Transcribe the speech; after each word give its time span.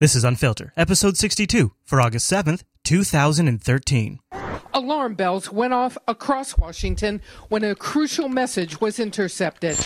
This 0.00 0.16
is 0.16 0.24
Unfiltered, 0.24 0.72
episode 0.78 1.18
62 1.18 1.72
for 1.84 2.00
August 2.00 2.32
7th, 2.32 2.62
2013. 2.84 4.18
Alarm 4.72 5.14
bells 5.14 5.52
went 5.52 5.74
off 5.74 5.98
across 6.08 6.56
Washington 6.56 7.20
when 7.50 7.62
a 7.62 7.74
crucial 7.74 8.30
message 8.30 8.80
was 8.80 8.98
intercepted 8.98 9.76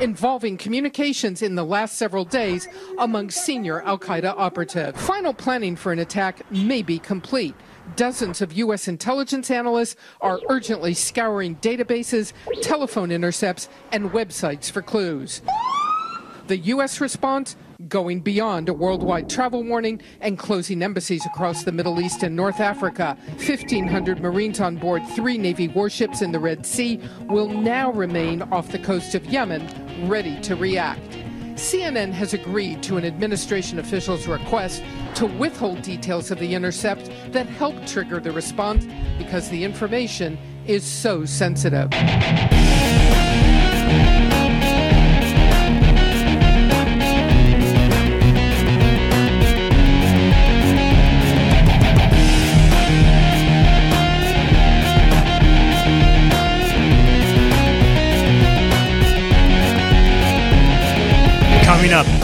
involving 0.00 0.56
communications 0.56 1.40
in 1.40 1.54
the 1.54 1.64
last 1.64 1.96
several 1.96 2.24
days 2.24 2.66
among 2.98 3.30
senior 3.30 3.80
Al 3.82 3.96
Qaeda 3.96 4.34
operatives. 4.36 5.00
Final 5.06 5.32
planning 5.32 5.76
for 5.76 5.92
an 5.92 6.00
attack 6.00 6.50
may 6.50 6.82
be 6.82 6.98
complete. 6.98 7.54
Dozens 7.94 8.40
of 8.40 8.52
U.S. 8.54 8.88
intelligence 8.88 9.52
analysts 9.52 9.94
are 10.20 10.40
urgently 10.48 10.94
scouring 10.94 11.54
databases, 11.56 12.32
telephone 12.60 13.12
intercepts, 13.12 13.68
and 13.92 14.10
websites 14.10 14.68
for 14.68 14.82
clues. 14.82 15.42
The 16.48 16.58
U.S. 16.58 17.00
response 17.00 17.54
going 17.90 18.20
beyond 18.20 18.68
a 18.68 18.72
worldwide 18.72 19.28
travel 19.28 19.62
warning 19.62 20.00
and 20.20 20.38
closing 20.38 20.82
embassies 20.82 21.26
across 21.26 21.64
the 21.64 21.72
Middle 21.72 22.00
East 22.00 22.22
and 22.22 22.34
North 22.34 22.60
Africa. 22.60 23.18
1,500 23.36 24.20
Marines 24.20 24.60
on 24.60 24.76
board 24.76 25.02
three 25.14 25.36
Navy 25.36 25.68
warships 25.68 26.22
in 26.22 26.32
the 26.32 26.38
Red 26.38 26.64
Sea 26.64 27.00
will 27.28 27.48
now 27.48 27.92
remain 27.92 28.42
off 28.42 28.68
the 28.68 28.78
coast 28.78 29.14
of 29.14 29.26
Yemen, 29.26 30.08
ready 30.08 30.40
to 30.40 30.56
react. 30.56 31.18
CNN 31.56 32.12
has 32.12 32.32
agreed 32.32 32.82
to 32.84 32.96
an 32.96 33.04
administration 33.04 33.78
official's 33.78 34.26
request 34.26 34.82
to 35.16 35.26
withhold 35.26 35.82
details 35.82 36.30
of 36.30 36.38
the 36.38 36.54
intercept 36.54 37.10
that 37.32 37.46
helped 37.46 37.86
trigger 37.86 38.18
the 38.18 38.32
response 38.32 38.86
because 39.18 39.50
the 39.50 39.62
information 39.62 40.38
is 40.66 40.84
so 40.84 41.26
sensitive. 41.26 41.90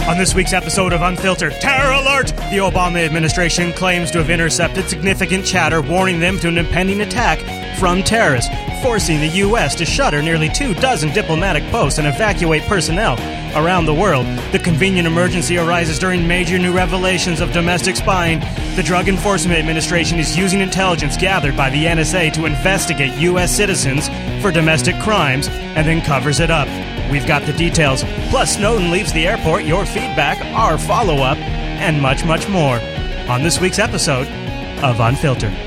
On 0.07 0.17
this 0.17 0.35
week's 0.35 0.53
episode 0.53 0.93
of 0.93 1.03
Unfiltered, 1.03 1.53
Terror 1.55 1.93
Alert! 1.93 2.29
The 2.29 2.59
Obama 2.59 3.05
administration 3.05 3.73
claims 3.73 4.13
to 4.13 4.19
have 4.19 4.31
intercepted 4.31 4.89
significant 4.89 5.45
chatter 5.45 5.83
warning 5.83 6.21
them 6.21 6.39
to 6.39 6.49
an 6.49 6.59
impending 6.59 7.01
attack 7.01 7.41
from 7.77 8.05
terrorists, 8.05 8.55
forcing 8.83 9.19
the 9.19 9.27
U.S. 9.27 9.75
to 9.75 9.85
shutter 9.85 10.23
nearly 10.23 10.49
two 10.49 10.75
dozen 10.75 11.13
diplomatic 11.13 11.65
posts 11.73 11.99
and 11.99 12.07
evacuate 12.07 12.63
personnel 12.63 13.15
around 13.57 13.87
the 13.87 13.95
world. 13.95 14.27
The 14.53 14.61
convenient 14.61 15.09
emergency 15.09 15.59
arises 15.59 15.99
during 15.99 16.27
major 16.27 16.57
new 16.57 16.73
revelations 16.73 17.41
of 17.41 17.53
domestic 17.53 17.97
spying. 17.97 18.39
The 18.77 18.85
Drug 18.85 19.09
Enforcement 19.09 19.59
Administration 19.59 20.21
is 20.21 20.37
using 20.37 20.61
intelligence 20.61 21.17
gathered 21.17 21.57
by 21.57 21.71
the 21.71 21.85
NSA 21.85 22.33
to 22.35 22.47
investigate 22.47 23.13
U.S. 23.19 23.55
citizens 23.55 24.09
for 24.41 24.53
domestic 24.53 24.97
crimes 25.01 25.49
and 25.49 25.85
then 25.85 26.01
covers 26.01 26.39
it 26.39 26.51
up. 26.51 26.69
We've 27.11 27.27
got 27.27 27.43
the 27.47 27.53
details. 27.53 28.05
Plus, 28.31 28.57
Snowden 28.57 28.91
leaves 28.91 29.13
the 29.13 29.27
airport, 29.27 29.65
your 29.65 29.87
feedback, 29.87 30.41
our 30.55 30.79
follow 30.79 31.17
up, 31.23 31.39
and 31.39 32.01
much, 32.01 32.25
much 32.25 32.49
more 32.49 32.81
on 33.29 33.43
this 33.43 33.61
week's 33.61 33.79
episode 33.79 34.29
of 34.83 35.01
Unfiltered. 35.01 35.66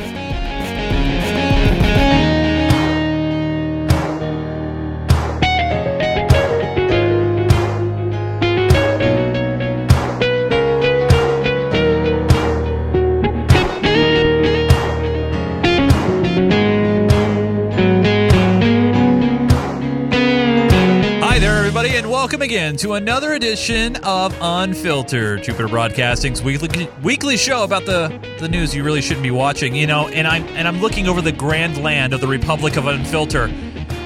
Welcome 22.40 22.56
again 22.56 22.78
to 22.78 22.94
another 22.94 23.34
edition 23.34 23.98
of 23.98 24.34
Unfiltered, 24.40 25.44
Jupiter 25.44 25.68
Broadcasting's 25.68 26.42
weekly 26.42 26.88
weekly 27.04 27.36
show 27.36 27.66
about 27.66 27.86
the 27.86 28.08
the 28.40 28.48
news 28.48 28.74
you 28.74 28.82
really 28.82 29.02
shouldn't 29.02 29.24
be 29.24 29.32
watching. 29.32 29.76
You 29.76 29.88
know, 29.88 30.08
and 30.08 30.26
I'm 30.26 30.48
and 30.56 30.66
I'm 30.66 30.80
looking 30.80 31.10
over 31.10 31.22
the 31.22 31.34
grand 31.34 31.84
land 31.84 32.14
of 32.14 32.22
the 32.22 32.28
Republic 32.28 32.78
of 32.78 32.86
Unfilter, 32.86 33.50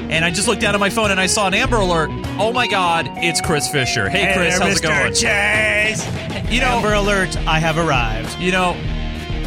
and 0.09 0.25
I 0.25 0.31
just 0.31 0.47
looked 0.47 0.61
down 0.61 0.73
at 0.73 0.79
my 0.79 0.89
phone 0.89 1.11
and 1.11 1.19
I 1.19 1.27
saw 1.27 1.45
an 1.45 1.53
Amber 1.53 1.75
Alert. 1.75 2.09
Oh 2.39 2.51
my 2.51 2.66
God, 2.66 3.07
it's 3.17 3.39
Chris 3.39 3.69
Fisher. 3.69 4.09
Hey, 4.09 4.33
Chris, 4.33 4.57
there, 4.57 4.67
how's 4.67 4.79
it 4.79 4.81
going? 4.81 5.13
Chase! 5.13 6.51
You 6.51 6.61
know, 6.61 6.77
Amber 6.77 6.94
Alert, 6.94 7.38
I 7.45 7.59
have 7.59 7.77
arrived. 7.77 8.39
you 8.39 8.51
know. 8.51 8.75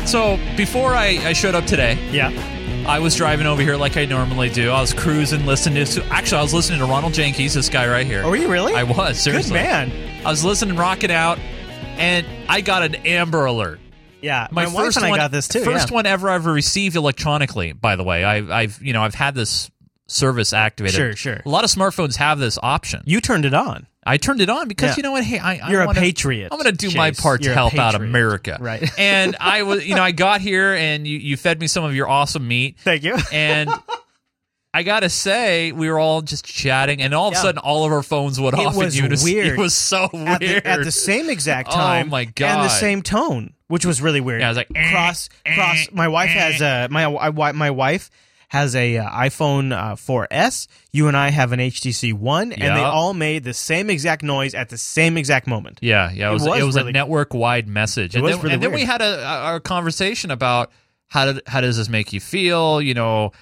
So 0.06 0.38
before 0.56 0.94
I, 0.94 1.06
I 1.24 1.32
showed 1.32 1.56
up 1.56 1.64
today, 1.64 1.98
Yeah. 2.12 2.30
I 2.86 3.00
was 3.00 3.16
driving 3.16 3.48
over 3.48 3.60
here 3.60 3.76
like 3.76 3.96
I 3.96 4.04
normally 4.04 4.48
do. 4.48 4.70
I 4.70 4.80
was 4.80 4.94
cruising, 4.94 5.44
listening 5.44 5.84
to. 5.84 6.04
Actually, 6.06 6.38
I 6.38 6.42
was 6.42 6.54
listening 6.54 6.78
to 6.78 6.84
Ronald 6.84 7.14
Jenkins, 7.14 7.54
this 7.54 7.68
guy 7.68 7.88
right 7.88 8.06
here. 8.06 8.22
Oh, 8.24 8.30
were 8.30 8.36
you 8.36 8.48
really? 8.48 8.74
I 8.74 8.84
was 8.84 9.18
seriously. 9.18 9.58
Good 9.58 9.64
man. 9.64 9.92
I 10.24 10.30
was 10.30 10.44
listening, 10.44 10.76
rocking 10.76 11.10
out, 11.10 11.40
and 11.98 12.24
I 12.48 12.60
got 12.60 12.84
an 12.84 12.94
Amber 12.94 13.44
Alert. 13.44 13.80
Yeah, 14.22 14.46
my, 14.52 14.66
wife 14.66 14.74
first 14.76 14.96
and 14.98 15.06
I 15.06 15.10
one, 15.10 15.18
got 15.18 15.32
this 15.32 15.48
too. 15.48 15.64
First 15.64 15.90
yeah. 15.90 15.94
one 15.96 16.06
ever 16.06 16.30
I've 16.30 16.46
received 16.46 16.94
electronically. 16.94 17.72
By 17.72 17.96
the 17.96 18.04
way, 18.04 18.22
I've, 18.22 18.50
I've 18.50 18.80
you 18.80 18.92
know 18.92 19.02
I've 19.02 19.14
had 19.14 19.34
this 19.34 19.68
service 20.06 20.52
activated. 20.52 20.96
Sure, 20.96 21.16
sure. 21.16 21.42
A 21.44 21.48
lot 21.48 21.64
of 21.64 21.70
smartphones 21.70 22.16
have 22.16 22.38
this 22.38 22.58
option. 22.62 23.02
You 23.06 23.20
turned 23.20 23.44
it 23.44 23.54
on. 23.54 23.86
I 24.08 24.18
turned 24.18 24.40
it 24.40 24.48
on 24.48 24.68
because 24.68 24.90
Yeah. 24.90 24.96
you 24.98 25.02
know 25.02 25.12
what? 25.12 25.24
Hey, 25.24 25.38
I, 25.40 25.56
I 25.56 25.70
You're 25.70 25.82
a 25.82 25.86
wanna- 25.86 25.98
patriot, 26.00 26.48
I'm 26.52 26.58
going 26.60 26.74
to 26.76 26.88
do 26.88 26.96
my 26.96 27.10
part 27.10 27.42
You're 27.42 27.54
to 27.54 27.58
help 27.58 27.74
out. 27.76 27.96
America. 27.96 28.56
Right. 28.60 28.88
and 28.98 29.34
I 29.40 29.64
was, 29.64 29.84
you 29.84 29.96
know, 29.96 30.02
I 30.02 30.12
got 30.12 30.40
here 30.40 30.74
and 30.74 31.04
you, 31.06 31.18
you 31.18 31.36
fed 31.36 31.58
me 31.60 31.66
some 31.66 31.82
of 31.82 31.92
your 31.94 32.08
awesome 32.08 32.46
meat. 32.46 32.76
Thank 32.78 33.02
you. 33.02 33.16
And 33.32 33.68
I 34.72 34.82
gotta 34.82 35.08
say, 35.08 35.72
we 35.72 35.88
were 35.88 35.98
all 35.98 36.20
just 36.20 36.44
chatting, 36.44 37.00
and 37.00 37.14
all 37.14 37.28
of 37.28 37.32
Yeah. 37.32 37.38
a 37.38 37.42
sudden, 37.42 37.58
all 37.58 37.86
of 37.86 37.92
our 37.92 38.02
phones 38.02 38.38
went 38.38 38.54
off. 38.54 38.60
It 38.60 38.66
off 38.66 38.76
was 38.76 38.94
in 38.98 39.04
unison. 39.04 39.24
weird. 39.32 39.46
It 39.46 39.56
was 39.58 39.74
so 39.74 40.10
weird. 40.12 40.28
at 40.28 40.40
the, 40.40 40.66
at 40.66 40.84
the 40.84 40.92
same 40.92 41.30
exact 41.30 41.70
time. 41.70 41.78
Oh, 41.80 41.84
time. 42.02 42.08
my 42.10 42.20
And 42.20 42.34
the 42.36 42.68
same 42.68 43.00
tone, 43.00 43.54
which 43.68 43.86
was 43.86 44.02
really 44.02 44.20
weird. 44.20 44.40
Yeah, 44.42 44.48
I 44.48 44.50
was 44.50 44.56
like, 44.58 44.68
eh, 44.74 44.90
cross, 44.92 45.30
cross. 45.54 45.88
My 45.92 46.08
wife 46.08 46.28
has 46.28 46.60
a 46.60 46.88
my 46.90 47.06
I- 47.06 47.52
my 47.52 47.70
wife 47.70 48.10
has 48.48 48.76
a 48.76 48.98
uh, 48.98 49.10
iPhone 49.10 49.72
uh, 49.72 49.96
4S. 49.96 50.68
You 50.92 51.08
and 51.08 51.16
I 51.16 51.30
have 51.30 51.52
an 51.52 51.58
HTC 51.60 52.12
One, 52.12 52.52
and 52.52 52.62
they 52.62 52.66
Yeah. 52.80 52.90
all 52.90 53.12
made 53.12 53.42
the 53.44 53.52
same 53.54 53.90
exact 53.90 54.22
noise 54.22 54.54
at 54.54 54.68
the 54.68 54.78
same 54.78 55.16
exact 55.16 55.46
moment. 55.46 55.78
yeah, 55.82 56.10
yeah, 56.12 56.30
it 56.30 56.32
was, 56.32 56.42
was 56.46 56.60
it 56.60 56.64
was 56.64 56.76
really- 56.76 56.90
a 56.90 56.92
network 56.92 57.34
wide 57.34 57.66
message. 57.68 58.14
It 58.14 58.18
and 58.18 58.24
was 58.24 58.34
then, 58.36 58.42
really 58.42 58.54
and 58.54 58.62
then 58.62 58.70
we 58.70 58.76
weird. 58.78 58.88
had 58.88 59.02
a, 59.02 59.26
a, 59.52 59.56
a 59.56 59.60
conversation 59.60 60.30
about 60.30 60.70
how 61.08 61.24
did 61.32 61.42
how 61.46 61.60
does 61.60 61.76
this 61.76 61.88
make 61.88 62.12
you 62.12 62.20
feel? 62.20 62.80
You 62.80 62.94
know, 62.94 63.32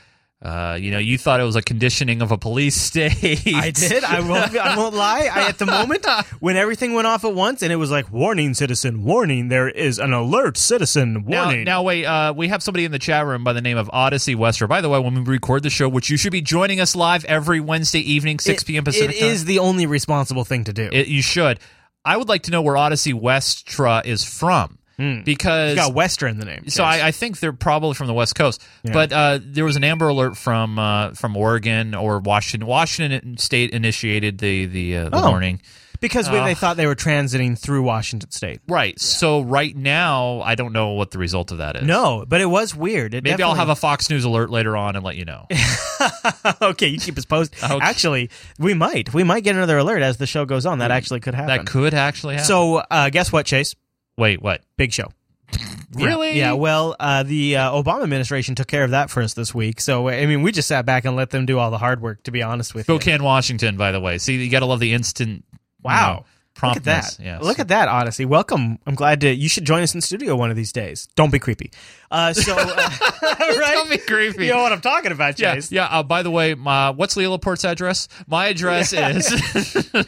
uh, 0.45 0.77
you 0.79 0.91
know, 0.91 0.99
you 0.99 1.17
thought 1.17 1.41
it 1.41 1.45
was 1.45 1.57
a 1.57 1.63
conditioning 1.63 2.21
of 2.21 2.31
a 2.31 2.37
police 2.37 2.75
state. 2.81 3.47
I 3.55 3.71
did. 3.71 4.05
I 4.05 4.21
won't. 4.21 4.55
I 4.57 4.77
won't 4.77 4.95
lie. 5.07 5.29
I, 5.33 5.49
at 5.49 5.59
the 5.59 5.65
moment 5.67 6.05
when 6.41 6.57
everything 6.57 6.93
went 6.93 7.07
off 7.07 7.25
at 7.25 7.35
once, 7.35 7.63
and 7.63 7.73
it 7.73 7.77
was 7.77 7.91
like, 7.91 8.13
"Warning, 8.13 8.53
citizen! 8.55 9.05
Warning! 9.05 9.49
There 9.49 9.69
is 9.69 9.99
an 9.99 10.13
alert, 10.13 10.57
citizen! 10.59 11.25
Now, 11.27 11.45
Warning!" 11.47 11.65
now 11.65 11.83
wait, 11.83 12.05
uh, 12.05 12.35
we 12.37 12.49
have 12.49 12.63
somebody 12.63 12.85
in 12.85 12.93
the 12.93 12.99
chat 12.99 13.25
room 13.27 13.43
by 13.43 13.55
the 13.55 13.63
name 13.63 13.79
of 13.79 13.89
Odyssey 13.93 14.35
Wester. 14.35 14.67
By 14.67 14.81
the 14.83 14.89
way, 14.91 14.99
when 14.99 15.15
we 15.15 15.23
record 15.23 15.63
the 15.63 15.71
show, 15.71 15.89
which 15.89 16.11
you 16.11 16.17
should 16.19 16.33
be 16.33 16.43
joining 16.43 16.79
us 16.79 16.95
live 16.95 17.25
every 17.25 17.61
Wednesday 17.61 18.01
evening, 18.01 18.39
6 18.39 18.63
It- 18.63 18.67
p.m. 18.67 18.85
Pacific 18.85 19.17
It 19.17 19.21
time. 19.21 19.31
is 19.31 19.45
the 19.47 19.59
only 19.61 19.87
responsible 19.87 20.45
thing 20.45 20.65
to 20.65 20.73
do. 20.75 20.91
It, 20.93 21.09
you 21.09 21.23
should. 21.23 21.59
I 22.05 22.19
would 22.19 22.29
like 22.29 22.43
to 22.43 22.51
know 22.51 22.61
where 22.61 22.77
Odyssey 22.77 23.15
Westra 23.15 24.05
is 24.05 24.25
from 24.25 24.79
because 24.97 25.73
it's 25.73 25.81
got 25.81 25.95
Wester 25.95 26.27
in 26.27 26.39
the 26.39 26.45
name. 26.45 26.69
so 26.69 26.83
Yes. 26.85 27.03
I, 27.03 27.09
I 27.09 27.11
think 27.11 27.41
they're 27.41 27.53
probably 27.53 27.95
from 27.95 28.07
the 28.07 28.15
West 28.15 28.35
Coast. 28.35 28.63
But 28.85 29.13
uh, 29.13 29.39
there 29.43 29.65
was 29.65 29.77
an 29.77 29.85
Amber 29.85 30.09
Alert 30.09 30.37
from 30.37 30.79
uh, 30.79 31.13
from 31.15 31.37
Oregon 31.37 31.95
or 31.95 32.19
Washington. 32.21 32.67
Washington 32.69 33.37
State 33.39 33.71
initiated 33.71 34.39
the 34.39 34.67
the, 34.67 34.97
uh, 34.97 35.09
the 35.11 35.17
Oh. 35.17 35.31
warning. 35.31 35.61
because 36.01 36.29
we, 36.31 36.39
they 36.41 36.55
thought 36.55 36.77
they 36.77 36.87
were 36.87 36.95
transiting 36.95 37.59
through 37.59 37.83
Washington 37.83 38.31
State. 38.31 38.61
Right. 38.69 39.01
So 39.01 39.41
right 39.41 39.75
now, 39.75 40.43
I 40.43 40.55
don't 40.55 40.73
know 40.75 40.91
what 40.91 41.11
the 41.13 41.19
result 41.19 41.51
of 41.51 41.59
that 41.59 41.77
is. 41.77 41.83
No, 41.85 42.25
but 42.29 42.41
it 42.43 42.47
was 42.47 42.75
weird. 42.75 43.15
It 43.15 43.25
Maybe 43.25 43.43
I'll 43.43 43.55
have 43.55 43.71
a 43.71 43.77
Fox 43.77 44.11
News 44.11 44.25
alert 44.25 44.51
later 44.51 44.77
on 44.77 44.97
and 44.97 45.05
let 45.05 45.17
you 45.17 45.25
know. 45.25 45.47
okay, 46.63 46.89
you 46.89 46.99
keep 46.99 47.17
us 47.19 47.25
posted. 47.25 47.59
Okay. 47.65 47.79
Actually, 47.85 48.31
we 48.59 48.75
might. 48.75 49.15
We 49.15 49.25
might 49.25 49.43
get 49.43 49.57
another 49.57 49.79
alert 49.79 50.03
as 50.03 50.19
the 50.19 50.27
show 50.27 50.45
goes 50.45 50.67
on. 50.67 50.79
That 50.81 50.91
actually 50.91 51.21
could 51.21 51.35
happen. 51.35 51.49
that 51.57 51.67
could 51.67 51.95
actually 51.95 52.35
happen. 52.35 52.47
So, 52.47 52.77
uh, 52.91 53.09
guess 53.11 53.33
what, 53.33 53.47
Chase? 53.47 53.75
Wait, 54.17 54.43
what? 54.43 54.63
Big 54.77 54.93
show. 54.93 55.09
Really? 55.97 56.37
Yeah. 56.37 56.55
well, 56.55 56.97
uh, 56.99 57.23
the 57.23 57.57
uh, 57.57 57.71
Obama 57.71 58.03
administration 58.03 58.57
took 58.57 58.67
care 58.67 58.83
of 58.83 58.91
that 58.91 59.11
for 59.11 59.23
us 59.23 59.35
this 59.35 59.55
week. 59.55 59.81
So, 59.81 60.09
I 60.09 60.27
mean, 60.27 60.43
we 60.43 60.51
just 60.51 60.67
sat 60.67 60.85
back 60.85 61.05
and 61.05 61.15
let 61.15 61.31
them 61.31 61.47
do 61.47 61.57
all 61.57 61.71
the 61.71 61.79
hard 61.79 62.03
work. 62.03 62.25
To 62.25 62.33
be 62.33 62.43
honest 62.43 62.75
with 62.75 62.89
you. 62.89 62.95
Spokane, 62.97 63.23
Washington. 63.23 63.77
By 63.77 63.93
the 63.93 64.01
way, 64.01 64.19
see, 64.19 64.35
you 64.43 64.51
got 64.51 64.59
to 64.61 64.67
love 64.67 64.81
the 64.81 64.93
instant. 64.93 65.45
you 65.53 65.59
Wow. 65.85 66.09
know, 66.09 66.17
Look 66.17 66.25
at 66.27 66.55
promptness. 66.57 67.17
that. 67.19 67.25
Yes. 67.25 67.43
Look 67.43 67.61
at 67.61 67.69
that, 67.69 67.87
Odyssey. 67.87 68.25
Welcome. 68.25 68.81
I'm 68.89 68.97
glad 68.97 69.21
to. 69.21 69.33
You 69.33 69.49
should 69.49 69.65
join 69.65 69.85
us 69.85 69.95
in 69.95 70.01
studio 70.01 70.35
one 70.35 70.51
of 70.51 70.57
these 70.57 70.73
days. 70.73 71.07
Don't 71.15 71.31
be 71.31 71.39
creepy. 71.39 71.71
Uh, 72.11 72.33
so, 72.33 72.57
uh, 72.59 72.65
right? 73.23 73.75
Don't 73.75 73.91
be 73.91 73.99
creepy. 73.99 74.47
You 74.47 74.55
know 74.55 74.63
what 74.63 74.73
I'm 74.73 74.81
talking 74.81 75.13
about, 75.13 75.39
Yeah, 75.39 75.55
Chase. 75.55 75.71
yeah. 75.71 75.85
Uh, 75.87 76.03
by 76.03 76.25
the 76.25 76.31
way, 76.33 76.55
my 76.57 76.91
what's 76.91 77.15
Leela 77.15 77.41
Port's 77.41 77.65
address? 77.65 78.09
My 78.27 78.47
address 78.47 78.93
is. 78.93 79.33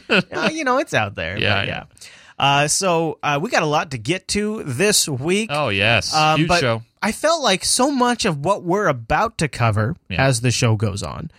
Uh, 0.09 0.49
you 0.51 0.65
know, 0.65 0.79
it's 0.79 0.93
out 0.93 1.15
there. 1.15 1.37
Yeah, 1.39 1.61
but 1.61 1.67
yeah. 1.67 1.83
Uh, 2.37 2.67
so 2.67 3.17
uh, 3.23 3.39
we 3.41 3.49
got 3.49 3.63
a 3.63 3.67
lot 3.67 3.91
to 3.91 3.97
get 3.97 4.27
to 4.29 4.63
this 4.63 5.07
week. 5.09 5.49
Oh 5.51 5.69
yes, 5.69 6.13
Um, 6.13 6.39
huge 6.39 6.47
but 6.47 6.59
show. 6.59 6.83
I 7.01 7.11
felt 7.11 7.41
like 7.41 7.63
so 7.65 7.89
much 7.91 8.25
of 8.25 8.43
what 8.45 8.63
we're 8.63 8.87
about 8.87 9.37
to 9.39 9.47
cover 9.47 9.95
Yeah. 10.09 10.23
as 10.25 10.41
the 10.41 10.51
show 10.51 10.75
goes 10.75 11.01
on 11.03 11.31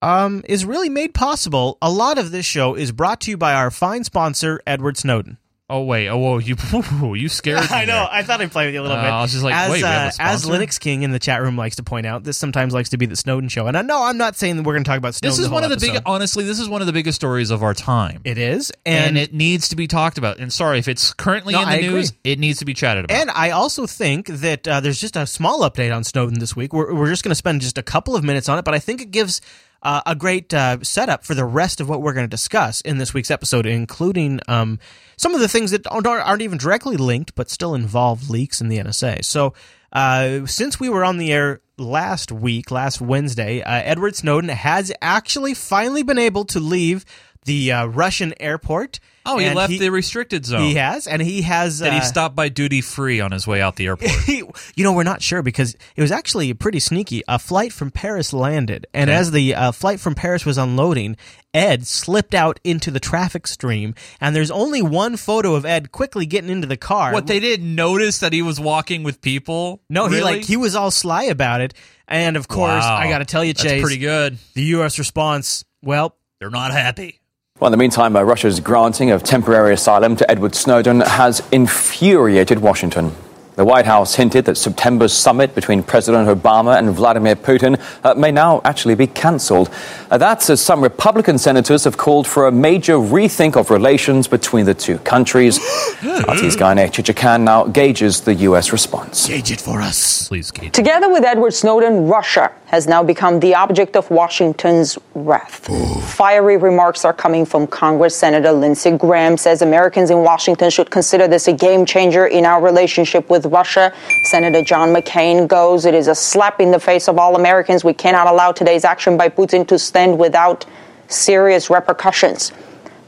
um, 0.00 0.42
is 0.48 0.64
really 0.64 0.88
made 0.88 1.14
possible. 1.14 1.78
A 1.82 1.90
lot 1.90 2.18
of 2.18 2.30
this 2.30 2.46
show 2.46 2.74
is 2.74 2.92
brought 2.92 3.20
to 3.22 3.30
you 3.30 3.36
by 3.36 3.54
our 3.54 3.70
fine 3.70 4.04
sponsor, 4.04 4.60
Edward 4.66 4.96
Snowden. 4.96 5.38
Oh 5.74 5.84
wait, 5.84 6.06
oh 6.08 6.18
whoa, 6.18 6.36
you 6.36 6.54
you 7.14 7.30
scared 7.30 7.60
me. 7.62 7.66
I 7.70 7.86
know. 7.86 7.94
there. 7.94 8.08
I 8.12 8.22
thought 8.24 8.42
I'd 8.42 8.52
play 8.52 8.66
with 8.66 8.74
you 8.74 8.80
a 8.80 8.82
little 8.82 8.96
Uh, 8.98 9.02
bit. 9.02 9.10
I 9.10 9.22
was 9.22 9.32
just 9.32 9.42
like, 9.42 9.54
as, 9.54 9.70
wait, 9.70 9.78
we 9.78 9.88
have 9.88 10.12
a 10.18 10.22
uh, 10.22 10.26
as? 10.26 10.44
Linux 10.44 10.78
King 10.78 11.02
in 11.02 11.12
the 11.12 11.18
chat 11.18 11.40
room 11.40 11.56
likes 11.56 11.76
to 11.76 11.82
point 11.82 12.04
out, 12.04 12.24
this 12.24 12.36
sometimes 12.36 12.74
likes 12.74 12.90
to 12.90 12.98
be 12.98 13.06
the 13.06 13.16
Snowden 13.16 13.48
show. 13.48 13.66
And 13.68 13.76
I 13.78 13.80
know 13.80 14.02
I'm 14.02 14.18
not 14.18 14.36
saying 14.36 14.58
that 14.58 14.64
we're 14.64 14.74
going 14.74 14.84
to 14.84 14.88
talk 14.90 14.98
about 14.98 15.14
Snowden. 15.14 15.30
This 15.34 15.38
is 15.38 15.48
one 15.48 15.64
of 15.64 15.70
the 15.70 15.78
big. 15.78 16.02
Honestly, 16.04 16.44
this 16.44 16.60
is 16.60 16.68
one 16.68 16.82
of 16.82 16.86
the 16.86 16.92
biggest 16.92 17.16
stories 17.16 17.50
of 17.50 17.62
our 17.62 17.72
time, 17.72 18.20
It 18.24 18.36
is, 18.36 18.70
and, 18.84 19.16
and, 19.16 19.18
it 19.18 19.32
needs 19.32 19.70
to 19.70 19.76
be 19.76 19.86
talked 19.86 20.18
about. 20.18 20.38
And 20.38 20.52
sorry 20.52 20.78
if 20.78 20.88
it's 20.88 21.14
currently 21.14 21.54
No, 21.54 21.62
in 21.62 21.68
the 21.68 21.72
I 21.72 21.76
agree. 21.76 21.88
news, 21.88 22.12
it 22.22 22.38
needs 22.38 22.58
to 22.58 22.66
be 22.66 22.74
chatted 22.74 23.06
about. 23.06 23.16
And 23.18 23.30
I 23.30 23.50
also 23.50 23.86
think 23.86 24.26
that 24.26 24.68
uh, 24.68 24.80
there's 24.80 25.00
just 25.00 25.16
a 25.16 25.26
small 25.26 25.60
update 25.60 25.94
on 25.94 26.04
Snowden 26.04 26.38
this 26.38 26.54
week. 26.54 26.74
We're, 26.74 26.94
we're 26.94 27.08
just 27.08 27.24
going 27.24 27.30
to 27.30 27.34
spend 27.34 27.62
just 27.62 27.78
a 27.78 27.82
couple 27.82 28.14
of 28.14 28.22
minutes 28.22 28.48
on 28.50 28.58
it, 28.58 28.64
but 28.66 28.74
I 28.74 28.78
think 28.78 29.00
it 29.00 29.10
gives 29.10 29.40
uh, 29.82 30.02
a 30.06 30.14
great 30.14 30.52
uh, 30.54 30.78
setup 30.82 31.24
for 31.24 31.34
the 31.34 31.44
rest 31.44 31.80
of 31.80 31.88
what 31.88 32.02
we're 32.02 32.12
going 32.12 32.24
to 32.26 32.30
discuss 32.30 32.80
in 32.82 32.98
this 32.98 33.12
week's 33.12 33.30
episode, 33.30 33.66
including 33.66 34.40
um, 34.48 34.78
some 35.16 35.34
of 35.34 35.40
the 35.40 35.48
things 35.48 35.70
that 35.72 35.86
aren't, 35.88 36.06
aren't 36.06 36.42
even 36.42 36.58
directly 36.58 36.96
linked, 36.96 37.34
but 37.34 37.50
still 37.50 37.74
involve 37.74 38.30
leaks 38.30 38.60
in 38.60 38.68
the 38.68 38.78
NSA. 38.78 39.24
So, 39.24 39.54
uh, 39.92 40.46
since 40.46 40.80
we 40.80 40.88
were 40.88 41.04
on 41.04 41.18
the 41.18 41.32
air 41.32 41.60
last 41.76 42.32
week, 42.32 42.70
last 42.70 43.00
Wednesday, 43.00 43.60
uh, 43.60 43.82
Edward 43.84 44.16
Snowden 44.16 44.48
has 44.48 44.90
actually 45.02 45.52
finally 45.52 46.02
been 46.02 46.18
able 46.18 46.44
to 46.46 46.60
leave 46.60 47.04
the 47.44 47.72
uh, 47.72 47.86
Russian 47.86 48.34
airport. 48.40 49.00
oh, 49.26 49.38
he 49.38 49.50
left 49.50 49.72
the 49.78 49.90
restricted 49.90 50.44
zone. 50.46 50.62
He 50.62 50.74
has, 50.74 51.06
and 51.06 51.20
he 51.22 51.42
has. 51.42 51.78
Did 51.80 51.92
he 51.92 51.98
uh, 51.98 52.02
stop 52.02 52.34
by 52.34 52.48
duty 52.48 52.80
free 52.80 53.20
on 53.20 53.30
his 53.32 53.46
way 53.46 53.60
out 53.60 53.76
the 53.76 53.86
airport? 53.86 54.10
you 54.28 54.52
know, 54.84 54.92
we're 54.92 55.02
not 55.02 55.22
sure 55.22 55.42
because 55.42 55.76
it 55.96 56.00
was 56.02 56.10
actually 56.12 56.52
pretty 56.54 56.80
sneaky. 56.80 57.22
A 57.28 57.38
flight 57.38 57.72
from 57.72 57.90
Paris 57.90 58.32
landed, 58.32 58.86
and 58.94 59.08
Okay. 59.10 59.16
as 59.18 59.30
the 59.30 59.54
uh, 59.54 59.72
flight 59.72 60.00
from 60.00 60.14
Paris 60.14 60.44
was 60.46 60.58
unloading, 60.58 61.16
Ed 61.54 61.86
slipped 61.86 62.34
out 62.34 62.58
into 62.64 62.90
the 62.90 63.00
traffic 63.00 63.46
stream, 63.46 63.94
and 64.20 64.34
there's 64.34 64.50
only 64.50 64.82
one 64.82 65.16
photo 65.16 65.54
of 65.54 65.64
Ed 65.66 65.92
quickly 65.92 66.26
getting 66.26 66.50
into 66.50 66.66
the 66.66 66.76
car. 66.76 67.12
what 67.12 67.26
they 67.26 67.40
didn't 67.40 67.74
notice 67.74 68.18
that 68.20 68.32
he 68.32 68.42
was 68.42 68.58
walking 68.60 69.02
with 69.02 69.20
people? 69.20 69.82
No, 69.90 70.06
he 70.08 70.16
Really? 70.16 70.32
like 70.38 70.44
he 70.44 70.56
was 70.56 70.74
all 70.74 70.90
sly 70.90 71.24
about 71.24 71.60
it, 71.60 71.74
and 72.08 72.36
of 72.36 72.48
course, 72.48 72.84
Wow. 72.84 72.96
I 72.96 73.08
got 73.08 73.18
to 73.18 73.24
tell 73.24 73.44
you, 73.44 73.52
That's 73.52 73.62
Chase, 73.64 73.82
pretty 73.82 73.98
good. 73.98 74.38
the 74.54 74.62
U.S. 74.76 74.98
response. 74.98 75.64
Well, 75.82 76.16
They're 76.40 76.50
not 76.50 76.72
happy. 76.72 77.20
Well, 77.60 77.68
in 77.68 77.72
the 77.72 77.78
meantime, 77.78 78.16
uh, 78.16 78.22
Russia's 78.22 78.60
granting 78.60 79.10
of 79.10 79.22
temporary 79.22 79.74
asylum 79.74 80.16
to 80.16 80.28
Edward 80.28 80.54
Snowden 80.54 81.00
has 81.00 81.46
infuriated 81.52 82.58
Washington. 82.58 83.12
The 83.54 83.66
White 83.66 83.84
House 83.84 84.14
hinted 84.14 84.46
that 84.46 84.56
September's 84.56 85.12
summit 85.12 85.54
between 85.54 85.82
President 85.82 86.26
Obama 86.26 86.78
and 86.78 86.90
Vladimir 86.90 87.36
Putin 87.36 87.78
uh, 88.02 88.14
may 88.14 88.32
now 88.32 88.62
actually 88.64 88.94
be 88.94 89.06
cancelled. 89.06 89.68
Uh, 90.10 90.16
that's 90.16 90.48
as 90.48 90.60
some 90.62 90.80
Republican 90.82 91.36
senators 91.36 91.84
have 91.84 91.98
called 91.98 92.26
for 92.26 92.46
a 92.46 92.52
major 92.52 92.94
rethink 92.94 93.56
of 93.56 93.70
relations 93.70 94.26
between 94.26 94.64
the 94.64 94.72
two 94.72 94.96
countries. 95.00 95.58
RT's 96.02 96.56
Gayane 96.56 96.88
Chichakyan 96.90 97.42
now 97.42 97.64
gauges 97.64 98.22
the 98.22 98.32
U.S. 98.34 98.72
response. 98.72 99.26
gauge 99.26 99.50
it 99.50 99.60
for 99.60 99.82
us. 99.82 100.28
Please, 100.28 100.50
Kate. 100.50 100.72
Together 100.72 101.12
with 101.12 101.22
Edward 101.22 101.52
Snowden, 101.52 102.06
Russia 102.06 102.50
has 102.66 102.86
now 102.86 103.02
become 103.02 103.38
the 103.40 103.54
object 103.54 103.96
of 103.96 104.10
Washington's 104.10 104.98
wrath. 105.14 105.68
Fiery 106.14 106.56
remarks 106.56 107.04
are 107.04 107.12
coming 107.12 107.44
from 107.44 107.66
Congress. 107.66 108.16
Senator 108.16 108.50
Lindsey 108.50 108.92
Graham 108.92 109.36
says 109.36 109.60
Americans 109.60 110.08
in 110.08 110.18
Washington 110.22 110.70
should 110.70 110.90
consider 110.90 111.28
this 111.28 111.48
a 111.48 111.52
game 111.52 111.84
changer 111.84 112.26
in 112.26 112.46
our 112.46 112.62
relationship 112.62 113.28
with 113.28 113.41
Russia. 113.46 113.92
Senator 114.24 114.62
John 114.62 114.94
McCain 114.94 115.48
goes, 115.48 115.84
It 115.84 115.94
is 115.94 116.08
a 116.08 116.14
slap 116.14 116.60
in 116.60 116.70
the 116.70 116.80
face 116.80 117.08
of 117.08 117.18
all 117.18 117.36
Americans. 117.36 117.84
We 117.84 117.94
cannot 117.94 118.26
allow 118.26 118.52
today's 118.52 118.84
action 118.84 119.16
by 119.16 119.28
Putin 119.28 119.66
to 119.68 119.78
stand 119.78 120.18
without 120.18 120.66
serious 121.08 121.70
repercussions. 121.70 122.52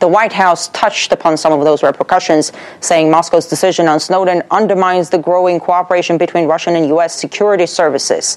The 0.00 0.08
White 0.08 0.32
House 0.32 0.68
touched 0.68 1.12
upon 1.12 1.36
some 1.36 1.52
of 1.52 1.64
those 1.64 1.82
repercussions, 1.82 2.52
saying 2.80 3.10
Moscow's 3.10 3.46
decision 3.46 3.88
on 3.88 4.00
Snowden 4.00 4.42
undermines 4.50 5.08
the 5.08 5.18
growing 5.18 5.60
cooperation 5.60 6.18
between 6.18 6.46
Russian 6.46 6.76
and 6.76 6.88
U.S. 6.88 7.14
security 7.14 7.66
services. 7.66 8.36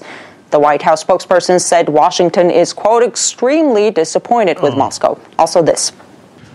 The 0.50 0.58
White 0.58 0.80
House 0.80 1.04
spokesperson 1.04 1.60
said 1.60 1.90
Washington 1.90 2.50
is, 2.50 2.72
quote, 2.72 3.02
extremely 3.02 3.90
disappointed 3.90 4.62
with 4.62 4.72
mm. 4.72 4.78
Moscow. 4.78 5.20
Also, 5.38 5.62
this. 5.62 5.92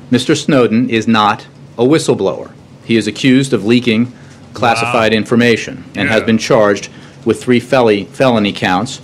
Mr. 0.10 0.36
Snowden 0.36 0.90
is 0.90 1.08
not 1.08 1.46
a 1.78 1.84
whistleblower. 1.84 2.52
He 2.84 2.98
is 2.98 3.06
accused 3.06 3.54
of 3.54 3.66
leaking 3.66 4.12
classified 4.54 5.14
information 5.14 5.84
and 5.96 6.10
has 6.10 6.24
been 6.24 6.38
charged 6.38 6.90
with 7.26 7.44
three 7.44 7.60
fel- 7.60 8.06
felony 8.06 8.54
counts. 8.54 9.02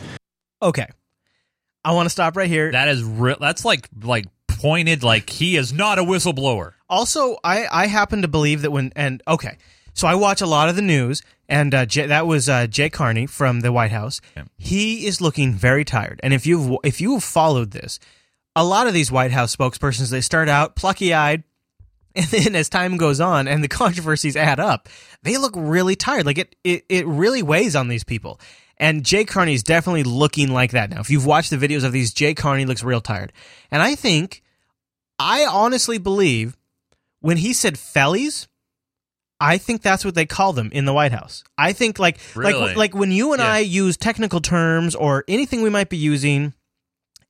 Okay, 0.61 0.87
I 1.83 1.93
want 1.93 2.05
to 2.05 2.09
stop 2.09 2.35
right 2.35 2.49
here. 2.49 2.71
That 2.71 2.87
is 2.87 3.03
real. 3.03 3.37
That's 3.39 3.63
like 3.63 3.87
like 4.03 4.25
pointed. 4.47 5.03
Like 5.03 5.29
he 5.29 5.55
is 5.55 5.71
not 5.71 5.99
a 5.99 6.03
whistleblower. 6.03 6.73
Also, 6.89 7.37
I 7.43 7.67
I 7.71 7.87
happen 7.87 8.21
to 8.21 8.27
believe 8.27 8.61
that 8.63 8.71
when 8.71 8.91
and 8.95 9.23
okay, 9.27 9.57
so 9.93 10.07
I 10.07 10.15
watch 10.15 10.41
a 10.41 10.45
lot 10.45 10.69
of 10.69 10.75
the 10.75 10.81
news, 10.81 11.21
and 11.47 11.73
uh, 11.73 11.85
Jay, 11.85 12.05
that 12.05 12.27
was 12.27 12.47
uh, 12.47 12.67
Jay 12.67 12.89
Carney 12.89 13.25
from 13.25 13.61
the 13.61 13.71
White 13.71 13.91
House. 13.91 14.21
He 14.57 15.05
is 15.05 15.21
looking 15.21 15.53
very 15.53 15.85
tired, 15.85 16.19
and 16.23 16.33
if 16.33 16.45
you've 16.45 16.77
if 16.83 17.01
you 17.01 17.13
have 17.13 17.23
followed 17.23 17.71
this, 17.71 17.99
a 18.55 18.63
lot 18.63 18.87
of 18.87 18.93
these 18.93 19.11
White 19.11 19.31
House 19.31 19.55
spokespersons 19.55 20.11
they 20.11 20.21
start 20.21 20.49
out 20.49 20.75
plucky 20.75 21.13
eyed. 21.13 21.43
And 22.23 22.27
then 22.27 22.55
as 22.55 22.67
time 22.69 22.97
goes 22.97 23.19
on 23.21 23.47
and 23.47 23.63
the 23.63 23.67
controversies 23.83 24.35
add 24.35 24.59
up, 24.59 24.89
they 25.23 25.37
look 25.37 25.53
really 25.55 25.95
tired. 25.95 26.25
Like 26.25 26.37
it, 26.37 26.55
it, 26.63 26.85
it 26.89 27.07
really 27.07 27.41
weighs 27.41 27.75
on 27.75 27.87
these 27.87 28.03
people. 28.03 28.39
And 28.77 29.05
Jay 29.05 29.25
Carney 29.25 29.53
is 29.53 29.63
definitely 29.63 30.03
looking 30.03 30.51
like 30.51 30.71
that 30.71 30.89
now. 30.89 30.99
If 31.01 31.09
you've 31.09 31.25
watched 31.25 31.49
the 31.49 31.57
videos 31.57 31.83
of 31.83 31.91
these, 31.91 32.13
Jay 32.13 32.33
Carney 32.33 32.65
looks 32.65 32.83
real 32.83 33.01
tired. 33.01 33.31
And 33.71 33.81
I 33.81 33.95
think, 33.95 34.41
I 35.17 35.45
honestly 35.45 35.97
believe 35.97 36.57
when 37.21 37.37
he 37.37 37.51
said 37.53 37.77
fellies, 37.77 38.47
I 39.41 39.57
think 39.57 39.81
that's 39.81 40.03
what 40.03 40.15
they 40.15 40.25
call 40.25 40.51
them 40.53 40.69
in 40.73 40.85
the 40.85 40.93
White 40.93 41.11
House. 41.13 41.43
I 41.57 41.71
think 41.73 41.99
like 41.99 42.19
Really? 42.35 42.53
like 42.53 42.75
like 42.77 42.95
when 42.95 43.11
you 43.11 43.31
and 43.33 43.41
Yeah. 43.41 43.51
I 43.53 43.59
use 43.59 43.95
technical 43.97 44.41
terms 44.41 44.95
or 44.95 45.23
anything 45.27 45.61
we 45.61 45.69
might 45.69 45.89
be 45.89 45.97
using 45.97 46.53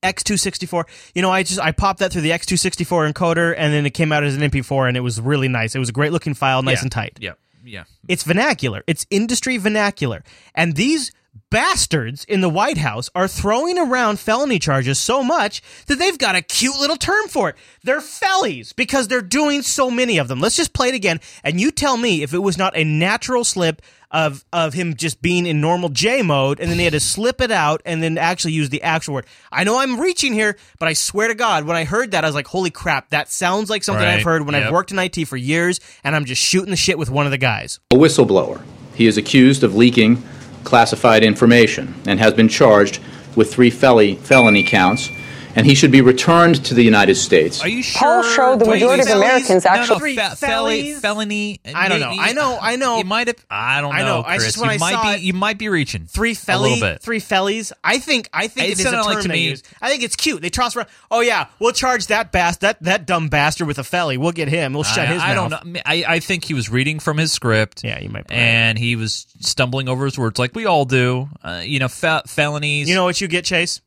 X264. 0.02 0.84
You 1.14 1.22
know, 1.22 1.30
I 1.30 1.42
just 1.42 1.60
I 1.60 1.72
popped 1.72 2.00
that 2.00 2.12
through 2.12 2.22
the 2.22 2.30
X264 2.30 3.12
encoder 3.12 3.54
and 3.56 3.72
then 3.72 3.86
it 3.86 3.90
came 3.94 4.12
out 4.12 4.24
as 4.24 4.36
an 4.36 4.42
MP4 4.42 4.88
and 4.88 4.96
it 4.96 5.00
was 5.00 5.20
really 5.20 5.48
nice. 5.48 5.74
It 5.74 5.78
was 5.78 5.88
a 5.88 5.92
great 5.92 6.12
looking 6.12 6.34
file, 6.34 6.62
nice 6.62 6.78
Yeah. 6.78 6.82
and 6.82 6.92
tight. 6.92 7.18
Yeah, 7.20 7.32
yeah. 7.64 7.84
It's 8.08 8.22
vernacular. 8.22 8.82
It's 8.86 9.06
industry 9.10 9.56
vernacular. 9.58 10.22
And 10.54 10.76
these 10.76 11.12
bastards 11.50 12.24
in 12.24 12.40
the 12.40 12.48
White 12.48 12.78
House 12.78 13.08
are 13.14 13.28
throwing 13.28 13.78
around 13.78 14.18
felony 14.20 14.58
charges 14.58 14.98
so 14.98 15.22
much 15.22 15.62
that 15.86 15.98
they've 15.98 16.18
got 16.18 16.34
a 16.36 16.42
cute 16.42 16.78
little 16.78 16.96
term 16.96 17.28
for 17.28 17.48
it. 17.50 17.56
They're 17.84 18.00
fellies 18.00 18.72
because 18.72 19.08
they're 19.08 19.20
doing 19.20 19.62
so 19.62 19.90
many 19.90 20.18
of 20.18 20.28
them. 20.28 20.40
Let's 20.40 20.56
just 20.56 20.72
play 20.72 20.88
it 20.88 20.94
again 20.94 21.20
and 21.44 21.60
you 21.60 21.70
tell 21.70 21.96
me 21.96 22.22
if 22.22 22.32
it 22.34 22.38
was 22.38 22.56
not 22.58 22.76
a 22.76 22.84
natural 22.84 23.44
slip 23.44 23.82
of 24.10 24.44
of 24.52 24.74
him 24.74 24.94
just 24.94 25.22
being 25.22 25.46
in 25.46 25.60
normal 25.60 25.88
J 25.88 26.22
mode 26.22 26.58
and 26.60 26.70
then 26.70 26.78
they 26.78 26.84
had 26.84 26.92
to 26.94 27.00
slip 27.00 27.40
it 27.40 27.50
out 27.50 27.80
and 27.84 28.02
then 28.02 28.18
actually 28.18 28.52
use 28.52 28.68
the 28.68 28.82
actual 28.82 29.14
word. 29.14 29.26
I 29.52 29.64
know 29.64 29.78
I'm 29.78 30.00
reaching 30.00 30.32
here, 30.32 30.56
but 30.78 30.88
I 30.88 30.94
swear 30.94 31.28
to 31.28 31.34
God, 31.34 31.64
when 31.64 31.76
I 31.76 31.84
heard 31.84 32.10
that 32.10 32.24
I 32.24 32.28
was 32.28 32.34
like, 32.34 32.48
"Holy 32.48 32.70
crap, 32.70 33.10
that 33.10 33.30
sounds 33.30 33.70
like 33.70 33.84
something 33.84 34.04
Right. 34.04 34.18
I've 34.18 34.24
heard 34.24 34.44
when 34.46 34.54
Yep. 34.54 34.64
I've 34.66 34.72
worked 34.72 34.90
in 34.90 34.98
IT 34.98 35.24
for 35.24 35.36
years 35.36 35.80
and 36.02 36.16
I'm 36.16 36.24
just 36.24 36.42
shooting 36.42 36.70
the 36.70 36.76
shit 36.76 36.98
with 36.98 37.10
one 37.10 37.26
of 37.26 37.30
the 37.30 37.38
guys." 37.38 37.78
A 37.92 37.96
whistleblower. 37.96 38.60
He 38.94 39.06
is 39.06 39.16
accused 39.16 39.62
of 39.62 39.74
leaking 39.76 40.22
classified 40.64 41.22
information 41.22 41.94
and 42.06 42.18
has 42.20 42.34
been 42.34 42.48
charged 42.48 42.98
with 43.36 43.52
three 43.52 43.70
fel- 43.70 44.16
felony 44.16 44.62
counts. 44.62 45.08
And 45.56 45.66
he 45.66 45.74
should 45.74 45.90
be 45.90 46.00
returned 46.00 46.64
to 46.66 46.74
the 46.74 46.82
United 46.82 47.16
States. 47.16 47.60
Are 47.62 47.68
you 47.68 47.82
sure? 47.82 48.00
Polls 48.22 48.32
show 48.34 48.56
the 48.56 48.64
Wait, 48.66 48.76
majority 48.80 49.10
of? 49.10 49.16
Americans 49.18 49.64
No, 49.64 49.70
actually. 49.72 50.14
no, 50.14 50.22
fe- 50.30 50.36
fel- 50.36 51.00
felony. 51.00 51.60
I 51.74 51.88
don't 51.88 51.98
know. 52.00 52.14
I 52.18 52.32
know- 52.32 52.58
I 52.60 52.76
know. 52.76 52.98
You 52.98 53.04
might 53.04 53.26
have. 53.26 53.36
I 53.50 53.80
don't 53.80 53.90
know. 53.94 53.96
I 54.00 54.02
know. 54.04 54.22
I 54.24 54.38
just- 54.38 54.58
when 54.58 54.70
you 54.70 54.74
I 54.76 54.78
might 54.78 54.92
saw 54.92 55.02
be. 55.02 55.08
it- 55.16 55.20
You 55.22 55.32
might 55.32 55.58
be 55.58 55.68
reaching 55.68 56.06
three 56.06 56.32
a 56.32 56.34
felly, 56.36 56.70
little 56.74 56.88
bit. 56.88 57.02
three 57.02 57.18
fellies. 57.18 57.72
I 57.82 57.98
think 57.98 58.28
I 58.32 58.46
think 58.46 58.68
It 58.68 58.70
it 58.70 58.72
is 58.74 58.80
a 58.80 58.82
sounded 58.84 59.02
term 59.02 59.12
like 59.14 59.22
to 59.22 59.28
they 59.28 59.34
me- 59.34 59.48
use. 59.48 59.62
I 59.82 59.90
think 59.90 60.02
it's 60.04 60.14
cute. 60.16 60.40
They 60.40 60.50
toss 60.50 60.76
around. 60.76 60.86
Oh 61.10 61.20
yeah, 61.20 61.46
we'll 61.58 61.72
charge 61.72 62.06
that 62.06 62.30
bast 62.30 62.60
that 62.60 62.80
that 62.84 63.06
dumb 63.06 63.28
bastard 63.28 63.66
with 63.66 63.78
a 63.78 63.84
felly. 63.84 64.16
We'll 64.18 64.30
get 64.32 64.46
him. 64.48 64.72
We'll 64.72 64.84
shut 64.84 65.00
I, 65.08 65.12
his 65.12 65.22
I 65.22 65.34
mouth. 65.34 65.50
don't 65.50 65.66
know. 65.74 65.80
I, 65.84 66.04
I 66.06 66.20
think 66.20 66.44
he 66.44 66.54
was 66.54 66.68
reading 66.68 67.00
from 67.00 67.16
his 67.18 67.32
script. 67.32 67.82
Yeah, 67.82 67.98
you 68.00 68.08
might 68.08 68.28
be 68.28 68.34
right. 68.34 68.40
And 68.40 68.78
he 68.78 68.94
was 68.94 69.26
stumbling 69.40 69.88
over 69.88 70.04
his 70.04 70.16
words 70.16 70.38
like 70.38 70.54
we 70.54 70.64
all 70.66 70.84
do. 70.84 71.28
Uh, 71.42 71.62
you 71.64 71.80
know, 71.80 71.88
fe- 71.88 72.22
felonies. 72.28 72.88
You 72.88 72.94
know 72.94 73.04
what 73.04 73.20
you 73.20 73.26
get, 73.26 73.44
Chase? 73.44 73.80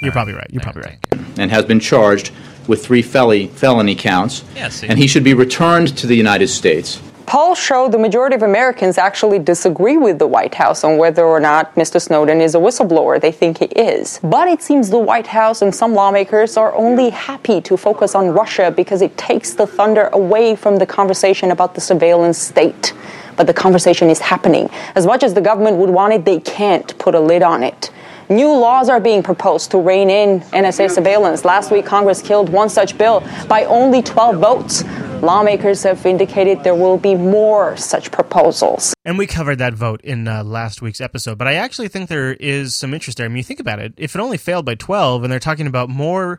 You're 0.00 0.12
probably 0.12 0.34
right. 0.34 0.48
You're 0.50 0.62
probably 0.62 0.82
right. 0.82 0.98
and 1.38 1.50
has 1.50 1.64
been 1.64 1.80
charged 1.80 2.30
with 2.66 2.84
three 2.84 3.02
fel- 3.02 3.46
felony 3.48 3.94
counts. 3.94 4.44
Yeah, 4.54 4.68
see. 4.68 4.86
and 4.88 4.98
he 4.98 5.06
should 5.06 5.24
be 5.24 5.34
returned 5.34 5.96
to 5.98 6.06
the 6.06 6.14
United 6.14 6.48
States. 6.48 7.00
Polls 7.26 7.58
show 7.58 7.90
the 7.90 7.98
majority 7.98 8.34
of 8.36 8.42
Americans 8.42 8.96
actually 8.96 9.38
disagree 9.38 9.98
with 9.98 10.18
the 10.18 10.26
White 10.26 10.54
House 10.54 10.82
on 10.82 10.96
whether 10.96 11.26
or 11.26 11.40
not 11.40 11.74
Mr. 11.74 12.00
Snowden 12.00 12.40
is 12.40 12.54
a 12.54 12.58
whistleblower. 12.58 13.20
They 13.20 13.32
think 13.32 13.58
he 13.58 13.66
is. 13.66 14.18
But 14.22 14.48
it 14.48 14.62
seems 14.62 14.88
the 14.88 14.98
White 14.98 15.26
House 15.26 15.60
and 15.60 15.74
some 15.74 15.92
lawmakers 15.92 16.56
are 16.56 16.74
only 16.74 17.10
happy 17.10 17.60
to 17.60 17.76
focus 17.76 18.14
on 18.14 18.30
Russia 18.30 18.72
because 18.74 19.02
it 19.02 19.14
takes 19.18 19.52
the 19.52 19.66
thunder 19.66 20.08
away 20.14 20.56
from 20.56 20.76
the 20.76 20.86
conversation 20.86 21.50
about 21.50 21.74
the 21.74 21.82
surveillance 21.82 22.38
state. 22.38 22.94
But 23.36 23.46
the 23.46 23.52
conversation 23.54 24.08
is 24.08 24.20
happening. 24.20 24.70
As 24.94 25.04
much 25.04 25.22
as 25.22 25.34
the 25.34 25.42
government 25.42 25.76
would 25.76 25.90
want 25.90 26.14
it, 26.14 26.24
they 26.24 26.40
can't 26.40 26.96
put 26.98 27.14
a 27.14 27.20
lid 27.20 27.42
on 27.42 27.62
it. 27.62 27.90
New 28.30 28.52
laws 28.52 28.90
are 28.90 29.00
being 29.00 29.22
proposed 29.22 29.70
to 29.70 29.78
rein 29.78 30.10
in 30.10 30.40
NSA 30.40 30.90
surveillance. 30.90 31.46
Last 31.46 31.70
week, 31.70 31.86
Congress 31.86 32.20
killed 32.20 32.50
one 32.50 32.68
such 32.68 32.98
bill 32.98 33.26
by 33.48 33.64
only 33.64 34.02
12 34.02 34.36
votes. 34.36 34.84
Lawmakers 35.22 35.82
have 35.84 36.04
indicated 36.04 36.62
there 36.62 36.74
will 36.74 36.98
be 36.98 37.14
more 37.14 37.74
such 37.78 38.10
proposals. 38.10 38.92
And 39.06 39.16
we 39.16 39.26
covered 39.26 39.56
that 39.60 39.72
vote 39.72 40.02
in 40.02 40.28
uh, 40.28 40.44
last 40.44 40.82
week's 40.82 41.00
episode, 41.00 41.38
but 41.38 41.48
I 41.48 41.54
actually 41.54 41.88
think 41.88 42.10
there 42.10 42.34
is 42.34 42.74
some 42.74 42.92
interest 42.92 43.16
there. 43.16 43.24
I 43.24 43.28
mean, 43.28 43.38
you 43.38 43.42
think 43.42 43.60
about 43.60 43.78
it. 43.78 43.94
If 43.96 44.14
it 44.14 44.20
only 44.20 44.36
failed 44.36 44.66
by 44.66 44.74
12 44.74 45.24
and 45.24 45.32
they're 45.32 45.40
talking 45.40 45.66
about 45.66 45.88
more 45.88 46.38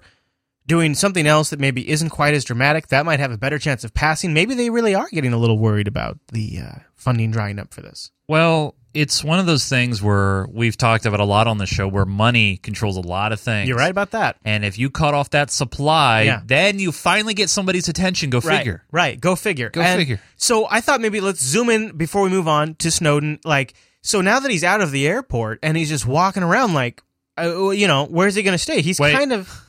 doing 0.69 0.93
something 0.95 1.27
else 1.27 1.49
that 1.49 1.59
maybe 1.59 1.89
isn't 1.89 2.11
quite 2.11 2.33
as 2.33 2.45
dramatic, 2.45 2.87
that 2.87 3.05
might 3.05 3.19
have 3.19 3.31
a 3.31 3.37
better 3.37 3.59
chance 3.59 3.83
of 3.83 3.93
passing. 3.93 4.31
Maybe 4.33 4.53
they 4.53 4.69
really 4.69 4.95
are 4.95 5.09
getting 5.11 5.33
a 5.33 5.37
little 5.37 5.57
worried 5.59 5.87
about 5.89 6.17
the 6.31 6.59
uh, 6.59 6.79
funding 6.95 7.31
drying 7.31 7.59
up 7.59 7.73
for 7.73 7.81
this. 7.81 8.11
Well, 8.27 8.75
it's 8.93 9.23
one 9.23 9.39
of 9.39 9.45
those 9.47 9.67
things 9.67 10.01
where 10.01 10.47
we've 10.51 10.77
talked 10.77 11.05
about 11.05 11.19
a 11.19 11.25
lot 11.25 11.47
on 11.47 11.57
the 11.57 11.65
show 11.65 11.87
where 11.87 12.05
money 12.05 12.57
controls 12.57 12.97
a 12.97 13.01
lot 13.01 13.31
of 13.31 13.39
things. 13.39 13.67
You're 13.67 13.77
right 13.77 13.91
about 13.91 14.11
that. 14.11 14.37
And 14.45 14.63
if 14.63 14.79
you 14.79 14.89
cut 14.89 15.13
off 15.13 15.31
that 15.31 15.51
supply, 15.51 16.23
Yeah. 16.23 16.41
then 16.45 16.79
you 16.79 16.91
finally 16.91 17.33
get 17.33 17.49
somebody's 17.49 17.87
attention. 17.89 18.29
Go 18.29 18.39
figure. 18.41 18.83
Right, 18.91 19.11
right. 19.11 19.21
Go 19.21 19.35
figure. 19.35 19.69
Go 19.69 19.81
And 19.81 19.99
figure. 19.99 20.19
So 20.37 20.67
I 20.69 20.81
thought 20.81 21.01
maybe 21.01 21.19
let's 21.21 21.43
zoom 21.43 21.69
in 21.69 21.97
before 21.97 22.21
we 22.23 22.29
move 22.29 22.47
on 22.47 22.75
to 22.75 22.89
Snowden. 22.91 23.39
Like, 23.43 23.73
so 24.01 24.21
now 24.21 24.39
that 24.39 24.49
he's 24.49 24.63
out 24.63 24.81
of 24.81 24.91
the 24.91 25.07
airport 25.07 25.59
and 25.61 25.75
he's 25.77 25.89
just 25.89 26.05
walking 26.07 26.41
around, 26.43 26.73
like, 26.73 27.01
uh, 27.39 27.69
you 27.69 27.87
know, 27.87 28.05
where's 28.05 28.35
he 28.35 28.43
going 28.43 28.53
to 28.55 28.57
stay? 28.63 28.81
He's 28.81 28.99
Wait. 28.99 29.13
kind 29.13 29.33
of. 29.33 29.65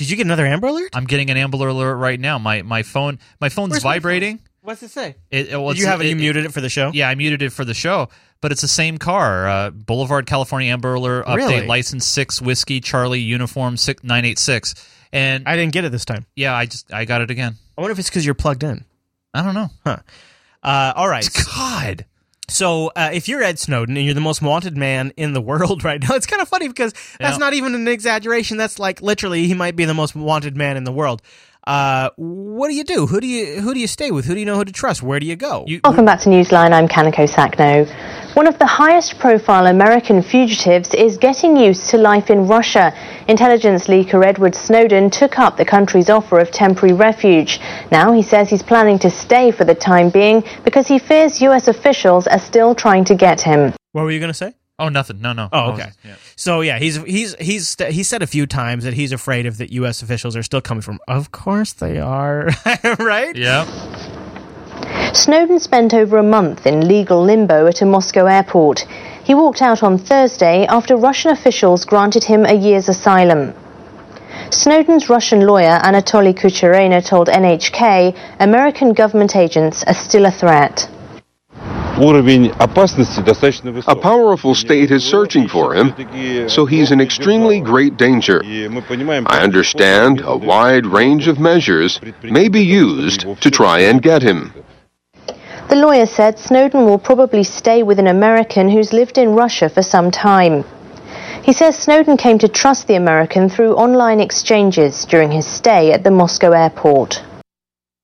Did 0.00 0.08
you 0.08 0.16
get 0.16 0.24
another 0.24 0.46
Amber 0.46 0.68
Alert? 0.68 0.92
I'm 0.94 1.04
getting 1.04 1.28
an 1.28 1.36
Amber 1.36 1.58
Alert 1.68 1.96
right 1.96 2.18
now. 2.18 2.38
My 2.38 2.62
my 2.62 2.82
phone 2.82 3.18
my 3.38 3.50
phone's 3.50 3.72
Where's 3.72 3.84
my 3.84 3.96
vibrating. 3.96 4.40
What's 4.62 4.82
it 4.82 4.88
say? 4.90 5.16
It, 5.30 5.48
it- 5.50 5.56
well, 5.58 5.68
Did 5.74 5.80
you 5.80 5.84
it's- 5.84 5.92
have 5.92 6.00
it? 6.00 6.06
You 6.08 6.16
muted 6.16 6.46
it 6.46 6.54
for 6.54 6.62
the 6.62 6.70
show. 6.70 6.90
Yeah, 6.94 7.10
I 7.10 7.14
muted 7.16 7.42
it 7.42 7.50
for 7.52 7.66
the 7.66 7.74
show, 7.74 8.08
but 8.40 8.50
it's 8.50 8.62
the 8.62 8.66
same 8.68 8.96
car. 8.96 9.46
Uh, 9.46 9.68
Boulevard, 9.70 10.24
California 10.26 10.72
Amber 10.72 10.94
Alert 10.94 11.26
update, 11.26 11.36
Really? 11.36 11.66
license 11.66 12.06
six 12.06 12.40
whiskey 12.40 12.80
Charlie 12.80 13.20
uniform 13.20 13.76
six 13.76 14.02
nine 14.02 14.24
eight 14.24 14.38
six. 14.38 14.74
And 15.12 15.46
I 15.46 15.54
didn't 15.56 15.74
get 15.74 15.84
it 15.84 15.92
this 15.92 16.06
time. 16.06 16.24
yeah, 16.34 16.54
I 16.54 16.64
just 16.64 16.90
I 16.90 17.04
got 17.04 17.20
it 17.20 17.30
again. 17.30 17.56
I 17.76 17.82
wonder 17.82 17.92
if 17.92 17.98
it's 17.98 18.08
because 18.08 18.24
you're 18.24 18.34
plugged 18.34 18.64
in. 18.64 18.86
I 19.34 19.42
don't 19.42 19.54
know. 19.54 19.68
Huh. 19.84 19.98
Uh, 20.62 20.92
all 20.96 21.08
right. 21.10 21.28
God. 21.54 22.06
So 22.50 22.88
uh, 22.96 23.10
if 23.12 23.28
you're 23.28 23.42
Ed 23.42 23.58
Snowden 23.58 23.96
and 23.96 24.04
you're 24.04 24.14
the 24.14 24.20
most 24.20 24.42
wanted 24.42 24.76
man 24.76 25.12
in 25.16 25.32
the 25.32 25.40
world 25.40 25.84
right 25.90 26.00
now, 26.00 26.14
it's 26.14 26.26
kind 26.26 26.42
of 26.42 26.48
funny 26.48 26.68
because 26.68 26.92
that's 27.18 27.32
Yeah. 27.34 27.36
not 27.38 27.54
even 27.54 27.74
an 27.74 27.88
exaggeration. 27.88 28.56
That's 28.56 28.78
like 28.78 29.00
literally 29.00 29.46
he 29.46 29.54
might 29.54 29.76
be 29.76 29.84
the 29.84 29.94
most 29.94 30.14
wanted 30.14 30.56
man 30.56 30.76
in 30.76 30.84
the 30.84 30.92
world. 30.92 31.22
Uh, 31.70 32.10
what 32.16 32.66
do 32.66 32.74
you 32.74 32.82
do? 32.82 33.06
Who 33.06 33.20
do 33.20 33.28
you 33.28 33.60
who 33.60 33.72
do 33.74 33.78
you 33.78 33.86
stay 33.86 34.10
with? 34.10 34.24
Who 34.24 34.34
do 34.34 34.40
you 34.40 34.46
know 34.46 34.56
who 34.56 34.64
to 34.64 34.72
trust? 34.72 35.04
Where 35.04 35.20
do 35.20 35.26
you 35.26 35.36
go? 35.36 35.64
You, 35.68 35.80
Welcome 35.84 36.04
back 36.04 36.18
to 36.22 36.28
Newsline. 36.28 36.72
I'm 36.72 36.88
Kanako 36.88 37.28
Sachno. 37.30 37.88
One 38.34 38.48
of 38.48 38.58
the 38.58 38.66
highest 38.66 39.20
profile 39.20 39.68
American 39.68 40.20
fugitives 40.20 40.92
is 40.94 41.16
getting 41.16 41.56
used 41.56 41.90
to 41.90 41.96
life 41.96 42.28
in 42.28 42.48
Russia. 42.48 42.92
Intelligence 43.28 43.86
leaker 43.86 44.24
Edward 44.24 44.56
Snowden 44.56 45.10
took 45.10 45.38
up 45.38 45.56
the 45.56 45.64
country's 45.64 46.10
offer 46.10 46.40
of 46.40 46.50
temporary 46.50 46.92
refuge. 46.92 47.60
Now 47.92 48.12
he 48.12 48.22
says 48.22 48.50
he's 48.50 48.64
planning 48.64 48.98
to 49.00 49.10
stay 49.10 49.52
for 49.52 49.64
the 49.64 49.76
time 49.76 50.10
being 50.10 50.42
because 50.64 50.88
he 50.88 50.98
fears 50.98 51.40
US 51.40 51.68
officials 51.68 52.26
are 52.26 52.40
still 52.40 52.74
trying 52.74 53.04
to 53.04 53.14
get 53.14 53.40
him. 53.42 53.72
what 53.92 54.02
were 54.02 54.10
you 54.10 54.18
going 54.18 54.32
to 54.32 54.42
say? 54.44 54.54
Oh, 54.80 54.88
nothing. 54.88 55.20
No, 55.20 55.32
no. 55.32 55.48
Oh, 55.52 55.72
okay. 55.72 55.90
yeah. 56.04 56.14
So 56.36 56.60
yeah, 56.60 56.78
he's 56.78 56.96
he's 57.04 57.34
he's 57.36 57.76
he 57.80 58.02
said 58.02 58.22
a 58.22 58.26
few 58.26 58.46
times 58.46 58.84
that 58.84 58.94
he's 58.94 59.12
afraid 59.12 59.46
of 59.46 59.58
that 59.58 59.72
U.S. 59.72 60.02
officials 60.02 60.36
are 60.36 60.42
still 60.42 60.60
coming 60.60 60.82
from. 60.82 60.98
Of 61.06 61.30
course 61.32 61.72
they 61.72 61.98
are, 61.98 62.50
right? 62.98 63.36
Yeah. 63.36 63.66
Snowden 65.12 65.60
spent 65.60 65.92
over 65.92 66.18
a 66.18 66.22
month 66.22 66.66
in 66.66 66.86
legal 66.88 67.22
limbo 67.22 67.66
at 67.66 67.82
a 67.82 67.86
Moscow 67.86 68.26
airport. 68.26 68.86
He 69.22 69.34
walked 69.34 69.62
out 69.62 69.82
on 69.82 69.98
Thursday 69.98 70.66
after 70.66 70.96
Russian 70.96 71.30
officials 71.30 71.84
granted 71.84 72.24
him 72.24 72.46
a 72.46 72.54
year's 72.54 72.88
asylum. 72.88 73.54
Snowden's 74.50 75.08
Russian 75.08 75.46
lawyer 75.46 75.78
Anatoly 75.82 76.34
Kucherena 76.34 77.04
told 77.06 77.28
NHK 77.28 78.16
American 78.40 78.92
government 78.92 79.36
agents 79.36 79.84
are 79.84 79.94
still 79.94 80.26
a 80.26 80.30
threat. 80.30 80.88
A 83.86 83.96
powerful 84.00 84.54
state 84.54 84.90
is 84.90 85.04
searching 85.04 85.48
for 85.48 85.74
him, 85.74 86.48
so 86.48 86.66
he's 86.66 86.90
in 86.92 87.00
extremely 87.00 87.60
great 87.60 87.96
danger. 87.96 88.42
I 88.44 89.40
understand 89.42 90.20
a 90.24 90.36
wide 90.36 90.86
range 90.86 91.28
of 91.28 91.38
measures 91.38 92.00
may 92.22 92.48
be 92.48 92.62
used 92.62 93.26
to 93.40 93.50
try 93.50 93.80
and 93.80 94.00
get 94.02 94.22
him. 94.22 94.52
The 95.68 95.76
lawyer 95.76 96.06
said 96.06 96.38
Snowden 96.38 96.84
will 96.84 96.98
probably 96.98 97.44
stay 97.44 97.82
with 97.82 97.98
an 97.98 98.08
American 98.08 98.68
who's 98.68 98.92
lived 98.92 99.18
in 99.18 99.34
Russia 99.34 99.68
for 99.68 99.82
some 99.82 100.10
time. 100.10 100.64
He 101.42 101.52
says 101.52 101.78
Snowden 101.78 102.16
came 102.16 102.38
to 102.38 102.48
trust 102.48 102.86
the 102.86 102.96
American 102.96 103.48
through 103.48 103.74
online 103.74 104.20
exchanges 104.20 105.04
during 105.04 105.30
his 105.30 105.46
stay 105.46 105.92
at 105.92 106.02
the 106.02 106.10
Moscow 106.10 106.52
airport. 106.52 107.22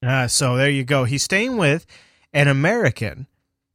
Uh, 0.04 0.28
so 0.28 0.56
there 0.56 0.70
you 0.70 0.84
go. 0.84 1.04
He's 1.04 1.22
staying 1.22 1.56
with 1.56 1.86
an 2.32 2.48
American 2.48 3.26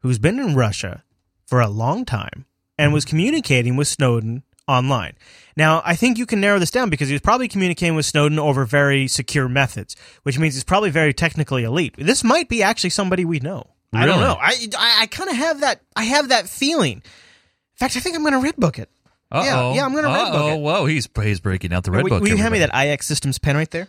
who's 0.02 0.20
been 0.20 0.40
in 0.40 0.56
Russia 0.56 1.04
for 1.46 1.62
a 1.62 1.70
long 1.70 2.06
time 2.06 2.46
and 2.78 2.94
was 2.94 3.06
communicating 3.06 3.76
with 3.76 3.88
Snowden 3.88 4.44
online. 4.68 5.14
Now, 5.58 5.82
I 5.86 5.96
think 5.96 6.18
you 6.18 6.26
can 6.26 6.40
narrow 6.40 6.60
this 6.60 6.72
down 6.72 6.90
because 6.90 7.08
he 7.10 7.14
was 7.14 7.22
probably 7.22 7.48
communicating 7.48 7.96
with 7.96 8.06
Snowden 8.06 8.40
over 8.40 8.66
very 8.66 9.08
secure 9.08 9.50
methods, 9.50 9.96
which 10.24 10.40
means 10.40 10.54
he's 10.54 10.64
probably 10.64 10.90
very 10.90 11.14
technically 11.14 11.64
elite. 11.64 11.96
This 11.98 12.24
might 12.24 12.50
be 12.50 12.64
actually 12.64 12.92
somebody 12.92 13.26
we 13.26 13.40
know. 13.40 13.68
I 13.94 14.06
don't 14.06 14.22
know. 14.22 14.38
I 14.40 14.56
I, 14.78 15.02
I 15.02 15.06
kind 15.08 15.30
of 15.30 15.36
have 15.36 15.62
that. 15.62 15.82
I 15.96 16.04
have 16.04 16.30
that 16.30 16.48
feeling. 16.48 16.98
In 16.98 17.02
fact, 17.76 17.98
I 17.98 18.00
think 18.00 18.16
I'm 18.16 18.22
going 18.22 18.34
to 18.34 18.40
red 18.40 18.56
book 18.56 18.80
it. 18.80 18.90
Uh-oh. 19.32 19.44
Yeah, 19.44 19.74
yeah, 19.76 19.86
I'm 19.86 19.96
gonna 19.96 20.10
red 20.10 20.32
book 20.32 20.42
Uh-oh. 20.42 20.58
Whoa, 20.58 20.86
he's 20.86 21.08
he's 21.22 21.40
breaking 21.40 21.72
out 21.72 21.86
the 21.86 21.92
red 21.92 22.04
book. 22.06 22.22
will 22.22 22.28
you 22.28 22.36
hand 22.36 22.52
me 22.52 22.60
that 22.60 22.72
iXsystems 22.72 23.42
pen 23.42 23.56
right 23.56 23.72
there? 23.72 23.88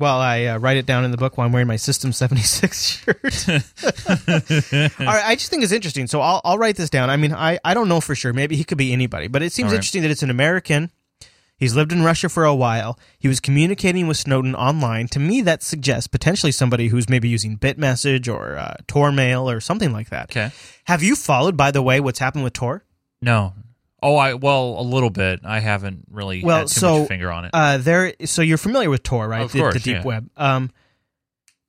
While 0.00 0.18
I 0.18 0.46
uh, 0.46 0.58
write 0.58 0.78
it 0.78 0.86
down 0.86 1.04
in 1.04 1.10
the 1.10 1.18
book 1.18 1.36
while 1.36 1.46
I'm 1.46 1.52
wearing 1.52 1.68
my 1.68 1.76
System 1.76 2.10
76 2.10 2.82
shirt. 2.86 3.48
All 4.98 5.06
right, 5.06 5.24
I 5.26 5.34
just 5.34 5.50
think 5.50 5.62
it's 5.62 5.72
interesting. 5.72 6.06
So 6.06 6.22
I'll, 6.22 6.40
I'll 6.42 6.56
write 6.56 6.76
this 6.76 6.88
down. 6.88 7.10
I 7.10 7.18
mean, 7.18 7.34
I, 7.34 7.58
I 7.66 7.74
don't 7.74 7.86
know 7.86 8.00
for 8.00 8.14
sure. 8.14 8.32
Maybe 8.32 8.56
he 8.56 8.64
could 8.64 8.78
be 8.78 8.94
anybody, 8.94 9.28
but 9.28 9.42
it 9.42 9.52
seems 9.52 9.72
right. 9.72 9.74
interesting 9.74 10.00
that 10.00 10.10
it's 10.10 10.22
an 10.22 10.30
American. 10.30 10.90
He's 11.58 11.76
lived 11.76 11.92
in 11.92 12.02
Russia 12.02 12.30
for 12.30 12.46
a 12.46 12.54
while. 12.54 12.98
He 13.18 13.28
was 13.28 13.40
communicating 13.40 14.06
with 14.06 14.16
Snowden 14.16 14.54
online. 14.54 15.06
To 15.08 15.18
me, 15.18 15.42
that 15.42 15.62
suggests 15.62 16.06
potentially 16.06 16.52
somebody 16.52 16.88
who's 16.88 17.10
maybe 17.10 17.28
using 17.28 17.58
BitMessage 17.58 18.32
or 18.32 18.56
uh, 18.56 18.76
Tor 18.86 19.12
Mail 19.12 19.50
or 19.50 19.60
something 19.60 19.92
like 19.92 20.08
that. 20.08 20.30
Okay. 20.30 20.50
Have 20.84 21.02
you 21.02 21.14
followed, 21.14 21.58
by 21.58 21.70
the 21.70 21.82
way, 21.82 22.00
what's 22.00 22.20
happened 22.20 22.44
with 22.44 22.54
Tor? 22.54 22.86
No. 23.20 23.52
Oh, 24.02 24.16
I 24.16 24.34
well 24.34 24.76
a 24.78 24.82
little 24.82 25.10
bit. 25.10 25.40
I 25.44 25.60
haven't 25.60 26.06
really 26.10 26.42
well, 26.42 26.58
had 26.58 26.68
too 26.68 26.80
so 26.80 26.98
much 27.00 27.08
finger 27.08 27.30
on 27.30 27.44
it. 27.44 27.50
Uh, 27.52 27.78
there, 27.78 28.14
so 28.24 28.42
you're 28.42 28.58
familiar 28.58 28.90
with 28.90 29.02
Tor, 29.02 29.28
right? 29.28 29.42
Of 29.42 29.52
the, 29.52 29.58
course, 29.58 29.74
the 29.74 29.80
deep 29.80 29.96
yeah. 29.96 30.04
web. 30.04 30.30
Um, 30.36 30.70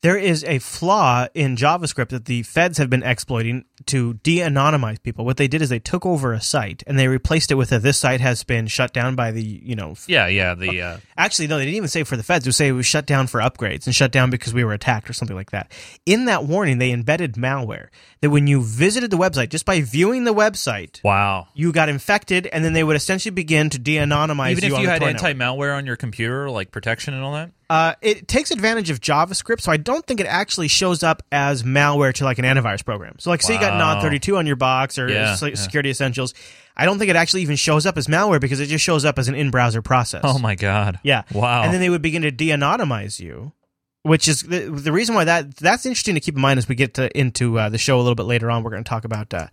there 0.02 0.18
is 0.18 0.44
a 0.46 0.60
flaw 0.60 1.28
in 1.34 1.56
JavaScript 1.56 2.10
that 2.10 2.26
the 2.26 2.44
feds 2.44 2.78
have 2.80 2.90
been 2.90 3.04
exploiting 3.04 3.66
to 3.86 4.16
de-anonymize 4.16 5.02
people. 5.02 5.26
What 5.26 5.38
they 5.38 5.48
did 5.48 5.62
is 5.62 5.70
they 5.70 5.80
took 5.80 6.06
over 6.06 6.34
a 6.34 6.42
site 6.42 6.84
and 6.88 6.98
they 6.98 7.08
replaced 7.08 7.52
it 7.52 7.56
with 7.56 7.72
a 7.72 7.80
"this 7.80 8.00
site 8.00 8.22
has 8.22 8.44
been 8.44 8.68
shut 8.68 8.94
down 8.94 9.16
by 9.16 9.32
the 9.32 9.44
you 9.44 9.76
know." 9.76 9.92
f- 9.92 10.06
yeah, 10.08 10.28
yeah. 10.28 10.56
The 10.56 10.82
uh, 10.82 10.98
Actually, 11.18 11.48
no, 11.48 11.58
they 11.58 11.66
didn't 11.66 11.78
even 11.78 11.90
say 11.90 12.04
for 12.04 12.18
the 12.18 12.24
feds. 12.24 12.46
Would 12.46 12.56
say 12.56 12.68
it 12.68 12.74
was 12.74 12.86
shut 12.86 13.06
down 13.06 13.28
for 13.28 13.40
upgrades 13.40 13.86
and 13.86 13.96
shut 13.96 14.12
down 14.12 14.30
because 14.30 14.54
we 14.54 14.64
were 14.64 14.74
attacked 14.74 15.10
or 15.10 15.14
something 15.14 15.38
like 15.38 15.52
that. 15.52 15.72
In 16.06 16.26
that 16.26 16.46
warning, 16.46 16.80
they 16.80 16.92
embedded 16.92 17.34
malware 17.34 17.90
that 18.22 18.30
when 18.32 18.48
you 18.48 18.64
visited 18.64 19.12
the 19.12 19.18
website, 19.18 19.50
just 19.50 19.66
by 19.66 19.82
viewing 19.82 20.24
the 20.24 20.34
website, 20.34 21.04
wow. 21.04 21.48
you 21.54 21.72
got 21.72 21.90
infected, 21.90 22.48
and 22.48 22.64
then 22.66 22.74
they 22.74 22.84
would 22.84 22.96
essentially 22.96 23.32
begin 23.32 23.70
to 23.70 23.80
de-anonymize 23.80 24.52
Even 24.52 24.64
you 24.64 24.76
if 24.76 24.82
you 24.82 24.88
the 24.88 24.92
had 24.92 25.04
anti-malware 25.04 25.76
on 25.76 25.86
your 25.86 25.96
computer, 25.96 26.50
like 26.50 26.72
protection 26.72 27.14
and 27.14 27.24
all 27.24 27.34
that. 27.34 27.52
Uh, 27.72 27.96
it 28.02 28.28
takes 28.28 28.52
advantage 28.52 28.90
of 28.90 29.00
JavaScript, 29.00 29.62
so 29.62 29.72
I 29.72 29.78
don't 29.78 30.06
think 30.06 30.20
it 30.20 30.26
actually 30.28 30.68
shows 30.68 31.04
up 31.04 31.24
as 31.32 31.64
malware 31.64 32.14
to 32.16 32.26
like 32.26 32.38
an 32.38 32.44
antivirus 32.44 32.84
program. 32.84 33.16
So, 33.18 33.30
like, 33.30 33.42
say 33.42 33.54
you 33.54 33.62
got 33.62 33.80
Wow. 33.80 34.02
Nod32 34.02 34.38
on 34.38 34.46
your 34.46 34.58
box 34.58 35.00
or 35.00 35.08
Yeah, 35.10 35.36
Se- 35.36 35.50
yeah. 35.52 35.56
Security 35.56 35.90
Essentials, 35.90 36.34
I 36.76 36.84
don't 36.84 37.00
think 37.00 37.10
it 37.10 37.16
actually 37.16 37.44
even 37.44 37.56
shows 37.56 37.86
up 37.86 37.98
as 37.98 38.08
malware 38.08 38.42
because 38.42 38.60
it 38.60 38.66
just 38.66 38.84
shows 38.84 39.06
up 39.06 39.18
as 39.18 39.30
an 39.30 39.36
in-browser 39.36 39.82
process. 39.82 40.20
Oh 40.26 40.38
my 40.38 40.56
god. 40.56 41.00
Yeah. 41.04 41.22
Wow. 41.34 41.64
And 41.64 41.74
then 41.74 41.80
they 41.80 41.90
would 41.90 42.02
begin 42.02 42.24
to 42.24 42.32
de-anonymize 42.32 43.22
you, 43.22 43.54
which 44.04 44.28
is 44.28 44.42
the, 44.42 44.66
the 44.70 44.92
reason 44.92 45.16
why 45.16 45.24
that 45.24 45.56
that's 45.56 45.86
interesting 45.86 46.16
to 46.16 46.22
keep 46.22 46.36
in 46.36 46.42
mind 46.42 46.58
as 46.58 46.68
we 46.68 46.76
get 46.76 46.96
to, 46.96 47.18
into 47.18 47.58
uh, 47.58 47.70
the 47.70 47.78
show 47.78 47.96
a 47.96 48.02
little 48.02 48.16
bit 48.16 48.26
later 48.26 48.52
on. 48.52 48.64
We're 48.64 48.72
going 48.72 48.84
to 48.84 48.90
talk 48.90 49.06
about 49.06 49.34
uh, 49.34 49.48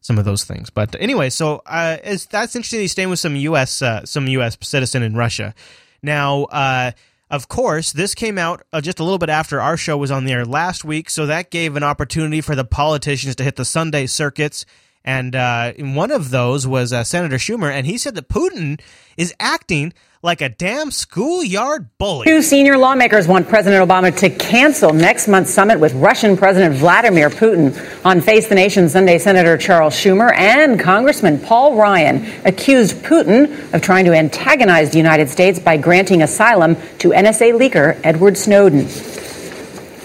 some 0.00 0.16
of 0.16 0.24
those 0.24 0.44
things. 0.44 0.70
But 0.70 0.94
anyway, 1.00 1.28
so 1.28 1.60
uh, 1.66 1.96
that's 2.30 2.54
interesting. 2.54 2.78
He's 2.80 2.92
staying 2.92 3.10
with 3.10 3.18
some 3.18 3.34
U.S. 3.34 3.82
Uh, 3.82 4.04
some 4.06 4.28
U.S. 4.28 4.56
citizen 4.60 5.02
in 5.02 5.16
Russia. 5.16 5.56
Now, 6.04 6.44
uh, 6.44 6.92
Of 7.34 7.48
course, 7.48 7.90
this 7.90 8.14
came 8.14 8.38
out 8.38 8.62
uh, 8.72 8.80
just 8.80 9.00
a 9.00 9.02
little 9.02 9.18
bit 9.18 9.28
after 9.28 9.60
our 9.60 9.76
show 9.76 9.96
was 9.96 10.12
on 10.12 10.24
the 10.24 10.30
air 10.30 10.44
last 10.44 10.84
week, 10.84 11.10
so 11.10 11.26
that 11.26 11.50
gave 11.50 11.74
an 11.74 11.82
opportunity 11.82 12.40
for 12.40 12.54
the 12.54 12.64
politicians 12.64 13.34
to 13.34 13.42
hit 13.42 13.56
the 13.56 13.64
Sunday 13.64 14.06
circuits. 14.06 14.64
And 15.04 15.34
uh, 15.34 15.72
one 15.78 16.12
of 16.12 16.30
those 16.30 16.64
was 16.64 16.92
uh, 16.92 17.02
Senator 17.02 17.34
Schumer, 17.34 17.72
and 17.72 17.88
he 17.88 17.98
said 17.98 18.14
that 18.14 18.28
Putin 18.28 18.80
is 19.16 19.34
acting 19.40 19.92
like 20.24 20.40
a 20.40 20.48
damn 20.48 20.90
schoolyard 20.90 21.86
bully. 21.98 22.24
Two 22.24 22.40
senior 22.40 22.78
lawmakers 22.78 23.28
want 23.28 23.46
President 23.46 23.86
Obama 23.86 24.16
to 24.16 24.30
cancel 24.30 24.94
next 24.94 25.28
month's 25.28 25.52
summit 25.52 25.78
with 25.78 25.92
Russian 25.92 26.34
President 26.34 26.74
Vladimir 26.76 27.28
Putin. 27.28 27.74
On 28.06 28.22
Face 28.22 28.48
the 28.48 28.54
Nation 28.54 28.88
Sunday, 28.88 29.18
Senator 29.18 29.58
Charles 29.58 29.94
Schumer 29.94 30.34
and 30.34 30.80
Congressman 30.80 31.38
Paul 31.38 31.76
Ryan 31.76 32.24
accused 32.46 32.96
Putin 33.02 33.74
of 33.74 33.82
trying 33.82 34.06
to 34.06 34.14
antagonize 34.14 34.90
the 34.90 34.96
United 34.96 35.28
States 35.28 35.58
by 35.58 35.76
granting 35.76 36.22
asylum 36.22 36.76
to 37.00 37.10
NSA 37.10 37.52
leaker 37.52 38.00
Edward 38.02 38.38
Snowden. 38.38 38.88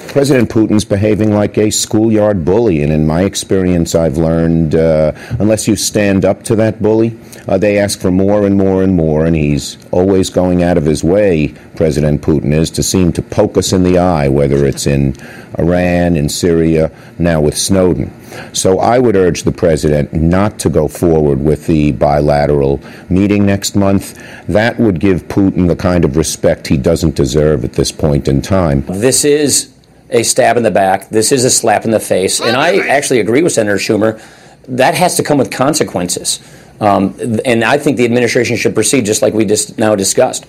President 0.10 0.50
Putin's 0.50 0.86
behaving 0.86 1.36
like 1.36 1.56
a 1.60 1.70
schoolyard 1.70 2.44
bully, 2.44 2.82
and 2.82 2.92
in 2.92 3.06
my 3.06 3.22
experience, 3.22 3.94
I've 3.94 4.18
learned 4.18 4.74
uh, 4.74 5.12
unless 5.38 5.68
you 5.68 5.76
stand 5.76 6.26
up 6.26 6.42
to 6.46 6.56
that 6.56 6.82
bully, 6.82 7.16
uh, 7.48 7.60
they 7.60 7.78
ask 7.78 8.00
for 8.00 8.10
more 8.10 8.48
and 8.48 8.58
more 8.58 8.82
and 8.82 8.96
more, 8.96 9.28
and 9.28 9.36
he's 9.36 9.78
always 9.92 10.32
going 10.32 10.64
out 10.64 10.80
of 10.80 10.86
his 10.86 11.04
way, 11.04 11.50
President 11.76 12.24
Putin 12.24 12.54
is, 12.54 12.72
to 12.72 12.82
seem 12.82 13.14
to 13.14 13.22
poke 13.22 13.56
us 13.56 13.72
in 13.72 13.84
the 13.84 14.00
eye, 14.00 14.28
whether 14.28 14.66
it's 14.66 14.88
in 14.88 15.14
Iran, 15.60 16.18
in 16.18 16.28
Syria, 16.28 16.92
now 17.20 17.40
with 17.40 17.56
Snowden. 17.56 18.12
So 18.52 18.80
I 18.80 18.98
would 18.98 19.16
urge 19.16 19.44
the 19.44 19.52
president 19.52 20.12
not 20.12 20.58
to 20.60 20.70
go 20.70 20.88
forward 20.88 21.40
with 21.40 21.68
the 21.68 21.92
bilateral 21.92 22.82
meeting 23.10 23.46
next 23.46 23.76
month. 23.76 24.20
That 24.48 24.80
would 24.80 25.00
give 25.00 25.28
Putin 25.28 25.68
the 25.68 25.76
kind 25.76 26.04
of 26.04 26.18
respect 26.18 26.66
he 26.66 26.78
doesn't 26.78 27.14
deserve 27.14 27.64
at 27.64 27.74
this 27.74 27.92
point 27.92 28.28
in 28.28 28.42
time. 28.42 28.84
This 28.88 29.24
is 29.24 29.76
a 30.10 30.24
stab 30.24 30.58
in 30.58 30.64
the 30.64 30.72
back. 30.72 31.10
This 31.10 31.32
is 31.32 31.46
a 31.46 31.50
slap 31.50 31.86
in 31.86 31.92
the 31.92 32.00
face. 32.00 32.40
And 32.40 32.56
I 32.56 32.88
actually 32.88 33.20
agree 33.20 33.42
with 33.42 33.54
Senator 33.54 33.78
Schumer. 33.78 34.22
That 34.68 34.96
has 34.96 35.16
to 35.18 35.24
come 35.24 35.38
with 35.38 35.52
consequences. 35.52 36.40
Um, 36.80 37.16
and 37.46 37.64
I 37.64 37.78
think 37.78 37.98
the 37.98 38.06
administration 38.06 38.56
should 38.56 38.74
proceed 38.74 39.06
just 39.06 39.22
like 39.22 39.34
we 39.34 39.46
just 39.46 39.78
now 39.78 39.96
discussed. 39.96 40.46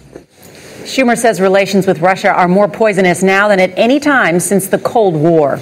Schumer 0.84 1.16
says 1.16 1.40
relations 1.40 1.86
with 1.86 2.00
Russia 2.00 2.28
are 2.28 2.48
more 2.48 2.68
poisonous 2.68 3.22
now 3.22 3.48
than 3.48 3.60
at 3.60 3.76
any 3.76 4.00
time 4.00 4.40
since 4.40 4.68
the 4.68 4.78
Cold 4.78 5.14
War. 5.14 5.60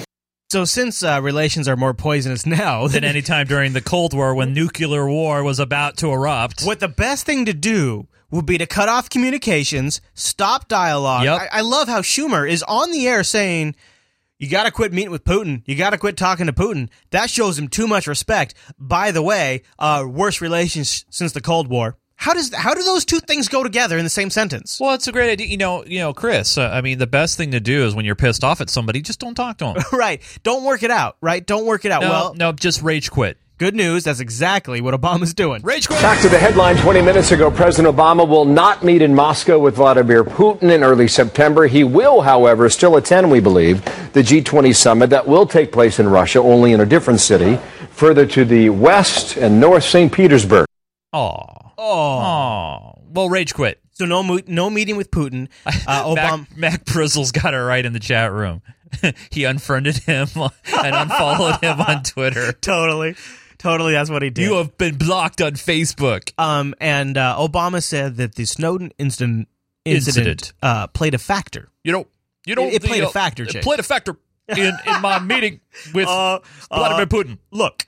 So, 0.51 0.65
since 0.65 1.03
uh, 1.03 1.19
relations 1.21 1.67
are 1.67 1.75
more 1.75 1.93
poisonous 1.93 2.45
now 2.45 2.87
than 2.87 3.03
any 3.03 3.21
time 3.21 3.45
during 3.45 3.73
the 3.73 3.81
Cold 3.81 4.13
War 4.13 4.33
when 4.33 4.53
nuclear 4.53 5.07
war 5.07 5.43
was 5.43 5.59
about 5.59 5.97
to 5.97 6.11
erupt, 6.11 6.63
what 6.63 6.79
the 6.79 6.87
best 6.87 7.25
thing 7.25 7.45
to 7.45 7.53
do 7.53 8.07
would 8.31 8.45
be 8.45 8.57
to 8.57 8.65
cut 8.65 8.89
off 8.89 9.09
communications, 9.09 10.01
stop 10.13 10.67
dialogue. 10.67 11.23
Yep. 11.23 11.41
I, 11.41 11.59
I 11.59 11.61
love 11.61 11.87
how 11.87 12.01
Schumer 12.01 12.49
is 12.49 12.63
on 12.63 12.91
the 12.91 13.07
air 13.07 13.23
saying, 13.23 13.75
you 14.37 14.49
got 14.49 14.63
to 14.63 14.71
quit 14.71 14.93
meeting 14.93 15.11
with 15.11 15.25
Putin. 15.25 15.63
You 15.65 15.75
got 15.75 15.89
to 15.89 15.97
quit 15.97 16.15
talking 16.15 16.45
to 16.45 16.53
Putin. 16.53 16.89
That 17.11 17.29
shows 17.29 17.59
him 17.59 17.67
too 17.67 17.87
much 17.87 18.07
respect. 18.07 18.53
By 18.77 19.11
the 19.11 19.21
way, 19.21 19.63
uh, 19.77 20.05
worst 20.09 20.39
relations 20.39 21.05
since 21.09 21.33
the 21.33 21.41
Cold 21.41 21.67
War. 21.67 21.97
How 22.15 22.33
does 22.33 22.53
how 22.53 22.73
do 22.73 22.83
those 22.83 23.05
two 23.05 23.19
things 23.21 23.47
go 23.47 23.63
together 23.63 23.97
in 23.97 24.03
the 24.03 24.09
same 24.09 24.29
sentence? 24.29 24.77
Well, 24.77 24.93
it's 24.93 25.07
a 25.07 25.13
great 25.13 25.31
idea. 25.31 25.47
You 25.47 25.55
know, 25.55 25.85
you 25.85 25.99
know, 25.99 26.13
Chris. 26.13 26.57
Uh, 26.57 26.69
I 26.69 26.81
mean, 26.81 26.97
the 26.97 27.07
best 27.07 27.37
thing 27.37 27.51
to 27.51 27.61
do 27.61 27.85
is 27.85 27.95
when 27.95 28.03
you're 28.03 28.15
pissed 28.15 28.43
off 28.43 28.59
at 28.59 28.69
somebody, 28.69 29.01
just 29.01 29.21
don't 29.21 29.35
talk 29.35 29.57
to 29.59 29.65
them. 29.65 29.83
right. 29.93 30.21
Don't 30.43 30.65
work 30.65 30.83
it 30.83 30.91
out. 30.91 31.15
Right. 31.21 31.45
Don't 31.45 31.65
work 31.65 31.85
it 31.85 31.93
out. 31.93 32.01
No, 32.01 32.09
well, 32.09 32.33
no, 32.33 32.51
just 32.51 32.81
rage 32.81 33.09
quit. 33.09 33.37
Good 33.59 33.75
news. 33.75 34.05
That's 34.05 34.21
exactly 34.21 34.79
what 34.79 34.93
Obama's 34.93 35.33
doing. 35.33 35.61
Rage 35.63 35.85
quit. 35.89 36.01
Back 36.01 36.21
to 36.21 36.29
the 36.29 36.39
headline 36.39 36.77
20 36.77 37.01
minutes 37.01 37.33
ago, 37.33 37.51
President 37.51 37.93
Obama 37.93 38.25
will 38.25 38.45
not 38.45 38.85
meet 38.85 39.01
in 39.01 39.13
Moscow 39.13 39.59
with 39.59 39.75
Vladimir 39.75 40.23
Putin 40.23 40.73
in 40.73 40.81
early 40.81 41.09
September. 41.09 41.67
He 41.67 41.83
will, 41.83 42.21
however, 42.21 42.69
still 42.69 42.95
attend, 42.95 43.29
we 43.29 43.41
believe, 43.41 43.83
the 44.13 44.21
G20 44.21 44.73
summit 44.73 45.09
that 45.09 45.27
will 45.27 45.45
take 45.45 45.73
place 45.73 45.99
in 45.99 46.07
Russia, 46.07 46.39
only 46.39 46.71
in 46.71 46.79
a 46.79 46.85
different 46.85 47.19
city, 47.19 47.59
further 47.91 48.25
to 48.27 48.45
the 48.45 48.69
west 48.69 49.35
and 49.35 49.59
north 49.59 49.83
St. 49.83 50.09
Petersburg. 50.09 50.65
Oh. 51.11 51.43
Oh. 51.77 52.19
Oh. 52.21 52.93
Well, 53.11 53.27
rage 53.27 53.53
quit. 53.53 53.81
So 53.91 54.05
no 54.05 54.23
mo- 54.23 54.39
no 54.47 54.69
meeting 54.69 54.95
with 54.95 55.11
Putin. 55.11 55.49
Uh, 55.85 56.15
Obama. 56.15 56.47
Mac, 56.55 56.57
Mac 56.57 56.85
Brizzle's 56.85 57.33
got 57.33 57.53
it 57.53 57.57
right 57.57 57.85
in 57.85 57.91
the 57.91 57.99
chat 57.99 58.31
room. 58.31 58.61
he 59.31 59.43
unfriended 59.43 59.97
him 59.97 60.29
and 60.37 60.95
unfollowed 60.95 61.59
him 61.61 61.81
on 61.81 62.03
Twitter. 62.03 62.53
totally. 62.53 63.15
Totally, 63.59 63.91
that's 63.93 64.09
what 64.09 64.21
he 64.21 64.29
did. 64.29 64.43
You 64.45 64.55
have 64.55 64.77
been 64.77 64.95
blocked 64.97 65.41
on 65.41 65.51
Facebook. 65.53 66.31
Um, 66.39 66.73
and 66.79 67.17
uh, 67.17 67.35
Obama 67.37 67.83
said 67.83 68.15
that 68.17 68.35
the 68.35 68.45
Snowden 68.45 68.91
incident 68.97 69.47
incident, 69.85 70.27
Incident. 70.27 70.53
Uh, 70.61 70.87
played 70.87 71.13
a 71.13 71.17
factor. 71.17 71.69
You 71.83 71.91
know, 71.91 72.07
you 72.45 72.55
know, 72.55 72.63
It- 72.67 72.75
it 72.75 72.83
played 72.83 73.03
a 73.03 73.09
factor, 73.09 73.43
It 73.43 73.49
Jake. 73.51 73.63
played 73.63 73.79
a 73.79 73.83
factor 73.83 74.17
in 74.47 74.73
in 74.85 75.01
my 75.01 75.19
meeting 75.19 75.59
with 75.93 76.07
Uh, 76.09 76.39
Vladimir 76.73 77.03
uh, 77.03 77.05
Putin. 77.05 77.37
Look, 77.51 77.85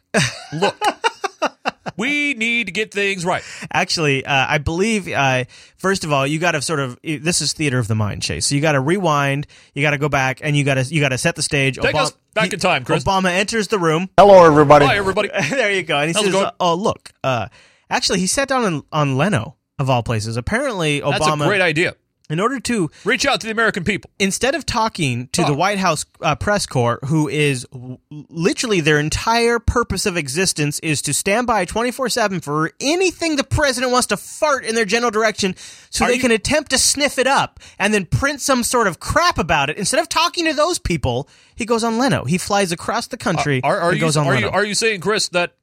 Look, 0.53 0.75
we 1.97 2.33
need 2.33 2.67
to 2.67 2.71
get 2.71 2.93
things 2.93 3.25
right. 3.25 3.43
actually, 3.71 4.25
uh, 4.25 4.45
I 4.49 4.57
believe. 4.57 5.07
Uh, 5.07 5.45
first 5.77 6.03
of 6.03 6.11
all, 6.11 6.25
you 6.25 6.39
got 6.39 6.51
to 6.51 6.61
sort 6.61 6.79
of 6.79 6.99
this 7.03 7.41
is 7.41 7.53
theater 7.53 7.79
of 7.79 7.87
the 7.87 7.95
mind, 7.95 8.21
Chase. 8.21 8.47
So 8.47 8.55
you 8.55 8.61
got 8.61 8.73
to 8.73 8.79
rewind. 8.79 9.47
You 9.73 9.81
got 9.81 9.91
to 9.91 9.97
go 9.97 10.09
back, 10.09 10.39
and 10.43 10.55
you 10.55 10.63
got 10.63 10.75
to 10.75 10.83
you 10.83 11.01
got 11.01 11.09
to 11.09 11.17
set 11.17 11.35
the 11.35 11.43
stage. 11.43 11.77
Take 11.77 11.95
us 11.95 12.13
back 12.33 12.53
in 12.53 12.59
time, 12.59 12.83
Chris. 12.83 13.03
Obama 13.03 13.31
enters 13.31 13.67
the 13.67 13.79
room. 13.79 14.09
Hello, 14.17 14.45
everybody. 14.45 14.85
Hi, 14.85 14.97
everybody. 14.97 15.29
there 15.49 15.71
you 15.71 15.83
go. 15.83 15.97
And 15.97 16.09
he 16.09 16.13
How's 16.13 16.31
says, 16.33 16.51
"Oh, 16.59 16.75
look. 16.75 17.11
Uh, 17.23 17.47
actually, 17.89 18.19
he 18.19 18.27
sat 18.27 18.47
down 18.47 18.63
on, 18.63 18.83
on 18.91 19.17
Leno 19.17 19.57
of 19.79 19.89
all 19.89 20.03
places. 20.03 20.37
Apparently, 20.37 21.01
Obama. 21.01 21.11
That's 21.11 21.25
Obama, 21.25 21.43
a 21.43 21.47
great 21.47 21.61
idea. 21.61 21.95
In 22.31 22.39
order 22.39 22.59
to 22.61 22.89
Reach 23.05 23.25
out 23.25 23.39
to 23.41 23.45
the 23.47 23.51
American 23.51 23.83
people. 23.83 24.09
instead 24.17 24.55
of 24.55 24.65
talking 24.65 25.27
to 25.33 25.43
the 25.43 25.53
White 25.53 25.77
House 25.77 26.05
uh, 26.21 26.33
press 26.35 26.65
corps, 26.65 26.99
who 27.05 27.27
is 27.27 27.65
w- 27.71 27.97
literally 28.09 28.79
their 28.81 28.99
entire 28.99 29.59
purpose 29.59 30.05
of 30.05 30.17
existence 30.17 30.79
is 30.79 31.01
to 31.03 31.13
stand 31.13 31.45
by 31.45 31.65
24 31.65 32.09
7 32.09 32.39
for 32.41 32.71
anything 32.79 33.35
the 33.35 33.43
president 33.43 33.91
wants 33.91 34.07
to 34.07 34.17
fart 34.17 34.63
in 34.65 34.73
their 34.75 34.85
general 34.85 35.11
direction 35.11 35.55
so 35.89 36.05
Are 36.05 36.07
they 36.07 36.15
you- 36.15 36.21
can 36.21 36.31
attempt 36.31 36.71
to 36.71 36.77
sniff 36.77 37.19
it 37.19 37.27
up 37.27 37.59
and 37.77 37.93
then 37.93 38.05
print 38.05 38.41
some 38.41 38.63
sort 38.63 38.87
of 38.87 38.99
crap 38.99 39.37
about 39.37 39.69
it. 39.69 39.77
Instead 39.77 39.99
of 39.99 40.07
talking 40.09 40.45
to 40.45 40.53
those 40.53 40.79
people, 40.79 41.27
he 41.55 41.65
goes 41.65 41.83
on 41.83 41.97
Leno. 41.97 42.23
He 42.23 42.37
flies 42.37 42.71
across 42.71 43.07
the 43.07 43.17
country 43.17 43.61
Are, 43.63 43.77
are 43.77 43.93
you 43.93 43.99
goes 43.99 44.15
on 44.17 44.25
are 44.27 44.35
Leno. 44.35 44.47
you 44.47 44.53
are 44.53 44.65
you 44.65 44.73
saying, 44.73 45.01
Chris, 45.01 45.27
that 45.29 45.53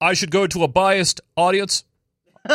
I 0.00 0.14
should 0.14 0.30
go 0.30 0.46
to 0.46 0.64
a 0.64 0.68
biased 0.68 1.20
audience? 1.36 1.84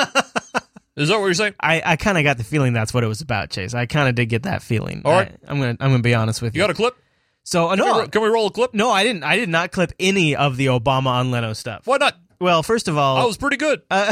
Is 0.98 1.10
that 1.10 1.20
what 1.20 1.26
you're 1.26 1.34
saying? 1.36 1.54
I, 1.60 1.82
I 1.86 1.96
kind 1.96 2.18
of 2.18 2.24
got 2.24 2.38
the 2.38 2.44
feeling 2.44 2.74
that's 2.74 2.94
what 2.94 3.04
it 3.04 3.08
was 3.08 3.22
about, 3.22 3.52
Chase. 3.52 3.76
I 3.76 3.86
kind 3.86 4.10
of 4.10 4.16
did 4.16 4.26
get 4.26 4.44
that 4.44 4.64
feeling. 4.64 5.04
All 5.06 5.14
right. 5.14 5.32
I, 5.48 5.52
am 5.52 5.60
gonna 5.60 5.78
I'm 5.80 5.92
gonna 5.92 6.02
be 6.02 6.16
honest 6.16 6.42
with 6.42 6.56
You 6.56 6.62
you. 6.62 6.64
got 6.64 6.72
a 6.72 6.74
clip? 6.74 6.98
so 7.44 7.68
uh, 7.68 7.76
Can, 7.76 7.86
we, 7.86 7.92
no, 7.92 8.08
can 8.08 8.22
we 8.24 8.30
roll 8.30 8.48
a 8.48 8.52
clip? 8.52 8.74
no, 8.74 8.90
I 8.90 9.04
didn't. 9.04 9.24
I 9.24 9.38
did 9.38 9.48
not 9.48 9.72
clip 9.72 9.94
any 10.00 10.36
of 10.36 10.58
the 10.58 10.66
Obama 10.68 11.08
on 11.08 11.32
Leno 11.32 11.54
stuff. 11.54 11.86
Why 11.86 11.98
not? 11.98 12.16
Well, 12.42 12.64
first 12.64 12.88
of 12.88 12.98
all, 12.98 13.18
I 13.18 13.26
was 13.26 13.38
pretty 13.38 13.58
good. 13.58 13.82
I, 13.92 14.12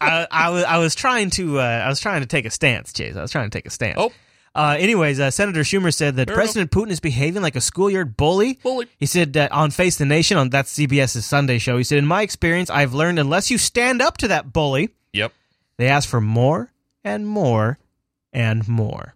I 0.00 0.50
was 0.50 0.64
I 0.64 0.78
was 0.78 0.94
trying 0.94 1.30
to 1.30 1.60
uh, 1.60 1.62
I 1.62 1.88
was 1.88 2.00
trying 2.00 2.20
to 2.20 2.26
take 2.26 2.46
a 2.46 2.50
stance, 2.50 2.92
Chase. 2.92 3.16
I 3.16 3.22
was 3.22 3.30
trying 3.30 3.50
to 3.50 3.56
take 3.56 3.66
a 3.66 3.70
stance. 3.70 3.96
Oh. 3.98 4.12
Uh, 4.54 4.76
anyways, 4.78 5.18
uh, 5.18 5.30
Senator 5.30 5.60
Schumer 5.62 5.92
said 5.92 6.14
that 6.16 6.28
Fair 6.28 6.36
President 6.36 6.70
Putin 6.70 6.90
is 6.90 7.00
behaving 7.00 7.42
like 7.42 7.56
a 7.56 7.60
schoolyard 7.60 8.16
bully. 8.16 8.60
Bully. 8.62 8.86
He 8.98 9.06
said 9.06 9.32
that 9.32 9.50
on 9.50 9.70
Face 9.72 9.96
the 9.96 10.04
Nation 10.04 10.36
on 10.36 10.50
that's 10.50 10.72
CBS's 10.78 11.26
Sunday 11.26 11.58
show. 11.58 11.76
He 11.76 11.82
said, 11.84 11.98
"In 11.98 12.06
my 12.06 12.22
experience, 12.22 12.70
I've 12.70 12.94
learned 12.94 13.18
unless 13.18 13.50
you 13.50 13.58
stand 13.58 14.00
up 14.00 14.16
to 14.18 14.28
that 14.28 14.52
bully, 14.52 14.90
Yep. 15.12 15.32
they 15.76 15.88
ask 15.88 16.08
for 16.08 16.20
more 16.20 16.70
and 17.02 17.26
more 17.26 17.78
and 18.32 18.68
more." 18.68 19.14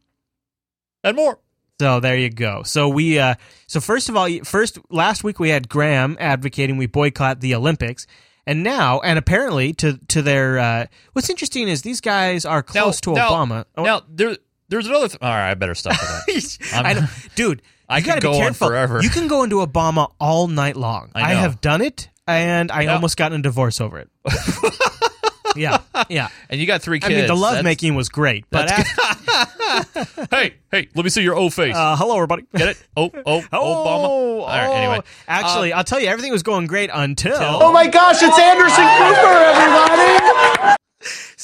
And 1.05 1.17
more. 1.17 1.39
So 1.81 2.01
there 2.01 2.17
you 2.17 2.29
go. 2.31 2.65
So 2.65 2.89
we 2.89 3.21
uh 3.21 3.37
so 3.69 3.81
first 3.81 4.09
of 4.09 4.17
all 4.17 4.29
first 4.43 4.79
last 4.91 5.23
week 5.23 5.39
we 5.39 5.51
had 5.51 5.69
Graham 5.69 6.17
advocating 6.19 6.77
we 6.77 6.87
boycott 6.87 7.39
the 7.41 7.55
Olympics. 7.55 8.05
And 8.45 8.65
now 8.65 8.99
and 9.01 9.17
apparently 9.17 9.73
to 9.75 9.99
to 10.09 10.21
their 10.21 10.59
uh 10.59 10.87
what's 11.13 11.31
interesting 11.31 11.69
is 11.69 11.83
these 11.83 12.01
guys 12.01 12.45
are 12.45 12.65
close 12.65 13.01
to 13.03 13.13
now, 13.13 13.31
Obama. 13.31 13.65
Oh, 13.77 13.85
Now 13.85 14.03
there, 14.09 14.37
there's 14.69 14.87
another. 14.87 15.09
Th- 15.09 15.19
All 15.23 15.29
right, 15.31 15.51
I 15.51 15.55
better 15.55 15.75
stop 15.75 15.93
with 16.27 16.59
that. 16.61 16.69
I 16.85 16.93
know, 16.95 17.07
dude. 17.35 17.63
I 17.89 17.99
you 17.99 18.03
could 18.05 18.09
gotta 18.09 18.21
go 18.21 18.33
be 18.33 18.37
on 18.39 18.43
careful. 18.49 18.69
forever. 18.69 19.01
You 19.03 19.09
can 19.11 19.29
go 19.29 19.43
into 19.45 19.57
Obama 19.65 20.13
all 20.21 20.47
night 20.47 20.77
long. 20.77 21.11
I 21.15 21.33
know. 21.35 21.41
have 21.41 21.61
done 21.63 21.81
it, 21.81 22.09
and 22.27 22.71
I 22.71 22.85
Now- 22.85 22.95
almost 22.97 23.17
got 23.17 23.33
in 23.33 23.41
a 23.41 23.43
divorce 23.43 23.81
over 23.81 23.99
it. 23.99 24.11
yeah, 25.57 25.79
yeah. 26.09 26.29
and 26.51 26.61
you 26.61 26.67
got 26.67 26.83
three 26.83 26.99
I 26.99 27.01
kids. 27.01 27.09
mean, 27.11 27.17
the 27.27 27.35
That's- 27.35 27.41
lovemaking 27.41 27.95
was 27.95 28.09
great, 28.11 28.45
but 28.51 28.69
that's 28.69 28.99
after, 28.99 30.27
hey, 30.37 30.55
hey, 30.71 30.89
let 30.95 31.05
me 31.05 31.11
see 31.11 31.23
your 31.23 31.35
O 31.37 31.49
face. 31.51 31.75
uh, 31.75 31.97
hello, 31.97 32.17
everybody. 32.17 32.45
Get 32.55 32.69
it? 32.69 32.83
Oh, 32.97 33.11
oh, 33.27 33.41
Obama. 33.41 33.49
Oh, 33.55 34.41
All 34.41 34.47
right. 34.47 34.69
Anyway, 34.77 35.01
actually, 35.27 35.73
I'll 35.73 35.85
tell 35.85 35.99
you, 36.01 36.09
everything 36.09 36.31
was 36.33 36.43
going 36.43 36.67
great 36.67 36.91
until. 36.93 37.37
Oh 37.41 37.73
my 37.73 37.87
gosh, 37.87 38.17
it's 38.23 38.39
Anderson 38.39 38.77
Cooper, 38.77 38.85
everybody! 38.85 38.98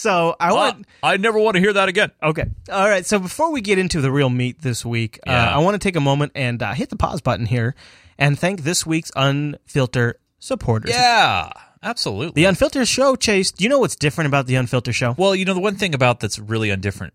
So 0.05 0.37
I 0.39 0.51
uh, 0.51 0.55
want. 0.55 0.87
I 1.03 1.17
never 1.17 1.39
want 1.39 1.55
to 1.55 1.61
hear 1.61 1.73
that 1.73 1.89
again. 1.89 2.11
Okay. 2.23 2.45
All 2.71 2.87
right. 2.87 3.07
So 3.07 3.19
before 3.19 3.51
we 3.51 3.63
get 3.63 3.79
into 3.79 4.03
the 4.03 4.13
real 4.13 4.29
meat 4.29 4.61
this 4.61 4.85
week, 4.85 5.19
uh, 5.27 5.31
I 5.31 5.59
want 5.61 5.77
to 5.77 5.79
take 5.79 5.97
a 5.97 6.01
moment 6.01 6.33
and 6.35 6.63
uh, 6.63 6.75
hit 6.75 6.91
the 6.91 6.97
pause 6.97 7.23
button 7.23 7.47
here 7.47 7.75
and 8.19 8.39
thank 8.39 8.65
this 8.65 8.85
week's 8.85 9.11
Unfilter 9.13 10.15
supporters. 10.39 10.91
Yeah. 10.91 11.51
Absolutely. 11.83 12.43
The 12.43 12.47
Unfiltered 12.47 12.87
Show, 12.87 13.17
Chase. 13.17 13.51
Do 13.51 13.65
you 13.65 13.71
know 13.71 13.79
what's 13.79 13.97
different 13.97 14.29
about 14.29 14.47
the 14.47 14.57
Unfiltered 14.57 14.95
Show? 14.95 15.15
Well, 15.17 15.35
you 15.35 15.47
know 15.47 15.55
the 15.55 15.61
one 15.61 15.77
thing 15.77 15.95
about 15.95 16.21
that's 16.21 16.39
really 16.39 16.69
undifferent, 16.69 17.13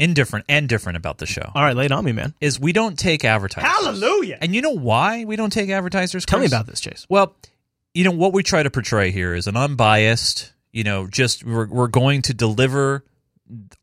indifferent, 0.00 0.44
and 0.48 0.68
different 0.68 0.96
about 0.96 1.18
the 1.18 1.26
show 1.26 1.48
All 1.54 1.62
right, 1.62 1.76
lay 1.76 1.86
it 1.86 1.92
on 1.92 2.04
me, 2.04 2.10
man. 2.10 2.34
is 2.40 2.58
we 2.58 2.72
don't 2.72 2.98
take 2.98 3.24
advertisers. 3.24 3.70
Hallelujah. 3.70 4.38
And 4.40 4.52
you 4.52 4.62
know 4.62 4.76
why 4.76 5.24
we 5.24 5.36
don't 5.36 5.52
take 5.52 5.70
advertisers? 5.70 6.26
Tell 6.26 6.40
me 6.40 6.46
about 6.46 6.66
this, 6.66 6.80
Chase. 6.80 7.06
Well, 7.08 7.36
you 7.94 8.02
know 8.02 8.10
what 8.10 8.32
we 8.32 8.42
try 8.42 8.64
to 8.64 8.70
portray 8.70 9.12
here 9.12 9.32
is 9.32 9.46
an 9.46 9.56
unbiased. 9.56 10.51
You 10.72 10.84
know, 10.84 11.06
just 11.06 11.44
we're 11.44 11.66
we're 11.66 11.88
going 11.88 12.22
to 12.22 12.34
deliver 12.34 13.04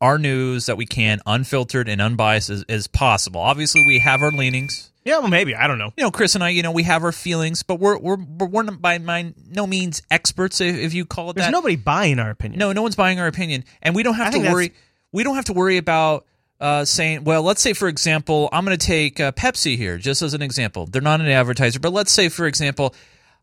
our 0.00 0.18
news 0.18 0.66
that 0.66 0.76
we 0.76 0.86
can, 0.86 1.20
unfiltered 1.26 1.88
and 1.88 2.00
unbiased 2.00 2.50
as, 2.50 2.64
as 2.68 2.86
possible. 2.86 3.40
Obviously, 3.40 3.84
we 3.86 4.00
have 4.00 4.22
our 4.22 4.32
leanings. 4.32 4.90
Yeah, 5.04 5.18
well, 5.18 5.28
maybe. 5.28 5.54
I 5.54 5.66
don't 5.66 5.78
know. 5.78 5.92
You 5.96 6.04
know, 6.04 6.10
Chris 6.10 6.34
and 6.34 6.44
I, 6.44 6.50
you 6.50 6.62
know, 6.62 6.72
we 6.72 6.82
have 6.82 7.04
our 7.04 7.12
feelings, 7.12 7.62
but 7.62 7.80
we're 7.80 7.98
we're 7.98 8.16
we're, 8.16 8.62
not 8.62 8.82
by 8.82 8.98
my 8.98 9.32
no 9.48 9.66
means 9.66 10.02
experts, 10.10 10.60
if, 10.60 10.76
if 10.76 10.94
you 10.94 11.06
call 11.06 11.30
it 11.30 11.36
There's 11.36 11.46
that. 11.46 11.52
nobody 11.52 11.76
buying 11.76 12.18
our 12.18 12.30
opinion. 12.30 12.58
No, 12.58 12.72
no 12.72 12.82
one's 12.82 12.96
buying 12.96 13.18
our 13.18 13.26
opinion, 13.26 13.64
and 13.82 13.94
we 13.94 14.02
don't 14.02 14.14
have 14.14 14.32
think 14.32 14.44
to 14.44 14.52
worry. 14.52 14.72
We 15.12 15.24
don't 15.24 15.36
have 15.36 15.46
to 15.46 15.52
worry 15.52 15.78
about 15.78 16.26
uh, 16.60 16.84
saying, 16.84 17.24
well, 17.24 17.42
let's 17.42 17.62
say 17.62 17.72
for 17.72 17.88
example, 17.88 18.48
I'm 18.52 18.64
going 18.64 18.76
to 18.76 18.86
take 18.86 19.18
uh, 19.18 19.32
Pepsi 19.32 19.76
here, 19.76 19.96
just 19.96 20.22
as 20.22 20.34
an 20.34 20.42
example. 20.42 20.86
They're 20.86 21.00
not 21.00 21.20
an 21.20 21.28
advertiser, 21.28 21.80
but 21.80 21.92
let's 21.92 22.12
say 22.12 22.28
for 22.28 22.46
example, 22.46 22.94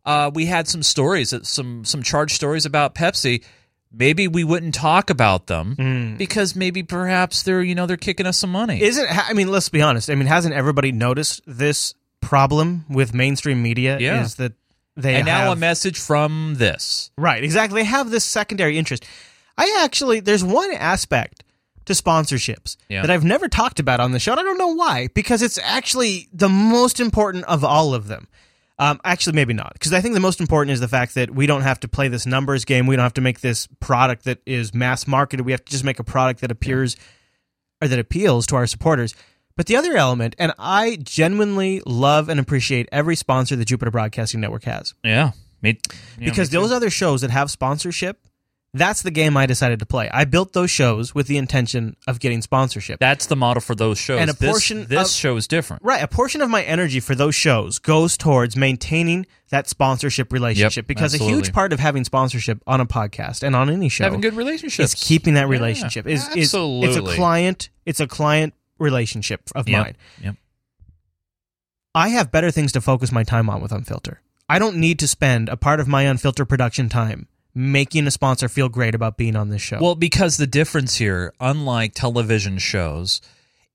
uh, 0.08 0.32
we 0.34 0.46
had 0.48 0.67
some 0.67 0.82
stories, 0.82 1.34
uh, 1.34 1.43
some 1.43 1.86
some 1.86 2.02
charged 2.02 2.34
stories 2.34 2.65
about 2.65 2.96
Pepsi. 2.96 3.43
Maybe 3.91 4.28
we 4.28 4.43
wouldn't 4.43 4.74
talk 4.76 5.10
about 5.10 5.48
them 5.48 6.15
because 6.17 6.56
maybe 6.56 6.82
perhaps 6.84 7.43
they're 7.43 7.62
you 7.62 7.76
know 7.76 7.86
they're 7.86 7.98
kicking 7.98 8.26
us 8.26 8.38
some 8.38 8.52
money. 8.52 8.82
Isn't 8.82 9.08
I 9.12 9.34
mean, 9.34 9.50
let's 9.52 9.70
be 9.70 9.82
honest. 9.82 10.10
I 10.10 10.15
mean, 10.15 10.28
hasn't 10.28 10.56
everybody 10.56 10.91
noticed 10.91 11.41
this 11.46 11.93
problem 12.22 12.86
with 12.89 13.13
mainstream 13.13 13.62
media? 13.62 13.98
Yeah. 14.00 14.24
Is 14.24 14.36
that 14.36 14.54
they 14.96 15.15
and 15.15 15.26
now 15.28 15.52
a 15.52 15.56
message 15.56 16.00
from 16.00 16.56
this. 16.58 17.12
right? 17.17 17.43
Exactly. 17.43 17.82
They 17.82 17.86
have 17.86 18.10
this 18.10 18.26
secondary 18.26 18.78
interest. 18.78 19.06
I 19.58 19.82
actually, 19.84 20.20
there's 20.22 20.43
one 20.43 20.72
aspect 20.74 21.43
to 21.86 21.93
sponsorships 21.93 22.78
Yeah. 22.89 23.02
that 23.04 23.12
I've 23.12 23.24
never 23.24 23.48
talked 23.48 23.80
about 23.80 24.00
on 24.00 24.12
the 24.12 24.20
show. 24.20 24.32
And 24.32 24.39
I 24.39 24.43
don't 24.43 24.58
know 24.58 24.74
why, 24.74 25.08
because 25.13 25.41
it's 25.43 25.60
actually 25.63 26.28
the 26.34 26.50
most 26.50 27.00
important 27.00 27.46
of 27.46 27.63
all 27.63 27.93
of 27.93 28.08
them. 28.08 28.28
Um, 28.80 29.00
actually, 29.04 29.34
maybe 29.34 29.54
not, 29.54 29.74
because 29.74 29.92
I 29.92 30.02
think 30.02 30.13
the 30.13 30.20
most 30.20 30.40
important 30.40 30.72
is 30.72 30.80
the 30.80 30.88
fact 30.88 31.16
that 31.16 31.32
we 31.32 31.48
don't 31.48 31.63
have 31.63 31.80
to 31.80 31.88
play 31.88 32.10
this 32.10 32.28
numbers 32.28 32.63
game. 32.63 32.86
We 32.86 32.96
don't 32.96 33.04
have 33.04 33.13
to 33.13 33.22
make 33.22 33.42
this 33.42 33.68
product 33.80 34.26
that 34.26 34.40
is 34.46 34.74
mass 34.74 35.08
marketed. 35.08 35.46
We 35.46 35.52
have 35.52 35.66
to 35.66 35.72
just 35.72 35.84
make 35.84 36.00
a 36.00 36.04
product 36.04 36.42
that 36.42 36.52
appears 36.52 36.96
or 37.82 37.88
that 37.88 37.98
appeals 37.98 38.46
to 38.48 38.56
our 38.56 38.68
supporters. 38.68 39.16
But 39.56 39.66
the 39.66 39.76
other 39.76 39.98
element, 39.98 40.36
and 40.38 40.54
I 40.60 41.00
genuinely 41.02 41.82
love 41.88 42.30
and 42.30 42.40
appreciate 42.40 42.88
every 42.92 43.16
sponsor 43.16 43.56
the 43.56 43.66
Jupiter 43.66 43.90
Broadcasting 43.90 44.40
Network 44.40 44.66
has, 44.66 44.94
Yeah, 45.04 45.32
me, 45.63 45.80
yeah, 46.20 46.26
because 46.26 46.52
me 46.52 46.60
those 46.60 46.72
other 46.72 46.92
shows 46.92 47.22
that 47.22 47.32
have 47.32 47.50
sponsorship, 47.50 48.20
that's 48.74 49.02
the 49.02 49.12
game 49.12 49.36
I 49.38 49.46
decided 49.46 49.80
to 49.80 49.86
play. 49.86 50.10
I 50.12 50.26
built 50.26 50.54
those 50.54 50.70
shows 50.70 51.16
with 51.16 51.28
the 51.28 51.38
intention 51.38 51.96
of 52.06 52.20
getting 52.20 52.42
sponsorship. 52.42 53.00
that's 53.00 53.26
the 53.26 53.36
model 53.36 53.62
for 53.62 53.74
those 53.76 53.98
shows. 53.98 54.20
And 54.20 54.30
a 54.30 54.34
This- 54.34 54.50
portion 54.52 54.86
this 54.88 55.10
of- 55.10 55.16
show 55.16 55.36
is 55.38 55.48
different. 55.48 55.84
Right. 55.84 56.02
A 56.04 56.08
portion 56.08 56.42
of 56.42 56.50
my 56.50 56.64
energy 56.64 57.00
for 57.00 57.16
those 57.16 57.34
shows 57.34 57.80
goes 57.80 58.18
towards 58.18 58.56
maintaining 58.56 59.26
that 59.50 59.68
sponsorship 59.70 60.32
relationship 60.34 60.86
because 60.88 61.14
a 61.14 61.18
huge 61.18 61.54
part 61.54 61.72
of 61.74 61.80
having 61.80 62.04
sponsorship 62.04 62.62
on 62.68 62.82
a 62.82 62.86
podcast 62.86 63.42
and 63.44 63.56
on 63.56 63.70
any 63.70 63.88
show 63.90 64.04
Having 64.04 64.22
good 64.22 64.36
relationships. 64.36 64.94
is 64.94 65.04
keeping 65.04 65.36
that 65.36 65.42
Yeah, 65.42 65.48
relationship. 65.48 66.06
is, 66.06 66.28
is 66.36 66.54
it's 66.54 66.98
a 66.98 67.02
client 67.02 67.70
it's 67.86 68.02
a 68.02 68.08
client 68.08 68.54
relationship 68.78 69.42
of 69.56 69.68
Yep, 69.70 69.84
mine. 69.86 69.96
Yep. 70.22 70.36
I 71.96 72.10
have 72.10 72.32
better 72.32 72.52
things 72.52 72.72
to 72.74 72.82
focus 72.82 73.12
my 73.12 73.24
time 73.24 73.50
on 73.50 73.62
with 73.62 73.72
Unfilter. 73.72 74.18
I 74.50 74.60
don't 74.60 74.78
need 74.78 75.00
to 75.00 75.08
spend 75.08 75.50
a 75.50 75.58
part 75.58 75.80
of 75.80 75.88
my 75.88 76.04
Unfilter 76.06 76.48
production 76.48 76.90
time 76.90 77.28
making 77.58 78.06
a 78.06 78.12
sponsor 78.12 78.48
feel 78.48 78.70
great 78.70 78.93
about 78.93 79.17
being 79.17 79.36
on 79.36 79.50
this 79.50 79.62
show. 79.63 79.80
Well, 79.82 79.96
because 79.96 80.38
the 80.38 80.46
difference 80.46 80.96
here, 80.96 81.34
unlike 81.39 81.93
television 81.96 82.60
shows, 82.60 83.20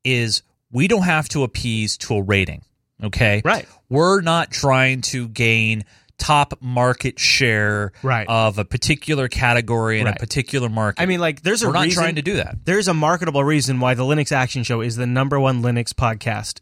is 0.05 0.43
we 0.71 0.87
don't 0.87 1.03
have 1.03 1.29
to 1.31 1.43
appease 1.43 1.97
to 1.99 2.15
a 2.15 2.23
rating. 2.23 2.63
Okay. 3.03 3.43
Right. 3.45 3.67
We're 3.89 4.21
not 4.21 4.53
trying 4.53 5.01
to 5.03 5.27
gain 5.29 5.85
top 6.19 6.55
market 6.63 7.19
share 7.19 7.93
Right. 8.05 8.27
of 8.29 8.59
a 8.59 8.65
particular 8.65 9.27
category 9.27 9.99
in 9.99 10.07
Right. 10.07 10.15
a 10.15 10.19
particular 10.21 10.69
market. 10.69 11.03
I 11.03 11.07
mean, 11.07 11.19
like, 11.19 11.43
there's 11.43 11.65
a 11.65 11.67
We're 11.67 11.73
not 11.73 11.85
reason, 11.85 12.01
trying 12.03 12.15
to 12.15 12.23
do 12.23 12.35
that. 12.35 12.59
There's 12.65 12.87
a 12.87 12.95
marketable 12.95 13.43
reason 13.43 13.81
why 13.81 13.95
the 13.95 14.05
Linux 14.05 14.31
Action 14.31 14.63
Show 14.63 14.81
is 14.81 14.95
the 14.95 15.07
number 15.07 15.41
one 15.41 15.63
Linux 15.63 15.89
podcast 15.93 16.61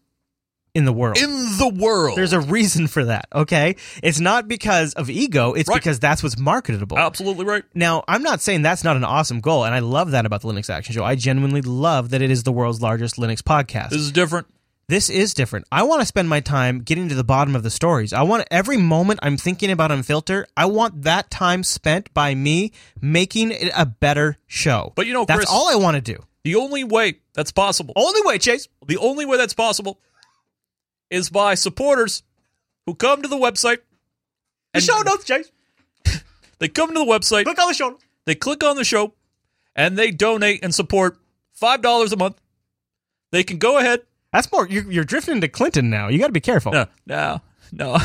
in 0.75 0.85
the 0.85 0.93
world. 0.93 1.19
In 1.19 1.31
the 1.59 1.69
world. 1.75 2.17
There's 2.17 2.33
a 2.33 2.41
reason 2.41 2.87
for 2.87 3.05
that, 3.05 3.27
okay? 3.35 3.77
It's 4.03 4.21
not 4.21 4.49
because 4.49 4.95
of 4.95 5.11
ego, 5.11 5.53
it's 5.55 5.69
Right. 5.69 5.77
because 5.77 5.99
that's 5.99 6.23
what's 6.23 6.39
marketable. 6.39 6.99
Absolutely 6.99 7.45
right. 7.45 7.65
Now, 7.75 8.05
I'm 8.09 8.23
not 8.23 8.41
saying 8.41 8.63
that's 8.63 8.85
not 8.85 8.97
an 8.97 9.05
awesome 9.05 9.41
goal, 9.41 9.65
and 9.65 9.75
I 9.75 9.81
love 9.81 10.13
that 10.13 10.27
about 10.27 10.43
the 10.43 10.49
Linux 10.49 10.71
Action 10.71 10.95
Show. 10.95 11.05
I 11.05 11.15
genuinely 11.15 11.63
love 11.63 12.11
that 12.11 12.23
it 12.23 12.31
is 12.31 12.43
the 12.45 12.53
world's 12.53 12.81
largest 12.81 13.17
Linux 13.17 13.39
podcast. 13.43 13.91
This 13.91 14.01
is 14.01 14.13
different. 14.13 14.47
This 14.89 15.09
is 15.09 15.35
different. 15.35 15.67
I 15.71 15.85
want 15.85 16.01
to 16.03 16.07
spend 16.07 16.29
my 16.29 16.41
time 16.41 16.81
getting 16.81 17.09
to 17.11 17.15
the 17.15 17.23
bottom 17.23 17.55
of 17.55 17.63
the 17.63 17.71
stories. 17.71 18.13
I 18.13 18.23
want 18.23 18.49
every 18.51 18.77
moment 18.77 19.21
I'm 19.23 19.37
thinking 19.37 19.71
about 19.71 19.93
Unfilter, 19.93 20.47
I 20.57 20.65
want 20.67 21.03
that 21.03 21.31
time 21.31 21.63
spent 21.63 22.13
by 22.13 22.35
me 22.35 22.73
making 23.01 23.53
it 23.53 23.71
a 23.77 23.87
better 23.87 24.39
show. 24.49 24.93
But 24.97 25.07
you 25.07 25.13
know, 25.13 25.25
that's 25.25 25.39
Chris- 25.39 25.51
all 25.51 25.69
I 25.69 25.77
want 25.77 25.95
to 25.95 26.01
do. 26.01 26.19
The 26.43 26.57
only 26.57 26.83
way 26.85 27.21
that's 27.35 27.53
possible. 27.53 27.93
Only 27.97 28.23
way, 28.25 28.39
Chase. 28.39 28.67
The 28.87 28.97
only 28.97 29.27
way 29.27 29.37
that's 29.37 29.55
possible 29.55 30.01
is 31.11 31.31
by 31.31 31.55
supporters 31.55 32.23
who 32.87 32.95
come 32.95 33.23
to 33.23 33.29
the 33.29 33.37
website. 33.37 33.79
The 34.73 34.75
and 34.75 34.83
show 34.83 35.01
notes, 35.03 35.25
Chase. 35.25 35.51
They 36.59 36.69
come 36.69 36.89
to 36.89 36.95
the 36.95 37.07
website. 37.07 37.45
Click 37.45 37.59
on 37.59 37.69
the 37.69 37.75
show. 37.75 37.99
They 38.27 38.35
click 38.35 38.63
on 38.63 38.77
the 38.77 38.85
show 38.85 39.15
and 39.75 39.97
they 39.97 40.11
donate 40.11 40.63
and 40.63 40.75
support 40.75 41.17
$5 41.61 42.13
a 42.13 42.17
month. 42.17 42.39
They 43.33 43.43
can 43.43 43.57
go 43.57 43.79
ahead. 43.79 44.03
That's 44.31 44.53
more. 44.53 44.69
You're, 44.69 44.93
you're 44.93 45.05
drifting 45.05 45.37
into 45.37 45.49
Clinton 45.49 45.89
now. 45.89 46.09
You 46.09 46.19
got 46.19 46.27
to 46.27 46.33
be 46.33 46.41
careful. 46.41 46.73
No, 46.73 46.87
no, 47.07 47.41
no. 47.73 47.99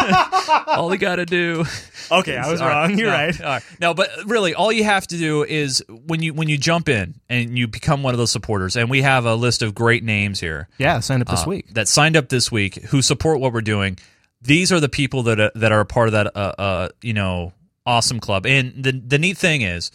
all 0.66 0.88
they 0.88 0.96
got 0.96 1.16
to 1.16 1.26
do. 1.26 1.64
Okay, 2.10 2.36
I 2.36 2.50
was 2.50 2.60
All 2.60 2.68
right, 2.68 2.88
wrong. 2.88 2.98
You're 2.98 3.10
no, 3.10 3.38
right. 3.40 3.62
No, 3.80 3.94
but 3.94 4.10
really, 4.26 4.54
all 4.54 4.72
you 4.72 4.84
have 4.84 5.06
to 5.08 5.16
do 5.16 5.44
is 5.44 5.84
when 5.88 6.22
you 6.22 6.34
when 6.34 6.48
you 6.48 6.58
jump 6.58 6.88
in 6.88 7.20
and 7.28 7.56
you 7.56 7.68
become 7.68 8.02
one 8.02 8.14
of 8.14 8.18
those 8.18 8.30
supporters, 8.32 8.76
and 8.76 8.90
we 8.90 9.02
have 9.02 9.26
a 9.26 9.34
list 9.34 9.62
of 9.62 9.74
great 9.74 10.02
names 10.02 10.40
here. 10.40 10.68
Yeah, 10.78 11.00
sign 11.00 11.20
up 11.20 11.28
this 11.28 11.46
uh, 11.46 11.50
week. 11.50 11.74
that 11.74 11.88
signed 11.88 12.16
up 12.16 12.28
this 12.28 12.50
week 12.50 12.76
who 12.86 13.02
support 13.02 13.40
what 13.40 13.52
we're 13.52 13.60
doing. 13.60 13.98
These 14.42 14.72
are 14.72 14.80
the 14.80 14.88
people 14.88 15.24
that 15.24 15.38
are, 15.38 15.52
that 15.54 15.70
are 15.70 15.80
a 15.80 15.86
part 15.86 16.08
of 16.08 16.12
that 16.12 16.36
uh, 16.36 16.52
uh 16.58 16.88
you 17.02 17.12
know 17.12 17.52
awesome 17.86 18.20
club. 18.20 18.46
And 18.46 18.72
the 18.82 18.92
the 18.92 19.18
neat 19.18 19.38
thing 19.38 19.62
is 19.62 19.90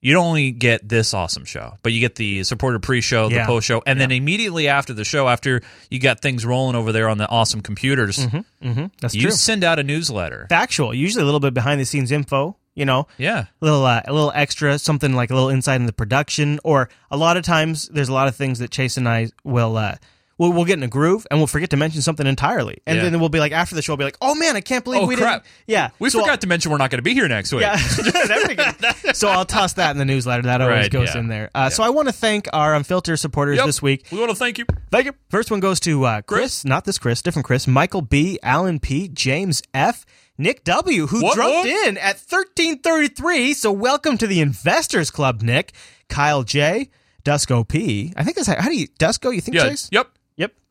you 0.00 0.12
don't 0.12 0.26
only 0.26 0.50
get 0.52 0.88
this 0.88 1.12
awesome 1.14 1.44
show, 1.44 1.76
but 1.82 1.92
you 1.92 2.00
get 2.00 2.14
the 2.14 2.44
supporter 2.44 2.78
pre-show, 2.78 3.28
the 3.28 3.36
Yeah. 3.36 3.46
post-show, 3.46 3.82
and 3.86 4.00
then 4.00 4.10
immediately 4.12 4.68
after 4.68 4.92
the 4.94 5.04
show, 5.04 5.28
after 5.28 5.60
you 5.90 5.98
got 5.98 6.20
things 6.20 6.44
rolling 6.46 6.76
over 6.76 6.92
there 6.92 7.08
on 7.08 7.18
the 7.18 7.28
awesome 7.28 7.60
computers, 7.62 8.18
Mm-hmm. 8.18 8.86
That's 9.00 9.14
you 9.14 9.22
true. 9.22 9.30
send 9.32 9.64
out 9.64 9.78
a 9.78 9.82
newsletter. 9.84 10.46
Factual. 10.48 10.92
Usually 10.94 11.22
a 11.22 11.24
little 11.24 11.40
bit 11.40 11.54
behind 11.54 11.80
the 11.80 11.84
scenes 11.84 12.12
info. 12.12 12.56
You 12.74 12.84
know, 12.84 13.08
Yeah. 13.18 13.46
a 13.60 13.64
little 13.64 13.84
uh, 13.84 14.02
a 14.04 14.12
little 14.12 14.30
extra, 14.36 14.78
something 14.78 15.12
like 15.12 15.30
a 15.30 15.34
little 15.34 15.48
insight 15.48 15.80
in 15.80 15.86
the 15.86 15.92
production, 15.92 16.60
or 16.62 16.88
a 17.10 17.16
lot 17.16 17.36
of 17.36 17.42
times 17.42 17.88
there's 17.88 18.08
a 18.08 18.12
lot 18.12 18.28
of 18.28 18.36
things 18.36 18.60
that 18.60 18.70
Chase 18.70 18.96
and 18.96 19.08
I 19.08 19.30
will. 19.42 19.76
Uh, 19.76 19.96
We'll, 20.38 20.52
we'll 20.52 20.64
get 20.64 20.78
in 20.78 20.82
a 20.84 20.88
groove 20.88 21.26
and 21.30 21.40
we'll 21.40 21.48
forget 21.48 21.70
to 21.70 21.76
mention 21.76 22.00
something 22.00 22.26
entirely. 22.26 22.78
And 22.86 22.96
Yeah. 22.96 23.08
then 23.10 23.18
we'll 23.20 23.28
be 23.28 23.40
like, 23.40 23.50
after 23.52 23.74
the 23.74 23.82
show, 23.82 23.92
we'll 23.92 23.96
be 23.98 24.04
like, 24.04 24.16
oh 24.22 24.34
man, 24.36 24.54
I 24.56 24.60
can't 24.60 24.84
believe 24.84 25.02
Oh, 25.02 25.06
we 25.06 25.16
crap. 25.16 25.42
didn't. 25.42 25.52
Yeah. 25.66 25.90
We 25.98 26.10
So 26.10 26.18
I'll- 26.20 26.24
forgot 26.26 26.40
to 26.42 26.46
mention 26.46 26.70
we're 26.70 26.78
not 26.78 26.90
going 26.90 26.98
to 26.98 27.02
be 27.02 27.12
here 27.12 27.26
next 27.28 27.52
week. 27.52 27.62
Yeah. 27.62 27.76
There 28.28 28.44
we 28.46 28.54
go. 28.54 28.64
so 29.14 29.28
I'll 29.28 29.44
toss 29.44 29.72
that 29.74 29.90
in 29.90 29.98
the 29.98 30.04
newsletter. 30.04 30.42
That 30.44 30.60
always 30.60 30.76
Right, 30.82 30.90
goes 30.90 31.14
yeah. 31.14 31.20
in 31.20 31.28
there. 31.28 31.50
Uh, 31.54 31.70
So 31.70 31.82
I 31.82 31.88
want 31.90 32.06
to 32.08 32.12
thank 32.12 32.46
our 32.52 32.74
Unfiltered 32.74 33.18
supporters 33.18 33.56
Yep. 33.56 33.66
this 33.66 33.82
week. 33.82 34.06
We 34.12 34.18
want 34.18 34.30
to 34.30 34.36
thank 34.36 34.58
you. 34.58 34.64
Thank 34.92 35.06
you. 35.06 35.12
First 35.28 35.50
one 35.50 35.60
goes 35.60 35.80
to 35.80 36.04
uh, 36.04 36.22
Chris, 36.22 36.64
not 36.64 36.84
this 36.84 36.98
Chris, 36.98 37.20
different 37.20 37.44
Chris, 37.46 37.66
Michael 37.66 38.02
B, 38.02 38.38
Alan 38.42 38.78
P, 38.78 39.08
James 39.08 39.60
F, 39.74 40.06
Nick 40.40 40.62
W, 40.62 41.08
who 41.08 41.20
What, 41.24 41.34
dropped 41.34 41.50
what? 41.52 41.66
in 41.88 41.96
at 41.98 42.16
1333. 42.16 43.54
So 43.54 43.72
welcome 43.72 44.16
to 44.18 44.26
the 44.28 44.40
Investors 44.40 45.10
Club, 45.10 45.42
Nick. 45.42 45.72
Kyle 46.08 46.42
J, 46.42 46.90
Dusko 47.24 47.66
P. 47.66 48.12
I 48.16 48.24
think 48.24 48.36
that's 48.36 48.48
how, 48.48 48.60
how 48.60 48.68
do 48.68 48.76
you, 48.76 48.88
Dusko, 48.98 49.34
you 49.34 49.40
think, 49.40 49.56
Yeah. 49.56 49.68
Chase? 49.68 49.88
Yep. 49.92 50.08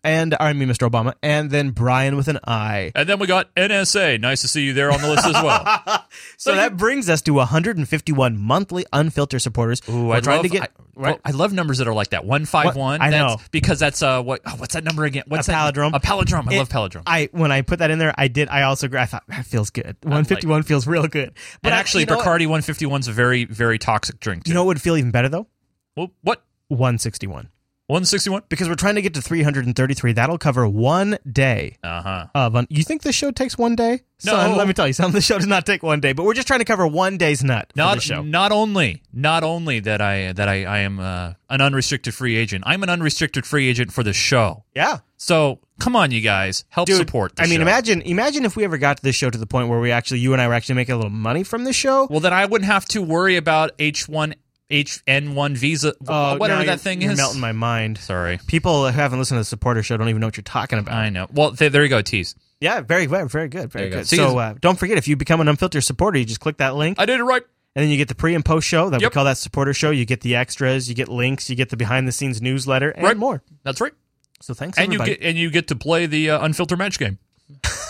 And 0.07 0.35
I 0.39 0.53
mean, 0.53 0.69
Mr. 0.69 0.89
Obama. 0.89 1.13
And 1.21 1.51
then 1.51 1.71
Brian 1.71 2.15
with 2.15 2.27
an 2.27 2.39
I. 2.45 2.91
And 2.95 3.07
then 3.09 3.19
we 3.19 3.27
got 3.27 3.53
NSA. 3.55 4.19
Nice 4.19 4.41
to 4.41 4.47
see 4.47 4.63
you 4.63 4.73
there 4.73 4.91
on 4.91 5.01
the 5.01 5.09
list 5.09 5.25
as 5.25 5.33
well. 5.33 6.03
So 6.37 6.55
that 6.55 6.77
brings 6.77 7.09
us 7.09 7.21
to 7.23 7.33
151 7.33 8.37
monthly 8.37 8.85
unfiltered 8.93 9.41
supporters. 9.41 9.81
Ooh, 9.89 10.11
I 10.11 10.19
trying 10.19 10.37
love, 10.37 10.43
to 10.45 10.49
get 10.49 10.63
I, 10.63 10.67
well, 10.95 11.19
I 11.25 11.31
love 11.31 11.51
numbers 11.53 11.77
that 11.79 11.87
are 11.87 11.93
like 11.93 12.09
that. 12.09 12.25
One 12.25 12.45
five 12.45 12.75
one. 12.75 12.99
What? 12.99 13.01
I 13.01 13.09
That's- 13.11 13.37
know. 13.39 13.43
because 13.51 13.79
that's 13.79 14.01
uh 14.01 14.21
what 14.23 14.41
oh, 14.45 14.55
what's 14.57 14.73
that 14.73 14.83
number 14.83 15.03
again? 15.05 15.23
What's 15.27 15.47
a 15.47 15.51
that? 15.51 15.73
palindrome. 15.75 15.93
A 15.95 15.99
palindrome. 15.99 16.49
I 16.49 16.55
It- 16.55 16.57
love 16.59 16.69
palindrome. 16.69 17.03
I 17.05 17.29
when 17.31 17.51
I 17.51 17.61
put 17.61 17.79
that 17.79 17.91
in 17.91 17.99
there, 17.99 18.13
I 18.17 18.27
did. 18.29 18.49
I 18.49 18.63
also 18.63 18.89
I 18.97 19.05
thought 19.05 19.23
that 19.27 19.45
feels 19.45 19.69
good. 19.69 19.95
151 20.03 20.63
feels 20.63 20.87
real 20.87 21.07
good. 21.07 21.33
but 21.61 21.73
I- 21.73 21.77
actually? 21.77 22.05
Bacardi 22.05 22.45
151 22.47 23.01
is 23.01 23.07
a 23.07 23.11
very 23.11 23.45
very 23.45 23.77
toxic 23.77 24.19
drink. 24.19 24.45
Too. 24.45 24.49
You 24.51 24.55
know 24.55 24.63
what 24.63 24.67
would 24.69 24.81
feel 24.81 24.97
even 24.97 25.11
better 25.11 25.29
though? 25.29 25.47
Well, 25.95 26.11
what? 26.21 26.43
161. 26.69 27.49
161. 27.87 28.43
Because 28.49 28.67
we're 28.69 28.75
trying 28.75 28.95
to 28.95 29.01
get 29.01 29.13
to 29.13 29.21
333. 29.21 30.13
That'll 30.13 30.37
cover 30.37 30.67
one 30.67 31.17
day. 31.29 31.77
Uh 31.83 32.01
huh. 32.01 32.25
Of 32.35 32.55
un- 32.55 32.67
you 32.69 32.83
think 32.83 33.01
this 33.01 33.15
show 33.15 33.31
takes 33.31 33.57
one 33.57 33.75
day? 33.75 34.01
No. 34.25 34.31
Son, 34.33 34.57
let 34.57 34.67
me 34.67 34.73
tell 34.73 34.87
you, 34.87 34.93
some 34.93 35.05
of 35.05 35.13
the 35.13 35.21
show 35.21 35.37
does 35.37 35.45
not 35.47 35.65
take 35.65 35.83
one 35.83 35.99
day, 35.99 36.11
but 36.11 36.23
we're 36.23 36.33
just 36.33 36.47
trying 36.47 36.59
to 36.59 36.65
cover 36.65 36.87
one 36.87 37.17
day's 37.17 37.43
nut 37.43 37.71
Not 37.75 37.95
the 37.95 38.01
show. 38.01 38.21
not 38.23 38.51
only 38.51 39.03
not 39.13 39.43
only 39.43 39.79
that 39.81 40.01
I 40.01 40.33
that 40.33 40.47
I 40.49 40.65
I 40.65 40.79
am 40.79 40.99
uh, 40.99 41.33
an 41.49 41.61
unrestricted 41.61 42.13
free 42.15 42.35
agent. 42.35 42.63
I'm 42.67 42.81
an 42.83 42.89
unrestricted 42.89 43.45
free 43.45 43.69
agent 43.69 43.93
for 43.93 44.03
the 44.03 44.13
show. 44.13 44.63
Yeah. 44.75 44.99
So 45.17 45.59
come 45.79 45.95
on, 45.95 46.11
you 46.11 46.21
guys, 46.21 46.65
help 46.69 46.87
Dude, 46.87 46.97
support. 46.97 47.33
I 47.37 47.43
mean, 47.43 47.57
show. 47.57 47.61
imagine 47.61 48.01
imagine 48.01 48.43
if 48.43 48.55
we 48.55 48.63
ever 48.63 48.77
got 48.79 48.97
to 48.97 49.03
this 49.03 49.15
show 49.15 49.29
to 49.29 49.37
the 49.37 49.47
point 49.47 49.69
where 49.69 49.79
we 49.79 49.91
actually, 49.91 50.19
you 50.19 50.33
and 50.33 50.41
I 50.41 50.47
were 50.47 50.53
actually 50.55 50.75
making 50.75 50.93
a 50.93 50.97
little 50.97 51.11
money 51.11 51.43
from 51.43 51.63
the 51.63 51.73
show. 51.73 52.07
Well, 52.09 52.19
then 52.19 52.33
I 52.33 52.45
wouldn't 52.45 52.69
have 52.69 52.85
to 52.89 53.01
worry 53.03 53.35
about 53.37 53.71
H 53.79 54.09
one 54.09 54.33
HN1 54.71 55.55
visa, 55.57 55.93
Oh, 56.07 56.37
whatever 56.37 56.63
that 56.65 56.79
thing 56.81 57.01
you're 57.01 57.11
is. 57.13 57.17
melting 57.17 57.39
my 57.39 57.51
mind. 57.53 57.97
Sorry. 57.97 58.39
People 58.47 58.85
who 58.85 58.91
haven't 58.91 59.19
listened 59.19 59.37
to 59.37 59.41
the 59.41 59.45
supporter 59.45 59.81
show 59.83 59.95
don't 59.97 60.09
even 60.09 60.19
know 60.19 60.27
what 60.27 60.37
you're 60.37 60.43
talking 60.43 60.77
about. 60.79 60.93
I 60.95 61.09
know. 61.09 61.27
Well, 61.31 61.55
th- 61.55 61.71
there 61.71 61.83
you 61.83 61.89
go, 61.89 62.01
tease. 62.01 62.35
Yeah, 62.59 62.81
very, 62.81 63.05
very, 63.05 63.27
very 63.29 63.47
good, 63.47 63.71
very 63.71 63.83
There 63.83 63.85
you 63.85 63.89
go. 63.91 63.97
good. 63.99 64.07
See, 64.07 64.15
So 64.17 64.37
uh, 64.37 64.55
don't 64.59 64.77
forget, 64.77 64.97
if 64.97 65.07
you 65.07 65.15
become 65.15 65.39
an 65.41 65.47
unfiltered 65.47 65.83
supporter, 65.83 66.17
you 66.19 66.25
just 66.25 66.39
click 66.39 66.57
that 66.57 66.75
link. 66.75 66.99
I 66.99 67.05
did 67.05 67.19
it 67.19 67.23
right. 67.23 67.43
And 67.75 67.83
then 67.83 67.91
you 67.91 67.97
get 67.97 68.07
the 68.07 68.15
pre 68.15 68.33
and 68.33 68.43
post 68.43 68.67
show 68.67 68.89
that 68.89 68.99
we 68.99 69.03
Yep. 69.03 69.11
call 69.11 69.25
that 69.25 69.37
supporter 69.37 69.73
show. 69.73 69.91
You 69.91 70.03
get 70.05 70.21
the 70.21 70.35
extras, 70.35 70.89
you 70.89 70.95
get 70.95 71.07
links, 71.09 71.49
you 71.49 71.55
get 71.55 71.69
the 71.69 71.77
behind 71.77 72.07
the 72.07 72.11
scenes 72.11 72.41
newsletter, 72.41 72.89
and 72.89 73.03
Right. 73.03 73.15
more. 73.15 73.43
That's 73.63 73.79
right. 73.79 73.93
So 74.41 74.53
thanks, 74.55 74.77
And 74.79 74.91
you 74.91 74.99
get 74.99 75.19
and 75.21 75.37
you 75.37 75.49
get 75.51 75.67
to 75.67 75.75
play 75.75 76.07
the 76.07 76.31
uh, 76.31 76.43
unfiltered 76.43 76.79
match 76.79 76.97
game. 76.99 77.19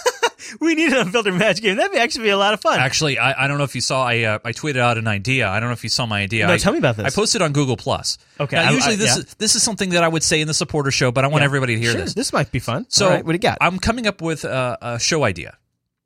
we 0.59 0.75
need 0.75 0.91
an 0.91 0.99
unfiltered 0.99 1.33
match 1.35 1.61
game. 1.61 1.77
That'd 1.77 1.97
actually 1.97 2.23
be 2.23 2.29
a 2.29 2.37
lot 2.37 2.53
of 2.53 2.61
fun. 2.61 2.79
Actually, 2.79 3.17
I, 3.19 3.45
I 3.45 3.47
don't 3.47 3.57
know 3.57 3.63
if 3.63 3.75
you 3.75 3.81
saw. 3.81 4.05
I 4.05 4.23
uh, 4.23 4.39
I 4.45 4.51
tweeted 4.51 4.77
out 4.77 4.97
an 4.97 5.07
idea. 5.07 5.47
I 5.47 5.59
don't 5.59 5.69
know 5.69 5.73
if 5.73 5.83
you 5.83 5.89
saw 5.89 6.05
my 6.05 6.21
idea. 6.21 6.47
No, 6.47 6.53
I, 6.53 6.57
tell 6.57 6.71
me 6.73 6.79
about 6.79 6.97
this. 6.97 7.05
I 7.05 7.09
posted 7.15 7.41
on 7.41 7.53
Google 7.53 7.77
Plus. 7.77 8.17
Okay, 8.39 8.55
Now, 8.55 8.69
I- 8.69 8.71
usually 8.71 8.95
this 8.95 9.15
yeah. 9.15 9.23
is 9.23 9.35
this 9.35 9.55
is 9.55 9.63
something 9.63 9.89
that 9.91 10.03
I 10.03 10.07
would 10.07 10.23
say 10.23 10.41
in 10.41 10.47
the 10.47 10.53
supporter 10.53 10.91
show, 10.91 11.11
but 11.11 11.23
I 11.23 11.27
want 11.27 11.41
Yeah. 11.41 11.45
everybody 11.45 11.75
to 11.75 11.81
hear 11.81 11.91
Sure, 11.91 12.01
this. 12.01 12.13
This 12.13 12.33
might 12.33 12.51
be 12.51 12.59
fun. 12.59 12.85
So 12.89 13.05
All 13.05 13.11
right, 13.11 13.23
what 13.25 13.31
do 13.31 13.35
you 13.35 13.39
got? 13.39 13.57
I'm 13.61 13.79
coming 13.79 14.07
up 14.07 14.21
with 14.21 14.43
a, 14.43 14.77
a 14.81 14.99
show 14.99 15.23
idea. 15.23 15.57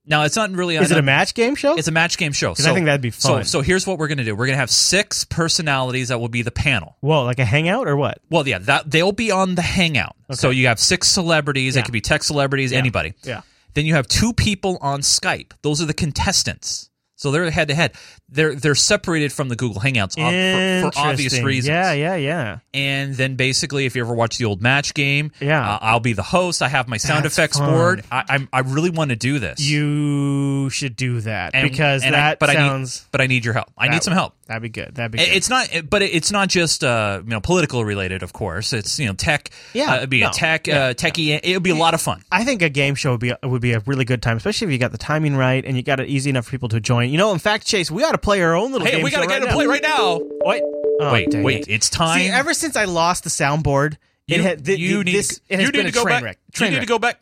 Now 0.03 0.23
it's 0.23 0.35
not 0.35 0.49
really. 0.51 0.77
Is 0.77 0.89
it 0.89 0.97
a 0.97 1.01
match 1.03 1.35
game 1.35 1.53
show? 1.53 1.75
It's 1.77 1.87
a 1.87 1.91
match 1.91 2.17
game 2.17 2.31
show. 2.31 2.55
'Cause 2.55 2.65
I 2.65 2.73
think 2.73 2.87
that'd 2.87 3.01
be 3.01 3.11
fun. 3.11 3.43
So, 3.45 3.59
so 3.59 3.61
here's 3.61 3.85
what 3.85 3.99
we're 3.99 4.07
gonna 4.07 4.23
do. 4.23 4.35
We're 4.35 4.47
gonna 4.47 4.57
have 4.57 4.71
six 4.71 5.23
personalities 5.25 6.07
that 6.07 6.19
will 6.19 6.27
be 6.27 6.41
the 6.41 6.49
panel. 6.51 6.97
Whoa, 7.01 7.23
like 7.23 7.37
a 7.37 7.45
hangout 7.45 7.87
or 7.87 7.95
what? 7.95 8.17
Well, 8.31 8.45
yeah, 8.47 8.57
that 8.59 8.89
they'll 8.89 9.11
be 9.11 9.29
on 9.29 9.53
the 9.53 9.61
hangout. 9.61 10.15
So 10.31 10.49
you 10.49 10.67
have 10.67 10.79
six 10.79 11.07
celebrities. 11.07 11.75
Yeah. 11.75 11.81
It 11.81 11.85
could 11.85 11.91
be 11.93 12.01
tech 12.01 12.23
celebrities, 12.23 12.71
Yeah. 12.71 12.79
anybody. 12.79 13.13
Yeah. 13.23 13.41
Then 13.73 13.85
you 13.85 13.95
have 13.95 14.07
two 14.07 14.33
people 14.33 14.77
on 14.81 15.01
Skype. 15.01 15.53
Those 15.63 15.81
are 15.81 15.85
the 15.85 15.93
contestants. 15.93 16.90
So 17.21 17.29
they're 17.29 17.51
head 17.51 17.67
to 17.67 17.75
head. 17.75 17.91
They're 18.29 18.55
they're 18.55 18.73
separated 18.73 19.31
from 19.31 19.47
the 19.47 19.55
Google 19.55 19.79
Hangouts 19.79 20.17
ob- 20.17 20.91
for, 20.91 20.99
for 20.99 21.07
obvious 21.07 21.39
reasons. 21.39 21.67
Yeah, 21.69 21.91
yeah, 21.91 22.15
yeah. 22.15 22.59
And 22.73 23.13
then 23.13 23.35
basically, 23.35 23.85
if 23.85 23.95
you 23.95 24.01
ever 24.03 24.15
watch 24.15 24.39
the 24.39 24.45
old 24.45 24.59
match 24.59 24.95
game, 24.95 25.31
Yeah. 25.39 25.61
uh, 25.75 25.77
I'll 25.81 25.99
be 25.99 26.13
the 26.13 26.23
host. 26.23 26.63
I 26.63 26.67
have 26.67 26.87
my 26.87 26.97
sound 26.97 27.23
That's 27.25 27.35
effects 27.37 27.59
fun. 27.59 27.69
board. 27.71 28.03
I, 28.11 28.23
I'm 28.27 28.49
I 28.51 28.61
really 28.61 28.89
want 28.89 29.09
to 29.11 29.15
do 29.15 29.37
this. 29.37 29.59
You 29.61 30.71
should 30.71 30.95
do 30.95 31.21
that 31.21 31.51
And- 31.53 31.69
because 31.69 32.03
and 32.03 32.15
I- 32.15 32.19
that 32.29 32.39
but 32.39 32.49
I 32.49 32.53
sounds. 32.55 33.01
need, 33.01 33.07
but 33.11 33.21
I 33.21 33.27
need 33.27 33.45
your 33.45 33.53
help. 33.53 33.67
I 33.77 33.85
that 33.87 33.93
need 33.93 34.03
some 34.03 34.13
help. 34.13 34.33
That'd 34.47 34.63
be 34.63 34.69
good. 34.69 34.95
That'd 34.95 35.11
be 35.11 35.19
good. 35.19 35.27
It's 35.29 35.49
not, 35.49 35.69
but 35.89 36.01
it's 36.01 36.31
not 36.31 36.49
just 36.49 36.83
uh, 36.83 37.21
you 37.23 37.29
know 37.29 37.39
political 37.39 37.85
related. 37.85 38.23
Of 38.23 38.33
course, 38.33 38.73
it's 38.73 38.97
you 38.97 39.05
know 39.07 39.13
tech. 39.13 39.49
Yeah, 39.73 39.91
uh, 39.93 39.97
it'd 39.97 40.09
be 40.09 40.21
no, 40.21 40.29
a 40.29 40.31
tech, 40.31 40.65
yeah, 40.65 40.85
uh, 40.85 40.93
techie. 40.95 41.39
It 41.43 41.53
would 41.53 41.63
be 41.63 41.69
a 41.69 41.75
lot 41.75 41.93
of 41.93 42.01
fun. 42.01 42.23
I 42.31 42.43
think 42.43 42.61
a 42.63 42.69
game 42.69 42.95
show 42.95 43.11
would 43.11 43.19
be 43.19 43.31
would 43.43 43.61
be 43.61 43.73
a 43.73 43.79
really 43.81 44.05
good 44.05 44.21
time, 44.23 44.37
especially 44.37 44.65
if 44.67 44.71
you 44.73 44.79
got 44.79 44.91
the 44.91 44.97
timing 44.97 45.35
right 45.35 45.63
and 45.63 45.77
you 45.77 45.83
got 45.83 45.99
it 45.99 46.07
easy 46.09 46.31
enough 46.31 46.45
for 46.45 46.51
people 46.51 46.69
to 46.69 46.79
join. 46.79 47.10
You 47.11 47.17
know, 47.17 47.33
in 47.33 47.39
fact, 47.39 47.67
Chase, 47.67 47.91
we 47.91 48.03
ought 48.05 48.13
to 48.13 48.17
play 48.17 48.41
our 48.41 48.55
own 48.55 48.71
little 48.71 48.87
Hey, 48.87 48.93
game 48.95 49.03
we 49.03 49.11
gotta 49.11 49.27
get 49.27 49.41
right 49.41 49.49
to 49.49 49.53
play 49.53 49.65
right 49.67 49.81
now. 49.83 50.21
Wait, 50.45 50.63
oh, 50.63 51.11
wait, 51.11 51.29
dang 51.29 51.43
wait! 51.43 51.67
it. 51.67 51.73
It's 51.73 51.89
time. 51.89 52.19
See, 52.21 52.27
ever 52.29 52.53
since 52.53 52.77
I 52.77 52.85
lost 52.85 53.25
the 53.25 53.29
soundboard, 53.29 53.97
it 54.29 54.37
You- 54.37 54.43
had, 54.43 54.63
th- 54.65 54.79
you 54.79 55.03
th- 55.03 55.05
need 55.07 55.15
this 55.15 55.27
to- 55.27 55.41
it 55.49 55.59
has 55.59 55.65
you 55.65 55.71
been 55.73 55.85
need 55.87 55.93
to 55.93 55.99
go 55.99 56.05
back. 56.05 56.23
wreck. 56.23 56.37
You 56.47 56.51
Train 56.53 56.71
need 56.71 56.79
to 56.79 56.85
go 56.85 56.99
back. 56.99 57.19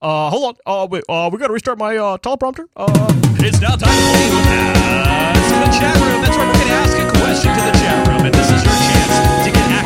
Uh, 0.00 0.30
hold 0.30 0.56
on. 0.66 0.82
Uh, 0.82 0.86
wait. 0.86 1.02
Uh, 1.08 1.30
we 1.32 1.38
got 1.38 1.48
to 1.48 1.52
restart 1.52 1.78
my 1.78 1.96
uh, 1.96 2.16
teleprompter. 2.18 2.66
Uh, 2.76 2.86
It's 3.40 3.60
now 3.60 3.74
time 3.74 3.80
to 3.80 3.88
ask 3.90 5.50
the 5.50 5.78
chat 5.80 5.96
room. 5.96 6.22
That's 6.22 6.36
right. 6.36 6.46
We're 6.46 6.52
going 6.54 6.68
to 6.68 6.74
ask 6.74 6.94
a 6.96 7.10
question 7.18 7.50
to 7.56 7.62
the 7.64 7.72
chat 7.82 8.06
room, 8.06 8.22
and 8.26 8.34
this 8.34 8.46
is 8.54 8.62
your 8.62 8.78
chance 8.86 9.46
to 9.46 9.50
get 9.50 9.66
accolades 9.66 9.83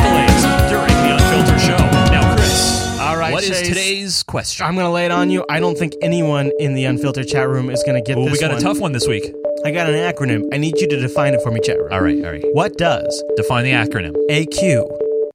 is 3.50 3.68
today's 3.68 4.22
question? 4.22 4.66
I'm 4.66 4.74
gonna 4.76 4.90
lay 4.90 5.04
it 5.04 5.10
on 5.10 5.30
you. 5.30 5.44
I 5.48 5.60
don't 5.60 5.76
think 5.78 5.94
anyone 6.02 6.50
in 6.58 6.74
the 6.74 6.84
unfiltered 6.84 7.28
chat 7.28 7.48
room 7.48 7.70
is 7.70 7.82
gonna 7.84 8.00
get 8.02 8.16
Ooh, 8.18 8.24
this. 8.24 8.32
we 8.32 8.38
got 8.38 8.50
one. 8.50 8.58
a 8.58 8.62
tough 8.62 8.78
one 8.78 8.92
this 8.92 9.06
week. 9.06 9.24
I 9.64 9.70
got 9.70 9.88
an 9.88 9.94
acronym. 9.96 10.42
I 10.52 10.56
need 10.56 10.78
you 10.80 10.88
to 10.88 10.96
define 11.00 11.34
it 11.34 11.42
for 11.42 11.50
me, 11.50 11.60
chat 11.60 11.78
room. 11.78 11.88
All 11.92 12.00
right, 12.00 12.16
all 12.24 12.30
right. 12.30 12.44
What 12.52 12.76
does 12.78 13.22
Define 13.36 13.64
the 13.64 13.72
acronym. 13.72 14.14
AQ 14.30 14.84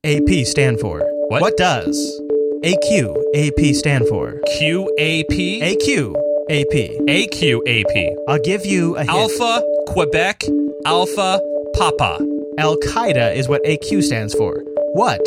AP 0.03 0.45
stand 0.45 0.79
for? 0.79 0.99
What? 1.29 1.41
What 1.41 1.57
does 1.57 2.21
AQ 2.63 3.13
AP 3.35 3.75
stand 3.75 4.07
for? 4.07 4.39
QAP. 4.59 5.61
AQ 5.61 6.13
AP. 6.49 6.89
AQAP. 7.07 8.15
I'll 8.27 8.39
give 8.39 8.65
you 8.65 8.95
a 8.95 8.99
hint. 8.99 9.09
Alpha 9.09 9.61
Quebec 9.87 10.43
Alpha 10.85 11.39
Papa. 11.75 12.19
Al 12.57 12.75
Qaeda 12.77 13.35
is 13.35 13.47
what 13.49 13.63
AQ 13.65 14.03
stands 14.03 14.33
for. 14.35 14.61
What 14.93 15.21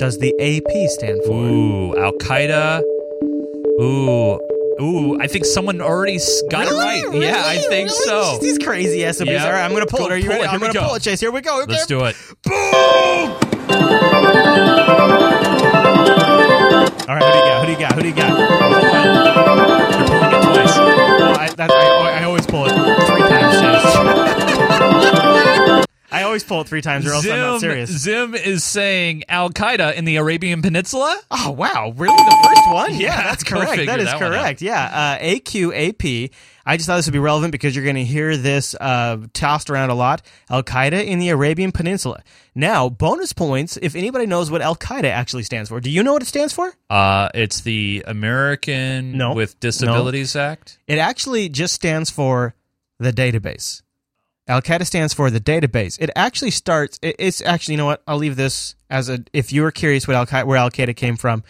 does 0.00 0.16
the 0.18 0.32
AP 0.40 0.88
stand 0.92 1.20
for? 1.26 1.34
Ooh, 1.34 1.94
Al 2.02 2.12
Qaeda. 2.14 2.80
Ooh, 3.82 4.40
ooh. 4.80 5.20
I 5.20 5.26
think 5.26 5.44
someone 5.44 5.82
already 5.82 6.18
got 6.50 6.66
it 6.66 6.72
right. 6.72 7.04
Really? 7.04 7.26
Yeah, 7.26 7.42
I 7.44 7.58
think 7.68 7.90
Really? 7.90 8.04
so. 8.06 8.38
These 8.40 8.58
crazy 8.58 9.02
SOBs. 9.12 9.30
Yeah. 9.30 9.44
All 9.44 9.52
right, 9.52 9.62
I'm 9.62 9.72
gonna 9.74 9.84
pull 9.86 10.00
Go 10.00 10.06
it. 10.06 10.12
Are 10.12 10.16
you 10.16 10.30
ready? 10.30 10.44
it. 10.44 10.48
I'm 10.48 10.54
we 10.60 10.68
gonna 10.68 10.72
go. 10.72 10.86
pull 10.86 10.94
it, 10.94 11.02
Chase. 11.02 11.20
Here 11.20 11.30
we 11.30 11.42
go. 11.42 11.60
Okay. 11.62 11.72
Let's 11.72 11.84
do 11.86 12.04
it. 12.06 12.16
Boom! 12.44 12.56
All 17.08 17.16
right, 17.16 17.22
who 17.22 17.32
do 17.32 17.38
you 17.38 17.44
got? 17.44 17.60
Who 17.60 17.66
do 17.66 17.72
you 17.72 17.78
got? 17.78 17.92
Who 17.92 18.02
do 18.02 18.08
you 18.08 18.14
got? 18.14 18.28
You're 18.38 20.16
pulling 20.16 20.34
it 20.34 20.42
twice. 20.44 20.76
Oh, 20.78 21.34
I, 21.38 21.50
that, 21.56 21.70
I, 21.70 22.20
I 22.20 22.24
always 22.24 22.46
pull 22.46 22.64
it 22.66 22.70
three 22.70 23.20
times, 23.22 23.60
Chase. 23.60 24.29
I 26.12 26.22
always 26.24 26.42
pull 26.44 26.60
it 26.60 26.68
three 26.68 26.82
times, 26.82 27.06
or 27.06 27.12
else 27.12 27.26
I'm 27.26 27.38
not 27.38 27.60
serious. 27.60 27.90
Zim 27.90 28.34
is 28.34 28.64
saying 28.64 29.24
Al 29.28 29.50
Qaeda 29.50 29.94
in 29.94 30.04
the 30.04 30.16
Arabian 30.16 30.62
Peninsula. 30.62 31.20
Oh 31.30 31.50
wow, 31.50 31.92
really? 31.96 32.16
The 32.16 32.44
first 32.46 32.68
one? 32.72 32.90
Yeah, 32.94 33.16
Yeah, 33.16 33.22
that's 33.24 33.44
correct. 33.44 33.86
That 33.86 34.00
is 34.00 34.06
that 34.06 34.18
correct. 34.18 34.62
Yeah, 34.62 35.16
uh, 35.18 35.22
AQAP. 35.24 36.30
I 36.66 36.76
just 36.76 36.86
thought 36.86 36.96
this 36.96 37.06
would 37.06 37.12
be 37.12 37.18
relevant 37.18 37.52
because 37.52 37.74
you're 37.74 37.84
going 37.84 37.96
to 37.96 38.04
hear 38.04 38.36
this 38.36 38.74
uh, 38.80 39.16
tossed 39.32 39.70
around 39.70 39.90
a 39.90 39.94
lot. 39.94 40.22
Al 40.50 40.62
Qaeda 40.62 41.04
in 41.04 41.18
the 41.18 41.30
Arabian 41.30 41.72
Peninsula. 41.72 42.22
Now, 42.54 42.88
bonus 42.88 43.32
points 43.32 43.78
if 43.80 43.96
anybody 43.96 44.26
knows 44.26 44.50
what 44.50 44.60
Al 44.60 44.76
Qaeda 44.76 45.04
actually 45.10 45.42
stands 45.42 45.68
for. 45.70 45.80
Do 45.80 45.90
you 45.90 46.02
know 46.02 46.12
what 46.12 46.22
it 46.22 46.26
stands 46.26 46.52
for? 46.52 46.72
Uh, 46.90 47.28
it's 47.34 47.62
the 47.62 48.04
American 48.06 49.16
No. 49.16 49.34
with 49.34 49.58
Disabilities 49.58 50.36
Act. 50.36 50.78
It 50.86 50.98
actually 50.98 51.48
just 51.48 51.74
stands 51.74 52.10
for 52.10 52.54
the 52.98 53.12
database. 53.12 53.82
Al 54.50 54.60
Qaeda 54.60 54.84
stands 54.84 55.14
for 55.14 55.30
the 55.30 55.40
database. 55.40 55.96
It 56.00 56.10
actually 56.16 56.50
starts. 56.50 56.98
it- 57.02 57.16
It's 57.18 57.40
actually, 57.40 57.74
you 57.74 57.78
know 57.78 57.86
what? 57.86 58.02
I'll 58.06 58.18
leave 58.18 58.36
this 58.36 58.74
as 58.90 59.08
a. 59.08 59.20
If 59.32 59.52
you 59.52 59.62
were 59.62 59.70
curious 59.70 60.08
what 60.08 60.16
Al 60.16 60.26
Qaeda, 60.26 60.44
where 60.44 60.56
Al 60.58 60.70
Qaeda 60.70 60.94
came 60.96 61.16
from, 61.16 61.44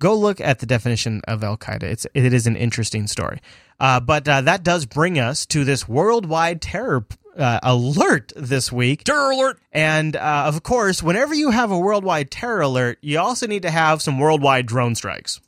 go 0.00 0.14
look 0.16 0.40
at 0.40 0.58
the 0.58 0.66
definition 0.66 1.22
of 1.28 1.44
Al 1.44 1.56
Qaeda. 1.56 1.84
It's 1.84 2.06
it 2.14 2.32
is 2.32 2.46
an 2.48 2.56
interesting 2.56 3.06
story. 3.06 3.38
Uh, 3.78 4.00
but 4.00 4.26
uh, 4.28 4.40
that 4.42 4.62
does 4.64 4.86
bring 4.86 5.18
us 5.18 5.46
to 5.46 5.64
this 5.64 5.88
worldwide 5.88 6.60
terror 6.60 7.06
uh, 7.38 7.60
alert 7.62 8.32
this 8.36 8.70
week. 8.72 9.04
Terror 9.04 9.30
alert! 9.30 9.60
And 9.72 10.16
uh, 10.16 10.44
of 10.46 10.62
course, 10.64 11.02
whenever 11.02 11.34
you 11.34 11.50
have 11.50 11.70
a 11.70 11.78
worldwide 11.78 12.30
terror 12.30 12.60
alert, 12.62 12.98
you 13.02 13.18
also 13.20 13.46
need 13.46 13.62
to 13.62 13.70
have 13.70 14.02
some 14.02 14.18
worldwide 14.18 14.66
drone 14.66 14.94
strikes. 14.96 15.40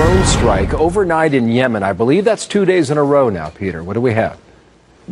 Drone 0.00 0.24
strike 0.24 0.72
overnight 0.72 1.34
in 1.34 1.50
Yemen. 1.50 1.82
I 1.82 1.92
believe 1.92 2.24
that's 2.24 2.46
two 2.46 2.64
days 2.64 2.90
in 2.90 2.96
a 2.96 3.04
row 3.04 3.28
now, 3.28 3.50
Peter. 3.50 3.84
What 3.84 3.92
do 3.92 4.00
we 4.00 4.14
have? 4.14 4.40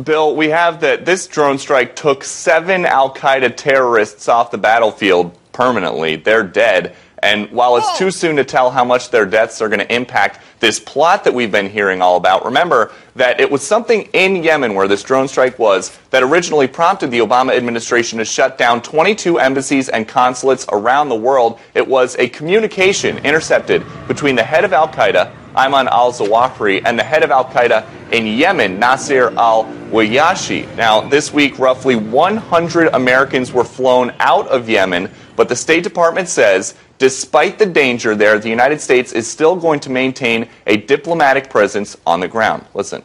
Bill, 0.03 0.35
we 0.35 0.49
have 0.49 0.81
that 0.81 1.05
this 1.05 1.27
drone 1.27 1.59
strike 1.59 1.95
took 1.95 2.23
seven 2.23 2.87
Al 2.87 3.13
Qaeda 3.13 3.55
terrorists 3.55 4.27
off 4.27 4.49
the 4.49 4.57
battlefield 4.57 5.37
permanently. 5.51 6.15
They're 6.15 6.41
dead. 6.41 6.95
And 7.21 7.51
while 7.51 7.77
it's 7.77 7.99
too 7.99 8.07
oh. 8.07 8.09
soon 8.09 8.37
to 8.37 8.43
tell 8.43 8.71
how 8.71 8.83
much 8.83 9.11
their 9.11 9.27
deaths 9.27 9.61
are 9.61 9.69
going 9.69 9.79
to 9.79 9.93
impact 9.93 10.39
this 10.59 10.79
plot 10.79 11.25
that 11.25 11.35
we've 11.35 11.51
been 11.51 11.69
hearing 11.69 12.01
all 12.01 12.17
about, 12.17 12.45
remember 12.45 12.91
that 13.19 13.41
it 13.41 13.51
was 13.51 13.61
something 13.61 14.07
in 14.13 14.43
Yemen 14.43 14.73
where 14.73 14.87
this 14.87 15.03
drone 15.03 15.27
strike 15.27 15.59
was 15.59 15.97
that 16.09 16.23
originally 16.23 16.67
prompted 16.67 17.11
the 17.11 17.19
Obama 17.19 17.53
administration 17.53 18.17
to 18.17 18.23
shut 18.23 18.57
down 18.57 18.81
22 18.81 19.39
embassies 19.39 19.89
and 19.89 20.07
consulates 20.07 20.65
around 20.71 21.09
the 21.09 21.15
world. 21.15 21.59
It 21.75 21.85
was 21.85 22.15
a 22.17 22.29
communication 22.29 23.17
intercepted 23.19 23.83
between 24.07 24.37
the 24.37 24.43
head 24.43 24.63
of 24.63 24.71
Al 24.71 24.87
Qaeda, 24.87 25.33
Ayman 25.53 25.87
al 25.87 26.13
Zawahiri, 26.13 26.81
and 26.85 26.97
the 26.97 27.03
head 27.03 27.23
of 27.23 27.29
Al 27.29 27.43
Qaeda 27.43 27.85
in 28.13 28.25
Yemen, 28.25 28.79
Nasir 28.79 29.33
al 29.37 29.65
Wuhayshi. 29.91 30.73
Now, 30.77 31.01
this 31.01 31.33
week, 31.33 31.59
roughly 31.59 31.97
100 31.97 32.93
Americans 32.93 33.51
were 33.51 33.65
flown 33.65 34.13
out 34.21 34.47
of 34.47 34.69
Yemen, 34.69 35.11
but 35.35 35.49
the 35.49 35.57
State 35.57 35.83
Department 35.83 36.29
says 36.29 36.73
despite 36.99 37.57
the 37.57 37.65
danger 37.65 38.15
there, 38.15 38.37
the 38.39 38.49
United 38.49 38.79
States 38.79 39.13
is 39.13 39.27
still 39.27 39.55
going 39.55 39.79
to 39.79 39.89
maintain 39.89 40.47
a 40.67 40.77
diplomatic 40.77 41.49
presence 41.49 41.97
on 42.05 42.19
the 42.19 42.27
ground. 42.27 42.65
Listen. 42.73 43.03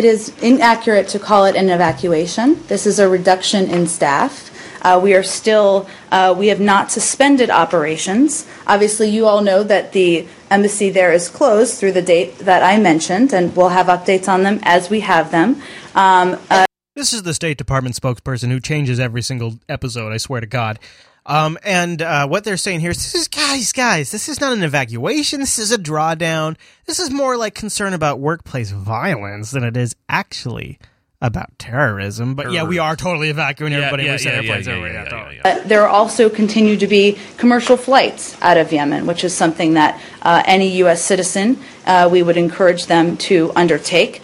It 0.00 0.06
is 0.06 0.32
inaccurate 0.40 1.08
to 1.08 1.18
call 1.18 1.44
it 1.44 1.56
an 1.56 1.68
evacuation. 1.68 2.66
This 2.68 2.86
is 2.86 2.98
a 2.98 3.06
reduction 3.06 3.68
in 3.68 3.86
staff. 3.86 4.50
Uh, 4.80 4.98
we 5.02 5.12
are 5.12 5.22
still, 5.22 5.90
uh, 6.10 6.34
we 6.34 6.46
have 6.46 6.58
not 6.58 6.90
suspended 6.90 7.50
operations. 7.50 8.46
Obviously, 8.66 9.10
you 9.10 9.26
all 9.26 9.42
know 9.42 9.62
that 9.62 9.92
the 9.92 10.26
embassy 10.50 10.88
there 10.88 11.12
is 11.12 11.28
closed 11.28 11.78
through 11.78 11.92
the 11.92 12.00
date 12.00 12.38
that 12.38 12.62
I 12.62 12.78
mentioned, 12.78 13.34
and 13.34 13.54
we'll 13.54 13.68
have 13.68 13.88
updates 13.88 14.26
on 14.26 14.42
them 14.42 14.60
as 14.62 14.88
we 14.88 15.00
have 15.00 15.32
them. 15.32 15.60
Um, 15.94 16.38
uh, 16.48 16.64
This 16.96 17.12
is 17.12 17.24
the 17.24 17.34
State 17.34 17.58
Department 17.58 17.94
spokesperson 17.94 18.48
who 18.48 18.58
changes 18.58 18.98
every 18.98 19.20
single 19.20 19.58
episode. 19.68 20.14
I 20.14 20.16
swear 20.16 20.40
to 20.40 20.46
God. 20.46 20.78
Um, 21.26 21.58
and 21.64 22.02
uh, 22.02 22.26
what 22.28 22.44
they're 22.44 22.56
saying 22.56 22.80
here 22.80 22.90
is, 22.90 22.96
this 22.96 23.14
is 23.14 23.28
guys, 23.28 23.72
guys. 23.72 24.10
This 24.10 24.28
is 24.28 24.40
not 24.40 24.52
an 24.52 24.62
evacuation. 24.62 25.40
This 25.40 25.58
is 25.58 25.70
a 25.70 25.78
drawdown. 25.78 26.56
This 26.86 26.98
is 26.98 27.10
more 27.10 27.36
like 27.36 27.54
concern 27.54 27.92
about 27.92 28.20
workplace 28.20 28.70
violence 28.70 29.50
than 29.50 29.62
it 29.62 29.76
is 29.76 29.94
actually 30.08 30.78
about 31.22 31.50
terrorism. 31.58 32.34
But 32.34 32.50
yeah, 32.50 32.64
we 32.64 32.78
are 32.78 32.96
totally 32.96 33.28
evacuating 33.28 33.78
Yeah, 33.78 33.84
everybody. 33.86 34.04
yeah, 34.04 34.12
we 34.12 34.18
send 34.18 34.36
airplanes 34.36 34.66
everywhere. 34.66 35.62
there 35.66 35.86
also 35.86 36.30
continue 36.30 36.78
to 36.78 36.86
be 36.86 37.18
commercial 37.36 37.76
flights 37.76 38.40
out 38.40 38.56
of 38.56 38.72
Yemen, 38.72 39.06
which 39.06 39.22
is 39.22 39.34
something 39.36 39.74
that 39.74 40.00
uh, 40.22 40.42
any 40.46 40.78
U.S. 40.78 41.02
citizen 41.04 41.58
uh, 41.86 42.08
we 42.10 42.22
would 42.22 42.38
encourage 42.38 42.86
them 42.86 43.18
to 43.18 43.52
undertake. 43.54 44.22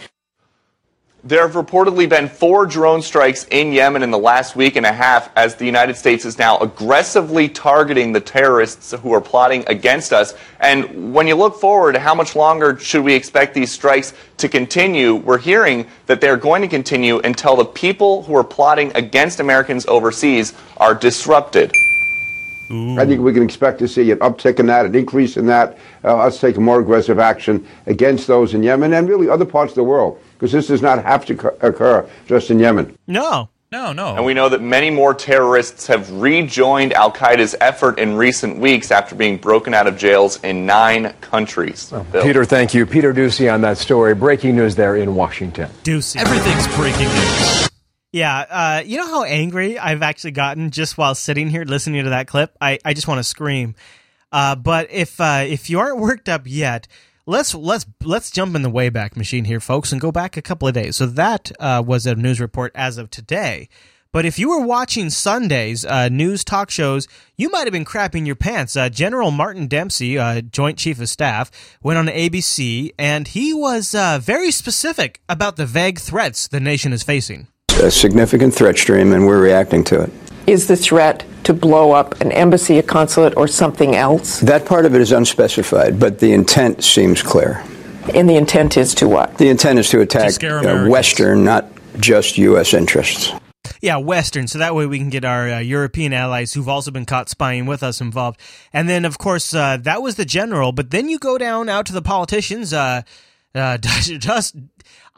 There 1.27 1.45
have 1.45 1.61
reportedly 1.61 2.07
been 2.07 2.29
four 2.29 2.65
drone 2.65 3.01
strikes 3.01 3.45
in 3.51 3.73
Yemen 3.73 4.01
in 4.01 4.11
the 4.11 4.17
last 4.17 4.55
week 4.55 4.77
and 4.77 4.85
a 4.85 4.93
half 4.93 5.29
as 5.35 5.55
the 5.55 5.65
United 5.65 5.97
States 5.97 6.23
is 6.23 6.39
now 6.39 6.57
aggressively 6.59 7.49
targeting 7.49 8.13
the 8.13 8.21
terrorists 8.21 8.93
who 8.93 9.11
are 9.11 9.19
plotting 9.19 9.65
against 9.67 10.13
us. 10.13 10.35
And 10.61 11.13
when 11.13 11.27
you 11.27 11.35
look 11.35 11.59
forward, 11.59 11.97
how 11.97 12.15
much 12.15 12.33
longer 12.33 12.79
should 12.79 13.03
we 13.03 13.13
expect 13.13 13.53
these 13.53 13.73
strikes 13.73 14.13
to 14.37 14.47
continue? 14.47 15.15
We're 15.15 15.37
hearing 15.37 15.87
that 16.05 16.21
they're 16.21 16.37
going 16.37 16.61
to 16.61 16.67
continue 16.69 17.19
until 17.19 17.57
the 17.57 17.65
people 17.65 18.23
who 18.23 18.33
are 18.33 18.43
plotting 18.45 18.93
against 18.95 19.41
Americans 19.41 19.85
overseas 19.87 20.53
are 20.77 20.95
disrupted. 20.95 21.73
I 22.69 23.05
think 23.05 23.21
we 23.21 23.33
can 23.33 23.43
expect 23.43 23.79
to 23.79 23.87
see 23.87 24.11
an 24.11 24.19
uptick 24.19 24.59
in 24.59 24.65
that, 24.67 24.85
an 24.85 24.95
increase 24.95 25.35
in 25.35 25.45
that, 25.47 25.77
uh, 26.05 26.17
us 26.19 26.39
taking 26.39 26.63
more 26.63 26.79
aggressive 26.79 27.19
action 27.19 27.65
against 27.85 28.27
those 28.27 28.53
in 28.53 28.63
Yemen 28.63 28.93
and 28.93 29.09
really 29.09 29.27
other 29.29 29.45
parts 29.45 29.71
of 29.71 29.75
the 29.75 29.83
world, 29.83 30.21
because 30.37 30.51
this 30.51 30.67
does 30.67 30.81
not 30.81 31.03
have 31.03 31.25
to 31.25 31.65
occur 31.65 32.07
just 32.27 32.51
in 32.51 32.59
Yemen. 32.59 32.97
No. 33.07 33.49
No, 33.69 33.91
no. 33.91 34.15
And 34.15 34.23
we 34.23 34.33
know 34.33 34.47
that 34.47 34.61
many 34.61 34.89
more 34.89 35.13
terrorists 35.13 35.87
have 35.87 36.09
rejoined 36.09 36.93
Al 36.93 37.11
Qaeda's 37.11 37.53
effort 37.59 37.99
in 37.99 38.15
recent 38.15 38.59
weeks 38.59 38.91
after 38.91 39.13
being 39.13 39.35
broken 39.35 39.73
out 39.73 39.87
of 39.87 39.97
jails 39.97 40.41
in 40.41 40.65
nine 40.65 41.13
countries. 41.19 41.91
Bill. 42.13 42.23
Peter, 42.23 42.45
thank 42.45 42.73
you. 42.73 42.85
Peter 42.85 43.13
Doocy 43.13 43.53
on 43.53 43.59
that 43.61 43.77
story. 43.77 44.15
Breaking 44.15 44.55
news 44.55 44.75
there 44.75 44.95
in 44.95 45.15
Washington. 45.15 45.69
Doocy. 45.83 46.15
Everything's 46.15 46.65
breaking 46.77 47.07
news. 47.09 47.69
Yeah, 48.13 48.45
uh, 48.49 48.83
you 48.85 48.97
know 48.97 49.07
how 49.07 49.23
angry 49.23 49.77
I've 49.77 50.01
actually 50.01 50.31
gotten 50.31 50.71
just 50.71 50.97
while 50.97 51.13
sitting 51.13 51.49
here 51.49 51.65
listening 51.65 52.05
to 52.05 52.11
that 52.11 52.27
clip. 52.27 52.55
I, 52.61 52.79
I 52.85 52.93
just 52.93 53.07
want 53.07 53.19
to 53.19 53.23
scream. 53.23 53.75
Uh, 54.31 54.55
but 54.55 54.89
if 54.91 55.19
uh, 55.19 55.43
if 55.45 55.69
you 55.69 55.79
aren't 55.79 55.99
worked 55.99 56.29
up 56.29 56.43
yet, 56.45 56.87
let's 57.27 57.53
let's 57.53 57.85
let's 58.03 58.31
jump 58.31 58.55
in 58.55 58.63
the 58.63 58.71
wayback 58.71 59.15
machine 59.15 59.45
here, 59.45 59.59
folks, 59.59 59.91
and 59.91 60.01
go 60.01 60.11
back 60.11 60.35
a 60.35 60.41
couple 60.41 60.67
of 60.67 60.73
days. 60.73 60.95
So 60.95 61.05
that 61.05 61.51
uh, 61.59 61.83
was 61.85 62.07
a 62.07 62.15
news 62.15 62.39
report 62.39 62.71
as 62.73 62.97
of 62.97 63.11
today. 63.11 63.69
But 64.13 64.25
if 64.25 64.39
you 64.39 64.49
were 64.49 64.65
watching 64.65 65.09
Sunday's 65.09 65.85
uh, 65.85 66.07
news 66.09 66.43
talk 66.43 66.71
shows, 66.71 67.07
you 67.35 67.49
might 67.51 67.65
have 67.65 67.73
been 67.73 67.85
crapping 67.85 68.25
your 68.25 68.37
pants. 68.37 68.75
Uh, 68.75 68.89
General 68.89 69.31
Martin 69.31 69.67
Dempsey, 69.67 70.17
uh, 70.17 70.41
Joint 70.41 70.77
Chief 70.79 70.99
of 70.99 71.09
Staff, 71.09 71.51
went 71.83 71.99
on 71.99 72.07
ABC, 72.07 72.91
and 72.97 73.27
he 73.27 73.53
was 73.53 73.93
uh, 73.93 74.17
very 74.19 74.49
specific 74.49 75.21
about 75.27 75.57
the 75.57 75.65
vague 75.65 75.99
threats 75.99 76.47
the 76.47 76.61
nation 76.61 76.93
is 76.93 77.03
facing. 77.03 77.47
a 77.83 77.91
significant 77.91 78.55
threat 78.55 78.77
stream, 78.77 79.11
and 79.11 79.27
we're 79.27 79.41
reacting 79.41 79.83
to 79.83 80.01
it. 80.01 80.11
Is 80.47 80.67
the 80.67 80.77
threat 80.77 81.25
to 81.43 81.53
blow 81.53 81.91
up 81.91 82.21
an 82.21 82.31
embassy, 82.31 82.77
a 82.79 82.83
consulate, 82.83 83.35
or 83.35 83.49
something 83.49 83.97
else? 83.97 84.39
That 84.39 84.65
part 84.65 84.85
of 84.85 84.95
it 84.95 85.01
is 85.01 85.11
unspecified, 85.11 85.99
but 85.99 86.19
the 86.19 86.31
intent 86.31 86.85
seems 86.85 87.21
clear. 87.21 87.61
And 88.15 88.29
the 88.29 88.37
intent 88.37 88.77
is 88.77 88.95
to 88.95 89.09
what? 89.09 89.37
The 89.37 89.49
intent 89.49 89.77
is 89.77 89.89
to 89.89 89.99
attack 89.99 90.31
scare 90.31 90.59
uh, 90.59 90.87
Western, 90.87 91.43
not 91.43 91.65
just 91.99 92.37
U.S. 92.37 92.73
interests. 92.73 93.33
Yeah, 93.81 93.97
Western. 93.97 94.47
So 94.47 94.59
that 94.59 94.73
way 94.73 94.85
we 94.85 94.99
can 94.99 95.09
get 95.09 95.25
our 95.25 95.49
uh, 95.49 95.59
European 95.59 96.13
allies 96.13 96.53
who've 96.53 96.69
also 96.69 96.91
been 96.91 97.05
caught 97.05 97.27
spying 97.27 97.65
with 97.65 97.83
us 97.83 97.99
involved. 97.99 98.39
And 98.71 98.87
then, 98.87 99.03
of 99.03 99.17
course, 99.17 99.53
uh, 99.53 99.75
that 99.81 100.01
was 100.01 100.15
the 100.15 100.23
general. 100.23 100.71
But 100.71 100.91
then 100.91 101.09
you 101.09 101.19
go 101.19 101.37
down 101.37 101.67
out 101.67 101.85
to 101.87 101.93
the 101.93 102.01
politicians. 102.01 102.71
Uh, 102.71 103.01
uh, 103.53 103.77
just, 103.79 104.55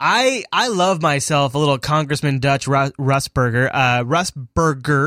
I 0.00 0.44
I 0.50 0.68
love 0.68 1.02
myself 1.02 1.54
a 1.54 1.58
little 1.58 1.78
Congressman 1.78 2.38
Dutch 2.38 2.66
Ru- 2.66 2.90
Russberger. 2.92 3.70
Uh, 3.70 4.02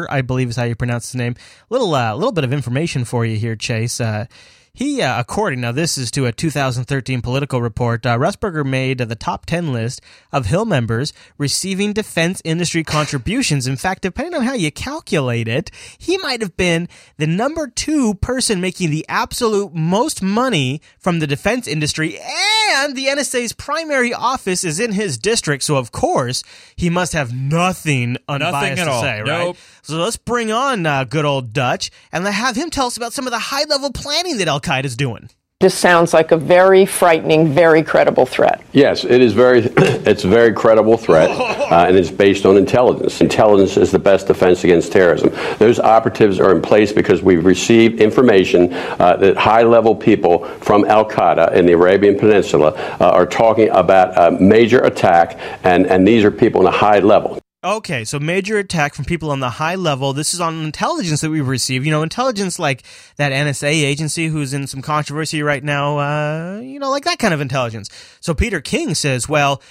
I 0.10 0.22
believe 0.22 0.50
is 0.50 0.56
how 0.56 0.66
you 0.66 0.76
pronounce 0.76 1.12
his 1.12 1.16
name. 1.16 1.36
Little 1.72 1.96
uh, 1.96 2.14
little 2.14 2.32
bit 2.32 2.44
of 2.44 2.54
information 2.54 3.04
for 3.04 3.26
you 3.26 3.38
here, 3.38 3.56
Chase. 3.56 4.00
Uh, 4.00 4.28
he, 4.76 5.04
uh, 5.04 5.20
according 5.20 5.62
now, 5.62 5.72
this 5.72 6.00
is 6.00 6.10
to 6.12 6.26
a 6.26 6.32
2013 6.32 7.22
political 7.22 7.62
report. 7.62 8.08
Uh, 8.08 8.18
made 8.64 8.98
the 8.98 9.16
top 9.16 9.46
10 9.46 9.72
list 9.72 10.02
of 10.32 10.48
Hill 10.48 10.66
members 10.66 11.14
receiving 11.38 11.94
defense 11.94 12.42
industry 12.44 12.84
contributions. 12.84 13.68
In 13.68 13.76
fact, 13.78 14.02
depending 14.02 14.34
on 14.34 14.42
how 14.42 14.54
you 14.54 14.72
calculate 14.72 15.48
it, 15.48 15.70
he 16.00 16.18
might 16.18 16.42
have 16.42 16.58
been 16.58 16.90
the 17.18 17.28
number 17.28 17.68
two 17.68 18.16
person 18.16 18.62
making 18.62 18.90
the 18.90 19.06
absolute 19.08 19.76
most 19.76 20.24
money 20.24 20.82
from 20.98 21.20
the 21.20 21.28
defense 21.28 21.68
industry. 21.68 22.18
And 22.18 22.53
the 22.92 23.08
NSA's 23.08 23.54
primary 23.54 24.14
office 24.14 24.64
is 24.64 24.80
in 24.80 24.92
his 24.92 25.18
district, 25.18 25.64
so 25.64 25.78
of 25.78 25.92
course 25.92 26.44
he 26.76 26.90
must 26.90 27.14
have 27.14 27.34
nothing 27.34 28.18
unbiased 28.28 28.82
at 28.82 28.86
to 28.86 28.92
all. 28.92 29.02
say, 29.02 29.22
right? 29.22 29.46
Nope. 29.46 29.58
So 29.82 29.96
let's 29.96 30.18
bring 30.18 30.52
on 30.52 30.86
uh, 30.86 31.06
good 31.06 31.26
old 31.26 31.54
Dutch 31.54 31.90
and 32.12 32.26
have 32.28 32.56
him 32.56 32.70
tell 32.70 32.88
us 32.88 32.98
about 32.98 33.14
some 33.14 33.26
of 33.26 33.32
the 33.32 33.40
high 33.40 33.64
level 33.64 33.92
planning 33.92 34.38
that 34.38 34.48
Al 34.48 34.60
Qaeda's 34.60 34.96
doing. 34.96 35.30
This 35.64 35.74
sounds 35.74 36.14
like 36.14 36.34
a 36.34 36.38
very 36.38 36.86
frightening, 36.86 37.54
very 37.54 37.84
credible 37.84 38.26
threat. 38.26 38.62
Yes, 38.74 39.06
it 39.06 39.22
is 39.22 39.32
very. 39.32 39.60
it's 39.78 40.26
a 40.26 40.28
very 40.28 40.52
credible 40.52 40.98
threat, 40.98 41.30
uh, 41.30 41.86
and 41.88 41.96
it's 41.96 42.12
based 42.12 42.46
on 42.46 42.58
intelligence. 42.58 43.22
Intelligence 43.22 43.78
is 43.78 43.90
the 43.90 43.98
best 43.98 44.28
defense 44.28 44.66
against 44.66 44.92
terrorism. 44.92 45.32
Those 45.60 45.80
operatives 45.80 46.38
are 46.42 46.54
in 46.54 46.62
place 46.62 46.92
because 46.92 47.22
we've 47.22 47.46
received 47.46 48.02
information 48.02 48.74
uh, 48.74 49.16
that 49.16 49.38
high-level 49.38 49.96
people 49.96 50.44
from 50.60 50.84
Al 50.84 51.06
Qaeda 51.10 51.54
in 51.54 51.66
the 51.66 51.72
Arabian 51.72 52.20
Peninsula 52.20 52.72
uh, 53.00 53.12
are 53.12 53.26
talking 53.26 53.70
about 53.70 54.18
a 54.18 54.38
major 54.38 54.82
attack, 54.82 55.40
and 55.64 55.86
and 55.88 56.06
these 56.06 56.26
are 56.26 56.32
people 56.32 56.60
on 56.60 56.68
a 56.68 56.78
high 56.78 57.00
level. 57.00 57.43
Okay, 57.64 58.04
so 58.04 58.20
major 58.20 58.58
attack 58.58 58.94
from 58.94 59.06
people 59.06 59.32
on 59.32 59.40
the 59.40 59.52
high 59.52 59.76
level. 59.76 60.12
This 60.12 60.34
is 60.34 60.42
on 60.42 60.66
intelligence 60.66 61.22
that 61.22 61.30
we've 61.30 61.48
received. 61.48 61.86
You 61.86 61.92
know, 61.92 62.04
intelligence 62.04 62.60
like 62.60 62.84
that 63.16 63.32
NSA 63.32 63.72
agency 63.72 64.28
who's 64.28 64.54
in 64.54 64.68
some 64.68 64.82
controversy 64.82 65.42
right 65.42 65.64
now. 65.64 65.98
Uh, 65.98 66.60
you 66.60 66.78
know, 66.78 66.92
like 66.92 67.06
that 67.06 67.20
kind 67.20 67.34
of 67.34 67.40
intelligence. 67.40 67.90
So 68.20 68.34
Peter 68.34 68.60
King 68.60 68.96
says, 68.96 69.30
well, 69.30 69.62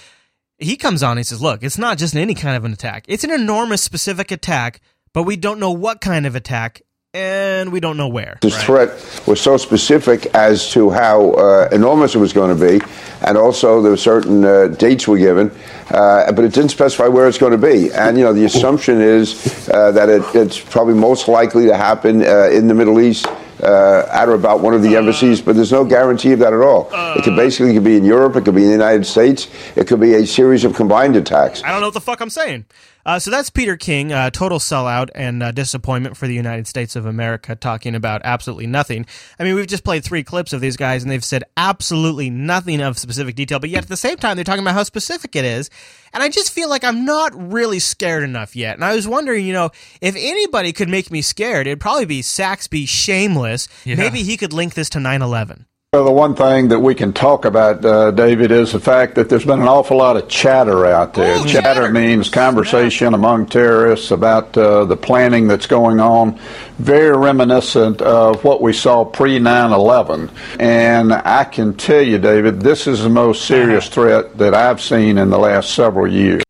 he 0.57 0.75
comes 0.75 1.03
on. 1.03 1.17
He 1.17 1.23
says, 1.23 1.39
look, 1.39 1.61
it's 1.61 1.77
not 1.77 1.99
just 1.99 2.15
any 2.15 2.33
kind 2.33 2.57
of 2.57 2.65
an 2.65 2.73
attack. 2.73 3.05
It's 3.07 3.23
an 3.23 3.29
enormous 3.29 3.83
specific 3.83 4.31
attack, 4.31 4.81
but 5.13 5.23
we 5.23 5.35
don't 5.35 5.59
know 5.59 5.71
what 5.71 6.01
kind 6.01 6.25
of 6.25 6.35
attack, 6.35 6.81
and 7.15 7.71
we 7.71 7.79
don't 7.79 7.95
know 7.95 8.07
where. 8.07 8.39
This 8.41 8.61
threat 8.63 8.89
was 9.27 9.39
so 9.39 9.57
specific 9.57 10.25
as 10.33 10.71
to 10.71 10.89
how 10.89 11.31
uh, 11.33 11.69
enormous 11.71 12.15
it 12.15 12.17
was 12.17 12.33
going 12.33 12.57
to 12.57 12.69
be, 12.79 12.83
and 13.21 13.37
also 13.37 13.83
there 13.83 13.91
were 13.91 13.97
certain 13.97 14.43
uh, 14.43 14.67
dates 14.67 15.07
were 15.07 15.19
given, 15.19 15.51
uh, 15.91 16.31
but 16.31 16.43
it 16.43 16.53
didn't 16.53 16.71
specify 16.71 17.07
where 17.07 17.27
it's 17.27 17.37
going 17.37 17.51
to 17.51 17.57
be. 17.57 17.91
And 17.93 18.17
you 18.17 18.23
know, 18.23 18.33
the 18.33 18.45
assumption 18.45 18.99
is 18.99 19.69
uh, 19.69 19.91
that 19.91 20.09
it, 20.09 20.23
it's 20.33 20.59
probably 20.59 20.95
most 20.95 21.27
likely 21.27 21.67
to 21.67 21.77
happen 21.77 22.23
uh, 22.23 22.49
in 22.51 22.67
the 22.67 22.73
Middle 22.73 22.99
East. 22.99 23.27
Uh, 23.63 24.07
at 24.11 24.27
or 24.27 24.33
about 24.33 24.59
one 24.59 24.73
of 24.73 24.81
the 24.81 24.95
embassies, 24.95 25.41
but 25.41 25.55
there's 25.55 25.71
no 25.71 25.85
guarantee 25.85 26.33
of 26.33 26.39
that 26.39 26.51
at 26.53 26.61
all. 26.61 26.89
it 27.17 27.23
could 27.23 27.35
basically 27.35 27.73
could 27.73 27.83
be 27.83 27.95
in 27.95 28.03
Europe, 28.03 28.35
it 28.35 28.43
could 28.43 28.55
be 28.55 28.61
in 28.61 28.67
the 28.67 28.73
United 28.73 29.05
States, 29.05 29.47
it 29.75 29.87
could 29.87 29.99
be 29.99 30.13
a 30.15 30.25
series 30.25 30.65
of 30.65 30.75
combined 30.75 31.15
attacks. 31.15 31.63
I 31.63 31.71
don't 31.71 31.79
know 31.79 31.87
what 31.87 31.93
the 31.93 32.01
fuck 32.01 32.19
I'm 32.19 32.29
saying. 32.29 32.65
Uh, 33.05 33.19
so 33.19 33.29
that's 33.29 33.49
Peter 33.49 33.75
King, 33.75 34.13
uh, 34.13 34.29
total 34.29 34.59
sellout 34.59 35.09
and 35.13 35.43
uh, 35.43 35.51
disappointment 35.51 36.15
for 36.15 36.25
the 36.25 36.33
United 36.33 36.67
States 36.67 36.95
of 36.95 37.05
America, 37.05 37.55
talking 37.55 37.95
about 37.95 38.21
absolutely 38.23 38.67
nothing. 38.67 39.05
I 39.37 39.43
mean, 39.43 39.55
we've 39.55 39.67
just 39.67 39.83
played 39.83 40.05
three 40.05 40.23
clips 40.23 40.53
of 40.53 40.61
these 40.61 40.77
guys, 40.77 41.03
and 41.03 41.11
they've 41.11 41.23
said 41.23 41.43
absolutely 41.57 42.29
nothing 42.29 42.81
of 42.81 42.97
specific 42.97 43.35
detail, 43.35 43.59
but 43.59 43.69
yet 43.69 43.83
at 43.83 43.89
the 43.89 43.97
same 43.97 44.17
time, 44.17 44.37
they're 44.37 44.45
talking 44.45 44.61
about 44.61 44.75
how 44.75 44.83
specific 44.83 45.35
it 45.35 45.43
is. 45.43 45.69
And 46.13 46.21
I 46.21 46.29
just 46.29 46.51
feel 46.51 46.69
like 46.69 46.83
I'm 46.83 47.05
not 47.05 47.33
really 47.51 47.79
scared 47.79 48.23
enough 48.23 48.55
yet. 48.55 48.75
And 48.75 48.85
I 48.85 48.95
was 48.95 49.07
wondering, 49.07 49.45
you 49.45 49.53
know, 49.53 49.71
if 49.99 50.15
anybody 50.15 50.71
could 50.71 50.89
make 50.89 51.09
me 51.09 51.21
scared, 51.21 51.65
it'd 51.65 51.79
probably 51.79 52.05
be 52.05 52.21
Saxby 52.21 52.85
Shameless. 52.85 53.67
Yeah. 53.83 53.95
Maybe 53.95 54.23
he 54.23 54.37
could 54.37 54.53
link 54.53 54.75
this 54.75 54.89
to 54.89 54.99
9 54.99 55.21
11. 55.21 55.65
Well, 55.93 56.05
the 56.05 56.11
one 56.11 56.33
thing 56.33 56.69
that 56.69 56.79
we 56.79 56.95
can 56.95 57.13
talk 57.13 57.45
about, 57.45 57.85
uh, 57.85 58.09
David, 58.09 58.49
is 58.49 58.71
the 58.71 58.79
fact 58.79 59.13
that 59.13 59.29
there's 59.29 59.45
been 59.45 59.61
an 59.61 59.67
awful 59.67 59.97
lot 59.97 60.17
of 60.17 60.27
chatter 60.27 60.87
out 60.87 61.13
there. 61.13 61.37
chatter, 61.45 61.87
means 61.91 62.29
conversation 62.29 63.13
among 63.13 63.45
terrorists 63.45 64.09
about 64.09 64.57
uh, 64.57 64.85
the 64.85 64.97
planning 64.97 65.47
that's 65.47 65.67
going 65.67 65.99
on, 65.99 66.39
very 66.79 67.15
reminiscent 67.15 68.01
of 68.01 68.43
what 68.43 68.59
we 68.59 68.73
saw 68.73 69.05
pre 69.05 69.37
9 69.37 69.71
11. 69.71 70.31
And 70.59 71.13
I 71.13 71.43
can 71.43 71.75
tell 71.75 72.01
you, 72.01 72.17
David, 72.17 72.61
this 72.61 72.87
is 72.87 73.03
the 73.03 73.09
most 73.09 73.45
serious 73.45 73.87
threat 73.87 74.35
that 74.39 74.55
I've 74.55 74.81
seen 74.81 75.19
in 75.19 75.29
the 75.29 75.37
last 75.37 75.75
several 75.75 76.11
years. 76.11 76.41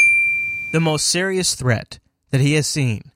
The 0.72 0.80
most 0.80 1.06
serious 1.06 1.54
threat 1.54 2.00
that 2.32 2.39
he 2.39 2.54
has 2.54 2.66
seen 2.66 3.12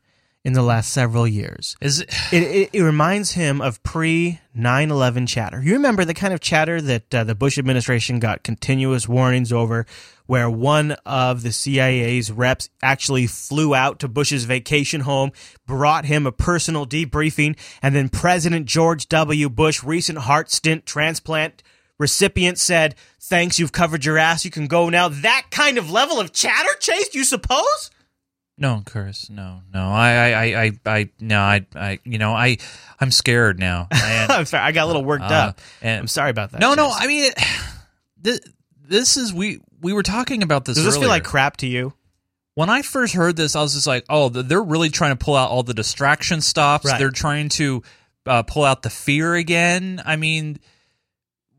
in 0.47 0.53
the 0.53 0.61
last 0.61 0.93
several 0.93 1.27
years. 1.27 1.75
Is 1.81 1.99
it? 1.99 2.13
It, 2.31 2.43
it, 2.43 2.69
it 2.73 2.81
reminds 2.81 3.31
him 3.31 3.61
of 3.61 3.81
pre 3.83 4.39
9 4.53 4.91
11 4.91 5.27
chatter. 5.27 5.61
You 5.61 5.73
remember 5.73 6.03
the 6.03 6.13
kind 6.13 6.33
of 6.33 6.41
chatter 6.41 6.81
that 6.81 7.15
uh, 7.15 7.23
the 7.23 7.35
Bush 7.35 7.57
administration 7.57 8.19
got 8.19 8.43
continuous 8.43 9.07
warnings 9.07 9.53
over, 9.53 9.85
where 10.25 10.49
one 10.49 10.91
of 11.05 11.41
the 11.41 11.51
CIA's 11.51 12.31
reps 12.31 12.69
actually 12.81 13.27
flew 13.27 13.73
out 13.73 13.99
to 13.99 14.09
Bush's 14.09 14.43
vacation 14.43 15.01
home, 15.01 15.31
brought 15.65 16.05
him 16.05 16.27
a 16.27 16.31
personal 16.33 16.85
debriefing, 16.85 17.57
and 17.81 17.95
then 17.95 18.09
President 18.09 18.65
George 18.65 19.07
W. 19.07 19.49
Bush, 19.49 19.83
recent 19.83 20.19
heart 20.19 20.51
stent 20.51 20.85
transplant 20.85 21.63
recipient, 21.97 22.57
said, 22.57 22.95
Thanks, 23.19 23.57
you've 23.57 23.71
covered 23.71 24.05
your 24.05 24.17
ass, 24.17 24.45
you 24.45 24.51
can 24.51 24.67
go 24.67 24.89
now. 24.89 25.07
That 25.07 25.47
kind 25.49 25.77
of 25.77 25.91
level 25.91 26.19
of 26.19 26.31
chatter, 26.33 26.73
Chase, 26.79 27.15
you 27.15 27.23
suppose? 27.23 27.89
No, 28.57 28.81
Curtis. 28.85 29.29
No, 29.29 29.61
no. 29.71 29.87
I, 29.87 30.09
I, 30.11 30.29
I, 30.29 30.63
I, 30.63 30.71
I 30.85 31.09
no, 31.19 31.39
I, 31.39 31.65
I, 31.75 31.99
you 32.03 32.17
know, 32.17 32.33
I, 32.33 32.57
I'm 32.99 33.11
scared 33.11 33.59
now. 33.59 33.87
And, 34.07 34.31
I'm 34.31 34.45
sorry, 34.45 34.63
I 34.63 34.71
got 34.71 34.85
a 34.85 34.87
little 34.87 35.05
worked 35.05 35.23
uh, 35.23 35.27
up. 35.49 35.61
and 35.81 36.01
I'm 36.01 36.07
sorry 36.07 36.31
about 36.31 36.51
that. 36.51 36.61
No, 36.61 36.73
no. 36.73 36.91
I 36.91 37.07
mean, 37.07 37.25
it, 37.25 37.39
this, 38.19 38.39
this 38.87 39.17
is 39.17 39.33
we 39.33 39.59
we 39.81 39.93
were 39.93 40.03
talking 40.03 40.43
about 40.43 40.65
this. 40.65 40.75
Does 40.75 40.85
this 40.85 40.97
feel 40.97 41.09
like 41.09 41.23
crap 41.23 41.57
to 41.57 41.67
you? 41.67 41.93
When 42.55 42.69
I 42.69 42.81
first 42.81 43.13
heard 43.13 43.35
this, 43.35 43.55
I 43.55 43.61
was 43.61 43.73
just 43.73 43.85
like, 43.85 44.05
"Oh, 44.09 44.29
they're 44.29 44.63
really 44.63 44.89
trying 44.89 45.15
to 45.15 45.23
pull 45.23 45.35
out 45.35 45.51
all 45.51 45.61
the 45.61 45.75
distraction 45.75 46.41
stops. 46.41 46.85
Right. 46.85 46.97
They're 46.97 47.11
trying 47.11 47.49
to 47.49 47.83
uh, 48.25 48.43
pull 48.43 48.63
out 48.63 48.81
the 48.81 48.89
fear 48.89 49.35
again." 49.35 50.01
I 50.03 50.15
mean, 50.15 50.59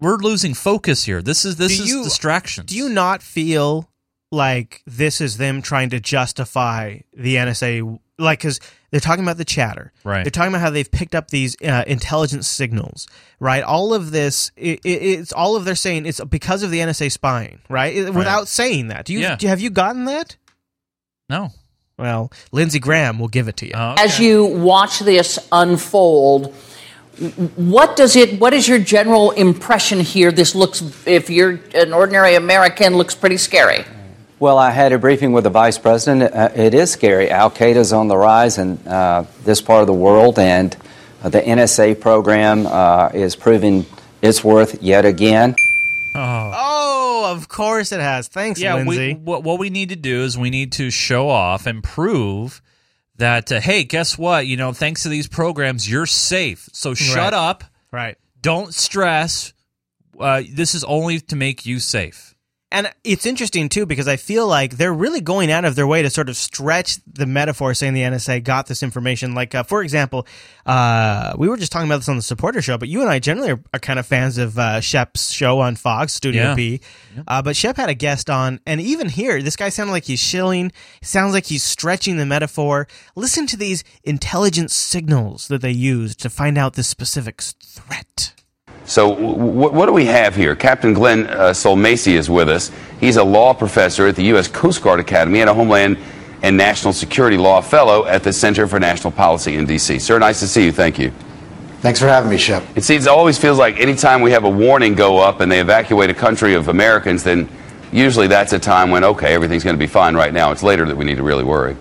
we're 0.00 0.16
losing 0.16 0.54
focus 0.54 1.04
here. 1.04 1.22
This 1.22 1.44
is 1.44 1.56
this 1.56 1.76
Do 1.76 1.82
is 1.84 1.88
you- 1.88 2.02
distraction. 2.02 2.66
Do 2.66 2.76
you 2.76 2.88
not 2.88 3.22
feel 3.22 3.87
like 4.30 4.82
this 4.86 5.20
is 5.20 5.36
them 5.36 5.62
trying 5.62 5.90
to 5.90 6.00
justify 6.00 6.98
the 7.16 7.36
NSA? 7.36 7.98
Like, 8.20 8.40
because 8.40 8.58
they're 8.90 8.98
talking 9.00 9.22
about 9.24 9.36
the 9.36 9.44
chatter, 9.44 9.92
Right. 10.02 10.24
They're 10.24 10.30
talking 10.32 10.48
about 10.48 10.60
how 10.60 10.70
they've 10.70 10.90
picked 10.90 11.14
up 11.14 11.28
these 11.28 11.56
uh, 11.62 11.84
intelligence 11.86 12.48
signals, 12.48 13.06
right? 13.38 13.62
All 13.62 13.94
of 13.94 14.10
this, 14.10 14.50
it, 14.56 14.80
it, 14.84 14.88
it's 15.02 15.32
all 15.32 15.54
of 15.54 15.64
they're 15.64 15.76
saying 15.76 16.04
it's 16.04 16.20
because 16.24 16.64
of 16.64 16.70
the 16.72 16.78
NSA 16.80 17.12
spying, 17.12 17.60
right? 17.68 17.94
It- 17.96 18.12
Without 18.14 18.48
saying 18.48 18.88
that, 18.88 19.04
do 19.04 19.12
you 19.12 19.20
Yeah. 19.20 19.36
do, 19.36 19.46
have 19.46 19.60
you 19.60 19.70
gotten 19.70 20.06
that? 20.06 20.36
No. 21.30 21.50
Well, 21.96 22.32
Lindsey 22.52 22.80
Graham 22.80 23.18
will 23.20 23.28
give 23.28 23.46
it 23.48 23.56
to 23.58 23.66
you. 23.66 23.72
As 23.74 24.18
you 24.18 24.44
watch 24.44 24.98
this 25.00 25.38
unfold, 25.52 26.54
what 27.56 27.96
does 27.96 28.14
it? 28.16 28.40
What 28.40 28.52
is 28.54 28.66
your 28.68 28.78
general 28.78 29.32
impression 29.32 30.00
here? 30.00 30.30
This 30.32 30.54
looks, 30.54 30.82
if 31.06 31.28
you're 31.30 31.60
an 31.74 31.92
ordinary 31.92 32.34
American, 32.36 32.96
looks 32.96 33.14
pretty 33.16 33.36
scary. 33.36 33.84
Well, 34.40 34.56
I 34.56 34.70
had 34.70 34.92
a 34.92 34.98
briefing 34.98 35.32
with 35.32 35.44
the 35.44 35.50
vice 35.50 35.78
president. 35.78 36.32
Uh, 36.32 36.50
it 36.54 36.72
is 36.72 36.92
scary. 36.92 37.28
Al 37.30 37.50
Qaeda 37.50 37.76
is 37.76 37.92
on 37.92 38.06
the 38.06 38.16
rise 38.16 38.56
in 38.58 38.78
uh, 38.86 39.26
this 39.44 39.60
part 39.60 39.80
of 39.80 39.88
the 39.88 39.92
world, 39.94 40.38
and 40.38 40.76
uh, 41.22 41.28
the 41.28 41.40
NSA 41.40 42.00
program 42.00 42.66
uh, 42.66 43.08
is 43.12 43.34
proving 43.34 43.84
its 44.22 44.44
worth 44.44 44.80
yet 44.80 45.04
again. 45.04 45.56
Oh. 46.14 46.52
Oh, 46.54 47.32
of 47.34 47.48
course 47.48 47.90
it 47.90 47.98
has. 48.00 48.28
Thanks, 48.28 48.60
yeah, 48.60 48.76
Lindsay. 48.76 49.14
we, 49.14 49.20
what, 49.20 49.42
what 49.42 49.58
we 49.58 49.70
need 49.70 49.88
to 49.88 49.96
do 49.96 50.22
is 50.22 50.38
we 50.38 50.50
need 50.50 50.70
to 50.72 50.88
show 50.90 51.28
off 51.28 51.66
and 51.66 51.82
prove 51.82 52.62
that 53.16 53.50
uh, 53.50 53.60
hey, 53.60 53.82
guess 53.82 54.16
what? 54.16 54.46
You 54.46 54.56
know, 54.56 54.72
thanks 54.72 55.02
to 55.02 55.08
these 55.08 55.26
programs, 55.26 55.90
you're 55.90 56.06
safe. 56.06 56.68
So 56.72 56.94
shut 56.94 57.16
Right. 57.16 57.34
up. 57.34 57.64
Right. 57.90 58.16
Don't 58.40 58.72
stress. 58.72 59.52
Uh, 60.18 60.42
this 60.52 60.76
is 60.76 60.84
only 60.84 61.18
to 61.20 61.34
make 61.36 61.66
you 61.66 61.80
safe. 61.80 62.27
And 62.70 62.92
it's 63.02 63.24
interesting 63.24 63.70
too 63.70 63.86
because 63.86 64.06
I 64.06 64.16
feel 64.16 64.46
like 64.46 64.76
they're 64.76 64.92
really 64.92 65.22
going 65.22 65.50
out 65.50 65.64
of 65.64 65.74
their 65.74 65.86
way 65.86 66.02
to 66.02 66.10
sort 66.10 66.28
of 66.28 66.36
stretch 66.36 66.98
the 67.06 67.24
metaphor, 67.24 67.72
saying 67.72 67.94
the 67.94 68.02
NSA 68.02 68.44
got 68.44 68.66
this 68.66 68.82
information. 68.82 69.34
Like, 69.34 69.54
uh, 69.54 69.62
for 69.62 69.82
example, 69.82 70.26
uh, 70.66 71.34
we 71.38 71.48
were 71.48 71.56
just 71.56 71.72
talking 71.72 71.88
about 71.88 71.98
this 71.98 72.10
on 72.10 72.16
the 72.16 72.22
supporter 72.22 72.60
show, 72.60 72.76
but 72.76 72.88
you 72.90 73.00
and 73.00 73.08
I 73.08 73.20
generally 73.20 73.52
are, 73.52 73.60
are 73.72 73.80
kind 73.80 73.98
of 73.98 74.06
fans 74.06 74.36
of 74.36 74.58
uh, 74.58 74.82
Shep's 74.82 75.30
show 75.30 75.60
on 75.60 75.76
Fox, 75.76 76.12
Studio 76.12 76.42
Yeah. 76.42 76.54
B. 76.54 76.80
Uh, 77.26 77.40
but 77.40 77.56
Shep 77.56 77.76
had 77.78 77.88
a 77.88 77.94
guest 77.94 78.28
on, 78.28 78.60
and 78.66 78.82
even 78.82 79.08
here, 79.08 79.40
this 79.40 79.56
guy 79.56 79.70
sounded 79.70 79.92
like 79.92 80.04
he's 80.04 80.20
shilling. 80.20 80.70
Sounds 81.02 81.32
like 81.32 81.46
he's 81.46 81.62
stretching 81.62 82.18
the 82.18 82.26
metaphor. 82.26 82.86
Listen 83.16 83.46
to 83.46 83.56
these 83.56 83.82
intelligence 84.04 84.74
signals 84.74 85.48
that 85.48 85.62
they 85.62 85.70
used 85.70 86.20
to 86.20 86.28
find 86.28 86.58
out 86.58 86.74
this 86.74 86.86
specific 86.88 87.40
threat. 87.40 88.34
So, 88.88 89.14
w- 89.14 89.70
what 89.70 89.84
do 89.84 89.92
we 89.92 90.06
have 90.06 90.34
here? 90.34 90.56
Captain 90.56 90.94
Glenn 90.94 91.26
uh, 91.26 91.52
Sulmasy 91.52 92.14
is 92.14 92.30
with 92.30 92.48
us. 92.48 92.70
He's 93.00 93.16
a 93.16 93.22
law 93.22 93.52
professor 93.52 94.06
at 94.06 94.16
the 94.16 94.24
U.S. 94.24 94.48
Coast 94.48 94.80
Guard 94.80 94.98
Academy 94.98 95.40
and 95.42 95.50
a 95.50 95.54
Homeland 95.54 95.98
and 96.42 96.56
National 96.56 96.94
Security 96.94 97.36
Law 97.36 97.60
Fellow 97.60 98.06
at 98.06 98.22
the 98.24 98.32
Center 98.32 98.66
for 98.66 98.80
National 98.80 99.10
Policy 99.10 99.56
in 99.56 99.66
D.C. 99.66 99.98
Sir, 99.98 100.18
nice 100.18 100.40
to 100.40 100.48
see 100.48 100.64
you. 100.64 100.72
Thank 100.72 100.98
you. 100.98 101.10
Thanks 101.80 102.00
for 102.00 102.06
having 102.06 102.30
me, 102.30 102.38
Shep. 102.38 102.64
It 102.76 102.82
seems 102.82 103.04
it 103.06 103.10
always 103.10 103.38
feels 103.38 103.58
like 103.58 103.78
anytime 103.78 104.22
we 104.22 104.30
have 104.30 104.44
a 104.44 104.50
warning 104.50 104.94
go 104.94 105.18
up 105.18 105.40
and 105.40 105.52
they 105.52 105.60
evacuate 105.60 106.08
a 106.08 106.14
country 106.14 106.54
of 106.54 106.68
Americans, 106.68 107.22
then 107.22 107.46
usually 107.92 108.26
that's 108.26 108.54
a 108.54 108.58
time 108.58 108.90
when, 108.90 109.04
okay, 109.04 109.34
everything's 109.34 109.64
going 109.64 109.76
to 109.76 109.78
be 109.78 109.86
fine 109.86 110.14
right 110.16 110.32
now. 110.32 110.50
It's 110.50 110.62
later 110.62 110.86
that 110.86 110.96
we 110.96 111.04
need 111.04 111.18
to 111.18 111.22
really 111.22 111.44
worry. 111.44 111.76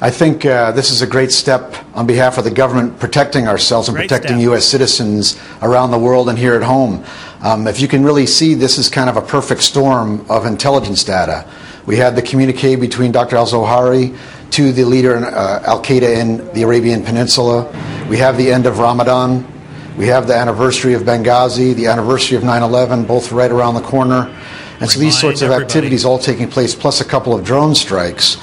I 0.00 0.10
think 0.10 0.46
uh, 0.46 0.70
this 0.70 0.92
is 0.92 1.02
a 1.02 1.08
great 1.08 1.32
step 1.32 1.74
on 1.92 2.06
behalf 2.06 2.38
of 2.38 2.44
the 2.44 2.52
government 2.52 3.00
protecting 3.00 3.48
ourselves 3.48 3.88
and 3.88 3.96
Great 3.96 4.08
protecting 4.08 4.36
step. 4.36 4.42
U.S. 4.42 4.64
citizens 4.64 5.40
around 5.60 5.90
the 5.90 5.98
world 5.98 6.28
and 6.28 6.38
here 6.38 6.54
at 6.54 6.62
home. 6.62 7.04
Um, 7.42 7.66
if 7.66 7.80
you 7.80 7.88
can 7.88 8.04
really 8.04 8.26
see, 8.26 8.54
this 8.54 8.78
is 8.78 8.88
kind 8.88 9.10
of 9.10 9.16
a 9.16 9.20
perfect 9.20 9.60
storm 9.60 10.24
of 10.30 10.46
intelligence 10.46 11.02
data. 11.02 11.50
We 11.84 11.96
had 11.96 12.14
the 12.14 12.22
communique 12.22 12.76
between 12.76 13.10
Dr. 13.10 13.34
al 13.34 13.46
Zawahiri 13.46 14.16
to 14.52 14.72
the 14.72 14.84
leader 14.84 15.16
in 15.16 15.24
uh, 15.24 15.62
Al 15.66 15.82
Qaeda 15.82 16.16
in 16.16 16.52
the 16.52 16.62
Arabian 16.62 17.02
Peninsula. 17.02 17.64
We 18.08 18.18
have 18.18 18.36
the 18.36 18.52
end 18.52 18.66
of 18.66 18.78
Ramadan. 18.78 19.44
We 19.96 20.06
have 20.06 20.28
the 20.28 20.34
anniversary 20.36 20.94
of 20.94 21.02
Benghazi, 21.02 21.74
the 21.74 21.86
anniversary 21.86 22.36
of 22.36 22.44
9 22.44 22.62
11, 22.62 23.04
both 23.04 23.32
right 23.32 23.50
around 23.50 23.74
the 23.74 23.80
corner. 23.80 24.32
And 24.78 24.88
so 24.88 25.00
these 25.00 25.18
sorts 25.18 25.42
of 25.42 25.50
activities 25.50 26.04
all 26.04 26.20
taking 26.20 26.48
place, 26.48 26.76
plus 26.76 27.00
a 27.00 27.04
couple 27.04 27.34
of 27.34 27.44
drone 27.44 27.74
strikes, 27.74 28.36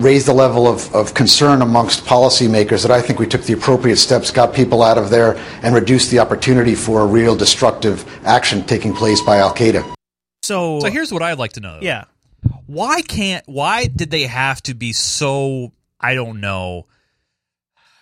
raised 0.00 0.26
the 0.26 0.32
level 0.32 0.66
of, 0.66 0.92
of 0.94 1.14
concern 1.14 1.62
amongst 1.62 2.04
policymakers 2.04 2.82
that 2.82 2.90
I 2.90 3.00
think 3.02 3.18
we 3.18 3.26
took 3.26 3.42
the 3.42 3.52
appropriate 3.52 3.96
steps, 3.96 4.30
got 4.30 4.54
people 4.54 4.82
out 4.82 4.98
of 4.98 5.10
there, 5.10 5.36
and 5.62 5.74
reduced 5.74 6.10
the 6.10 6.18
opportunity 6.18 6.74
for 6.74 7.02
a 7.02 7.06
real 7.06 7.36
destructive 7.36 8.04
action 8.26 8.64
taking 8.64 8.94
place 8.94 9.20
by 9.22 9.38
Al 9.38 9.54
Qaeda. 9.54 9.94
So, 10.42 10.80
So 10.80 10.90
here's 10.90 11.12
what 11.12 11.22
I'd 11.22 11.38
like 11.38 11.52
to 11.52 11.60
know. 11.60 11.78
Yeah. 11.82 12.04
Why 12.66 13.02
can't? 13.02 13.44
Why 13.46 13.86
did 13.86 14.10
they 14.10 14.22
have 14.22 14.62
to 14.62 14.74
be 14.74 14.92
so? 14.92 15.72
I 16.00 16.14
don't 16.14 16.40
know. 16.40 16.86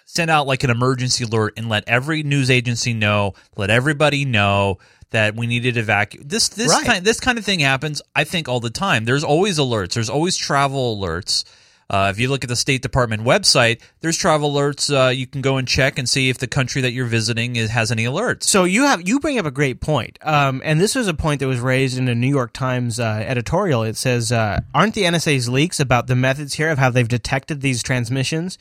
Send 0.06 0.30
out 0.30 0.46
like 0.46 0.62
an 0.64 0.70
emergency 0.70 1.24
alert 1.24 1.54
and 1.56 1.68
let 1.68 1.84
every 1.88 2.22
news 2.22 2.50
agency 2.50 2.94
know, 2.94 3.34
let 3.56 3.70
everybody 3.70 4.24
know 4.24 4.78
that 5.10 5.34
we 5.34 5.46
needed 5.46 5.74
to 5.74 5.80
evacuate. 5.80 6.28
This 6.28 6.48
this 6.48 6.70
Right. 6.70 6.84
kind 6.86 7.04
this 7.04 7.18
kind 7.18 7.38
of 7.38 7.44
thing 7.44 7.60
happens. 7.60 8.00
I 8.14 8.24
think 8.24 8.48
all 8.48 8.60
the 8.60 8.70
time. 8.70 9.04
There's 9.04 9.24
always 9.24 9.58
alerts. 9.58 9.94
There's 9.94 10.10
always 10.10 10.36
travel 10.36 10.96
alerts. 10.96 11.44
Uh, 11.90 12.08
if 12.10 12.20
you 12.20 12.28
look 12.28 12.44
at 12.44 12.48
the 12.48 12.56
State 12.56 12.82
Department 12.82 13.22
website, 13.22 13.80
there's 14.00 14.16
travel 14.16 14.52
alerts. 14.52 14.92
Uh, 14.92 15.08
you 15.08 15.26
can 15.26 15.40
go 15.40 15.56
and 15.56 15.66
check 15.66 15.98
and 15.98 16.08
see 16.08 16.28
if 16.28 16.38
the 16.38 16.46
country 16.46 16.82
that 16.82 16.92
you're 16.92 17.06
visiting 17.06 17.56
is, 17.56 17.70
has 17.70 17.90
any 17.90 18.04
alerts. 18.04 18.42
So 18.44 18.64
you 18.64 18.84
have 18.84 19.08
you 19.08 19.20
bring 19.20 19.38
up 19.38 19.46
a 19.46 19.50
great 19.50 19.80
point, 19.80 20.18
um, 20.22 20.60
and 20.64 20.80
this 20.80 20.94
was 20.94 21.08
a 21.08 21.14
point 21.14 21.40
that 21.40 21.46
was 21.46 21.60
raised 21.60 21.96
in 21.96 22.08
a 22.08 22.14
New 22.14 22.28
York 22.28 22.52
Times 22.52 23.00
uh, 23.00 23.24
editorial. 23.26 23.82
It 23.82 23.96
says, 23.96 24.30
uh, 24.30 24.60
"Aren't 24.74 24.94
the 24.94 25.04
NSA's 25.04 25.48
leaks 25.48 25.80
about 25.80 26.08
the 26.08 26.16
methods 26.16 26.54
here 26.54 26.70
of 26.70 26.78
how 26.78 26.90
they've 26.90 27.08
detected 27.08 27.62
these 27.62 27.82
transmissions, 27.82 28.58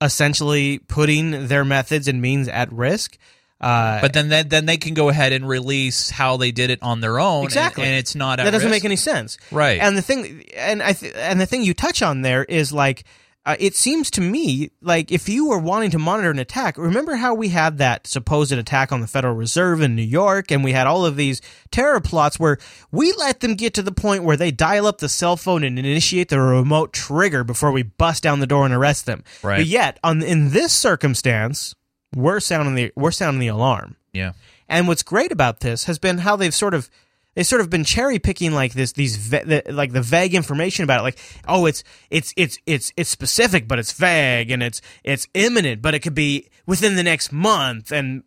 essentially 0.00 0.78
putting 0.78 1.48
their 1.48 1.64
methods 1.64 2.06
and 2.06 2.22
means 2.22 2.46
at 2.46 2.72
risk?" 2.72 3.18
Uh, 3.60 4.00
But 4.00 4.12
then, 4.14 4.28
then 4.48 4.66
they 4.66 4.76
can 4.78 4.94
go 4.94 5.08
ahead 5.10 5.32
and 5.32 5.46
release 5.46 6.08
how 6.10 6.36
they 6.38 6.50
did 6.50 6.70
it 6.70 6.78
on 6.82 7.00
their 7.00 7.20
own. 7.20 7.40
and- 7.40 7.44
Exactly, 7.44 7.84
and, 7.84 7.94
it's 7.94 8.14
not 8.14 8.40
at 8.40 8.44
that 8.44 8.50
doesn't 8.52 8.70
risk. 8.70 8.82
make 8.82 8.84
any 8.86 8.96
sense, 8.96 9.36
Right. 9.50 9.80
And 9.80 9.96
the 9.98 10.02
thing, 10.02 10.44
and 10.56 10.82
I 10.82 10.94
th- 10.94 11.12
and 11.16 11.40
the 11.40 11.46
thing 11.46 11.62
you 11.62 11.74
touch 11.74 12.02
on 12.02 12.22
there 12.22 12.44
is 12.44 12.72
like. 12.72 13.04
Uh, 13.46 13.56
it 13.58 13.74
seems 13.74 14.10
to 14.10 14.20
me 14.20 14.70
like 14.82 15.10
if 15.10 15.26
you 15.26 15.48
were 15.48 15.58
wanting 15.58 15.90
to 15.90 15.98
monitor 15.98 16.30
an 16.30 16.38
attack, 16.38 16.76
remember 16.76 17.16
how 17.16 17.32
we 17.32 17.48
had 17.48 17.78
that 17.78 18.06
supposed 18.06 18.52
attack 18.52 18.92
on 18.92 19.00
the 19.00 19.06
Federal 19.06 19.34
Reserve 19.34 19.80
in 19.80 19.96
New 19.96 20.02
York, 20.02 20.50
and 20.50 20.62
we 20.62 20.72
had 20.72 20.86
all 20.86 21.06
of 21.06 21.16
these 21.16 21.40
terror 21.70 22.00
plots 22.00 22.38
where 22.38 22.58
we 22.92 23.12
let 23.12 23.40
them 23.40 23.54
get 23.54 23.72
to 23.74 23.82
the 23.82 23.92
point 23.92 24.24
where 24.24 24.36
they 24.36 24.50
dial 24.50 24.86
up 24.86 24.98
the 24.98 25.08
cell 25.08 25.38
phone 25.38 25.64
and 25.64 25.78
initiate 25.78 26.28
the 26.28 26.38
remote 26.38 26.92
trigger 26.92 27.42
before 27.42 27.72
we 27.72 27.82
bust 27.82 28.22
down 28.22 28.40
the 28.40 28.46
door 28.46 28.66
and 28.66 28.74
arrest 28.74 29.06
them. 29.06 29.24
Right. 29.42 29.56
But 29.56 29.66
yet, 29.66 29.98
on 30.04 30.22
in 30.22 30.50
this 30.50 30.74
circumstance, 30.74 31.74
we're 32.14 32.40
sounding 32.40 32.74
the 32.74 32.92
we're 32.96 33.10
sounding 33.10 33.40
the 33.40 33.48
alarm. 33.48 33.96
Yeah. 34.12 34.32
And 34.68 34.86
what's 34.88 35.02
great 35.02 35.32
about 35.32 35.60
this 35.60 35.84
has 35.84 35.98
been 35.98 36.18
how 36.18 36.36
they've 36.36 36.54
sort 36.54 36.74
of 36.74 36.90
they've 37.34 37.46
sort 37.46 37.60
of 37.60 37.70
been 37.70 37.84
cherry 37.84 38.18
picking 38.18 38.52
like 38.52 38.72
this 38.72 38.92
these 38.92 39.16
va- 39.16 39.44
the, 39.44 39.72
like 39.72 39.92
the 39.92 40.02
vague 40.02 40.34
information 40.34 40.84
about 40.84 41.00
it 41.00 41.02
like 41.02 41.18
oh 41.46 41.66
it's 41.66 41.82
it's 42.10 42.32
it's 42.36 42.58
it's 42.66 42.92
it's 42.96 43.10
specific 43.10 43.68
but 43.68 43.78
it's 43.78 43.92
vague 43.92 44.50
and 44.50 44.62
it's 44.62 44.80
it's 45.04 45.26
imminent 45.34 45.82
but 45.82 45.94
it 45.94 46.00
could 46.00 46.14
be 46.14 46.48
within 46.66 46.96
the 46.96 47.02
next 47.02 47.32
month 47.32 47.92
and 47.92 48.22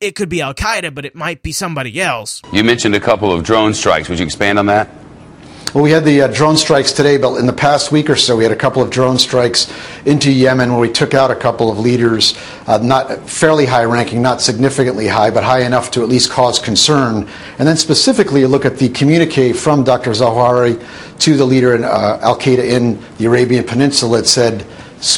it 0.00 0.14
could 0.14 0.28
be 0.28 0.40
Al 0.40 0.54
Qaeda 0.54 0.94
but 0.94 1.04
it 1.04 1.14
might 1.14 1.42
be 1.42 1.52
somebody 1.52 2.00
else. 2.00 2.40
You 2.52 2.64
mentioned 2.64 2.94
a 2.94 3.00
couple 3.00 3.32
of 3.32 3.44
drone 3.44 3.74
strikes. 3.74 4.08
Would 4.08 4.18
you 4.18 4.24
expand 4.24 4.58
on 4.58 4.66
that? 4.66 4.88
Well, 5.74 5.84
we 5.84 5.90
had 5.90 6.06
the 6.06 6.22
uh, 6.22 6.28
drone 6.28 6.56
strikes 6.56 6.92
today, 6.92 7.18
but 7.18 7.36
in 7.36 7.44
the 7.44 7.52
past 7.52 7.92
week 7.92 8.08
or 8.08 8.16
so, 8.16 8.38
we 8.38 8.42
had 8.42 8.52
a 8.52 8.56
couple 8.56 8.80
of 8.80 8.88
drone 8.88 9.18
strikes 9.18 9.70
into 10.06 10.32
Yemen 10.32 10.70
where 10.70 10.80
we 10.80 10.90
took 10.90 11.12
out 11.12 11.30
a 11.30 11.34
couple 11.34 11.70
of 11.70 11.78
leaders, 11.78 12.38
uh, 12.66 12.78
not 12.78 13.28
fairly 13.28 13.66
high 13.66 13.84
ranking, 13.84 14.22
not 14.22 14.40
significantly 14.40 15.06
high, 15.08 15.30
but 15.30 15.44
high 15.44 15.60
enough 15.66 15.90
to 15.90 16.02
at 16.02 16.08
least 16.08 16.30
cause 16.30 16.58
concern. 16.58 17.28
And 17.58 17.68
then 17.68 17.76
specifically, 17.76 18.46
look 18.46 18.64
at 18.64 18.78
the 18.78 18.88
communique 18.88 19.52
from 19.52 19.84
Dr. 19.84 20.12
Zawahiri 20.12 21.18
to 21.18 21.36
the 21.36 21.44
leader 21.44 21.74
in 21.74 21.84
uh, 21.84 22.18
Al 22.22 22.38
Qaeda 22.38 22.64
in 22.64 22.98
the 23.18 23.26
Arabian 23.26 23.64
Peninsula. 23.64 24.20
It 24.20 24.26
said, 24.26 24.66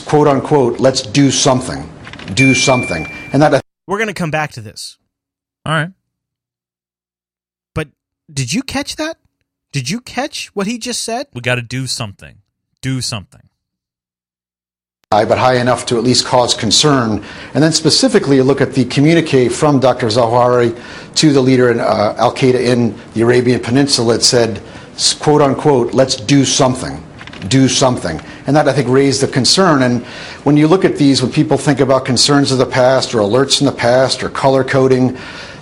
quote 0.04 0.26
unquote, 0.26 0.80
let's 0.80 1.02
do 1.02 1.30
something. 1.30 1.88
Do 2.34 2.56
something. 2.56 3.06
And 3.32 3.40
that 3.40 3.64
We're 3.86 3.98
going 3.98 4.08
to 4.08 4.14
come 4.14 4.32
back 4.32 4.50
to 4.52 4.60
this. 4.60 4.98
All 5.64 5.74
right. 5.74 5.92
But 7.72 7.86
did 8.32 8.52
you 8.52 8.64
catch 8.64 8.96
that? 8.96 9.16
Did 9.72 9.88
you 9.88 10.00
catch 10.00 10.48
what 10.48 10.66
he 10.66 10.78
just 10.78 11.02
said? 11.02 11.26
We 11.32 11.40
got 11.42 11.54
to 11.54 11.62
do 11.62 11.86
something. 11.86 12.38
Do 12.80 13.00
something. 13.00 13.42
high, 15.12 15.24
but 15.24 15.38
high 15.38 15.56
enough 15.60 15.86
to 15.86 15.96
at 15.98 16.04
least 16.04 16.24
cause 16.24 16.54
concern. 16.54 17.24
And 17.54 17.62
then 17.62 17.72
specifically, 17.72 18.36
you 18.36 18.44
look 18.44 18.60
at 18.60 18.74
the 18.74 18.84
communique 18.86 19.48
from 19.48 19.78
Dr. 19.78 20.06
Zawahiri 20.08 21.14
to 21.16 21.32
the 21.32 21.40
leader 21.40 21.70
in 21.70 21.78
uh, 21.78 22.14
Al 22.18 22.34
Qaeda 22.34 22.54
in 22.54 22.96
the 23.14 23.22
Arabian 23.22 23.60
Peninsula. 23.60 24.16
It 24.16 24.22
said, 24.22 24.60
quote 25.20 25.42
unquote, 25.42 25.94
let's 25.94 26.16
do 26.16 26.44
something. 26.44 27.04
Do 27.48 27.68
something. 27.68 28.20
And 28.46 28.56
that, 28.56 28.68
I 28.68 28.72
think, 28.72 28.88
raised 28.88 29.22
the 29.22 29.28
concern. 29.28 29.82
And 29.82 30.04
when 30.44 30.56
you 30.56 30.66
look 30.66 30.84
at 30.84 30.96
these, 30.96 31.22
when 31.22 31.30
people 31.30 31.56
think 31.56 31.80
about 31.80 32.04
concerns 32.04 32.50
of 32.50 32.58
the 32.58 32.66
past 32.66 33.14
or 33.14 33.18
alerts 33.18 33.60
in 33.60 33.66
the 33.66 33.72
past 33.72 34.22
or 34.22 34.28
color 34.30 34.64
coding, 34.64 35.16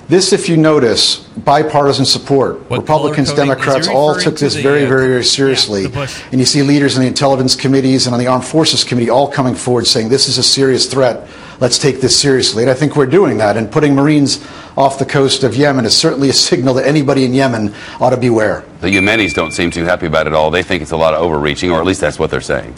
this, 0.09 0.33
if 0.33 0.49
you 0.49 0.57
notice, 0.57 1.17
bipartisan 1.17 2.07
support. 2.07 2.61
Republicans, 2.71 2.89
color 2.89 3.11
coding? 3.11 3.21
Is 3.23 3.31
he 3.31 3.37
Democrats 3.37 3.89
all 3.89 4.09
referring 4.09 4.25
took 4.25 4.37
to 4.37 4.45
this 4.45 4.55
the, 4.55 4.63
very, 4.63 4.85
uh, 4.85 4.89
very, 4.89 5.09
very 5.09 5.25
seriously. 5.25 5.85
and 5.85 6.41
you 6.41 6.47
see 6.47 6.63
leaders 6.63 6.97
in 6.97 7.03
the 7.03 7.09
intelligence 7.09 7.55
committees 7.55 8.07
and 8.07 8.15
on 8.15 8.21
the 8.21 8.27
armed 8.27 8.45
forces 8.45 8.85
committee 8.85 9.11
all 9.11 9.31
coming 9.31 9.55
forward 9.55 9.87
saying 9.87 10.09
this 10.09 10.27
is 10.27 10.39
a 10.39 10.43
serious 10.43 10.87
threat. 10.87 11.29
Let's 11.61 11.79
take 11.79 12.01
this 12.01 12.19
seriously. 12.19 12.63
And 12.63 12.71
I 12.71 12.75
think 12.75 12.97
we're 12.97 13.07
doing 13.07 13.37
that. 13.39 13.59
And 13.59 13.71
putting 13.71 13.95
Marines 13.95 14.43
off 14.79 14.99
the 14.99 15.05
coast 15.05 15.45
of 15.45 15.55
Yemen 15.55 15.85
is 15.85 15.95
certainly 15.95 16.31
a 16.31 16.33
signal 16.33 16.73
that 16.75 16.87
anybody 16.87 17.25
in 17.25 17.35
Yemen 17.35 17.75
ought 18.01 18.11
to 18.11 18.17
beware. 18.17 18.65
The 18.81 18.89
Yemenis 18.89 19.35
don't 19.35 19.51
seem 19.51 19.71
too 19.71 19.85
happy 19.85 20.07
about 20.07 20.27
it 20.27 20.33
all. 20.33 20.51
They 20.51 20.63
think 20.63 20.81
it's 20.81 20.93
a 20.93 20.97
lot 20.97 21.13
of 21.13 21.21
overreaching, 21.21 21.71
or 21.71 21.81
at 21.81 21.85
least 21.85 22.01
that's 22.01 22.19
what 22.19 22.31
they're 22.31 22.41
saying. 22.41 22.75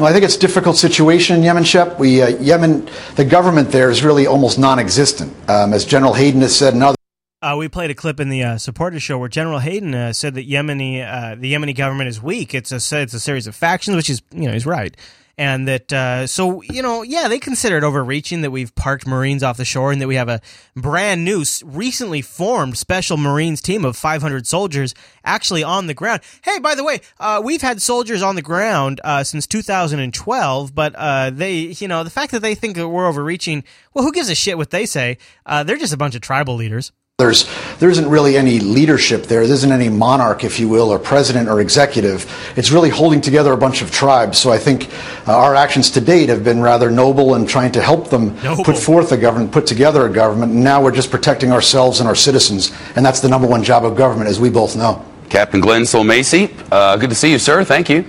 Well, 0.00 0.08
I 0.08 0.14
think 0.14 0.24
it's 0.24 0.36
a 0.36 0.40
difficult 0.40 0.78
situation 0.78 1.36
in 1.36 1.42
Yemen, 1.42 1.62
Shep. 1.62 1.98
We, 1.98 2.22
uh, 2.22 2.28
Yemen, 2.28 2.88
the 3.16 3.24
government 3.26 3.70
there 3.70 3.90
is 3.90 4.02
really 4.02 4.26
almost 4.26 4.58
non-existent. 4.58 5.30
Um, 5.46 5.74
as 5.74 5.84
General 5.84 6.14
Hayden 6.14 6.40
has 6.40 6.56
said 6.56 6.72
and 6.72 6.82
others. 6.82 6.96
Uh, 7.42 7.56
we 7.58 7.68
played 7.68 7.90
a 7.90 7.94
clip 7.94 8.18
in 8.18 8.30
the 8.30 8.42
uh, 8.42 8.56
supporters 8.56 9.02
show 9.02 9.18
where 9.18 9.28
General 9.28 9.58
Hayden 9.58 9.94
uh, 9.94 10.14
said 10.14 10.36
that 10.36 10.48
Yemeni, 10.48 11.06
uh, 11.06 11.34
the 11.34 11.52
Yemeni 11.52 11.76
government 11.76 12.08
is 12.08 12.22
weak. 12.22 12.54
It's 12.54 12.72
a 12.72 12.76
it's 13.02 13.12
a 13.12 13.20
series 13.20 13.46
of 13.46 13.54
factions, 13.54 13.94
which 13.94 14.08
is 14.08 14.22
you 14.32 14.46
know 14.46 14.52
he's 14.52 14.64
right, 14.64 14.96
and 15.40 15.66
that 15.66 15.90
uh, 15.90 16.26
so 16.26 16.60
you 16.60 16.82
know 16.82 17.00
yeah 17.00 17.26
they 17.26 17.38
consider 17.38 17.78
it 17.78 17.82
overreaching 17.82 18.42
that 18.42 18.50
we've 18.50 18.74
parked 18.74 19.06
Marines 19.06 19.42
off 19.42 19.56
the 19.56 19.64
shore 19.64 19.90
and 19.90 20.00
that 20.00 20.06
we 20.06 20.16
have 20.16 20.28
a 20.28 20.42
brand 20.76 21.24
new, 21.24 21.42
recently 21.64 22.20
formed 22.20 22.76
Special 22.76 23.16
Marines 23.16 23.62
team 23.62 23.86
of 23.86 23.96
500 23.96 24.46
soldiers 24.46 24.94
actually 25.24 25.62
on 25.62 25.86
the 25.86 25.94
ground. 25.94 26.20
Hey, 26.42 26.58
by 26.58 26.74
the 26.74 26.84
way, 26.84 27.00
uh, 27.18 27.40
we've 27.42 27.62
had 27.62 27.80
soldiers 27.80 28.20
on 28.20 28.34
the 28.34 28.42
ground 28.42 29.00
uh, 29.02 29.24
since 29.24 29.46
2012, 29.46 30.74
but 30.74 30.94
uh, 30.94 31.30
they 31.30 31.54
you 31.54 31.88
know 31.88 32.04
the 32.04 32.10
fact 32.10 32.32
that 32.32 32.42
they 32.42 32.54
think 32.54 32.76
that 32.76 32.88
we're 32.88 33.08
overreaching, 33.08 33.64
well, 33.94 34.04
who 34.04 34.12
gives 34.12 34.28
a 34.28 34.34
shit 34.34 34.58
what 34.58 34.70
they 34.70 34.84
say? 34.84 35.16
Uh, 35.46 35.64
they're 35.64 35.78
just 35.78 35.94
a 35.94 35.96
bunch 35.98 36.14
of 36.14 36.20
tribal 36.20 36.54
leaders. 36.54 36.92
There's, 37.20 37.48
there 37.78 37.90
isn't 37.90 38.08
really 38.08 38.36
any 38.36 38.58
leadership 38.58 39.24
there. 39.24 39.46
There 39.46 39.54
isn't 39.54 39.70
any 39.70 39.88
monarch, 39.88 40.42
if 40.42 40.58
you 40.58 40.68
will, 40.68 40.90
or 40.90 40.98
president 40.98 41.48
or 41.48 41.60
executive. 41.60 42.26
It's 42.56 42.70
really 42.72 42.90
holding 42.90 43.20
together 43.20 43.52
a 43.52 43.56
bunch 43.56 43.82
of 43.82 43.90
tribes. 43.90 44.38
So 44.38 44.50
I 44.50 44.58
think 44.58 44.90
uh, 45.28 45.36
our 45.36 45.54
actions 45.54 45.90
to 45.92 46.00
date 46.00 46.28
have 46.28 46.42
been 46.42 46.60
rather 46.60 46.90
noble 46.90 47.34
in 47.36 47.46
trying 47.46 47.72
to 47.72 47.82
help 47.82 48.10
them 48.10 48.36
put 48.64 48.76
forth 48.76 49.12
a 49.12 49.16
government, 49.16 49.52
put 49.52 49.66
together 49.66 50.06
a 50.06 50.12
government. 50.12 50.52
And 50.52 50.64
now 50.64 50.82
we're 50.82 50.90
just 50.90 51.10
protecting 51.10 51.52
ourselves 51.52 52.00
and 52.00 52.08
our 52.08 52.16
citizens. 52.16 52.72
And 52.96 53.04
that's 53.04 53.20
the 53.20 53.28
number 53.28 53.46
one 53.46 53.62
job 53.62 53.84
of 53.84 53.96
government, 53.96 54.28
as 54.28 54.40
we 54.40 54.50
both 54.50 54.76
know. 54.76 55.04
Captain 55.28 55.60
Glenn 55.60 55.82
Sulmasy, 55.82 56.50
uh, 56.72 56.96
good 56.96 57.10
to 57.10 57.16
see 57.16 57.30
you, 57.30 57.38
sir. 57.38 57.62
Thank 57.62 57.88
you. 57.88 58.04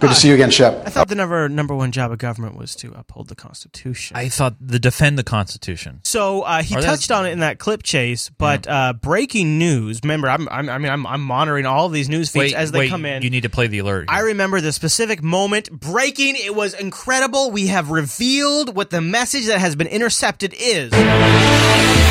Good 0.00 0.10
to 0.10 0.14
see 0.14 0.28
you 0.28 0.34
again, 0.34 0.50
Shep. 0.50 0.82
I 0.86 0.90
thought 0.90 1.08
the 1.08 1.14
number 1.16 1.48
number 1.48 1.74
one 1.74 1.90
job 1.90 2.12
of 2.12 2.18
government 2.18 2.56
was 2.56 2.76
to 2.76 2.92
uphold 2.92 3.28
the 3.28 3.34
Constitution. 3.34 4.16
I 4.16 4.28
thought 4.28 4.54
the 4.60 4.78
defend 4.78 5.18
the 5.18 5.24
Constitution. 5.24 6.00
So 6.04 6.42
uh, 6.42 6.62
he 6.62 6.74
Or 6.76 6.80
that's- 6.80 7.00
touched 7.00 7.10
on 7.10 7.26
it 7.26 7.30
in 7.30 7.40
that 7.40 7.58
clip 7.58 7.82
chase, 7.82 8.30
but 8.30 8.68
uh, 8.68 8.92
breaking 8.92 9.58
news. 9.58 10.00
Remember, 10.04 10.28
I'm, 10.30 10.48
I'm 10.50 10.68
I 10.68 10.78
mean 10.78 10.92
I'm, 10.92 11.06
I'm 11.06 11.20
monitoring 11.22 11.66
all 11.66 11.86
of 11.86 11.92
these 11.92 12.08
news 12.08 12.28
feeds 12.30 12.52
Wait, 12.52 12.54
as 12.54 12.70
they 12.70 12.78
wait, 12.80 12.90
come 12.90 13.04
in. 13.04 13.22
You 13.22 13.30
need 13.30 13.42
to 13.42 13.48
play 13.50 13.66
the 13.66 13.78
alert. 13.80 14.06
I 14.08 14.20
remember 14.20 14.60
the 14.60 14.72
specific 14.72 15.22
moment 15.22 15.70
breaking. 15.70 16.36
It 16.36 16.54
was 16.54 16.74
incredible. 16.74 17.50
We 17.50 17.66
have 17.66 17.90
revealed 17.90 18.76
what 18.76 18.90
the 18.90 19.00
message 19.00 19.46
that 19.46 19.58
has 19.58 19.74
been 19.74 19.88
intercepted 19.88 20.54
is. 20.56 20.92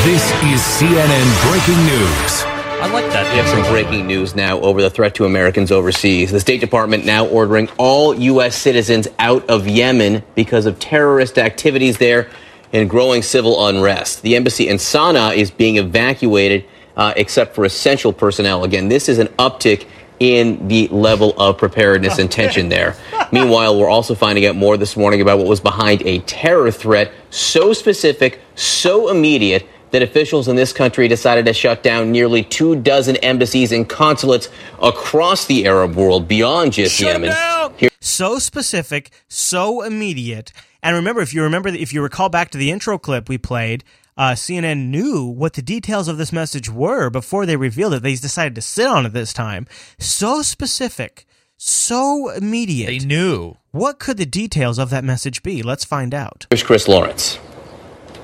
This 0.04 0.24
is 0.44 0.60
CNN 0.60 1.50
Breaking 1.50 1.84
News. 1.86 2.57
I 2.80 2.86
like 2.92 3.06
that. 3.06 3.28
We 3.32 3.38
have 3.38 3.48
some 3.48 3.72
breaking 3.72 4.06
news 4.06 4.36
now 4.36 4.60
over 4.60 4.80
the 4.80 4.88
threat 4.88 5.16
to 5.16 5.24
Americans 5.24 5.72
overseas. 5.72 6.30
The 6.30 6.38
State 6.38 6.60
Department 6.60 7.04
now 7.04 7.26
ordering 7.26 7.68
all 7.76 8.14
U.S. 8.14 8.54
citizens 8.54 9.08
out 9.18 9.50
of 9.50 9.66
Yemen 9.66 10.22
because 10.36 10.64
of 10.64 10.78
terrorist 10.78 11.38
activities 11.38 11.98
there 11.98 12.30
and 12.72 12.88
growing 12.88 13.24
civil 13.24 13.66
unrest. 13.66 14.22
The 14.22 14.36
embassy 14.36 14.68
in 14.68 14.76
Sana'a 14.76 15.34
is 15.34 15.50
being 15.50 15.76
evacuated 15.76 16.66
uh, 16.96 17.14
except 17.16 17.56
for 17.56 17.64
essential 17.64 18.12
personnel. 18.12 18.62
Again, 18.62 18.88
this 18.88 19.08
is 19.08 19.18
an 19.18 19.26
uptick 19.40 19.88
in 20.20 20.68
the 20.68 20.86
level 20.88 21.34
of 21.36 21.58
preparedness 21.58 22.20
and 22.20 22.30
tension 22.30 22.68
there. 22.68 22.94
Meanwhile, 23.32 23.76
we're 23.76 23.90
also 23.90 24.14
finding 24.14 24.46
out 24.46 24.54
more 24.54 24.76
this 24.76 24.96
morning 24.96 25.20
about 25.20 25.38
what 25.38 25.48
was 25.48 25.60
behind 25.60 26.02
a 26.02 26.20
terror 26.20 26.70
threat 26.70 27.10
so 27.30 27.72
specific, 27.72 28.40
so 28.54 29.08
immediate 29.10 29.66
that 29.90 30.02
officials 30.02 30.48
in 30.48 30.56
this 30.56 30.72
country 30.72 31.08
decided 31.08 31.46
to 31.46 31.52
shut 31.52 31.82
down 31.82 32.12
nearly 32.12 32.42
two 32.42 32.76
dozen 32.76 33.16
embassies 33.16 33.72
and 33.72 33.88
consulates 33.88 34.48
across 34.82 35.46
the 35.46 35.66
Arab 35.66 35.96
world 35.96 36.28
beyond 36.28 36.74
just 36.74 37.00
Yemen. 37.00 37.32
Here- 37.76 37.90
so 38.00 38.38
specific, 38.38 39.10
so 39.28 39.82
immediate. 39.82 40.52
And 40.82 40.94
remember, 40.94 41.20
if 41.20 41.34
you 41.34 41.42
remember, 41.42 41.68
if 41.68 41.92
you 41.92 42.02
recall 42.02 42.28
back 42.28 42.50
to 42.50 42.58
the 42.58 42.70
intro 42.70 42.98
clip 42.98 43.28
we 43.28 43.38
played, 43.38 43.84
uh, 44.16 44.32
CNN 44.34 44.90
knew 44.90 45.24
what 45.24 45.52
the 45.54 45.62
details 45.62 46.08
of 46.08 46.18
this 46.18 46.32
message 46.32 46.68
were 46.68 47.10
before 47.10 47.46
they 47.46 47.56
revealed 47.56 47.94
it. 47.94 48.02
They 48.02 48.14
decided 48.14 48.54
to 48.56 48.62
sit 48.62 48.86
on 48.86 49.06
it 49.06 49.12
this 49.12 49.32
time. 49.32 49.66
So 49.98 50.42
specific, 50.42 51.24
so 51.56 52.30
immediate. 52.30 52.86
They 52.86 52.98
knew. 52.98 53.56
What 53.70 53.98
could 53.98 54.16
the 54.16 54.26
details 54.26 54.78
of 54.78 54.90
that 54.90 55.04
message 55.04 55.42
be? 55.42 55.62
Let's 55.62 55.84
find 55.84 56.14
out. 56.14 56.46
Here's 56.50 56.62
Chris 56.62 56.88
Lawrence. 56.88 57.38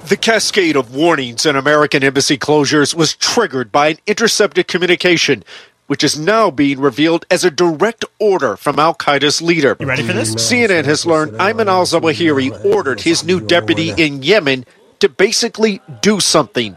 The 0.09 0.19
cascade 0.19 0.77
of 0.77 0.95
warnings 0.95 1.47
and 1.47 1.57
American 1.57 2.05
embassy 2.05 2.37
closures 2.37 2.95
was 2.95 3.15
triggered 3.15 3.73
by 3.73 3.89
an 3.89 3.97
intercepted 4.07 4.69
communication, 4.69 5.43
which 5.87 6.05
is 6.05 6.19
now 6.19 6.51
being 6.51 6.79
revealed 6.79 7.25
as 7.31 7.43
a 7.43 7.51
direct 7.51 8.05
order 8.21 8.59
from 8.59 8.79
Al 8.79 8.95
Qaeda's 8.95 9.41
leader. 9.41 9.75
You 9.81 9.87
ready 9.87 10.03
for 10.03 10.13
this? 10.13 10.35
CNN 10.35 10.85
has 10.85 11.07
learned 11.07 11.33
Ayman 11.33 11.69
al 11.69 11.87
Zawahiri 11.87 12.67
ordered 12.67 13.01
his 13.01 13.25
new 13.25 13.41
deputy 13.41 13.93
in 13.97 14.23
Yemen 14.23 14.67
to 15.01 15.09
basically 15.09 15.81
do 16.03 16.21
something. 16.21 16.77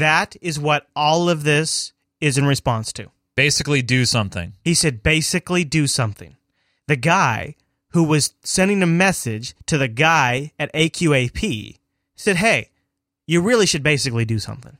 That 0.00 0.34
is 0.40 0.58
what 0.58 0.88
all 0.96 1.30
of 1.30 1.44
this 1.44 1.92
is 2.20 2.36
in 2.36 2.44
response 2.44 2.92
to. 2.94 3.12
Basically, 3.36 3.82
do 3.82 4.04
something. 4.04 4.54
He 4.64 4.74
said, 4.74 5.04
basically 5.04 5.62
do 5.62 5.86
something. 5.86 6.36
The 6.88 6.96
guy 6.96 7.54
who 7.90 8.04
was 8.04 8.34
sending 8.42 8.82
a 8.82 8.86
message 8.86 9.54
to 9.66 9.78
the 9.78 9.88
guy 9.88 10.52
at 10.58 10.72
AQAP 10.72 11.78
said, 12.16 12.36
hey, 12.36 12.70
you 13.26 13.40
really 13.40 13.66
should 13.66 13.82
basically 13.82 14.24
do 14.24 14.38
something. 14.38 14.76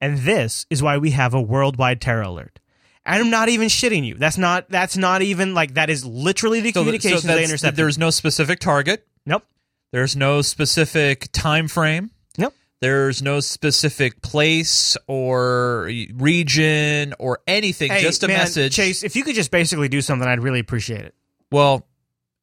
And 0.00 0.18
this 0.18 0.66
is 0.70 0.82
why 0.82 0.98
we 0.98 1.12
have 1.12 1.34
a 1.34 1.40
worldwide 1.40 2.00
terror 2.00 2.22
alert. 2.22 2.60
And 3.06 3.22
I'm 3.22 3.30
not 3.30 3.48
even 3.48 3.68
shitting 3.68 4.04
you. 4.06 4.14
That's 4.14 4.38
not 4.38 4.68
that's 4.70 4.96
not 4.96 5.22
even 5.22 5.54
like 5.54 5.74
that 5.74 5.90
is 5.90 6.04
literally 6.04 6.60
the 6.60 6.72
So 6.72 7.16
so 7.16 7.28
they 7.28 7.44
intercepted. 7.44 7.76
There's 7.76 7.98
no 7.98 8.10
specific 8.10 8.60
target. 8.60 9.06
Nope. 9.26 9.44
There's 9.92 10.16
no 10.16 10.42
specific 10.42 11.30
time 11.32 11.68
frame. 11.68 12.10
Nope. 12.38 12.54
There's 12.80 13.22
no 13.22 13.40
specific 13.40 14.22
place 14.22 14.96
or 15.06 15.90
region 16.14 17.14
or 17.18 17.40
anything. 17.46 17.90
Hey, 17.90 18.00
just 18.00 18.22
a 18.24 18.28
man, 18.28 18.38
message. 18.38 18.74
Chase, 18.74 19.02
if 19.04 19.16
you 19.16 19.22
could 19.22 19.34
just 19.34 19.50
basically 19.50 19.88
do 19.88 20.00
something, 20.00 20.26
I'd 20.26 20.42
really 20.42 20.60
appreciate 20.60 21.04
it. 21.04 21.14
Well, 21.52 21.86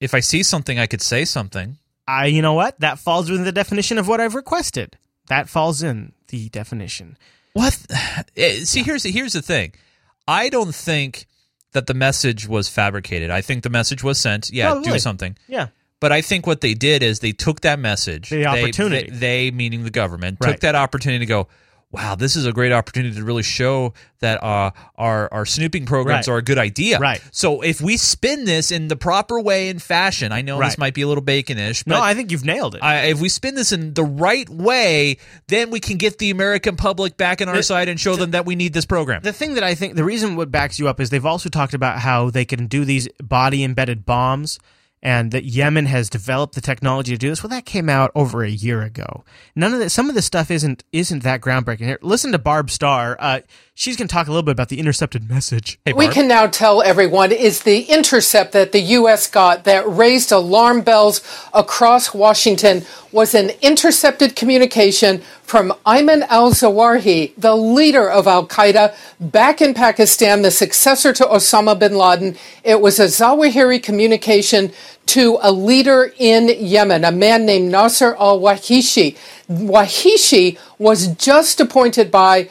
if 0.01 0.13
I 0.13 0.19
see 0.19 0.43
something, 0.43 0.77
I 0.77 0.87
could 0.87 1.01
say 1.01 1.23
something. 1.23 1.77
I, 2.07 2.25
you 2.25 2.41
know 2.41 2.53
what? 2.53 2.77
That 2.81 2.99
falls 2.99 3.29
within 3.29 3.45
the 3.45 3.51
definition 3.53 3.97
of 3.97 4.07
what 4.07 4.19
I've 4.19 4.35
requested. 4.35 4.97
That 5.27 5.47
falls 5.47 5.81
in 5.81 6.11
the 6.27 6.49
definition. 6.49 7.17
What? 7.53 7.77
Eh, 8.35 8.63
See, 8.65 8.83
here's 8.83 9.03
here's 9.03 9.33
the 9.33 9.41
thing. 9.41 9.73
I 10.27 10.49
don't 10.49 10.73
think 10.75 11.25
that 11.73 11.87
the 11.87 11.93
message 11.93 12.47
was 12.47 12.67
fabricated. 12.67 13.29
I 13.29 13.41
think 13.41 13.63
the 13.63 13.69
message 13.69 14.03
was 14.03 14.19
sent. 14.19 14.49
Yeah, 14.49 14.81
do 14.83 14.99
something. 14.99 15.37
Yeah. 15.47 15.67
But 16.01 16.11
I 16.11 16.21
think 16.21 16.47
what 16.47 16.61
they 16.61 16.73
did 16.73 17.03
is 17.03 17.19
they 17.19 17.31
took 17.31 17.61
that 17.61 17.77
message, 17.79 18.29
The 18.29 18.37
they- 18.37 18.45
opportunity. 18.45 19.09
They, 19.11 19.17
they, 19.17 19.51
meaning 19.51 19.83
the 19.83 19.91
government, 19.91 20.39
Right. 20.41 20.51
took 20.53 20.61
that 20.61 20.75
opportunity 20.75 21.19
to 21.25 21.29
go. 21.29 21.47
Wow, 21.91 22.15
this 22.15 22.35
is 22.35 22.45
a 22.45 22.53
great 22.53 22.71
opportunity 22.71 23.15
to 23.15 23.23
really 23.23 23.43
show 23.43 23.93
that 24.19 24.41
uh, 24.43 24.71
our 24.95 25.27
our 25.33 25.45
snooping 25.45 25.85
programs 25.85 26.27
Right. 26.27 26.33
are 26.33 26.37
a 26.37 26.41
good 26.41 26.57
idea. 26.57 26.99
Right. 26.99 27.21
So 27.31 27.61
if 27.61 27.81
we 27.81 27.97
spin 27.97 28.45
this 28.45 28.71
in 28.71 28.87
the 28.87 28.95
proper 28.95 29.39
way 29.41 29.69
and 29.69 29.81
fashion, 29.81 30.31
I 30.31 30.41
know 30.41 30.59
this 30.59 30.77
might 30.77 30.93
be 30.93 31.01
a 31.01 31.07
little 31.07 31.23
baconish, 31.23 31.83
but 31.83 31.95
No, 31.95 32.01
I 32.01 32.13
think 32.13 32.31
you've 32.31 32.45
nailed 32.45 32.75
it. 32.75 32.83
I, 32.83 33.05
if 33.07 33.19
we 33.19 33.29
spin 33.29 33.55
this 33.55 33.71
in 33.71 33.93
the 33.93 34.03
right 34.03 34.47
way, 34.49 35.17
then 35.47 35.69
we 35.71 35.79
can 35.79 35.97
get 35.97 36.17
the 36.19 36.29
American 36.29 36.75
public 36.75 37.17
back 37.17 37.41
on 37.41 37.49
our 37.49 37.55
The- 37.57 37.63
side 37.63 37.89
and 37.89 37.99
show 37.99 38.15
them 38.15 38.31
that 38.31 38.45
we 38.45 38.55
need 38.55 38.73
this 38.73 38.85
program. 38.85 39.21
The 39.23 39.33
thing 39.33 39.55
that 39.55 39.63
I 39.63 39.75
think 39.75 39.95
the 39.95 40.03
reason 40.03 40.35
what 40.35 40.51
backs 40.51 40.79
you 40.79 40.87
up 40.87 40.99
is 40.99 41.09
they've 41.09 41.25
also 41.25 41.49
talked 41.49 41.73
about 41.73 41.99
how 41.99 42.29
they 42.29 42.45
can 42.45 42.67
do 42.67 42.85
these 42.85 43.07
body 43.21 43.63
embedded 43.63 44.05
bombs 44.05 44.59
and 45.03 45.31
that 45.31 45.45
Yemen 45.45 45.85
has 45.87 46.09
developed 46.09 46.55
the 46.55 46.61
technology 46.61 47.11
to 47.11 47.17
do 47.17 47.29
this. 47.29 47.41
Well, 47.41 47.49
that 47.49 47.65
came 47.65 47.89
out 47.89 48.11
over 48.13 48.43
a 48.43 48.49
year 48.49 48.81
ago. 48.81 49.23
None 49.55 49.73
of 49.73 49.79
that 49.79 49.89
some 49.89 50.09
of 50.09 50.15
this 50.15 50.25
stuff 50.25 50.51
isn't 50.51 50.83
isn't 50.91 51.23
that 51.23 51.41
groundbreaking. 51.41 51.85
Here, 51.85 51.99
listen 52.01 52.31
to 52.31 52.39
Barb 52.39 52.69
Starr. 52.69 53.17
Uh, 53.19 53.41
she's 53.74 53.97
going 53.97 54.07
to 54.07 54.13
talk 54.13 54.28
a 54.28 54.30
little 54.30 54.43
bit 54.43 54.51
about 54.51 54.69
the 54.69 54.80
intercepted 54.80 55.30
message. 55.30 55.80
we 55.95 56.07
can 56.07 56.28
now 56.28 56.47
tell 56.47 56.82
everyone 56.82 57.32
is 57.32 57.63
the 57.63 57.84
intercept 57.84 58.51
that 58.51 58.72
the 58.72 58.80
U.S. 58.80 59.30
got 59.30 59.63
that 59.63 59.88
raised 59.88 60.32
alarm 60.32 60.82
bells 60.82 61.22
across 61.53 62.13
Washington 62.13 62.84
was 63.11 63.34
an 63.34 63.51
intercepted 63.61 64.36
communication 64.36 65.22
from 65.43 65.74
Ayman 65.86 66.22
al 66.30 66.51
Zawahiri, 66.51 67.34
the 67.38 67.55
leader 67.55 68.09
of 68.09 68.26
Al 68.28 68.47
Qaeda 68.47 68.95
back 69.19 69.61
in 69.61 69.74
Pakistan, 69.74 70.43
the 70.43 70.51
successor 70.51 71.11
to 71.13 71.24
Osama 71.26 71.78
bin 71.78 71.95
Laden. 71.95 72.38
It 72.63 72.80
was 72.80 72.99
a 72.99 73.05
Zawahiri 73.05 73.84
communication 73.84 74.72
to 75.07 75.39
a 75.41 75.51
leader 75.51 76.13
in 76.17 76.47
Yemen, 76.47 77.03
a 77.03 77.11
man 77.11 77.45
named 77.45 77.69
Nasir 77.72 78.15
al 78.15 78.39
Wuhayshi. 78.39 79.17
Wuhayshi 79.49 80.57
was 80.78 81.07
just 81.15 81.59
appointed 81.59 82.11
by 82.11 82.49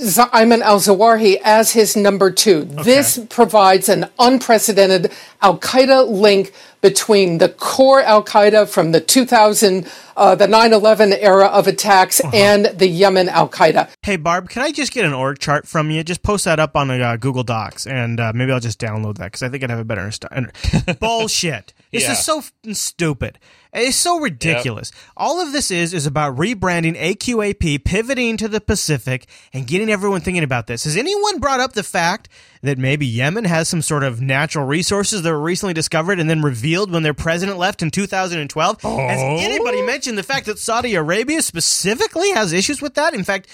Ayman 0.00 0.62
al 0.62 0.78
Zawahiri 0.78 1.40
as 1.44 1.72
his 1.72 1.96
number 1.96 2.30
two. 2.30 2.64
This 2.64 3.18
provides 3.28 3.88
an 3.88 4.08
unprecedented 4.18 5.12
Al 5.42 5.58
Qaeda 5.58 6.08
link 6.08 6.52
between 6.80 7.38
the 7.38 7.48
core 7.48 8.00
Al 8.02 8.24
Qaeda 8.24 8.68
from 8.68 8.92
the 8.92 9.00
2000, 9.00 9.86
uh, 10.16 10.34
the 10.34 10.46
9 10.46 10.72
11 10.72 11.12
era 11.14 11.46
of 11.46 11.66
attacks 11.66 12.20
and 12.32 12.66
the 12.66 12.86
Yemen 12.86 13.28
Al 13.28 13.48
Qaeda. 13.48 13.88
Hey 14.02 14.16
Barb, 14.16 14.48
can 14.48 14.62
I 14.62 14.72
just 14.72 14.92
get 14.92 15.04
an 15.04 15.12
org 15.12 15.38
chart 15.38 15.66
from 15.66 15.90
you? 15.90 16.02
Just 16.04 16.22
post 16.22 16.44
that 16.44 16.58
up 16.60 16.76
on 16.76 16.90
uh, 16.90 17.16
Google 17.16 17.42
Docs, 17.44 17.86
and 17.86 18.18
uh, 18.20 18.32
maybe 18.34 18.52
I'll 18.52 18.60
just 18.60 18.80
download 18.80 19.18
that 19.18 19.26
because 19.26 19.42
I 19.42 19.48
think 19.48 19.62
I'd 19.64 19.70
have 19.70 19.78
a 19.78 19.84
better 19.84 20.00
understanding. 20.02 20.50
Bullshit! 21.00 21.72
This 21.92 22.04
Yeah. 22.04 22.12
is 22.12 22.24
so 22.24 22.38
f***ing 22.38 22.74
stupid. 22.74 23.38
It's 23.72 23.96
so 23.96 24.18
ridiculous. 24.18 24.90
All 25.16 25.40
of 25.40 25.52
this 25.52 25.70
is 25.70 25.94
is 25.94 26.04
about 26.04 26.36
rebranding 26.36 26.96
AQAP, 27.00 27.84
pivoting 27.84 28.36
to 28.38 28.48
the 28.48 28.60
Pacific, 28.60 29.28
and 29.52 29.64
getting 29.66 29.88
everyone 29.90 30.20
thinking 30.22 30.42
about 30.42 30.66
this. 30.66 30.84
Has 30.84 30.96
anyone 30.96 31.38
brought 31.38 31.60
up 31.60 31.74
the 31.74 31.84
fact 31.84 32.28
that 32.62 32.78
maybe 32.78 33.06
Yemen 33.06 33.44
has 33.44 33.68
some 33.68 33.80
sort 33.80 34.02
of 34.02 34.20
natural 34.20 34.66
resources 34.66 35.22
that 35.22 35.30
were 35.30 35.40
recently 35.40 35.72
discovered 35.72 36.18
and 36.18 36.28
then 36.28 36.42
revealed 36.42 36.69
when 36.78 37.02
their 37.02 37.14
president 37.14 37.58
left 37.58 37.82
in 37.82 37.90
2012? 37.90 38.82
Has 38.82 39.20
oh. 39.20 39.36
anybody 39.38 39.82
mentioned 39.82 40.16
the 40.16 40.22
fact 40.22 40.46
that 40.46 40.58
Saudi 40.58 40.94
Arabia 40.94 41.42
specifically 41.42 42.30
has 42.32 42.52
issues 42.52 42.80
with 42.80 42.94
that? 42.94 43.14
In 43.14 43.24
fact, 43.24 43.48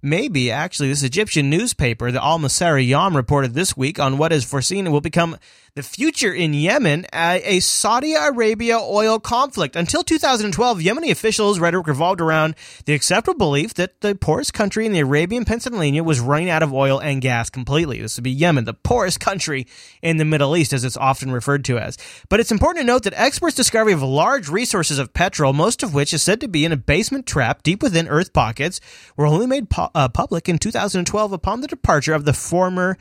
Maybe, 0.00 0.52
actually, 0.52 0.90
this 0.90 1.02
Egyptian 1.02 1.50
newspaper, 1.50 2.12
the 2.12 2.22
Al 2.22 2.38
Masari 2.38 2.86
Yam, 2.86 3.16
reported 3.16 3.54
this 3.54 3.76
week 3.76 3.98
on 3.98 4.16
what 4.16 4.32
is 4.32 4.44
foreseen 4.44 4.86
and 4.86 4.92
will 4.92 5.00
become 5.00 5.36
the 5.78 5.82
future 5.84 6.34
in 6.34 6.54
Yemen, 6.54 7.06
a, 7.14 7.60
Saudi 7.60 8.14
Arabia 8.14 8.80
oil 8.80 9.20
conflict. 9.20 9.76
Until 9.76 10.02
2012, 10.02 10.80
Yemeni 10.80 11.12
officials' 11.12 11.60
rhetoric 11.60 11.86
revolved 11.86 12.20
around 12.20 12.56
the 12.86 12.94
acceptable 12.94 13.38
belief 13.38 13.74
that 13.74 14.00
the 14.00 14.16
poorest 14.16 14.52
country 14.52 14.86
in 14.86 14.92
the 14.92 14.98
Arabian 14.98 15.44
Peninsula 15.44 16.02
was 16.02 16.18
running 16.18 16.50
out 16.50 16.64
of 16.64 16.74
oil 16.74 17.00
and 17.00 17.22
gas 17.22 17.48
completely. 17.48 18.00
This 18.00 18.16
would 18.16 18.24
be 18.24 18.32
Yemen, 18.32 18.64
the 18.64 18.74
poorest 18.74 19.20
country 19.20 19.68
in 20.02 20.16
the 20.16 20.24
Middle 20.24 20.56
East, 20.56 20.72
as 20.72 20.82
it's 20.82 20.96
often 20.96 21.30
referred 21.30 21.64
to 21.66 21.78
as. 21.78 21.96
But 22.28 22.40
it's 22.40 22.50
important 22.50 22.82
to 22.82 22.86
note 22.92 23.04
that 23.04 23.14
experts' 23.14 23.54
discovery 23.54 23.92
of 23.92 24.02
large 24.02 24.48
resources 24.48 24.98
of 24.98 25.14
petrol, 25.14 25.52
most 25.52 25.84
of 25.84 25.94
which 25.94 26.12
is 26.12 26.24
said 26.24 26.40
to 26.40 26.48
be 26.48 26.64
in 26.64 26.72
a 26.72 26.76
basement 26.76 27.24
trap 27.24 27.62
deep 27.62 27.84
within 27.84 28.08
Earth 28.08 28.32
pockets, 28.32 28.80
were 29.16 29.26
only 29.26 29.46
made 29.46 29.70
pu- 29.70 29.86
uh, 29.94 30.08
public 30.08 30.48
in 30.48 30.58
2012 30.58 31.32
upon 31.32 31.60
the 31.60 31.68
departure 31.68 32.14
of 32.14 32.24
the 32.24 32.32
former 32.32 32.98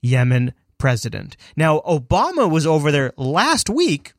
Yemen 0.00 0.54
president. 0.84 1.34
Now, 1.56 1.80
Obama 1.86 2.50
was 2.50 2.66
over 2.66 2.92
there 2.92 3.14
last 3.16 3.70
week 3.70 4.12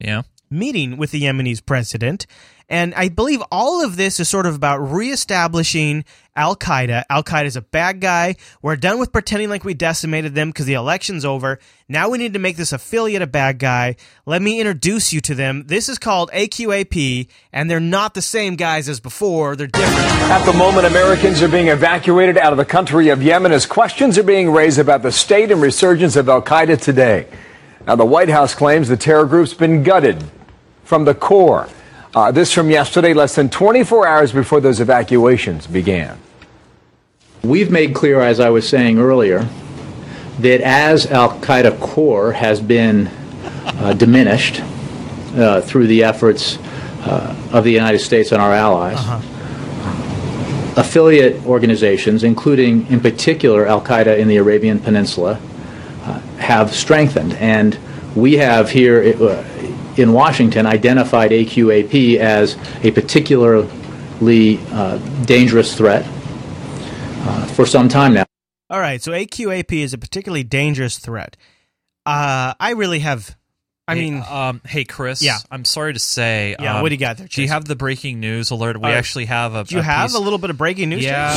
Yeah. 0.00 0.22
Meeting 0.50 0.96
with 0.96 1.12
the 1.12 1.22
Yemenis 1.22 1.64
president. 1.64 2.26
And 2.68 2.94
I 2.94 3.08
believe 3.08 3.42
all 3.50 3.84
of 3.84 3.96
this 3.96 4.20
is 4.20 4.28
sort 4.28 4.46
of 4.46 4.54
about 4.54 4.78
reestablishing 4.78 6.04
Al 6.36 6.54
Qaeda. 6.54 7.02
Al 7.10 7.24
Qaeda 7.24 7.46
is 7.46 7.56
a 7.56 7.62
bad 7.62 8.00
guy. 8.00 8.36
We're 8.62 8.76
done 8.76 9.00
with 9.00 9.12
pretending 9.12 9.48
like 9.48 9.64
we 9.64 9.74
decimated 9.74 10.36
them 10.36 10.50
because 10.50 10.66
the 10.66 10.74
election's 10.74 11.24
over. 11.24 11.58
Now 11.88 12.08
we 12.08 12.18
need 12.18 12.32
to 12.34 12.38
make 12.38 12.56
this 12.56 12.72
affiliate 12.72 13.22
a 13.22 13.26
bad 13.26 13.58
guy. 13.58 13.96
Let 14.24 14.40
me 14.40 14.60
introduce 14.60 15.12
you 15.12 15.20
to 15.22 15.34
them. 15.34 15.64
This 15.66 15.88
is 15.88 15.98
called 15.98 16.30
AQAP, 16.30 17.28
and 17.52 17.68
they're 17.68 17.80
not 17.80 18.14
the 18.14 18.22
same 18.22 18.54
guys 18.54 18.88
as 18.88 19.00
before. 19.00 19.56
They're 19.56 19.66
different. 19.66 19.98
At 20.30 20.44
the 20.44 20.56
moment, 20.56 20.86
Americans 20.86 21.42
are 21.42 21.48
being 21.48 21.68
evacuated 21.68 22.38
out 22.38 22.52
of 22.52 22.56
the 22.56 22.64
country 22.64 23.08
of 23.08 23.20
Yemen 23.20 23.50
as 23.50 23.66
questions 23.66 24.16
are 24.16 24.22
being 24.22 24.48
raised 24.48 24.78
about 24.78 25.02
the 25.02 25.10
state 25.10 25.50
and 25.50 25.60
resurgence 25.60 26.14
of 26.14 26.28
Al 26.28 26.40
Qaeda 26.40 26.80
today. 26.80 27.26
Now, 27.84 27.96
the 27.96 28.06
White 28.06 28.28
House 28.28 28.54
claims 28.54 28.86
the 28.86 28.96
terror 28.96 29.24
group's 29.24 29.54
been 29.54 29.82
gutted 29.82 30.22
from 30.90 31.04
the 31.04 31.14
core. 31.14 31.68
Uh, 32.16 32.32
this 32.32 32.52
from 32.52 32.68
yesterday, 32.68 33.14
less 33.14 33.36
than 33.36 33.48
24 33.48 34.08
hours 34.08 34.32
before 34.32 34.60
those 34.60 34.80
evacuations 34.80 35.68
began. 35.68 36.18
We've 37.44 37.70
made 37.70 37.94
clear, 37.94 38.20
as 38.20 38.40
I 38.40 38.50
was 38.50 38.68
saying 38.68 38.98
earlier, 38.98 39.48
that 40.40 40.60
as 40.62 41.06
Al 41.06 41.38
Qaeda 41.38 41.78
core 41.78 42.32
has 42.32 42.60
been 42.60 43.08
uh, 43.64 43.92
diminished 43.92 44.62
uh, 45.36 45.60
through 45.60 45.86
the 45.86 46.02
efforts 46.02 46.58
uh, 46.58 47.36
of 47.52 47.62
the 47.62 47.70
United 47.70 48.00
States 48.00 48.32
and 48.32 48.42
our 48.42 48.52
allies, 48.52 48.98
affiliate 50.76 51.46
organizations, 51.46 52.24
including 52.24 52.88
in 52.88 52.98
particular 52.98 53.64
Al 53.64 53.80
Qaeda 53.80 54.18
in 54.18 54.26
the 54.26 54.38
Arabian 54.38 54.80
Peninsula, 54.80 55.40
uh, 56.02 56.18
have 56.38 56.74
strengthened. 56.74 57.34
And 57.34 57.78
we 58.16 58.38
have 58.38 58.70
here 58.70 59.14
uh, 59.22 59.44
in 59.96 60.12
Washington 60.12 60.66
identified 60.66 61.30
AQAP 61.30 62.16
as 62.18 62.56
a 62.84 62.90
particularly 62.90 64.58
uh, 64.72 64.98
dangerous 65.24 65.74
threat 65.76 66.04
uh, 66.06 67.46
for 67.46 67.66
some 67.66 67.88
time 67.88 68.14
now. 68.14 68.24
All 68.68 68.80
right, 68.80 69.02
so 69.02 69.10
AQAP 69.12 69.72
is 69.72 69.92
a 69.92 69.98
particularly 69.98 70.44
dangerous 70.44 70.98
threat. 70.98 71.36
Uh, 72.06 72.54
I 72.60 72.70
really 72.72 73.00
have. 73.00 73.36
I 73.88 73.96
Hey, 73.96 74.02
mean, 74.10 74.22
um, 74.28 74.60
hey 74.64 74.84
Chris. 74.84 75.20
Yeah. 75.20 75.38
I'm 75.50 75.64
sorry 75.64 75.92
to 75.94 75.98
say. 75.98 76.54
Yeah, 76.60 76.76
um, 76.76 76.82
what 76.82 76.90
do 76.90 76.94
you 76.94 77.00
got 77.00 77.16
there, 77.16 77.26
Do 77.26 77.42
you 77.42 77.48
have 77.48 77.64
the 77.64 77.74
breaking 77.74 78.20
news 78.20 78.52
alert? 78.52 78.80
We 78.80 78.84
Uh, 78.88 78.92
actually 78.92 79.24
have 79.24 79.54
a. 79.56 79.64
do 79.64 79.74
you 79.74 79.82
have 79.82 80.10
piece- 80.10 80.16
a 80.16 80.20
little 80.20 80.38
bit 80.38 80.50
of 80.50 80.56
breaking 80.58 80.90
news? 80.90 81.04
Yeah. 81.04 81.34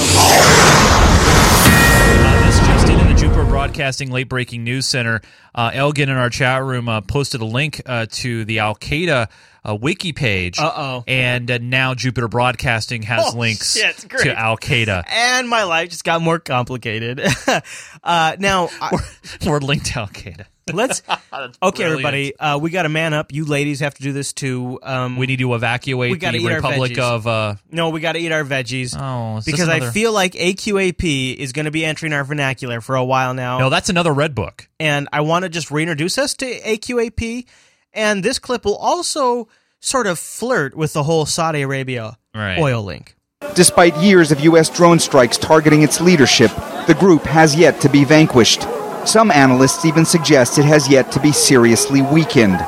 Broadcasting 3.54 4.10
Late 4.10 4.28
Breaking 4.30 4.64
News 4.64 4.88
Center. 4.88 5.22
Uh, 5.54 5.70
Elgin 5.76 6.10
in 6.10 6.18
our 6.18 6.32
chat 6.32 6.64
room 6.64 6.89
uh, 6.89 7.01
posted 7.01 7.39
a 7.41 7.45
link 7.45 7.84
uh, 7.86 8.08
to 8.10 8.45
the 8.45 8.58
Al 8.58 8.74
Qaeda 8.74 9.30
uh, 9.64 9.76
wiki 9.76 10.12
page. 10.12 10.58
Uh-oh. 10.58 11.04
And 11.08 11.51
uh, 11.51 11.60
now 11.62 11.93
Jupiter 11.93 12.28
Broadcasting 12.28 13.04
has 13.04 13.32
Oh, 13.32 13.38
links 13.38 13.74
shit, 13.76 13.95
to 14.10 14.36
Al 14.36 14.58
Qaeda. 14.58 15.04
and 15.08 15.47
my 15.47 15.66
life 15.66 15.91
just 15.91 16.04
got 16.04 16.20
more 16.24 16.39
complicated. 16.39 17.22
uh, 18.04 18.36
now, 18.39 18.70
I, 18.82 18.97
We're 19.45 19.60
linked 19.60 19.86
to 19.86 19.99
Al 19.99 20.08
Qaeda. 20.08 20.45
Let's. 20.72 21.01
Okay, 21.34 21.49
brilliant. 21.61 21.80
everybody, 21.91 22.38
uh, 22.38 22.57
we 22.59 22.70
got 22.70 22.84
to 22.84 22.89
man 22.89 23.14
up. 23.14 23.34
You 23.34 23.43
ladies 23.45 23.80
have 23.80 23.95
to 23.95 24.03
do 24.03 24.14
this 24.14 24.34
too. 24.34 24.80
Um, 24.84 25.18
We 25.18 25.26
need 25.26 25.39
to 25.39 25.53
evacuate 25.55 26.11
we 26.11 26.18
gotta 26.18 26.38
the 26.38 26.43
eat 26.43 26.49
our 26.51 26.55
Republic 26.57 26.91
veggies. 26.91 26.99
of. 26.99 27.26
Uh, 27.28 27.55
no, 27.72 27.89
we 27.89 28.01
got 28.01 28.11
to 28.14 28.20
eat 28.20 28.32
our 28.32 28.43
veggies. 28.43 28.95
oh, 28.97 29.38
is 29.38 29.45
this 29.45 29.51
because 29.51 29.68
I 29.68 29.89
feel 29.89 30.11
like 30.14 30.34
AQAP 30.34 31.36
is 31.36 31.51
going 31.53 31.66
to 31.66 31.72
be 31.72 31.84
entering 31.84 32.14
our 32.14 32.24
vernacular 32.24 32.82
for 32.82 32.95
a 32.95 33.03
while 33.03 33.34
now. 33.34 33.57
No, 33.57 33.70
that's 33.72 33.89
another 33.89 34.14
red 34.14 34.36
book. 34.36 34.68
and 34.80 35.09
I 35.11 35.22
want 35.22 35.43
to 35.43 35.49
just 35.49 35.72
reintroduce 35.72 36.18
us 36.20 36.36
to 36.36 36.45
AQAP. 36.45 37.45
And 37.93 38.24
this 38.24 38.38
clip 38.39 38.64
will 38.66 38.78
also 38.78 39.47
sort 39.80 40.05
of 40.07 40.20
flirt 40.20 40.76
with 40.76 40.93
the 40.93 41.03
whole 41.03 41.26
Saudi 41.26 41.61
Arabia 41.61 42.18
Right. 42.36 42.59
oil 42.59 42.84
link. 42.84 43.16
Despite 43.55 43.95
years 43.97 44.32
of 44.32 44.39
U.S. 44.41 44.70
drone 44.70 44.99
strikes 44.99 45.38
targeting 45.38 45.82
its 45.82 45.99
leadership, 45.99 46.51
the 46.88 46.95
group 46.97 47.24
has 47.24 47.55
yet 47.55 47.82
to 47.82 47.89
be 47.89 48.03
vanquished. 48.05 48.61
Some 49.06 49.32
analysts 49.32 49.84
even 49.86 50.06
suggest 50.06 50.58
it 50.58 50.66
has 50.66 50.88
yet 50.88 51.12
to 51.12 51.20
be 51.20 51.32
seriously 51.34 52.01
weakened. 52.01 52.60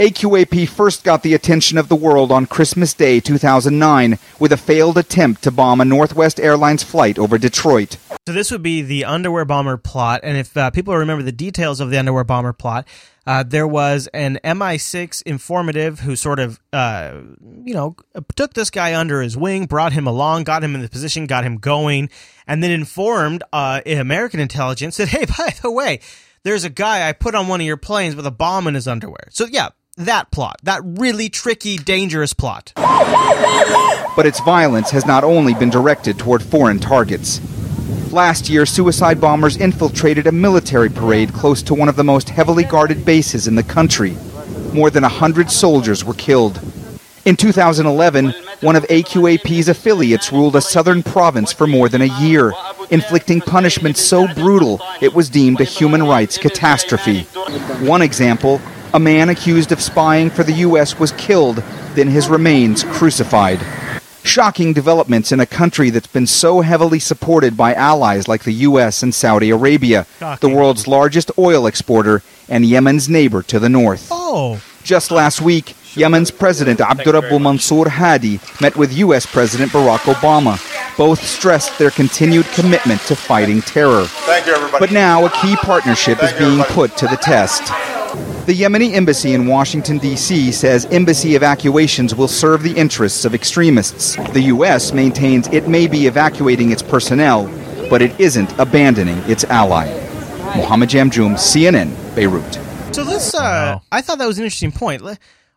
AQAP 0.00 0.66
first 0.66 1.04
got 1.04 1.22
the 1.22 1.34
attention 1.34 1.76
of 1.76 1.90
the 1.90 1.94
world 1.94 2.32
on 2.32 2.46
Christmas 2.46 2.94
Day 2.94 3.20
2009 3.20 4.18
with 4.38 4.50
a 4.50 4.56
failed 4.56 4.96
attempt 4.96 5.42
to 5.42 5.50
bomb 5.50 5.78
a 5.78 5.84
Northwest 5.84 6.40
Airlines 6.40 6.82
flight 6.82 7.18
over 7.18 7.36
Detroit. 7.36 7.98
So 8.26 8.32
this 8.32 8.50
would 8.50 8.62
be 8.62 8.80
the 8.80 9.04
underwear 9.04 9.44
bomber 9.44 9.76
plot, 9.76 10.20
and 10.22 10.38
if 10.38 10.56
uh, 10.56 10.70
people 10.70 10.96
remember 10.96 11.22
the 11.22 11.32
details 11.32 11.80
of 11.80 11.90
the 11.90 11.98
underwear 11.98 12.24
bomber 12.24 12.54
plot, 12.54 12.88
uh, 13.26 13.42
there 13.42 13.66
was 13.66 14.06
an 14.14 14.38
MI6 14.42 15.22
informative 15.24 16.00
who 16.00 16.16
sort 16.16 16.38
of, 16.38 16.58
uh, 16.72 17.20
you 17.62 17.74
know, 17.74 17.94
took 18.36 18.54
this 18.54 18.70
guy 18.70 18.98
under 18.98 19.20
his 19.20 19.36
wing, 19.36 19.66
brought 19.66 19.92
him 19.92 20.06
along, 20.06 20.44
got 20.44 20.64
him 20.64 20.74
in 20.74 20.80
the 20.80 20.88
position, 20.88 21.26
got 21.26 21.44
him 21.44 21.58
going, 21.58 22.08
and 22.46 22.64
then 22.64 22.70
informed 22.70 23.42
uh, 23.52 23.82
American 23.84 24.40
intelligence 24.40 24.96
that, 24.96 25.08
hey, 25.08 25.26
by 25.38 25.52
the 25.60 25.70
way, 25.70 26.00
there's 26.42 26.64
a 26.64 26.70
guy 26.70 27.06
I 27.06 27.12
put 27.12 27.34
on 27.34 27.48
one 27.48 27.60
of 27.60 27.66
your 27.66 27.76
planes 27.76 28.16
with 28.16 28.24
a 28.24 28.30
bomb 28.30 28.66
in 28.66 28.72
his 28.72 28.88
underwear. 28.88 29.28
So 29.28 29.44
yeah, 29.44 29.68
that 30.06 30.30
plot, 30.30 30.56
that 30.62 30.80
really 30.84 31.28
tricky, 31.28 31.76
dangerous 31.76 32.32
plot. 32.32 32.72
But 32.76 34.26
its 34.26 34.40
violence 34.40 34.90
has 34.90 35.06
not 35.06 35.24
only 35.24 35.54
been 35.54 35.70
directed 35.70 36.18
toward 36.18 36.42
foreign 36.42 36.78
targets. 36.78 37.40
Last 38.12 38.48
year, 38.48 38.66
suicide 38.66 39.20
bombers 39.20 39.56
infiltrated 39.56 40.26
a 40.26 40.32
military 40.32 40.88
parade 40.88 41.32
close 41.32 41.62
to 41.62 41.74
one 41.74 41.88
of 41.88 41.96
the 41.96 42.04
most 42.04 42.28
heavily 42.28 42.64
guarded 42.64 43.04
bases 43.04 43.46
in 43.46 43.54
the 43.54 43.62
country. 43.62 44.16
More 44.72 44.90
than 44.90 45.04
a 45.04 45.08
hundred 45.08 45.50
soldiers 45.50 46.04
were 46.04 46.14
killed. 46.14 46.60
In 47.24 47.36
2011, 47.36 48.30
one 48.62 48.76
of 48.76 48.82
AQAP's 48.84 49.68
affiliates 49.68 50.32
ruled 50.32 50.56
a 50.56 50.60
southern 50.60 51.02
province 51.02 51.52
for 51.52 51.66
more 51.66 51.88
than 51.88 52.02
a 52.02 52.20
year, 52.20 52.52
inflicting 52.90 53.40
punishment 53.40 53.96
so 53.96 54.26
brutal 54.34 54.80
it 55.00 55.14
was 55.14 55.28
deemed 55.28 55.60
a 55.60 55.64
human 55.64 56.02
rights 56.02 56.38
catastrophe. 56.38 57.22
One 57.86 58.02
example 58.02 58.60
a 58.92 58.98
man 58.98 59.28
accused 59.28 59.72
of 59.72 59.80
spying 59.80 60.30
for 60.30 60.42
the 60.42 60.52
U.S. 60.52 60.98
was 60.98 61.12
killed, 61.12 61.56
then 61.94 62.08
his 62.08 62.28
remains 62.28 62.84
crucified. 62.84 63.60
Shocking 64.22 64.72
developments 64.72 65.32
in 65.32 65.40
a 65.40 65.46
country 65.46 65.90
that's 65.90 66.06
been 66.06 66.26
so 66.26 66.60
heavily 66.60 66.98
supported 66.98 67.56
by 67.56 67.72
allies 67.74 68.28
like 68.28 68.44
the 68.44 68.52
U.S. 68.52 69.02
and 69.02 69.14
Saudi 69.14 69.50
Arabia, 69.50 70.06
the 70.40 70.48
world's 70.48 70.86
largest 70.86 71.30
oil 71.38 71.66
exporter 71.66 72.22
and 72.48 72.66
Yemen's 72.66 73.08
neighbor 73.08 73.42
to 73.44 73.58
the 73.58 73.68
north. 73.68 74.08
Oh. 74.10 74.60
Just 74.82 75.10
last 75.10 75.40
week, 75.40 75.74
Yemen's 75.94 76.30
President 76.30 76.80
Abdurrabbu 76.80 77.40
Mansour 77.40 77.88
Hadi 77.88 78.40
met 78.60 78.76
with 78.76 78.92
U.S. 78.98 79.26
President 79.26 79.72
Barack 79.72 80.12
Obama. 80.12 80.58
Both 80.96 81.22
stressed 81.24 81.78
their 81.78 81.90
continued 81.90 82.46
commitment 82.46 83.00
to 83.02 83.16
fighting 83.16 83.62
terror. 83.62 84.04
Thank 84.04 84.46
you, 84.46 84.54
everybody. 84.54 84.80
But 84.80 84.92
now 84.92 85.24
a 85.26 85.30
key 85.30 85.56
partnership 85.56 86.22
is 86.22 86.32
being 86.34 86.62
put 86.64 86.96
to 86.98 87.06
the 87.06 87.16
test. 87.16 87.72
The 88.50 88.62
Yemeni 88.62 88.94
embassy 88.94 89.34
in 89.34 89.46
Washington, 89.46 89.98
D.C. 89.98 90.50
says 90.50 90.84
embassy 90.86 91.36
evacuations 91.36 92.16
will 92.16 92.26
serve 92.26 92.64
the 92.64 92.72
interests 92.72 93.24
of 93.24 93.32
extremists. 93.32 94.16
The 94.32 94.40
U.S. 94.54 94.92
maintains 94.92 95.46
it 95.52 95.68
may 95.68 95.86
be 95.86 96.08
evacuating 96.08 96.72
its 96.72 96.82
personnel, 96.82 97.46
but 97.88 98.02
it 98.02 98.18
isn't 98.18 98.52
abandoning 98.58 99.18
its 99.30 99.44
ally. 99.44 99.86
Mohammed 100.56 100.88
Jamjoom, 100.88 101.34
CNN, 101.34 101.94
Beirut. 102.16 102.54
So 102.92 103.04
let's. 103.04 103.32
Uh, 103.32 103.78
I 103.92 104.02
thought 104.02 104.18
that 104.18 104.26
was 104.26 104.38
an 104.38 104.42
interesting 104.46 104.72
point. 104.72 105.00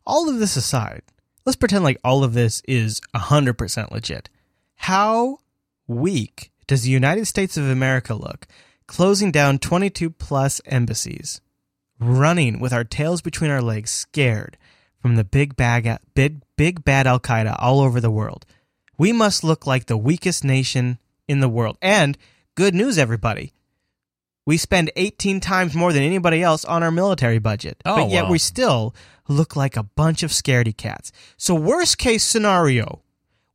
All 0.06 0.30
of 0.30 0.38
this 0.38 0.56
aside, 0.56 1.02
let's 1.48 1.56
pretend 1.56 1.84
like 1.84 1.98
all 2.04 2.24
of 2.24 2.36
this 2.36 2.62
is 2.68 3.02
hundred 3.16 3.56
percent 3.56 3.91
legit. 3.91 4.30
How 4.76 5.39
weak 5.88 6.52
does 6.68 6.84
the 6.84 6.91
United 6.91 7.26
States 7.26 7.58
of 7.58 7.68
America 7.68 8.14
look, 8.14 8.46
closing 8.86 9.32
down 9.32 9.58
twenty-two 9.58 10.12
plus 10.12 10.62
embassies, 10.68 11.41
running 12.00 12.60
with 12.60 12.74
our 12.74 12.84
tails 12.84 13.22
between 13.22 13.52
our 13.52 13.62
legs, 13.62 13.91
scared 13.91 14.58
from 15.00 15.16
the 15.16 15.24
big 15.24 15.56
bag, 15.56 15.98
big 16.16 16.41
big 16.56 16.84
bad 16.84 17.08
Al 17.08 17.20
Qaeda 17.20 17.56
all 17.60 17.82
over 17.82 18.00
the 18.00 18.12
world? 18.12 18.46
We 18.98 19.12
must 19.12 19.44
look 19.44 19.66
like 19.66 19.86
the 19.86 19.98
weakest 19.98 20.44
nation 20.44 21.00
in 21.28 21.39
the 21.39 21.50
world. 21.50 21.78
And 21.82 22.18
good 22.56 22.76
news, 22.76 22.98
everybody. 22.98 23.54
We 24.46 24.58
spend 24.58 24.91
18 24.96 25.39
times 25.39 25.74
more 25.74 25.94
than 25.94 26.04
anybody 26.04 26.44
else 26.44 26.66
on 26.66 26.84
our 26.84 26.91
military 26.91 27.39
budget. 27.39 27.82
Oh, 27.86 27.96
but 27.96 28.10
yet 28.10 28.26
wow. 28.26 28.32
we 28.32 28.38
still 28.38 28.94
look 29.28 29.56
like 29.56 29.78
a 29.78 29.84
bunch 29.84 30.22
of 30.22 30.32
scaredy 30.32 30.76
cats. 30.76 31.12
So, 31.38 31.56
worst 31.56 31.98
case 31.98 32.24
scenario, 32.24 33.02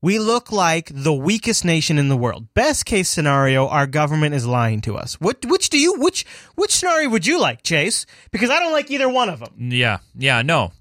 we 0.01 0.18
look 0.18 0.53
like 0.53 0.90
the 0.94 1.12
weakest 1.12 1.64
nation 1.64 1.99
in 1.99 2.09
the 2.09 2.16
world. 2.16 2.53
Best 2.55 2.84
case 2.86 3.09
scenario, 3.09 3.66
our 3.68 3.86
government 3.86 4.34
is 4.34 4.46
lying 4.46 4.80
to 4.82 4.96
us. 4.96 5.20
What 5.20 5.44
which 5.46 5.70
do 5.70 5.78
you 5.78 5.94
which 5.99 6.24
which 6.55 6.74
scenario 6.74 7.09
would 7.11 7.26
you 7.26 7.40
like, 7.40 7.62
Chase? 7.62 8.07
Because 8.30 8.51
I 8.51 8.59
don't 8.61 8.72
like 8.72 8.90
either 8.90 9.09
one 9.09 9.28
of 9.28 9.40
them. 9.40 9.70
Yeah, 9.72 9.99
yeah, 10.16 10.42
no. 10.42 10.72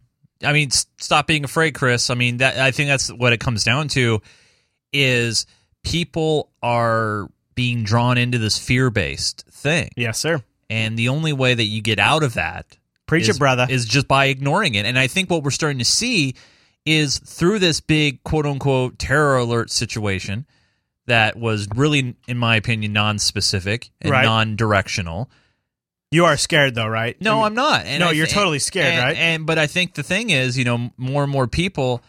I 0.44 0.54
mean, 0.54 0.70
stop 0.70 1.26
being 1.26 1.44
afraid, 1.44 1.74
Chris. 1.74 2.10
I 2.12 2.14
mean, 2.14 2.38
that 2.38 2.58
I 2.60 2.70
think 2.72 2.90
that's 2.90 3.12
what 3.12 3.34
it 3.34 3.40
comes 3.40 3.64
down 3.64 3.88
to 3.90 4.22
is 4.94 5.46
people 5.84 6.52
are 6.62 7.28
being 7.56 7.84
drawn 7.84 8.18
into 8.20 8.38
this 8.38 8.58
fear-based 8.60 9.46
thing. 9.50 9.90
Yes, 9.96 10.20
sir. 10.20 10.44
And 10.70 10.98
the 10.98 11.10
only 11.10 11.34
way 11.34 11.54
that 11.56 11.64
you 11.64 11.82
get 11.82 11.98
out 11.98 12.22
of 12.24 12.36
that 12.36 12.78
Preach 13.08 13.24
it, 13.24 13.30
is- 13.32 13.40
brother. 13.40 13.66
is 13.68 13.86
just 13.86 14.08
by 14.08 14.26
ignoring 14.26 14.76
it. 14.76 14.86
And 14.86 15.00
I 15.00 15.08
think 15.08 15.30
what 15.32 15.44
we're 15.44 15.50
starting 15.52 15.80
to 15.80 15.86
see 15.86 16.36
is 16.88 17.20
through 17.20 17.60
this 17.60 17.80
big 17.82 18.24
quote 18.24 18.46
unquote 18.46 18.98
terror 18.98 19.38
alert 19.38 19.70
situation 19.70 20.46
that 21.06 21.38
was 21.38 21.68
really, 21.76 22.16
in 22.28 22.38
my 22.38 22.56
opinion, 22.56 22.94
non-specific 22.94 23.92
and 24.02 24.12
Right. 24.12 24.26
non-directional. 24.26 25.30
You 26.12 26.26
are 26.26 26.38
scared 26.38 26.76
though, 26.76 26.88
right? 26.88 27.20
No, 27.22 27.44
I'm 27.44 27.54
not. 27.54 27.86
no, 27.86 28.08
I 28.10 28.12
you're 28.12 28.28
totally 28.28 28.60
scared, 28.60 28.94
and- 28.94 29.04
right? 29.04 29.18
And 29.18 29.46
but 29.46 29.58
I 29.58 29.68
think 29.68 29.94
the 29.96 30.04
thing 30.04 30.30
is, 30.30 30.58
you 30.58 30.64
know, 30.64 30.92
more 30.98 31.24
and 31.24 31.32
more 31.32 31.48
people 31.48 32.02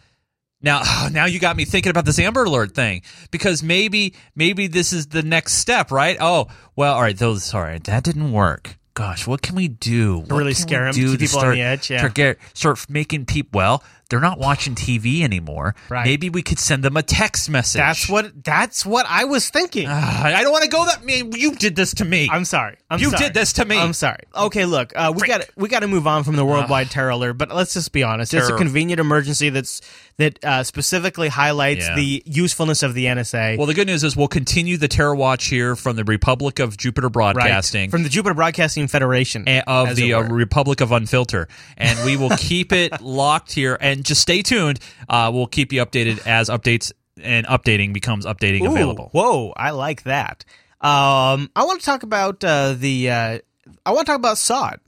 now 0.62 0.82
now 1.12 1.24
you 1.26 1.38
got 1.40 1.56
me 1.56 1.64
thinking 1.64 1.90
about 1.90 2.04
this 2.04 2.18
Amber 2.18 2.44
Alert 2.44 2.74
thing 2.74 3.02
because 3.30 3.62
maybe 3.62 4.14
maybe 4.36 4.66
this 4.68 4.92
is 4.92 5.08
the 5.08 5.22
next 5.22 5.54
step, 5.54 5.90
right? 5.90 6.16
Oh, 6.20 6.46
well, 6.76 6.94
all 6.94 7.02
right, 7.02 7.16
those 7.18 7.42
sorry, 7.44 7.78
that 7.78 8.04
didn't 8.04 8.32
work. 8.32 8.76
Gosh, 8.94 9.28
what 9.28 9.42
can 9.42 9.54
we 9.54 9.68
do? 9.68 10.18
What 10.18 10.38
really 10.38 10.54
can 10.54 10.62
scare 10.62 10.82
we 10.82 10.88
'em, 10.88 10.94
do 10.94 11.10
keep 11.10 11.12
to 11.12 11.18
people 11.26 11.38
on 11.38 11.42
start, 11.42 11.54
the 11.54 11.62
edge, 11.62 11.90
yeah. 11.90 11.98
start 11.98 12.14
get 12.14 12.38
start 12.54 12.86
making 12.88 13.26
people 13.26 13.58
well. 13.58 13.84
They're 14.10 14.20
not 14.20 14.38
watching 14.38 14.74
TV 14.74 15.20
anymore. 15.22 15.74
Right. 15.90 16.04
Maybe 16.06 16.30
we 16.30 16.42
could 16.42 16.58
send 16.58 16.82
them 16.82 16.96
a 16.96 17.02
text 17.02 17.50
message. 17.50 17.78
That's 17.78 18.08
what 18.08 18.42
that's 18.42 18.86
what 18.86 19.04
I 19.06 19.24
was 19.24 19.50
thinking. 19.50 19.86
Ah, 19.86 20.24
I 20.24 20.42
don't 20.42 20.50
want 20.52 20.64
to 20.64 20.70
go 20.70 20.86
that. 20.86 21.04
Man, 21.04 21.32
you 21.32 21.54
did 21.54 21.76
this 21.76 21.92
to 21.96 22.06
me. 22.06 22.26
I'm 22.32 22.46
sorry. 22.46 22.76
I'm 22.90 23.00
you 23.00 23.10
sorry. 23.10 23.24
did 23.24 23.34
this 23.34 23.52
to 23.54 23.66
me. 23.66 23.78
I'm 23.78 23.92
sorry. 23.92 24.20
Okay, 24.34 24.64
look, 24.64 24.94
uh, 24.96 25.12
we 25.14 25.26
got 25.28 25.42
we 25.56 25.68
got 25.68 25.80
to 25.80 25.88
move 25.88 26.06
on 26.06 26.24
from 26.24 26.36
the 26.36 26.44
worldwide 26.44 26.90
terror 26.90 27.10
alert, 27.10 27.34
but 27.34 27.54
let's 27.54 27.74
just 27.74 27.92
be 27.92 28.02
honest. 28.02 28.32
It's 28.32 28.48
a 28.48 28.56
convenient 28.56 28.98
emergency 28.98 29.50
that's 29.50 29.82
that 30.16 30.42
uh, 30.44 30.64
specifically 30.64 31.28
highlights 31.28 31.86
Yeah. 31.86 31.94
the 31.94 32.22
usefulness 32.26 32.82
of 32.82 32.94
the 32.94 33.04
NSA. 33.04 33.56
Well, 33.56 33.66
the 33.68 33.74
good 33.74 33.86
news 33.86 34.02
is 34.02 34.16
we'll 34.16 34.26
continue 34.26 34.76
the 34.76 34.88
terror 34.88 35.14
watch 35.14 35.46
here 35.46 35.76
from 35.76 35.94
the 35.96 36.02
Republic 36.04 36.58
of 36.58 36.76
Jupiter 36.76 37.06
Right. 37.08 37.34
Broadcasting. 37.34 37.90
from 37.90 38.02
the 38.02 38.08
Jupiter 38.08 38.34
Broadcasting 38.34 38.88
Federation 38.88 39.46
and- 39.46 39.64
of 39.68 39.94
the 39.96 40.14
uh. 40.14 40.22
Republic 40.22 40.80
of 40.80 40.88
Unfilter, 40.90 41.46
and 41.76 42.04
we 42.06 42.16
will 42.16 42.30
keep 42.38 42.72
it 42.72 43.00
locked 43.02 43.52
here. 43.52 43.76
And 43.80 43.97
just 44.04 44.20
stay 44.20 44.42
tuned. 44.42 44.80
Uh, 45.08 45.30
we'll 45.32 45.46
keep 45.46 45.72
you 45.72 45.84
updated 45.84 46.26
as 46.26 46.48
updates 46.48 46.92
and 47.22 47.46
updating 47.46 47.92
becomes 47.92 48.24
updating 48.26 48.62
Ooh, 48.62 48.72
available. 48.72 49.08
Whoa, 49.12 49.52
I 49.56 49.70
like 49.70 50.04
that. 50.04 50.44
Um, 50.80 51.50
I 51.56 51.64
want 51.64 51.80
to 51.80 51.86
talk 51.86 52.02
about 52.04 52.42
uh, 52.44 52.74
the. 52.74 53.10
Uh, 53.10 53.38
I 53.84 53.90
want 53.92 54.06
to 54.06 54.12
talk 54.12 54.18
about 54.18 54.38
SOD. 54.38 54.80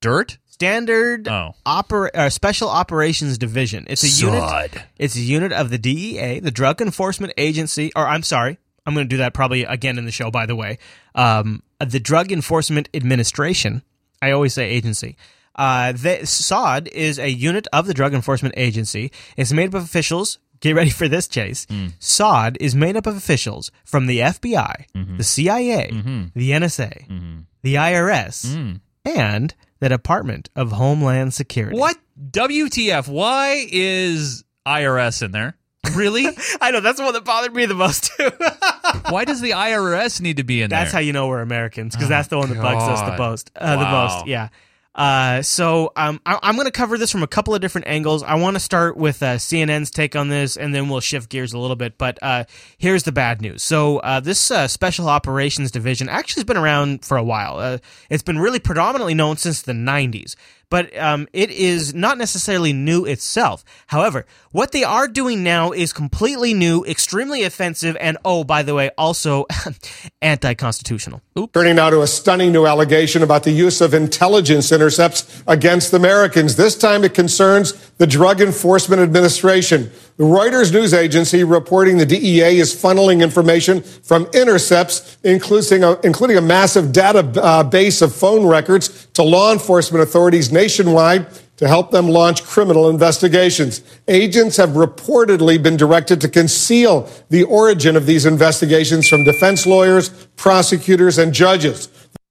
Dirt. 0.00 0.38
Standard 0.46 1.26
Oh. 1.28 1.54
Oper- 1.66 2.14
uh, 2.14 2.30
Special 2.30 2.68
Operations 2.68 3.36
Division. 3.36 3.84
It's 3.88 4.04
a 4.04 4.24
unit. 4.26 4.70
It's 4.96 5.16
a 5.16 5.20
unit 5.20 5.50
of 5.52 5.70
the 5.70 5.78
DEA, 5.78 6.38
the 6.40 6.50
Drug 6.52 6.80
Enforcement 6.80 7.32
Agency. 7.36 7.90
Or 7.96 8.06
I'm 8.06 8.22
sorry, 8.22 8.58
I'm 8.86 8.94
going 8.94 9.06
to 9.06 9.08
do 9.08 9.16
that 9.18 9.34
probably 9.34 9.64
again 9.64 9.98
in 9.98 10.04
the 10.04 10.12
show. 10.12 10.30
By 10.30 10.46
the 10.46 10.54
way, 10.54 10.78
um, 11.16 11.62
the 11.84 11.98
Drug 11.98 12.30
Enforcement 12.30 12.88
Administration. 12.94 13.82
I 14.20 14.30
always 14.30 14.54
say 14.54 14.68
agency. 14.68 15.16
Uh, 15.54 15.92
the, 15.92 16.26
SOD 16.26 16.88
is 16.88 17.18
a 17.18 17.30
unit 17.30 17.66
of 17.72 17.86
the 17.86 17.94
Drug 17.94 18.14
Enforcement 18.14 18.54
Agency. 18.56 19.12
It's 19.36 19.52
made 19.52 19.68
up 19.68 19.74
of 19.74 19.84
officials. 19.84 20.38
Get 20.60 20.76
ready 20.76 20.90
for 20.90 21.08
this, 21.08 21.26
Chase. 21.26 21.66
Hmm. 21.68 21.88
SOD 21.98 22.56
is 22.60 22.74
made 22.74 22.96
up 22.96 23.06
of 23.06 23.16
officials 23.16 23.70
from 23.84 24.06
the 24.06 24.20
FBI, 24.20 24.86
mm-hmm. 24.94 25.16
the 25.16 25.24
CIA, 25.24 25.90
mm-hmm. 25.92 26.24
the 26.34 26.50
NSA, 26.52 27.08
mm-hmm. 27.08 27.38
the 27.62 27.74
IRS, 27.74 28.54
hmm. 28.54 28.76
and 29.04 29.54
the 29.80 29.88
Department 29.88 30.48
of 30.54 30.70
Homeland 30.72 31.34
Security. 31.34 31.76
What 31.76 31.96
WTF? 32.30 33.08
Why 33.08 33.66
is 33.70 34.44
IRS 34.64 35.22
in 35.22 35.32
there? 35.32 35.56
Really? 35.96 36.26
I 36.60 36.70
know 36.70 36.80
that's 36.80 36.98
the 36.98 37.04
one 37.04 37.14
that 37.14 37.24
bothered 37.24 37.54
me 37.54 37.66
the 37.66 37.74
most 37.74 38.04
too. 38.16 38.30
Why 39.08 39.24
does 39.24 39.40
the 39.40 39.50
IRS 39.50 40.20
need 40.20 40.36
to 40.36 40.44
be 40.44 40.62
in 40.62 40.70
there? 40.70 40.78
That's 40.78 40.92
how 40.92 41.00
you 41.00 41.12
know 41.12 41.26
we're 41.26 41.40
Americans 41.40 41.94
because 41.94 42.06
Oh, 42.06 42.10
that's 42.10 42.28
the 42.28 42.38
one 42.38 42.48
that 42.50 42.62
bugs 42.62 42.84
us 42.84 43.00
the 43.00 43.16
most. 43.16 43.50
Uh, 43.56 43.76
The 43.76 43.90
most, 43.90 44.26
yeah. 44.26 44.48
Uh, 44.94 45.40
so 45.40 45.90
um, 45.96 46.20
I, 46.26 46.38
I'm 46.42 46.54
going 46.54 46.66
to 46.66 46.72
cover 46.72 46.98
this 46.98 47.10
from 47.10 47.22
a 47.22 47.26
couple 47.26 47.54
of 47.54 47.60
different 47.60 47.86
angles. 47.86 48.22
I 48.22 48.34
want 48.34 48.56
to 48.56 48.60
start 48.60 48.96
with 48.96 49.22
uh, 49.22 49.36
CNN's 49.36 49.90
take 49.90 50.14
on 50.14 50.28
this, 50.28 50.56
and 50.56 50.74
then 50.74 50.88
we'll 50.88 51.00
shift 51.00 51.30
gears 51.30 51.52
a 51.52 51.58
little 51.58 51.76
bit. 51.76 51.96
But 51.96 52.18
uh, 52.22 52.44
here's 52.76 53.04
the 53.04 53.12
bad 53.12 53.40
news. 53.40 53.62
So 53.62 53.98
uh, 53.98 54.20
this 54.20 54.50
uh, 54.50 54.68
Special 54.68 55.08
Operations 55.08 55.70
Division 55.70 56.08
actually 56.08 56.40
has 56.40 56.44
been 56.46 56.58
around 56.58 57.04
for 57.04 57.16
a 57.16 57.24
while. 57.24 57.58
Uh, 57.58 57.78
it's 58.10 58.22
been 58.22 58.38
really 58.38 58.58
predominantly 58.58 59.14
known 59.14 59.36
since 59.36 59.62
the 59.62 59.72
90s. 59.72 60.36
But 60.72 60.96
um, 60.96 61.28
it 61.34 61.50
is 61.50 61.92
not 61.92 62.16
necessarily 62.16 62.72
new 62.72 63.04
itself. 63.04 63.62
However, 63.88 64.24
what 64.52 64.72
they 64.72 64.84
are 64.84 65.06
doing 65.06 65.42
now 65.42 65.72
is 65.72 65.92
completely 65.92 66.54
new, 66.54 66.82
extremely 66.86 67.42
offensive, 67.42 67.94
and 68.00 68.16
oh, 68.24 68.42
by 68.42 68.62
the 68.62 68.74
way, 68.74 68.88
also 68.96 69.44
anti-constitutional. 70.22 71.20
Turning 71.52 71.76
now 71.76 71.90
to 71.90 72.00
a 72.00 72.06
stunning 72.06 72.52
new 72.52 72.64
allegation 72.64 73.22
about 73.22 73.42
the 73.42 73.50
use 73.50 73.82
of 73.82 73.92
intelligence 73.92 74.72
intercepts 74.72 75.42
against 75.46 75.92
Americans. 75.92 76.56
This 76.56 76.74
time 76.74 77.04
it 77.04 77.12
concerns 77.12 77.74
the 77.98 78.06
Drug 78.06 78.40
Enforcement 78.40 79.02
Administration. 79.02 79.90
Reuters 80.22 80.72
news 80.72 80.94
agency 80.94 81.42
reporting 81.42 81.98
the 81.98 82.06
DEA 82.06 82.60
is 82.60 82.72
funneling 82.72 83.22
information 83.22 83.82
from 83.82 84.26
intercepts, 84.32 85.18
including 85.24 85.82
a, 85.82 85.98
including 86.02 86.36
a 86.36 86.40
massive 86.40 86.86
database 86.86 88.00
uh, 88.00 88.04
of 88.04 88.14
phone 88.14 88.46
records 88.46 89.06
to 89.14 89.24
law 89.24 89.52
enforcement 89.52 90.00
authorities 90.00 90.52
nationwide 90.52 91.26
to 91.56 91.66
help 91.66 91.90
them 91.90 92.08
launch 92.08 92.44
criminal 92.44 92.88
investigations. 92.88 93.82
Agents 94.06 94.56
have 94.58 94.70
reportedly 94.70 95.60
been 95.60 95.76
directed 95.76 96.20
to 96.20 96.28
conceal 96.28 97.08
the 97.28 97.42
origin 97.42 97.96
of 97.96 98.06
these 98.06 98.24
investigations 98.24 99.08
from 99.08 99.24
defense 99.24 99.66
lawyers, 99.66 100.08
prosecutors, 100.36 101.18
and 101.18 101.32
judges. 101.32 101.88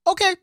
Okay. 0.08 0.36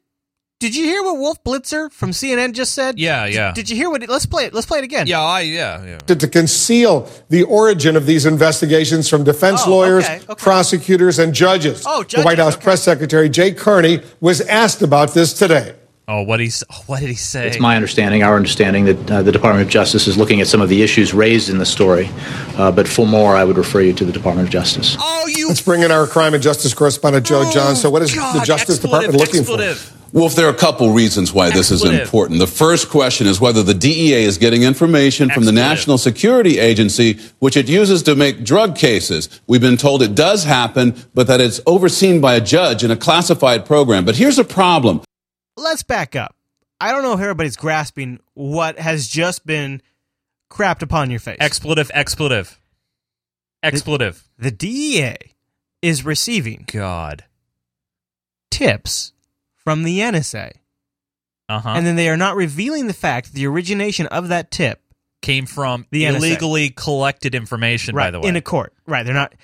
Did 0.60 0.74
you 0.74 0.84
hear 0.84 1.04
what 1.04 1.18
Wolf 1.18 1.44
Blitzer 1.44 1.90
from 1.92 2.10
CNN 2.10 2.52
just 2.52 2.74
said? 2.74 2.98
Yeah, 2.98 3.26
yeah. 3.26 3.52
Did 3.52 3.70
you 3.70 3.76
hear 3.76 3.90
what? 3.90 4.06
Let's 4.08 4.26
play 4.26 4.44
it. 4.46 4.52
Let's 4.52 4.66
play 4.66 4.78
it 4.78 4.84
again. 4.84 5.06
Yeah, 5.06 5.20
I, 5.20 5.42
yeah, 5.42 5.84
yeah. 5.84 5.98
To, 5.98 6.16
to 6.16 6.26
conceal 6.26 7.08
the 7.28 7.44
origin 7.44 7.94
of 7.94 8.06
these 8.06 8.26
investigations 8.26 9.08
from 9.08 9.22
defense 9.22 9.62
Oh, 9.64 9.70
lawyers, 9.70 10.04
okay, 10.04 10.20
okay. 10.28 10.34
prosecutors, 10.34 11.20
and 11.20 11.32
judges. 11.32 11.84
Oh, 11.86 12.02
The 12.02 12.22
White 12.22 12.38
House 12.38 12.54
okay. 12.56 12.64
press 12.64 12.82
secretary 12.82 13.28
Jay 13.28 13.52
Carney 13.52 14.00
was 14.20 14.40
asked 14.40 14.82
about 14.82 15.14
this 15.14 15.32
today. 15.32 15.76
Oh, 16.08 16.22
what 16.22 16.40
he 16.40 16.50
what 16.86 17.00
did 17.00 17.10
he 17.10 17.14
say? 17.14 17.46
It's 17.46 17.60
my 17.60 17.76
understanding, 17.76 18.24
our 18.24 18.34
understanding, 18.34 18.86
that 18.86 19.10
uh, 19.10 19.22
the 19.22 19.30
Department 19.30 19.64
of 19.66 19.70
Justice 19.70 20.08
is 20.08 20.16
looking 20.16 20.40
at 20.40 20.48
some 20.48 20.60
of 20.62 20.70
the 20.70 20.82
issues 20.82 21.12
raised 21.14 21.50
in 21.50 21.58
the 21.58 21.66
story. 21.66 22.08
Uh, 22.56 22.72
but 22.72 22.88
for 22.88 23.06
more, 23.06 23.36
I 23.36 23.44
would 23.44 23.58
refer 23.58 23.82
you 23.82 23.92
to 23.92 24.04
the 24.06 24.12
Department 24.12 24.48
of 24.48 24.52
Justice. 24.52 24.96
Oh, 24.98 25.26
you. 25.28 25.48
Let's 25.48 25.60
bring 25.60 25.82
in 25.82 25.92
our 25.92 26.06
crime 26.08 26.32
and 26.34 26.42
justice 26.42 26.72
correspondent 26.74 27.26
Joe 27.26 27.48
John. 27.52 27.76
So, 27.76 27.90
what 27.90 28.02
is 28.02 28.12
the 28.12 28.42
Justice 28.44 28.78
Department 28.80 29.14
looking 29.16 29.44
for? 29.44 29.58
Wolf, 30.12 30.34
there 30.34 30.46
are 30.46 30.50
a 30.50 30.56
couple 30.56 30.90
reasons 30.92 31.32
why 31.32 31.50
this 31.50 31.70
is 31.70 31.84
important. 31.84 32.38
The 32.38 32.46
first 32.46 32.88
question 32.88 33.26
is 33.26 33.40
whether 33.40 33.62
the 33.62 33.74
DEA 33.74 34.24
is 34.24 34.38
getting 34.38 34.62
information 34.62 35.28
from 35.28 35.44
the 35.44 35.52
National 35.52 35.98
Security 35.98 36.58
Agency, 36.58 37.18
which 37.40 37.56
it 37.56 37.68
uses 37.68 38.02
to 38.04 38.14
make 38.14 38.42
drug 38.42 38.74
cases. 38.74 39.28
We've 39.46 39.60
been 39.60 39.76
told 39.76 40.02
it 40.02 40.14
does 40.14 40.44
happen, 40.44 40.96
but 41.14 41.26
that 41.26 41.40
it's 41.40 41.60
overseen 41.66 42.20
by 42.20 42.34
a 42.34 42.40
judge 42.40 42.82
in 42.82 42.90
a 42.90 42.96
classified 42.96 43.66
program. 43.66 44.04
But 44.04 44.16
here's 44.16 44.38
a 44.38 44.44
problem. 44.44 45.02
Let's 45.56 45.82
back 45.82 46.16
up. 46.16 46.34
I 46.80 46.92
don't 46.92 47.02
know 47.02 47.12
if 47.12 47.20
everybody's 47.20 47.56
grasping 47.56 48.20
what 48.34 48.78
has 48.78 49.08
just 49.08 49.44
been 49.44 49.82
crapped 50.50 50.82
upon 50.82 51.10
your 51.10 51.20
face. 51.20 51.36
Expletive, 51.40 51.90
expletive, 51.92 52.58
expletive. 53.62 54.28
The 54.38 54.52
DEA 54.52 55.16
is 55.82 56.04
receiving 56.04 56.64
God 56.66 57.24
tips 58.50 59.12
from 59.68 59.82
the 59.82 60.00
NSA, 60.00 60.52
Uh-huh. 61.48 61.68
and 61.68 61.86
then 61.86 61.96
they 61.96 62.08
are 62.08 62.16
not 62.16 62.36
revealing 62.36 62.86
the 62.86 62.94
fact 62.94 63.26
that 63.28 63.34
the 63.34 63.46
origination 63.46 64.06
of 64.06 64.28
that 64.28 64.50
tip 64.50 64.82
came 65.20 65.44
from 65.46 65.84
the 65.90 66.04
NSA. 66.04 66.16
illegally 66.16 66.70
collected 66.70 67.34
information, 67.34 67.94
right, 67.94 68.06
by 68.06 68.10
the 68.12 68.20
way. 68.20 68.28
in 68.28 68.36
a 68.36 68.40
court. 68.40 68.72
Right, 68.86 69.04
they're 69.04 69.14
not. 69.14 69.34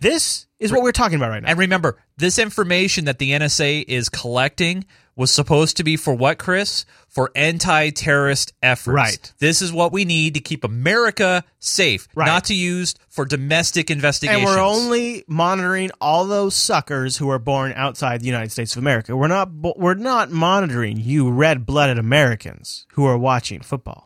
This 0.00 0.46
is 0.58 0.72
what 0.72 0.82
we're 0.82 0.92
talking 0.92 1.16
about 1.16 1.30
right 1.30 1.42
now. 1.42 1.50
And 1.50 1.58
remember, 1.58 1.98
this 2.16 2.38
information 2.38 3.04
that 3.06 3.18
the 3.18 3.32
NSA 3.32 3.84
is 3.86 4.08
collecting 4.08 4.84
was 5.16 5.30
supposed 5.30 5.78
to 5.78 5.84
be 5.84 5.96
for 5.96 6.14
what, 6.14 6.38
Chris? 6.38 6.84
For 7.08 7.30
anti-terrorist 7.34 8.52
efforts. 8.62 8.94
Right. 8.94 9.32
This 9.38 9.62
is 9.62 9.72
what 9.72 9.90
we 9.92 10.04
need 10.04 10.34
to 10.34 10.40
keep 10.40 10.62
America 10.64 11.42
safe, 11.58 12.06
Right. 12.14 12.26
not 12.26 12.44
to 12.44 12.54
use 12.54 12.94
for 13.08 13.24
domestic 13.24 13.90
investigations. 13.90 14.46
And 14.48 14.56
we're 14.56 14.62
only 14.62 15.24
monitoring 15.26 15.90
all 16.00 16.26
those 16.26 16.54
suckers 16.54 17.16
who 17.16 17.30
are 17.30 17.38
born 17.38 17.72
outside 17.74 18.20
the 18.20 18.26
United 18.26 18.52
States 18.52 18.76
of 18.76 18.82
America. 18.82 19.16
We're 19.16 19.28
not. 19.28 19.50
We're 19.52 19.94
not 19.94 20.30
monitoring 20.30 20.98
you 20.98 21.30
red-blooded 21.30 21.98
Americans 21.98 22.86
who 22.92 23.06
are 23.06 23.16
watching 23.16 23.60
football. 23.62 24.05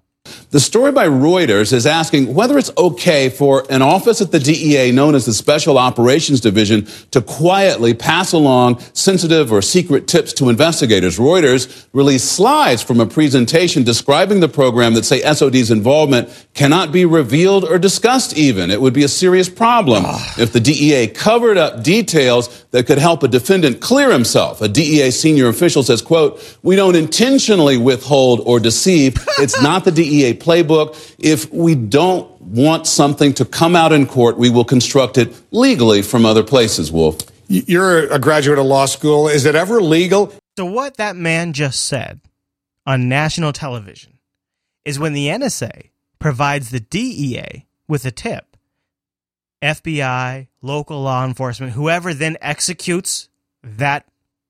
The 0.51 0.61
story 0.61 0.93
by 0.93 1.07
Reuters 1.07 1.73
is 1.73 1.87
asking 1.87 2.35
whether 2.35 2.59
it's 2.59 2.71
okay 2.77 3.29
for 3.29 3.65
an 3.71 3.83
office 3.83 4.21
at 4.21 4.33
the 4.33 4.39
DEA 4.39 4.93
known 4.93 5.15
as 5.15 5.27
the 5.27 5.33
Special 5.33 5.79
Operations 5.79 6.41
Division 6.41 6.87
to 7.11 7.21
quietly 7.21 7.95
pass 7.95 8.33
along 8.33 8.81
sensitive 8.93 9.53
or 9.53 9.63
secret 9.63 10.07
tips 10.07 10.33
to 10.35 10.49
investigators. 10.49 11.19
Reuters 11.19 11.87
released 11.93 12.33
slides 12.33 12.83
from 12.83 13.01
a 13.01 13.07
presentation 13.07 13.83
describing 13.83 14.41
the 14.41 14.49
program 14.49 14.95
that 14.95 15.05
say 15.05 15.21
SOD's 15.23 15.71
involvement 15.71 16.29
cannot 16.55 16.93
be 16.93 17.05
revealed 17.05 17.65
or 17.65 17.79
discussed 17.79 18.37
even. 18.37 18.71
It 18.71 18.81
would 18.81 18.95
be 18.95 19.05
a 19.05 19.09
serious 19.09 19.49
problem 19.49 20.05
if 20.39 20.53
the 20.53 20.61
DEA 20.61 21.09
covered 21.09 21.57
up 21.57 21.83
details 21.83 22.65
that 22.71 22.87
could 22.87 22.99
help 22.99 23.23
a 23.23 23.29
defendant 23.29 23.81
clear 23.81 24.13
himself. 24.13 24.61
A 24.61 24.69
DEA 24.69 25.11
senior 25.11 25.49
official 25.49 25.83
says, 25.83 26.03
quote, 26.03 26.59
we 26.63 26.77
don't 26.77 26.97
intentionally 26.97 27.77
withhold 27.77 28.41
or 28.45 28.61
deceive. 28.61 29.17
It's 29.39 29.61
not 29.63 29.85
the 29.85 29.93
DEA 29.93 30.20
playbook. 30.35 31.15
If 31.19 31.53
we 31.53 31.75
don't 31.75 32.41
want 32.41 32.87
something 32.87 33.35
to 33.35 33.45
come 33.45 33.77
out 33.77 33.93
in 33.93 34.07
court, 34.07 34.39
we 34.39 34.51
will 34.51 34.65
construct 34.65 35.19
it 35.19 35.35
legally 35.51 36.03
from 36.03 36.25
other 36.25 36.43
places, 36.43 36.91
Wolf. 36.91 37.19
You're 37.49 38.07
a 38.13 38.19
graduate 38.19 38.59
of 38.59 38.67
law 38.67 38.87
school. 38.87 39.29
Is 39.29 39.45
it 39.45 39.55
ever 39.55 39.81
legal? 39.81 40.33
So 40.57 40.65
what 40.65 40.97
that 40.99 41.17
man 41.17 41.53
just 41.53 41.85
said 41.85 42.21
on 42.87 43.09
national 43.09 43.53
television 43.53 44.19
is 44.85 44.99
when 44.99 45.13
the 45.13 45.29
NSA 45.29 45.91
provides 46.19 46.71
the 46.71 46.81
DEA 46.81 47.67
with 47.89 48.05
a 48.05 48.11
tip, 48.11 48.57
FBI, 49.63 50.47
local 50.63 51.03
law 51.03 51.25
enforcement, 51.25 51.73
whoever 51.73 52.15
then 52.15 52.37
executes 52.41 53.29
that 53.63 54.07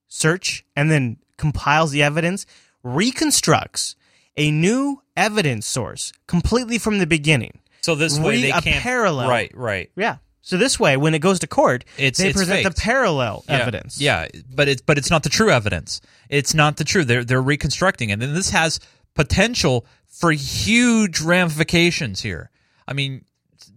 search 0.08 0.64
and 0.76 0.90
then 0.90 1.16
compiles 1.36 1.90
the 1.90 2.02
evidence, 2.02 2.44
reconstructs 2.82 3.96
a 4.36 4.50
new 4.50 5.02
evidence 5.20 5.66
source 5.66 6.12
completely 6.26 6.78
from 6.78 6.98
the 6.98 7.06
beginning. 7.06 7.58
So 7.82 7.94
this 7.94 8.18
way 8.18 8.36
Re- 8.36 8.42
they 8.42 8.50
a 8.50 8.60
can't 8.60 8.82
parallel. 8.82 9.28
Right, 9.28 9.52
right. 9.54 9.90
Yeah. 9.96 10.16
So 10.42 10.56
this 10.56 10.80
way, 10.80 10.96
when 10.96 11.14
it 11.14 11.18
goes 11.20 11.38
to 11.40 11.46
court, 11.46 11.84
It's 11.98 12.18
they 12.18 12.28
it's 12.28 12.36
present 12.36 12.64
faked. 12.64 12.76
the 12.76 12.80
parallel 12.82 13.44
Yeah, 13.46 13.58
evidence. 13.58 14.00
Yeah, 14.00 14.26
but 14.54 14.68
it's 14.68 14.80
but 14.82 14.96
it's 14.98 15.10
not 15.10 15.22
the 15.22 15.28
true 15.28 15.50
evidence. 15.50 16.00
It's 16.28 16.54
not 16.54 16.76
the 16.78 16.84
true. 16.84 17.04
They're 17.04 17.24
they're 17.24 17.42
reconstructing, 17.42 18.08
it. 18.10 18.14
and 18.14 18.22
then 18.22 18.34
this 18.34 18.50
has 18.50 18.80
potential 19.14 19.86
for 20.08 20.32
huge 20.32 21.20
ramifications 21.20 22.22
here. 22.22 22.50
I 22.88 22.94
mean, 22.94 23.24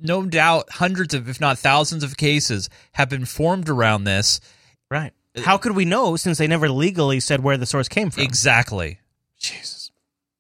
no 0.02 0.26
doubt, 0.26 0.70
hundreds 0.72 1.14
of, 1.14 1.30
if 1.30 1.39
not 1.41 1.60
thousands, 1.60 2.04
of 2.04 2.18
cases 2.18 2.70
have 2.94 3.10
been 3.10 3.26
formed 3.26 3.70
around 3.70 4.06
this. 4.06 4.39
Right. 4.89 5.12
How 5.44 5.58
could 5.58 5.76
we 5.76 5.86
know 5.86 6.16
since 6.16 6.38
they 6.38 6.48
never 6.48 6.70
legally 6.70 7.20
said 7.20 7.44
where 7.44 7.58
the 7.58 7.66
source 7.66 7.88
came 7.89 8.10
from? 8.10 8.24
Exactly. 8.24 9.00
Jesus, 9.39 9.72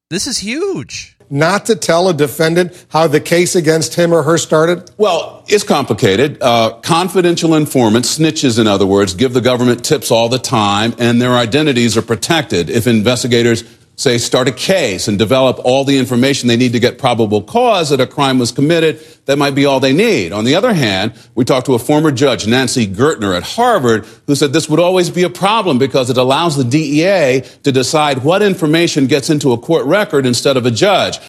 this 0.09 0.27
is 0.27 0.37
huge. 0.37 1.17
Not 1.29 1.65
to 1.65 1.75
tell 1.75 2.07
a 2.09 2.13
defendant 2.13 2.85
how 2.89 3.07
the 3.07 3.19
case 3.19 3.55
against 3.55 3.95
him 3.95 4.13
or 4.13 4.21
her 4.21 4.37
started? 4.37 4.91
Well, 4.97 5.43
it's 5.47 5.63
complicated. 5.63 6.37
Uh, 6.39 6.79
confidential 6.83 7.55
informants, 7.55 8.19
snitches 8.19 8.59
in 8.59 8.67
other 8.67 8.85
words, 8.85 9.15
give 9.15 9.33
the 9.33 9.41
government 9.41 9.83
tips 9.83 10.11
all 10.11 10.29
the 10.29 10.37
time, 10.37 10.93
and 10.99 11.19
their 11.19 11.33
identities 11.33 11.97
are 11.97 12.03
protected. 12.03 12.69
If 12.69 12.85
investigators, 12.85 13.63
say, 13.95 14.17
start 14.17 14.47
a 14.47 14.51
case 14.51 15.07
and 15.07 15.17
develop 15.19 15.59
all 15.63 15.83
the 15.83 15.97
information 15.97 16.47
they 16.47 16.57
need 16.57 16.73
to 16.73 16.79
get 16.79 16.97
probable 16.97 17.41
cause 17.41 17.89
that 17.89 18.01
a 18.01 18.07
crime 18.07 18.39
was 18.39 18.51
committed, 18.51 18.99
that 19.25 19.37
might 19.37 19.55
be 19.55 19.65
all 19.65 19.79
they 19.79 19.93
need. 19.93 20.31
On 20.31 20.45
the 20.45 20.55
other 20.55 20.73
hand, 20.73 21.13
we 21.35 21.45
talked 21.45 21.67
to 21.67 21.73
a 21.75 21.79
former 21.79 22.11
judge, 22.11 22.47
Nancy 22.47 22.87
Gertner 22.87 23.35
at 23.37 23.43
Harvard, 23.43 24.05
who 24.27 24.35
said 24.35 24.51
this 24.51 24.67
would 24.69 24.79
always 24.79 25.09
be 25.09 25.23
a 25.23 25.29
problem 25.29 25.77
because 25.77 26.09
it 26.09 26.17
allows 26.17 26.57
the 26.57 26.63
DEA 26.63 27.41
to 27.63 27.71
decide 27.71 28.23
what 28.23 28.41
information 28.41 29.07
gets 29.07 29.29
into 29.29 29.51
a 29.51 29.57
court 29.57 29.85
record 29.85 30.25
instead 30.25 30.57
of 30.57 30.65
a 30.65 30.71
judge. 30.71 31.19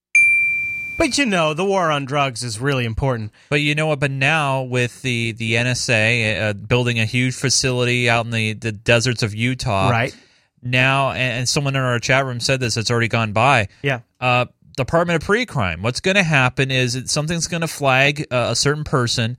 But 0.96 1.18
you 1.18 1.26
know, 1.26 1.54
the 1.54 1.64
war 1.64 1.90
on 1.90 2.04
drugs 2.04 2.44
is 2.44 2.60
really 2.60 2.84
important. 2.84 3.32
But 3.50 3.60
you 3.60 3.74
know 3.74 3.88
what? 3.88 3.98
But 3.98 4.12
now 4.12 4.62
with 4.62 5.02
the 5.02 5.32
the 5.32 5.54
NSA 5.54 6.40
uh, 6.40 6.52
building 6.52 7.00
a 7.00 7.04
huge 7.04 7.34
facility 7.34 8.08
out 8.08 8.24
in 8.26 8.30
the 8.30 8.52
the 8.52 8.70
deserts 8.70 9.22
of 9.24 9.34
Utah, 9.34 9.90
Right. 9.90 10.16
Now, 10.64 11.10
and, 11.12 11.48
someone 11.48 11.76
in 11.76 11.82
our 11.82 11.98
chat 11.98 12.24
room 12.24 12.40
said 12.40 12.58
this. 12.58 12.76
It's 12.76 12.90
already 12.90 13.08
gone 13.08 13.32
by. 13.32 13.68
Yeah. 13.82 14.00
Uh, 14.18 14.46
Department 14.76 15.22
of 15.22 15.26
Pre-Crime. 15.26 15.82
What's 15.82 16.00
going 16.00 16.16
to 16.16 16.22
happen 16.22 16.70
is 16.70 17.00
something's 17.06 17.46
going 17.46 17.60
to 17.60 17.68
flag 17.68 18.26
uh, 18.30 18.48
a 18.50 18.56
certain 18.56 18.82
person. 18.82 19.36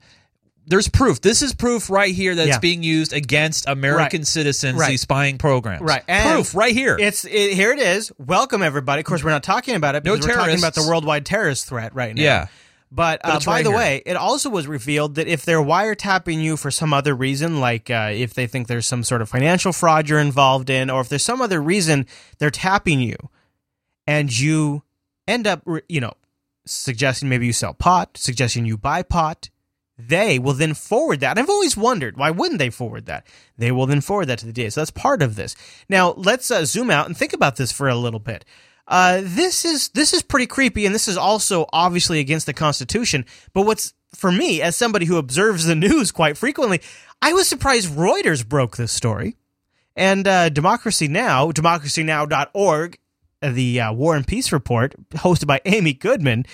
There's 0.68 0.88
proof. 0.88 1.20
This 1.20 1.42
is 1.42 1.54
proof 1.54 1.90
right 1.90 2.12
here 2.14 2.34
that's 2.34 2.48
Yeah. 2.48 2.58
being 2.58 2.82
used 2.82 3.12
against 3.12 3.68
American 3.68 4.20
Right. 4.20 4.26
citizens. 4.26 4.78
Right. 4.78 4.90
These 4.90 5.02
spying 5.02 5.38
programs. 5.38 5.82
Right. 5.82 6.02
And 6.08 6.32
proof 6.32 6.54
right 6.54 6.74
here. 6.74 6.96
It's 6.98 7.24
it, 7.24 7.54
here. 7.54 7.72
It 7.72 7.78
is. 7.78 8.10
Welcome 8.18 8.62
everybody. 8.62 9.00
Of 9.00 9.06
course, 9.06 9.22
we're 9.22 9.30
not 9.30 9.42
talking 9.44 9.74
about 9.76 9.94
it 9.94 10.04
No 10.04 10.14
because 10.14 10.26
we're 10.28 10.34
talking 10.34 10.58
about 10.58 10.74
the 10.74 10.86
worldwide 10.88 11.26
terrorist 11.26 11.68
threat 11.68 11.94
right 11.94 12.14
now. 12.14 12.22
Yeah. 12.22 12.46
But, 12.90 13.20
But 13.22 13.30
uh, 13.30 13.36
it's 13.36 13.46
by 13.46 13.52
right 13.52 13.64
the 13.64 13.70
here. 13.70 13.78
way, 13.78 14.02
it 14.06 14.16
also 14.16 14.48
was 14.48 14.66
revealed 14.66 15.16
that 15.16 15.26
if 15.26 15.44
they're 15.44 15.62
wiretapping 15.62 16.40
you 16.40 16.56
for 16.56 16.70
some 16.70 16.92
other 16.94 17.14
reason, 17.14 17.60
like 17.60 17.90
uh, 17.90 18.10
if 18.12 18.32
they 18.34 18.46
think 18.46 18.68
there's 18.68 18.86
some 18.86 19.02
sort 19.02 19.22
of 19.22 19.28
financial 19.28 19.72
fraud 19.72 20.08
you're 20.08 20.20
involved 20.20 20.70
in, 20.70 20.88
or 20.88 21.00
if 21.00 21.08
there's 21.08 21.24
some 21.24 21.42
other 21.42 21.60
reason 21.60 22.06
they're 22.38 22.50
tapping 22.50 23.00
you, 23.00 23.16
and 24.06 24.38
you 24.38 24.84
end 25.26 25.46
up, 25.48 25.66
you 25.88 26.00
know, 26.00 26.14
suggesting 26.64 27.28
maybe 27.28 27.46
you 27.46 27.52
sell 27.52 27.74
pot, 27.74 28.16
suggesting 28.16 28.64
you 28.66 28.76
buy 28.78 29.02
pot, 29.02 29.50
they 29.98 30.38
will 30.38 30.52
then 30.52 30.74
forward 30.74 31.20
that. 31.20 31.38
I've 31.38 31.48
always 31.48 31.76
wondered 31.76 32.16
why 32.16 32.30
wouldn't 32.30 32.58
they 32.58 32.70
forward 32.70 33.06
that? 33.06 33.26
They 33.56 33.72
will 33.72 33.86
then 33.86 34.00
forward 34.00 34.26
that 34.26 34.38
to 34.40 34.46
the 34.46 34.52
DA. 34.52 34.70
So 34.70 34.80
that's 34.80 34.90
part 34.90 35.22
of 35.22 35.36
this. 35.36 35.56
Now 35.88 36.12
let's 36.12 36.50
uh, 36.50 36.64
zoom 36.64 36.90
out 36.90 37.06
and 37.06 37.16
think 37.16 37.32
about 37.32 37.56
this 37.56 37.72
for 37.72 37.88
a 37.88 37.96
little 37.96 38.20
bit. 38.20 38.44
Uh, 38.88 39.20
this 39.22 39.64
is 39.64 39.88
this 39.90 40.12
is 40.12 40.22
pretty 40.22 40.46
creepy, 40.46 40.86
and 40.86 40.94
this 40.94 41.08
is 41.08 41.16
also 41.16 41.66
obviously 41.72 42.20
against 42.20 42.46
the 42.46 42.52
Constitution. 42.52 43.24
But 43.52 43.62
what's 43.62 43.94
for 44.14 44.30
me, 44.30 44.62
as 44.62 44.76
somebody 44.76 45.06
who 45.06 45.16
observes 45.16 45.64
the 45.64 45.74
news 45.86 46.12
quite 46.12 46.38
frequently, 46.38 46.80
I 47.20 47.32
was 47.32 47.48
surprised 47.48 47.90
Reuters 47.90 48.46
broke 48.46 48.76
this 48.76 48.92
story, 48.92 49.36
and 49.96 50.26
uh, 50.26 50.48
Democracy 50.50 51.08
Now, 51.08 51.50
democracynow.org, 51.50 52.98
the 53.42 53.80
uh, 53.80 53.92
War 53.92 54.16
and 54.16 54.26
Peace 54.26 54.52
report 54.52 54.94
hosted 55.10 55.46
by 55.46 55.60
Amy 55.64 55.92
Goodman. 55.92 56.46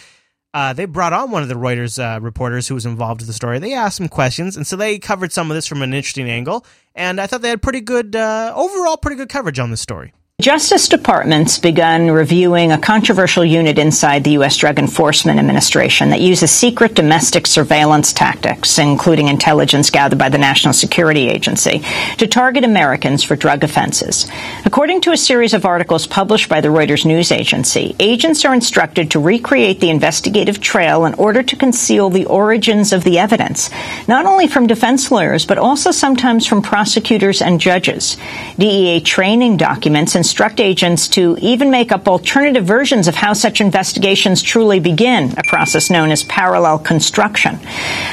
Uh, 0.55 0.75
they 0.75 0.85
brought 0.85 1.15
on 1.15 1.31
one 1.31 1.43
of 1.43 1.49
the 1.49 1.55
Reuters 1.55 1.99
uh, 1.99 2.21
reporters 2.21 2.69
who 2.69 2.75
was 2.75 2.85
involved 2.85 3.23
with 3.23 3.27
the 3.27 3.33
story. 3.33 3.59
They 3.59 3.73
asked 3.73 3.97
some 3.97 4.09
questions, 4.09 4.57
and 4.57 4.67
so 4.67 4.77
they 4.77 4.99
covered 4.99 5.33
some 5.33 5.51
of 5.51 5.55
this 5.55 5.67
from 5.67 5.81
an 5.81 5.95
interesting 5.95 6.29
angle. 6.29 6.67
And 6.95 7.19
I 7.21 7.27
thought 7.27 7.41
they 7.41 7.49
had 7.49 7.63
pretty 7.63 7.81
good, 7.81 8.15
uh, 8.15 8.53
overall, 8.55 8.99
pretty 8.99 9.17
good 9.17 9.31
coverage 9.31 9.59
on 9.59 9.71
this 9.71 9.81
story. 9.81 10.13
Justice 10.43 10.89
Department's 10.89 11.61
begun 11.61 12.11
reviewing 12.11 12.73
a 12.73 12.79
controversial 12.79 13.45
unit 13.45 13.79
inside 13.79 14.25
the 14.25 14.33
U.S. 14.33 14.57
Drug 14.57 14.77
Enforcement 14.77 15.39
Administration 15.39 16.11
that 16.11 16.21
uses 16.21 16.51
secret 16.51 16.97
domestic 16.97 17.47
surveillance 17.47 18.13
tactics, 18.13 18.77
including 18.77 19.29
intelligence 19.29 19.89
gathered 19.89 20.19
by 20.19 20.31
the 20.31 20.39
National 20.39 20.75
Security 20.75 21.29
Agency, 21.29 21.85
to 22.19 22.27
target 22.27 22.65
Americans 22.65 23.23
for 23.23 23.37
drug 23.37 23.63
offenses. 23.63 24.27
According 24.65 25.03
to 25.03 25.13
a 25.13 25.17
series 25.17 25.55
of 25.55 25.65
articles 25.65 26.09
published 26.09 26.49
by 26.49 26.61
the 26.61 26.71
Reuters 26.71 27.05
news 27.05 27.31
agency, 27.31 27.95
agents 28.01 28.45
are 28.45 28.53
instructed 28.53 29.13
to 29.13 29.21
recreate 29.21 29.79
the 29.79 29.91
investigative 29.91 30.61
trail 30.61 31.05
in 31.05 31.15
order 31.15 31.45
to 31.45 31.55
conceal 31.55 32.11
the 32.11 32.27
origins 32.27 32.93
of 32.93 33.05
the 33.05 33.21
evidence, 33.21 33.71
not 34.09 34.27
only 34.27 34.49
from 34.49 34.67
defense 34.67 35.13
lawyers, 35.13 35.47
but 35.47 35.59
also 35.59 35.93
sometimes 35.93 36.49
from 36.49 36.63
prosecutors 36.63 37.41
and 37.41 37.61
judges. 37.61 38.17
DEA 38.59 38.99
training 39.03 39.57
documents 39.57 40.17
and 40.17 40.27
instruct 40.33 40.61
agents 40.61 41.09
to 41.09 41.37
even 41.43 41.71
make 41.71 41.93
up 41.93 42.09
alternative 42.09 42.65
versions 42.65 43.07
of 43.07 43.15
how 43.15 43.35
such 43.35 43.61
investigations 43.61 44.41
truly 44.41 44.81
begin, 44.81 45.31
a 45.37 45.43
process 45.43 45.91
known 45.91 46.11
as 46.11 46.25
parallel 46.25 46.79
construction. 46.79 47.61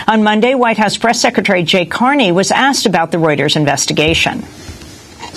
On 0.06 0.22
Monday, 0.22 0.54
White 0.54 0.78
House 0.78 0.98
Press 0.98 1.22
Secretary 1.22 1.64
Jay 1.64 1.86
Carney 1.86 2.34
was 2.34 2.52
asked 2.52 2.86
about 2.86 3.12
the 3.12 3.18
Reuters 3.20 3.56
investigation. 3.56 4.44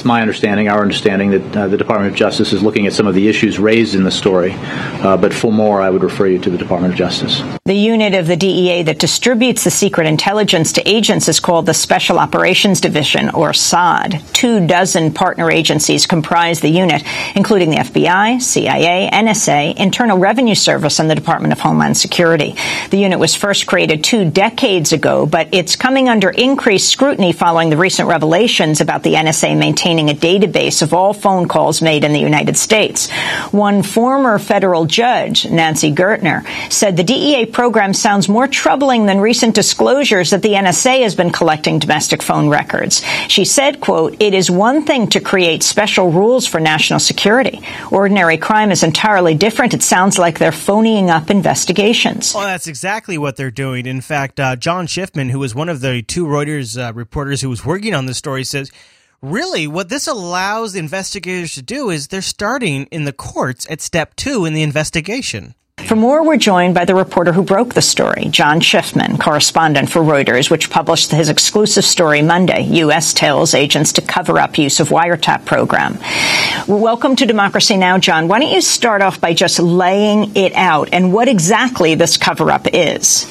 It's 0.02 0.06
my 0.08 0.20
understanding, 0.20 0.68
our 0.68 0.82
understanding, 0.82 1.30
that 1.30 1.56
uh, 1.56 1.68
the 1.68 1.76
Department 1.76 2.10
of 2.10 2.18
Justice 2.18 2.52
is 2.52 2.60
looking 2.60 2.88
at 2.88 2.92
some 2.92 3.06
of 3.06 3.14
the 3.14 3.28
issues 3.28 3.60
raised 3.60 3.94
in 3.94 4.02
the 4.02 4.10
story. 4.10 4.50
Uh, 4.52 5.16
but 5.16 5.32
for 5.32 5.52
more, 5.52 5.80
I 5.80 5.90
would 5.90 6.02
refer 6.02 6.26
you 6.26 6.40
to 6.40 6.50
the 6.50 6.58
Department 6.58 6.92
of 6.92 6.98
Justice. 6.98 7.40
The 7.66 7.74
unit 7.74 8.12
of 8.14 8.26
the 8.26 8.34
DEA 8.34 8.82
that 8.82 8.98
distributes 8.98 9.62
the 9.62 9.70
secret 9.70 10.08
intelligence 10.08 10.72
to 10.72 10.88
agents 10.88 11.28
is 11.28 11.38
called 11.38 11.66
the 11.66 11.72
Special 11.72 12.18
Operations 12.18 12.80
Division, 12.80 13.30
or 13.30 13.52
SOD. 13.52 14.20
Two 14.32 14.66
dozen 14.66 15.14
partner 15.14 15.48
agencies 15.52 16.04
comprise 16.04 16.58
the 16.58 16.68
unit, 16.68 17.04
including 17.36 17.70
the 17.70 17.76
FBI, 17.76 18.42
CIA, 18.42 19.08
NSA, 19.12 19.76
Internal 19.76 20.18
Revenue 20.18 20.56
Service, 20.56 20.98
and 20.98 21.08
the 21.08 21.14
Department 21.14 21.52
of 21.52 21.60
Homeland 21.60 21.96
Security. 21.96 22.56
The 22.90 22.98
unit 22.98 23.20
was 23.20 23.36
first 23.36 23.68
created 23.68 24.02
two 24.02 24.28
decades 24.28 24.92
ago, 24.92 25.26
but 25.26 25.50
it's 25.52 25.76
coming 25.76 26.08
under 26.08 26.28
increased 26.28 26.88
scrutiny 26.88 27.30
following 27.30 27.70
the 27.70 27.76
recent 27.76 28.08
revelations 28.08 28.80
about 28.80 29.04
the 29.04 29.14
NSA 29.14 29.56
maintaining 29.56 29.91
maintaining 29.92 30.16
a 30.16 30.18
database 30.18 30.80
of 30.80 30.94
all 30.94 31.12
phone 31.12 31.46
calls 31.48 31.82
made 31.82 32.02
in 32.04 32.12
the 32.12 32.20
United 32.20 32.56
States. 32.56 33.10
One 33.50 33.82
former 33.82 34.38
federal 34.38 34.86
judge, 34.86 35.44
Nancy 35.50 35.92
Gertner, 35.92 36.46
said 36.72 36.96
the 36.96 37.04
DEA 37.04 37.46
program 37.46 37.92
sounds 37.92 38.28
more 38.28 38.48
troubling 38.48 39.04
than 39.04 39.20
recent 39.20 39.54
disclosures 39.54 40.30
that 40.30 40.40
the 40.40 40.54
NSA 40.54 41.02
has 41.02 41.14
been 41.14 41.30
collecting 41.30 41.78
domestic 41.78 42.22
phone 42.22 42.48
records. 42.48 43.02
She 43.28 43.44
said, 43.44 43.80
quote, 43.80 44.16
it 44.20 44.32
is 44.32 44.50
one 44.50 44.84
thing 44.84 45.08
to 45.08 45.20
create 45.20 45.62
special 45.62 46.10
rules 46.10 46.46
for 46.46 46.58
national 46.58 47.00
security. 47.00 47.60
Ordinary 47.90 48.38
crime 48.38 48.70
is 48.70 48.82
entirely 48.82 49.34
different. 49.34 49.74
It 49.74 49.82
sounds 49.82 50.18
like 50.18 50.38
they're 50.38 50.52
phoning 50.52 51.10
up 51.10 51.28
investigations. 51.30 52.34
Well, 52.34 52.46
that's 52.46 52.66
exactly 52.66 53.18
what 53.18 53.36
they're 53.36 53.50
doing. 53.50 53.84
In 53.84 54.00
fact, 54.00 54.40
uh, 54.40 54.56
John 54.56 54.86
Shiffman, 54.86 55.30
who 55.30 55.38
was 55.38 55.54
one 55.54 55.68
of 55.68 55.80
the 55.80 56.00
two 56.02 56.24
Reuters 56.24 56.78
uh, 56.78 56.94
reporters 56.94 57.42
who 57.42 57.50
was 57.50 57.64
working 57.64 57.94
on 57.94 58.06
the 58.06 58.14
story, 58.14 58.44
says 58.44 58.70
really 59.22 59.68
what 59.68 59.88
this 59.88 60.08
allows 60.08 60.74
investigators 60.74 61.54
to 61.54 61.62
do 61.62 61.90
is 61.90 62.08
they're 62.08 62.20
starting 62.20 62.86
in 62.86 63.04
the 63.04 63.12
courts 63.12 63.66
at 63.70 63.80
step 63.80 64.16
two 64.16 64.44
in 64.44 64.52
the 64.52 64.64
investigation. 64.64 65.54
For 65.86 65.94
more, 65.94 66.24
we're 66.24 66.36
joined 66.36 66.74
by 66.74 66.84
the 66.84 66.94
reporter 66.94 67.32
who 67.32 67.42
broke 67.42 67.74
the 67.74 67.82
story, 67.82 68.26
John 68.30 68.60
Shiffman, 68.60 69.20
correspondent 69.20 69.90
for 69.90 70.00
Reuters, 70.00 70.50
which 70.50 70.70
published 70.70 71.12
his 71.12 71.28
exclusive 71.28 71.84
story 71.84 72.20
Monday, 72.20 72.62
U.S. 72.62 73.14
tells 73.14 73.54
agents 73.54 73.92
to 73.94 74.02
cover 74.02 74.38
up 74.38 74.58
use 74.58 74.80
of 74.80 74.88
wiretap 74.88 75.44
program. 75.44 75.98
Welcome 76.66 77.14
to 77.16 77.26
Democracy 77.26 77.76
Now!, 77.76 77.98
John. 77.98 78.26
Why 78.26 78.40
don't 78.40 78.50
you 78.50 78.60
start 78.60 79.02
off 79.02 79.20
by 79.20 79.34
just 79.34 79.58
laying 79.60 80.36
it 80.36 80.52
out 80.54 80.88
and 80.92 81.12
what 81.12 81.28
exactly 81.28 81.94
this 81.94 82.16
cover 82.16 82.50
up 82.50 82.66
is? 82.72 83.24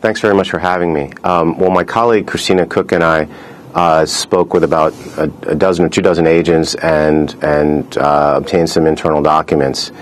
Thanks 0.00 0.20
very 0.20 0.34
much 0.34 0.50
for 0.50 0.58
having 0.58 0.92
me. 0.92 1.12
Um, 1.24 1.58
well, 1.58 1.70
my 1.70 1.84
colleague 1.84 2.26
Kristina 2.26 2.68
Cooke 2.68 2.92
and 2.92 3.02
I 3.02 3.28
uh, 3.76 4.06
spoke 4.06 4.54
with 4.54 4.64
about 4.64 4.94
a, 5.18 5.24
a, 5.48 5.54
dozen 5.54 5.84
or 5.84 5.88
two 5.90 6.00
dozen 6.00 6.26
agents 6.26 6.74
and 6.76 7.36
and 7.42 7.98
uh, 7.98 8.32
obtained 8.36 8.70
some 8.70 8.86
internal 8.86 9.22
documents 9.22 9.92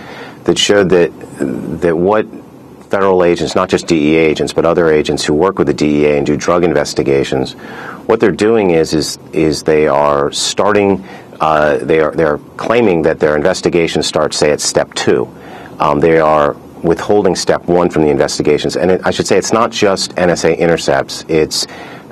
that 0.45 0.57
showed 0.57 0.89
that 0.91 1.11
that 1.81 1.97
what 1.97 2.25
federal 2.89 3.25
agents, 3.25 3.57
not 3.57 3.68
just 3.68 3.89
DEA 3.89 4.14
agents, 4.14 4.53
but 4.53 4.64
other 4.64 4.89
agents 4.89 5.25
who 5.25 5.35
work 5.35 5.59
with 5.59 5.66
the 5.66 5.75
DEA 5.75 6.16
and 6.16 6.25
do 6.25 6.37
drug 6.37 6.62
investigations, 6.62 7.55
what 8.07 8.20
they're 8.20 8.31
doing 8.31 8.70
is 8.70 8.95
is 8.95 9.18
is 9.33 9.64
they 9.64 9.89
are 9.89 10.31
starting. 10.31 11.05
Uh, 11.41 11.79
they 11.79 11.99
are 11.99 12.12
they 12.12 12.22
are 12.22 12.39
claiming 12.57 13.03
that 13.03 13.18
their 13.18 13.35
investigation 13.35 14.05
starts, 14.05 14.37
say, 14.37 14.53
at 14.53 14.61
step 14.61 14.95
two. 14.95 15.29
Um, 15.81 15.99
they 15.99 16.20
are 16.20 16.53
withholding 16.85 17.35
step 17.35 17.64
one 17.64 17.91
from 17.91 18.03
the 18.03 18.11
investigations, 18.11 18.77
and 18.77 18.93
it, 18.93 19.01
I 19.05 19.11
should 19.11 19.27
say 19.27 19.37
it's 19.37 19.53
not 19.53 19.72
just 19.72 20.12
NSA 20.12 20.57
intercepts. 20.59 21.25
It's 21.27 21.66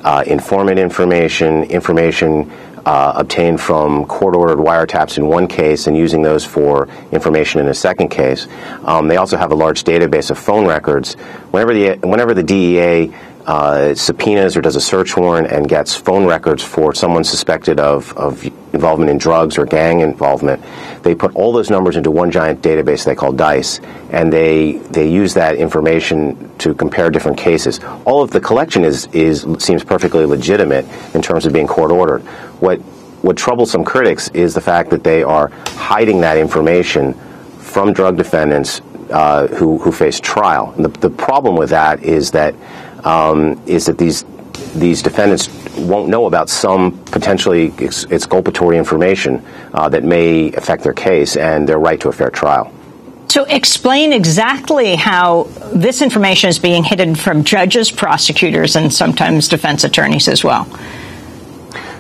uh, 0.05 0.24
informant 0.26 0.78
information, 0.78 1.64
information 1.64 2.50
uh, 2.84 3.12
obtained 3.16 3.61
from 3.61 4.05
court-ordered 4.07 4.59
wiretaps 4.59 5.16
in 5.16 5.26
one 5.26 5.46
case 5.46 5.86
and 5.86 5.96
using 5.96 6.22
those 6.22 6.44
for 6.44 6.88
information 7.12 7.61
in 7.61 7.68
a 7.68 7.74
second 7.74 8.09
case. 8.09 8.48
Um, 8.84 9.09
they 9.09 9.16
also 9.16 9.36
have 9.36 9.53
a 9.53 9.55
large 9.55 9.84
database 9.84 10.30
of 10.30 10.38
phone 10.38 10.66
records. 10.66 11.14
Whenever 11.53 11.74
the 11.74 12.07
whenever 12.07 12.34
the 12.34 12.42
DEA 12.42 13.12
uh, 13.47 13.95
subpoenas 13.95 14.57
or 14.57 14.61
does 14.61 14.76
a 14.76 14.80
search 14.80 15.16
warrant 15.16 15.51
and 15.51 15.68
gets 15.68 15.95
phone 15.95 16.26
records 16.26 16.62
for 16.62 16.95
someone 16.95 17.24
suspected 17.24 17.80
of, 17.80 18.16
of 18.16 18.45
involvement 18.72 19.11
in 19.11 19.18
drugs 19.18 19.59
or 19.59 19.66
gang 19.66 20.01
involvement, 20.01 20.62
they 21.03 21.14
put 21.14 21.34
all 21.34 21.53
those 21.53 21.68
numbers 21.68 21.97
into 21.97 22.11
one 22.11 22.30
giant 22.30 22.62
database 22.62 23.05
they 23.05 23.14
call 23.14 23.32
DICE, 23.32 23.80
and 24.11 24.32
they 24.32 24.72
they 24.90 25.09
use 25.09 25.34
that 25.34 25.57
information 25.57 26.57
to 26.59 26.72
compare 26.74 27.11
different 27.11 27.36
cases. 27.36 27.80
All 28.05 28.22
of 28.22 28.30
the 28.30 28.40
collection 28.40 28.84
is 28.84 29.07
is 29.07 29.45
seems 29.59 29.82
perfectly 29.82 30.24
legitimate 30.24 30.86
in 31.14 31.22
terms 31.22 31.45
of 31.45 31.53
being 31.53 31.66
court 31.66 31.90
ordered. 31.90 32.22
What 32.61 32.78
what 33.22 33.36
troubles 33.36 33.70
some 33.70 33.84
critics 33.84 34.28
is 34.30 34.55
the 34.55 34.61
fact 34.61 34.90
that 34.90 35.03
they 35.03 35.22
are 35.22 35.49
hiding 35.66 36.20
that 36.20 36.38
information 36.38 37.14
from 37.59 37.93
drug 37.93 38.16
defendants 38.16 38.80
uh, 39.11 39.49
who 39.49 39.78
who 39.78 39.90
face 39.90 40.20
trial. 40.20 40.72
And 40.76 40.84
the, 40.84 40.88
the 40.88 41.11
problem 41.11 41.57
with 41.57 41.70
that 41.70 42.03
is 42.05 42.30
that 42.32 42.55
um, 43.05 43.61
is 43.66 43.86
that 43.86 43.98
these 43.98 44.24
these 44.74 45.03
defendants 45.03 45.48
won't 45.76 46.09
know 46.09 46.26
about 46.26 46.48
some 46.48 46.98
potentially 47.07 47.72
exculpatory 47.78 48.78
information 48.78 49.44
uh, 49.74 49.88
that 49.88 50.05
may 50.05 50.53
affect 50.53 50.82
their 50.82 50.92
case 50.92 51.36
and 51.36 51.68
their 51.68 51.78
right 51.78 52.00
to 52.00 52.09
a 52.09 52.12
fair 52.12 52.30
trial. 52.30 52.72
So, 53.28 53.44
explain 53.44 54.12
exactly 54.12 54.94
how 54.94 55.44
this 55.72 56.03
information 56.03 56.50
is 56.50 56.59
being 56.59 56.84
hidden 56.84 57.14
from 57.14 57.44
judges, 57.44 57.90
prosecutors, 57.90 58.76
and 58.76 58.92
sometimes 58.92 59.48
defense 59.48 59.84
attorneys 59.84 60.28
as 60.28 60.44
well. 60.44 60.68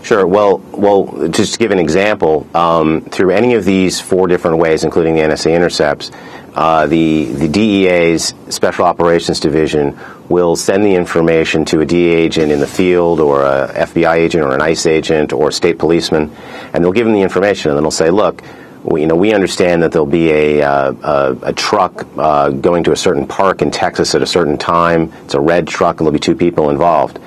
Sure. 0.02 0.26
Well, 0.26 0.58
well, 0.72 1.28
just 1.28 1.54
to 1.54 1.58
give 1.58 1.70
an 1.70 1.78
example, 1.78 2.46
um, 2.54 3.02
through 3.02 3.30
any 3.30 3.54
of 3.54 3.64
these 3.64 4.00
four 4.00 4.26
different 4.26 4.58
ways, 4.58 4.84
including 4.84 5.14
the 5.14 5.22
NSA 5.22 5.54
intercepts, 5.54 6.10
uh, 6.54 6.86
the 6.86 7.24
the 7.24 7.48
DEA's 7.48 8.34
Special 8.50 8.84
Operations 8.84 9.40
Division 9.40 9.98
will 10.28 10.54
send 10.54 10.84
the 10.84 10.94
information 10.94 11.64
to 11.66 11.80
a 11.80 11.86
DEA 11.86 12.14
agent 12.14 12.52
in 12.52 12.60
the 12.60 12.66
field, 12.66 13.20
or 13.20 13.42
a 13.42 13.72
FBI 13.74 14.16
agent, 14.16 14.44
or 14.44 14.54
an 14.54 14.60
ICE 14.60 14.86
agent, 14.86 15.32
or 15.32 15.50
state 15.50 15.78
policeman, 15.78 16.34
and 16.72 16.84
they'll 16.84 16.92
give 16.92 17.06
them 17.06 17.14
the 17.14 17.22
information, 17.22 17.70
and 17.70 17.76
then 17.76 17.84
they'll 17.84 17.90
say, 17.90 18.10
"Look, 18.10 18.42
we, 18.84 19.00
you 19.00 19.06
know, 19.06 19.16
we 19.16 19.32
understand 19.32 19.82
that 19.82 19.92
there'll 19.92 20.06
be 20.06 20.30
a 20.30 20.62
uh, 20.62 20.92
a, 20.92 21.36
a, 21.42 21.52
truck 21.54 22.06
uh, 22.18 22.50
going 22.50 22.84
to 22.84 22.92
a 22.92 22.96
certain 22.96 23.26
park 23.26 23.62
in 23.62 23.70
Texas 23.70 24.14
at 24.14 24.20
a 24.20 24.26
certain 24.26 24.58
time. 24.58 25.12
It's 25.24 25.34
a 25.34 25.40
red 25.40 25.66
truck, 25.66 26.00
and 26.00 26.06
there'll 26.06 26.12
be 26.12 26.20
two 26.20 26.36
people 26.36 26.70
involved." 26.70 27.18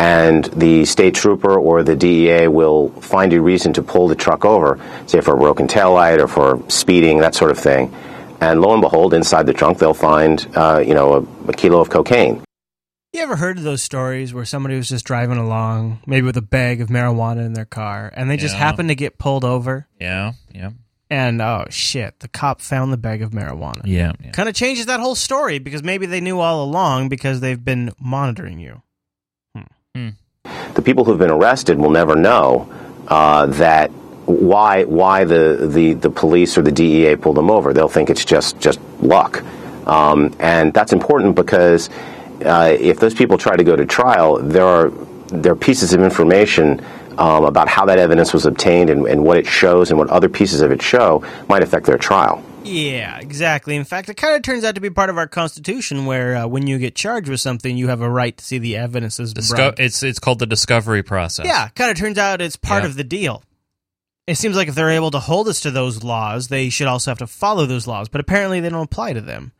and 0.00 0.44
the 0.44 0.84
state 0.84 1.12
trooper 1.12 1.58
or 1.58 1.82
the 1.82 1.96
DEA 1.96 2.46
will 2.46 2.88
find 3.00 3.32
a 3.32 3.42
reason 3.42 3.72
to 3.72 3.82
pull 3.82 4.06
the 4.06 4.14
truck 4.14 4.44
over, 4.44 4.78
say 5.08 5.20
for 5.20 5.34
a 5.34 5.36
broken 5.36 5.66
taillight 5.66 6.20
or 6.20 6.28
for 6.28 6.62
speeding, 6.70 7.18
that 7.18 7.34
sort 7.34 7.50
of 7.50 7.58
thing. 7.58 7.92
And 8.40 8.60
lo 8.60 8.72
and 8.72 8.80
behold, 8.80 9.14
inside 9.14 9.46
the 9.46 9.52
trunk, 9.52 9.78
they'll 9.78 9.94
find, 9.94 10.46
uh, 10.54 10.82
you 10.86 10.94
know, 10.94 11.14
a, 11.46 11.48
a 11.50 11.52
kilo 11.52 11.80
of 11.80 11.90
cocaine. 11.90 12.42
You 13.12 13.22
ever 13.22 13.36
heard 13.36 13.58
of 13.58 13.64
those 13.64 13.82
stories 13.82 14.32
where 14.34 14.44
somebody 14.44 14.76
was 14.76 14.88
just 14.88 15.04
driving 15.06 15.38
along, 15.38 16.00
maybe 16.06 16.26
with 16.26 16.36
a 16.36 16.42
bag 16.42 16.80
of 16.80 16.88
marijuana 16.88 17.44
in 17.44 17.54
their 17.54 17.64
car, 17.64 18.12
and 18.14 18.30
they 18.30 18.36
just 18.36 18.54
Yeah. 18.54 18.60
happened 18.60 18.90
to 18.90 18.94
get 18.94 19.18
pulled 19.18 19.44
over? 19.44 19.88
Yeah, 19.98 20.32
yeah. 20.54 20.70
And 21.10 21.40
oh 21.40 21.64
shit, 21.70 22.20
the 22.20 22.28
cop 22.28 22.60
found 22.60 22.92
the 22.92 22.98
bag 22.98 23.22
of 23.22 23.30
marijuana. 23.30 23.80
Yeah, 23.84 24.12
yeah. 24.22 24.30
Kind 24.32 24.48
of 24.48 24.54
changes 24.54 24.86
that 24.86 25.00
whole 25.00 25.14
story 25.14 25.58
because 25.58 25.82
maybe 25.82 26.04
they 26.04 26.20
knew 26.20 26.38
all 26.38 26.62
along 26.62 27.08
because 27.08 27.40
they've 27.40 27.64
been 27.64 27.92
monitoring 27.98 28.60
you. 28.60 28.82
Hmm. 29.94 30.08
The 30.74 30.82
people 30.82 31.04
who've 31.04 31.18
been 31.18 31.30
arrested 31.30 31.78
will 31.78 31.90
never 31.90 32.14
know 32.14 32.70
uh, 33.08 33.46
that 33.46 33.90
why 34.28 34.84
why 34.84 35.24
the, 35.24 35.68
the, 35.70 35.94
the 35.94 36.10
police 36.10 36.56
or 36.58 36.62
the 36.62 36.72
DEA 36.72 37.16
pulled 37.16 37.36
them 37.36 37.50
over. 37.50 37.72
They'll 37.72 37.88
think 37.88 38.10
it's 38.10 38.24
just 38.24 38.58
just 38.60 38.78
luck, 39.00 39.42
um, 39.86 40.34
and 40.38 40.72
that's 40.74 40.92
important 40.92 41.34
because 41.34 41.88
uh, 42.44 42.76
if 42.78 43.00
those 43.00 43.14
people 43.14 43.38
try 43.38 43.56
to 43.56 43.64
go 43.64 43.74
to 43.76 43.86
trial, 43.86 44.38
there 44.38 44.64
are 44.66 44.90
there 45.28 45.52
are 45.52 45.56
pieces 45.56 45.92
of 45.92 46.00
information. 46.02 46.84
Um, 47.18 47.42
about 47.46 47.66
how 47.68 47.84
that 47.86 47.98
evidence 47.98 48.32
was 48.32 48.46
obtained 48.46 48.90
and, 48.90 49.04
and 49.08 49.24
what 49.24 49.38
it 49.38 49.46
shows 49.48 49.90
and 49.90 49.98
what 49.98 50.08
other 50.08 50.28
pieces 50.28 50.60
of 50.60 50.70
it 50.70 50.80
show 50.80 51.24
might 51.48 51.64
affect 51.64 51.84
their 51.86 51.98
trial. 51.98 52.40
Yeah, 52.62 53.18
exactly. 53.18 53.74
In 53.74 53.82
fact, 53.82 54.08
it 54.08 54.14
kind 54.16 54.36
of 54.36 54.42
turns 54.42 54.62
out 54.62 54.76
to 54.76 54.80
be 54.80 54.88
part 54.88 55.10
of 55.10 55.18
our 55.18 55.26
constitution 55.26 56.06
where 56.06 56.36
uh, 56.36 56.46
when 56.46 56.68
you 56.68 56.78
get 56.78 56.94
charged 56.94 57.28
with 57.28 57.40
something, 57.40 57.76
you 57.76 57.88
have 57.88 58.02
a 58.02 58.08
right 58.08 58.36
to 58.36 58.44
see 58.44 58.58
the 58.58 58.76
evidence 58.76 59.18
as 59.18 59.34
Disco- 59.34 59.56
brought. 59.56 59.80
it's 59.80 60.00
it's 60.04 60.20
called 60.20 60.38
the 60.38 60.46
discovery 60.46 61.02
process. 61.02 61.44
Yeah, 61.44 61.66
kind 61.70 61.90
of 61.90 61.96
turns 61.96 62.18
out 62.18 62.40
it's 62.40 62.54
part 62.54 62.84
Yeah. 62.84 62.88
of 62.90 62.94
the 62.94 63.02
deal. 63.02 63.42
It 64.28 64.36
seems 64.36 64.56
like 64.56 64.68
if 64.68 64.74
they're 64.74 64.90
able 64.90 65.10
to 65.12 65.20
hold 65.20 65.48
us 65.48 65.60
to 65.60 65.70
those 65.70 66.04
laws, 66.04 66.48
they 66.48 66.68
should 66.68 66.86
also 66.86 67.10
have 67.10 67.18
to 67.18 67.26
follow 67.26 67.64
those 67.64 67.86
laws, 67.86 68.10
but 68.10 68.20
apparently 68.20 68.60
they 68.60 68.68
don't 68.68 68.84
apply 68.84 69.14
to 69.14 69.22
them. 69.22 69.52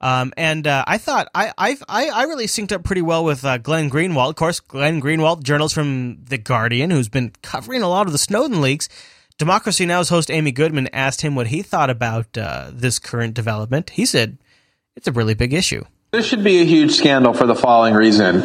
Um, 0.00 0.32
and 0.36 0.66
uh, 0.66 0.82
I 0.88 0.98
thought 0.98 1.28
I, 1.32 1.52
I 1.56 1.76
I 1.88 2.24
really 2.24 2.46
synced 2.46 2.72
up 2.72 2.82
pretty 2.82 3.02
well 3.02 3.24
with 3.24 3.44
uh, 3.44 3.58
Glenn 3.58 3.88
Greenwald. 3.88 4.30
Of 4.30 4.34
course, 4.34 4.58
Glenn 4.58 5.00
Greenwald, 5.00 5.44
journalist 5.44 5.76
from 5.76 6.24
The 6.24 6.36
Guardian, 6.36 6.90
who's 6.90 7.08
been 7.08 7.30
covering 7.42 7.82
a 7.82 7.88
lot 7.88 8.08
of 8.08 8.12
the 8.12 8.18
Snowden 8.18 8.60
leaks. 8.60 8.88
Democracy 9.38 9.86
Now's 9.86 10.08
host 10.08 10.32
Amy 10.32 10.50
Goodman 10.50 10.88
asked 10.92 11.20
him 11.20 11.36
what 11.36 11.46
he 11.46 11.62
thought 11.62 11.88
about 11.88 12.36
uh, 12.36 12.72
this 12.72 12.98
current 12.98 13.34
development. 13.34 13.90
He 13.90 14.04
said 14.04 14.36
it's 14.96 15.06
a 15.06 15.12
really 15.12 15.34
big 15.34 15.52
issue. 15.52 15.84
This 16.10 16.26
should 16.26 16.42
be 16.42 16.60
a 16.60 16.64
huge 16.64 16.90
scandal 16.90 17.34
for 17.34 17.46
the 17.46 17.54
following 17.54 17.94
reason. 17.94 18.42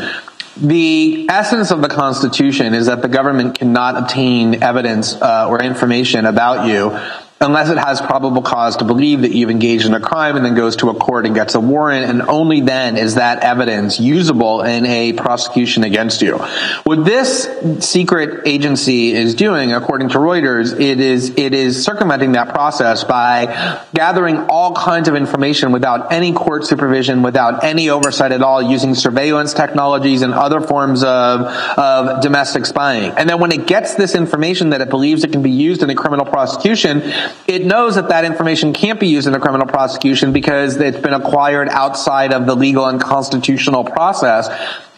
The 0.59 1.27
essence 1.29 1.69
of 1.69 1.81
the 1.81 1.87
Constitution 1.87 2.73
is 2.73 2.87
that 2.87 3.03
the 3.03 3.07
government 3.07 3.59
cannot 3.59 3.95
obtain 3.95 4.63
evidence 4.63 5.13
uh, 5.13 5.47
or 5.47 5.61
information 5.61 6.25
about 6.25 6.67
you 6.67 6.97
unless 7.39 7.69
it 7.69 7.77
has 7.77 8.01
probable 8.01 8.41
cause 8.41 8.77
to 8.77 8.83
believe 8.83 9.21
that 9.21 9.31
you've 9.31 9.51
engaged 9.51 9.85
in 9.85 9.93
a 9.93 9.99
crime 9.99 10.35
and 10.35 10.43
then 10.43 10.55
goes 10.55 10.75
to 10.77 10.89
a 10.89 10.93
court 10.95 11.25
and 11.25 11.35
gets 11.35 11.53
a 11.53 11.59
warrant 11.59 12.05
and 12.05 12.21
only 12.23 12.61
then 12.61 12.97
is 12.97 13.15
that 13.15 13.43
evidence 13.43 13.99
usable 13.99 14.61
in 14.61 14.85
a 14.85 15.13
prosecution 15.13 15.83
against 15.83 16.21
you. 16.21 16.37
What 16.83 17.05
this 17.05 17.47
secret 17.79 18.47
agency 18.47 19.11
is 19.11 19.35
doing, 19.35 19.71
according 19.71 20.09
to 20.09 20.17
Reuters, 20.17 20.79
it 20.79 20.99
is, 20.99 21.29
it 21.37 21.53
is 21.53 21.83
circumventing 21.83 22.31
that 22.31 22.49
process 22.49 23.03
by 23.03 23.85
gathering 23.93 24.47
all 24.49 24.73
kinds 24.73 25.07
of 25.07 25.15
information 25.15 25.71
without 25.71 26.11
any 26.11 26.33
court 26.33 26.65
supervision, 26.65 27.21
without 27.21 27.63
any 27.63 27.89
oversight 27.89 28.31
at 28.31 28.41
all, 28.41 28.63
using 28.63 28.95
surveillance 28.95 29.53
technologies 29.53 30.23
and 30.23 30.33
other 30.33 30.59
forms 30.59 31.03
of, 31.03 31.41
of 31.41 32.21
domestic 32.21 32.65
spying. 32.65 33.11
And 33.11 33.29
then 33.29 33.39
when 33.39 33.51
it 33.51 33.67
gets 33.67 33.93
this 33.93 34.15
information 34.15 34.71
that 34.71 34.81
it 34.81 34.89
believes 34.89 35.23
it 35.23 35.31
can 35.31 35.43
be 35.43 35.51
used 35.51 35.83
in 35.83 35.89
a 35.91 35.95
criminal 35.95 36.25
prosecution, 36.25 37.03
it 37.47 37.65
knows 37.65 37.95
that 37.95 38.09
that 38.09 38.25
information 38.25 38.73
can't 38.73 38.99
be 38.99 39.07
used 39.07 39.27
in 39.27 39.33
a 39.35 39.39
criminal 39.39 39.67
prosecution 39.67 40.33
because 40.33 40.75
it's 40.77 40.99
been 40.99 41.13
acquired 41.13 41.69
outside 41.69 42.33
of 42.33 42.45
the 42.45 42.55
legal 42.55 42.85
and 42.85 43.01
constitutional 43.01 43.83
process. 43.83 44.49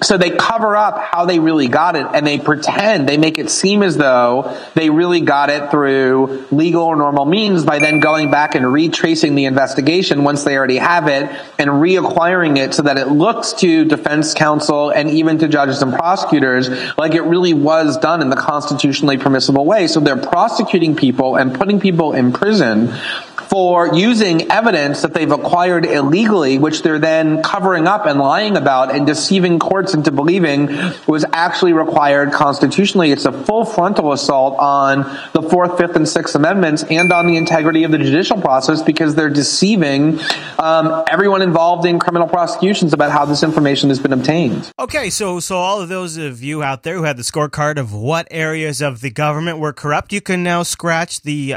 So 0.01 0.17
they 0.17 0.29
cover 0.29 0.77
up 0.77 0.97
how 0.97 1.25
they 1.25 1.39
really 1.39 1.67
got 1.67 1.97
it 1.97 2.07
and 2.13 2.25
they 2.25 2.39
pretend, 2.39 3.09
they 3.09 3.17
make 3.17 3.37
it 3.37 3.49
seem 3.49 3.83
as 3.83 3.97
though 3.97 4.57
they 4.73 4.89
really 4.89 5.19
got 5.19 5.49
it 5.49 5.71
through 5.71 6.45
legal 6.51 6.83
or 6.83 6.95
normal 6.95 7.25
means 7.25 7.65
by 7.65 7.79
then 7.79 7.99
going 7.99 8.31
back 8.31 8.55
and 8.55 8.71
retracing 8.71 9.35
the 9.35 9.43
investigation 9.45 10.23
once 10.23 10.45
they 10.45 10.57
already 10.57 10.77
have 10.77 11.07
it 11.07 11.29
and 11.57 11.69
reacquiring 11.69 12.57
it 12.57 12.73
so 12.73 12.83
that 12.83 12.97
it 12.97 13.07
looks 13.07 13.53
to 13.53 13.83
defense 13.83 14.33
counsel 14.33 14.89
and 14.89 15.09
even 15.09 15.37
to 15.39 15.49
judges 15.49 15.81
and 15.81 15.93
prosecutors 15.93 16.69
like 16.97 17.13
it 17.13 17.23
really 17.23 17.53
was 17.53 17.97
done 17.97 18.21
in 18.21 18.29
the 18.29 18.37
constitutionally 18.37 19.17
permissible 19.17 19.65
way. 19.65 19.87
So 19.87 19.99
they're 19.99 20.15
prosecuting 20.15 20.95
people 20.95 21.35
and 21.35 21.53
putting 21.53 21.81
people 21.81 22.13
in 22.13 22.31
prison 22.31 22.93
for 23.49 23.95
using 23.95 24.51
evidence 24.51 25.01
that 25.01 25.13
they've 25.13 25.31
acquired 25.31 25.85
illegally, 25.85 26.57
which 26.59 26.83
they're 26.83 26.99
then 26.99 27.41
covering 27.41 27.87
up 27.87 28.05
and 28.05 28.19
lying 28.19 28.55
about 28.55 28.93
and 28.93 29.07
deceiving 29.07 29.57
courts 29.57 29.93
into 29.93 30.11
believing 30.11 30.67
was 31.07 31.25
actually 31.33 31.73
required 31.73 32.31
constitutionally. 32.31 33.11
It's 33.11 33.25
a 33.25 33.31
full 33.31 33.65
frontal 33.65 34.13
assault 34.13 34.57
on 34.59 35.01
the 35.33 35.41
Fourth, 35.41 35.77
Fifth, 35.77 35.95
and 35.95 36.07
Sixth 36.07 36.35
Amendments 36.35 36.83
and 36.83 37.11
on 37.11 37.25
the 37.25 37.37
integrity 37.37 37.83
of 37.83 37.91
the 37.91 37.97
judicial 37.97 38.39
process 38.39 38.81
because 38.81 39.15
they're 39.15 39.29
deceiving 39.29 40.19
um, 40.59 41.03
everyone 41.09 41.41
involved 41.41 41.85
in 41.85 41.99
criminal 41.99 42.27
prosecutions 42.27 42.93
about 42.93 43.11
how 43.11 43.25
this 43.25 43.41
information 43.41 43.89
has 43.89 43.99
been 43.99 44.13
obtained. 44.13 44.71
Okay, 44.77 45.09
so 45.09 45.39
so 45.39 45.57
all 45.57 45.81
of 45.81 45.89
those 45.89 46.17
of 46.17 46.43
you 46.43 46.61
out 46.61 46.83
there 46.83 46.95
who 46.95 47.03
had 47.03 47.17
the 47.17 47.23
scorecard 47.23 47.77
of 47.77 47.93
what 47.93 48.27
areas 48.29 48.81
of 48.81 49.01
the 49.01 49.09
government 49.09 49.57
were 49.57 49.73
corrupt, 49.73 50.13
you 50.13 50.21
can 50.21 50.43
now 50.43 50.61
scratch 50.61 51.21
the 51.21 51.55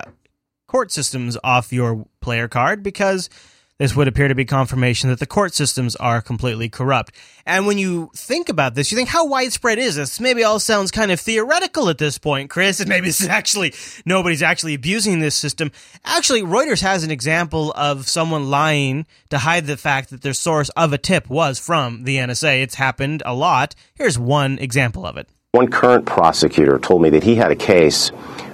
court 0.73 0.91
systems 0.91 1.37
off 1.45 1.71
your 1.71 2.07
player 2.23 2.49
card 2.49 2.83
because 2.83 3.29
this 3.77 3.95
would 3.95 4.09
appear 4.09 4.27
to 4.29 4.35
be 4.35 4.47
confirmation 4.47 5.11
that 5.11 5.19
the 5.19 5.27
court 5.27 5.53
systems 5.53 5.95
are 5.97 6.23
completely 6.23 6.71
corrupt. 6.71 7.15
And 7.45 7.67
when 7.67 7.77
you 7.77 8.11
think 8.17 8.49
about 8.49 8.75
this, 8.75 8.91
you 8.91 8.97
think 8.97 9.11
how 9.11 9.27
widespread 9.27 9.79
is 9.79 9.97
this? 9.97 10.19
Maybe 10.19 10.43
all 10.45 10.59
sounds 10.59 10.91
kind 10.91 11.11
of 11.11 11.21
theoretical 11.21 11.91
at 11.91 11.99
this 11.99 12.17
point, 12.17 12.49
Chris, 12.49 12.81
and 12.81 12.89
maybe 12.89 13.09
this 13.09 13.21
is 13.21 13.29
actually 13.29 13.75
nobody's 14.07 14.43
actually 14.43 14.73
abusing 14.73 15.21
this 15.21 15.35
system. 15.35 15.71
Actually, 16.07 16.41
Reuters 16.41 16.81
has 16.81 17.05
an 17.05 17.11
example 17.11 17.71
of 17.77 18.09
someone 18.09 18.49
lying 18.49 19.05
to 19.29 19.37
hide 19.37 19.67
the 19.67 19.77
fact 19.77 20.09
that 20.09 20.23
their 20.23 20.33
source 20.33 20.71
of 20.71 20.95
a 20.95 20.99
tip 20.99 21.29
was 21.29 21.59
from 21.59 22.05
the 22.05 22.17
NSA. 22.17 22.63
It's 22.63 22.77
happened 22.77 23.23
a 23.27 23.35
lot. 23.35 23.75
Here's 23.95 24.19
one 24.19 24.59
example 24.59 25.05
of 25.05 25.19
it. 25.19 25.29
One 25.51 25.69
current 25.69 26.07
prosecutor 26.07 26.79
told 26.79 27.03
me 27.03 27.11
that 27.11 27.23
he 27.23 27.35
had 27.35 27.51
a 27.51 27.57
case 27.57 28.09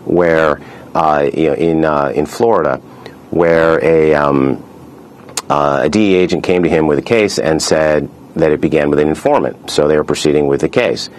where, 0.05 0.61
in 1.33 1.85
uh, 1.85 2.13
in 2.15 2.27
Florida, 2.27 2.77
where 3.31 3.83
a 3.85 4.15
um, 4.15 4.63
uh, 5.49 5.83
a 5.85 5.89
DE 5.89 6.15
agent 6.15 6.45
came 6.45 6.63
to 6.63 6.69
him 6.69 6.87
with 6.87 6.99
a 6.99 7.03
case 7.03 7.39
and 7.39 7.63
said 7.63 8.09
that 8.35 8.53
it 8.53 8.61
began 8.61 8.91
with 8.91 8.99
an 8.99 9.09
informant. 9.09 9.71
So 9.71 9.89
they 9.89 9.97
were 9.97 10.05
proceeding 10.05 10.47
with 10.47 10.61
the 10.61 10.69
case. 10.69 11.11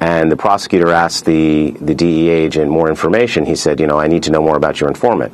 And 0.00 0.32
the 0.32 0.36
prosecutor 0.36 0.92
asked 0.92 1.26
the, 1.26 1.72
the 1.72 1.94
DE 1.94 2.28
agent 2.30 2.70
more 2.70 2.88
information. 2.88 3.44
He 3.44 3.54
said, 3.54 3.80
You 3.80 3.86
know, 3.86 3.98
I 3.98 4.06
need 4.06 4.22
to 4.24 4.30
know 4.30 4.40
more 4.40 4.56
about 4.56 4.80
your 4.80 4.88
informant. 4.88 5.32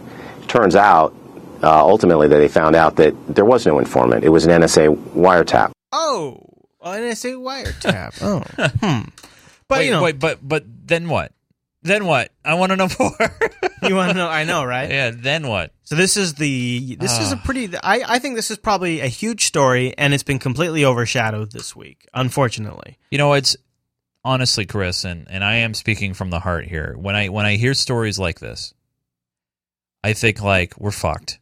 Turns 0.49 0.75
out, 0.75 1.15
uh, 1.63 1.81
ultimately, 1.87 2.27
that 2.29 2.39
they 2.39 2.49
found 2.49 2.75
out 2.75 2.97
that 2.97 3.15
there 3.33 3.45
was 3.45 3.65
no 3.65 3.79
informant. 3.79 4.25
It 4.25 4.31
was 4.31 4.45
an 4.45 4.63
NSA 4.63 4.97
wiretap. 5.13 5.71
Oh, 5.93 6.41
an 6.83 7.03
NSA 7.03 7.37
wiretap. 7.37 8.19
oh, 8.23 8.41
hmm. 8.81 9.09
But 9.69 9.79
wait, 9.79 9.87
you 9.87 9.93
know, 9.93 10.03
wait, 10.03 10.19
but 10.19 10.39
but 10.47 10.65
then 10.67 11.09
what? 11.09 11.33
Then 11.87 12.05
what? 12.07 12.31
I 12.45 12.55
want 12.55 12.71
to 12.73 12.77
know 12.77 12.89
more. 12.99 13.17
you 13.83 13.95
want 13.95 14.11
to 14.11 14.15
know? 14.15 14.29
I 14.29 14.45
know, 14.45 14.65
right? 14.65 14.91
Yeah. 14.91 15.11
Then 15.15 15.47
what? 15.49 15.73
So 15.85 15.95
this 15.95 16.17
is 16.17 16.35
the 16.35 16.97
this 16.97 17.19
is 17.19 17.33
a 17.33 17.37
Ah. 17.37 17.43
pretty. 17.45 17.77
I 17.79 18.03
I 18.07 18.19
think 18.19 18.35
this 18.37 18.51
is 18.51 18.59
probably 18.59 19.01
a 19.01 19.07
huge 19.07 19.45
story, 19.47 19.95
and 19.97 20.13
it's 20.13 20.23
been 20.25 20.39
completely 20.39 20.85
overshadowed 20.85 21.53
this 21.53 21.75
week, 21.77 22.07
unfortunately. 22.13 22.99
You 23.11 23.19
know, 23.19 23.33
it's 23.35 23.57
honestly, 24.25 24.67
Chris, 24.67 25.05
and, 25.05 25.27
and 25.31 25.45
I 25.45 25.57
am 25.57 25.73
speaking 25.75 26.13
from 26.13 26.31
the 26.31 26.41
heart 26.41 26.67
here. 26.67 26.97
When 26.99 27.15
I 27.15 27.29
when 27.29 27.47
I 27.47 27.57
hear 27.57 27.73
stories 27.75 28.19
like 28.19 28.41
this, 28.41 28.75
I 30.03 30.13
think 30.13 30.43
like 30.43 30.75
we're 30.79 30.91
fucked. 30.91 31.39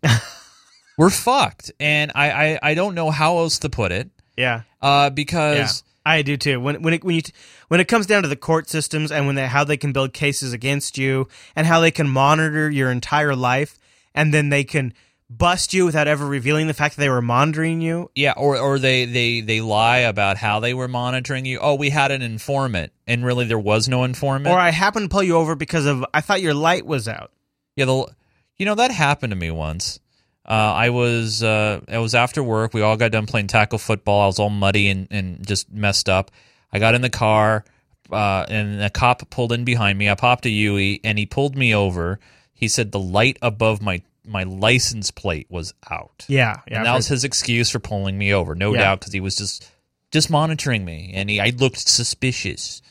we're 0.99 1.11
fucked, 1.11 1.73
and 1.81 2.13
I, 2.15 2.31
I 2.31 2.59
I 2.71 2.75
don't 2.75 2.95
know 2.95 3.11
how 3.11 3.39
else 3.39 3.61
to 3.61 3.71
put 3.71 3.93
it. 3.93 4.11
Yeah. 4.37 4.63
Uh, 4.83 5.05
Yeah, 5.05 5.09
because 5.11 5.83
I 6.07 6.23
do 6.23 6.37
too. 6.37 6.61
When 6.61 6.83
when 6.83 6.95
it 6.95 7.05
when 7.05 7.17
you 7.17 7.23
when 7.69 7.81
it 7.81 7.89
comes 7.89 8.07
down 8.07 8.23
to 8.23 8.29
the 8.29 8.37
court 8.37 8.69
systems 8.69 9.11
and 9.11 9.27
when 9.27 9.37
they 9.37 9.47
how 9.47 9.65
they 9.65 9.77
can 9.77 9.93
build 9.93 10.13
cases 10.13 10.53
against 10.53 10.99
you 10.99 11.29
and 11.57 11.67
how 11.67 11.81
they 11.81 11.91
can 11.91 12.09
monitor 12.09 12.71
your 12.71 12.91
entire 12.91 13.35
life 13.35 13.79
and 14.15 14.33
then 14.33 14.51
they 14.51 14.65
can 14.65 14.93
bust 15.31 15.73
you 15.73 15.87
without 15.87 16.07
ever 16.07 16.27
revealing 16.27 16.67
the 16.67 16.75
fact 16.75 16.97
that 16.97 17.01
they 17.01 17.09
were 17.09 17.23
monitoring 17.23 17.81
you. 17.81 18.11
yeah, 18.15 18.35
or 18.37 18.59
or 18.59 18.79
they 18.79 19.05
they 19.05 19.41
they 19.41 19.61
lie 19.61 19.99
about 19.99 20.37
how 20.37 20.61
they 20.61 20.75
were 20.75 20.89
monitoring 20.89 21.47
you. 21.47 21.59
Oh, 21.61 21.75
we 21.75 21.91
had 21.91 22.11
an 22.11 22.23
informant, 22.23 22.93
and 23.07 23.25
really 23.25 23.47
there 23.47 23.59
was 23.59 23.89
no 23.89 24.05
informant. 24.05 24.55
Or 24.55 24.59
I 24.59 24.71
happened 24.71 25.07
to 25.11 25.15
pull 25.15 25.23
you 25.23 25.37
over 25.37 25.55
because 25.55 25.87
of 25.87 26.05
I 26.13 26.21
thought 26.21 26.43
your 26.43 26.55
light 26.55 26.87
was 26.87 27.09
out. 27.09 27.33
Yeah, 27.77 27.87
the 27.87 28.07
you 28.57 28.67
know 28.67 28.75
that 28.75 28.91
happened 28.91 29.31
to 29.33 29.37
me 29.37 29.51
once. 29.51 29.99
Uh, 30.47 30.51
I 30.77 30.91
was 30.91 31.43
uh, 31.43 31.81
I 31.89 31.99
was 31.99 32.15
after 32.15 32.43
work. 32.43 32.75
We 32.75 32.83
all 32.83 32.97
got 32.97 33.13
done 33.13 33.27
playing 33.27 33.47
tackle 33.47 33.79
football. 33.79 34.23
I 34.23 34.27
was 34.27 34.39
all 34.39 34.51
muddy 34.51 34.89
and, 34.89 35.09
and 35.11 35.47
just 35.47 35.73
messed 35.73 36.09
up. 36.09 36.31
I 36.73 36.79
got 36.79 36.95
in 36.95 37.01
the 37.03 37.11
car, 37.11 37.65
uh, 38.11 38.45
and 38.49 38.83
a 38.83 38.91
cop 38.91 39.31
pulled 39.31 39.53
in 39.53 39.65
behind 39.65 39.99
me. 39.99 40.11
I 40.11 40.15
popped 40.17 40.45
a 40.45 40.51
Yui, 40.51 41.01
and 41.03 41.19
he 41.19 41.25
pulled 41.25 41.57
me 41.57 41.75
over. 41.75 42.19
He 42.53 42.69
said 42.69 42.93
the 42.93 42.99
light 43.01 43.39
above 43.41 43.81
my 43.81 44.03
my 44.27 44.43
license 44.43 45.11
plate 45.11 45.47
was 45.51 45.73
out. 45.91 46.25
Yeah, 46.29 46.61
yeah, 46.69 46.79
and 46.79 46.87
that 46.87 46.95
was 46.95 47.09
his 47.09 47.25
excuse 47.25 47.71
for 47.71 47.79
pulling 47.79 48.17
me 48.19 48.33
over, 48.35 48.55
no 48.55 48.73
Yeah. 48.75 48.81
doubt, 48.81 49.01
because 49.01 49.13
he 49.13 49.21
was 49.21 49.37
just 49.37 49.71
just 50.11 50.31
monitoring 50.31 50.85
me, 50.85 51.13
and 51.15 51.31
he 51.31 51.41
I 51.41 51.53
looked 51.57 51.79
suspicious. 51.89 52.83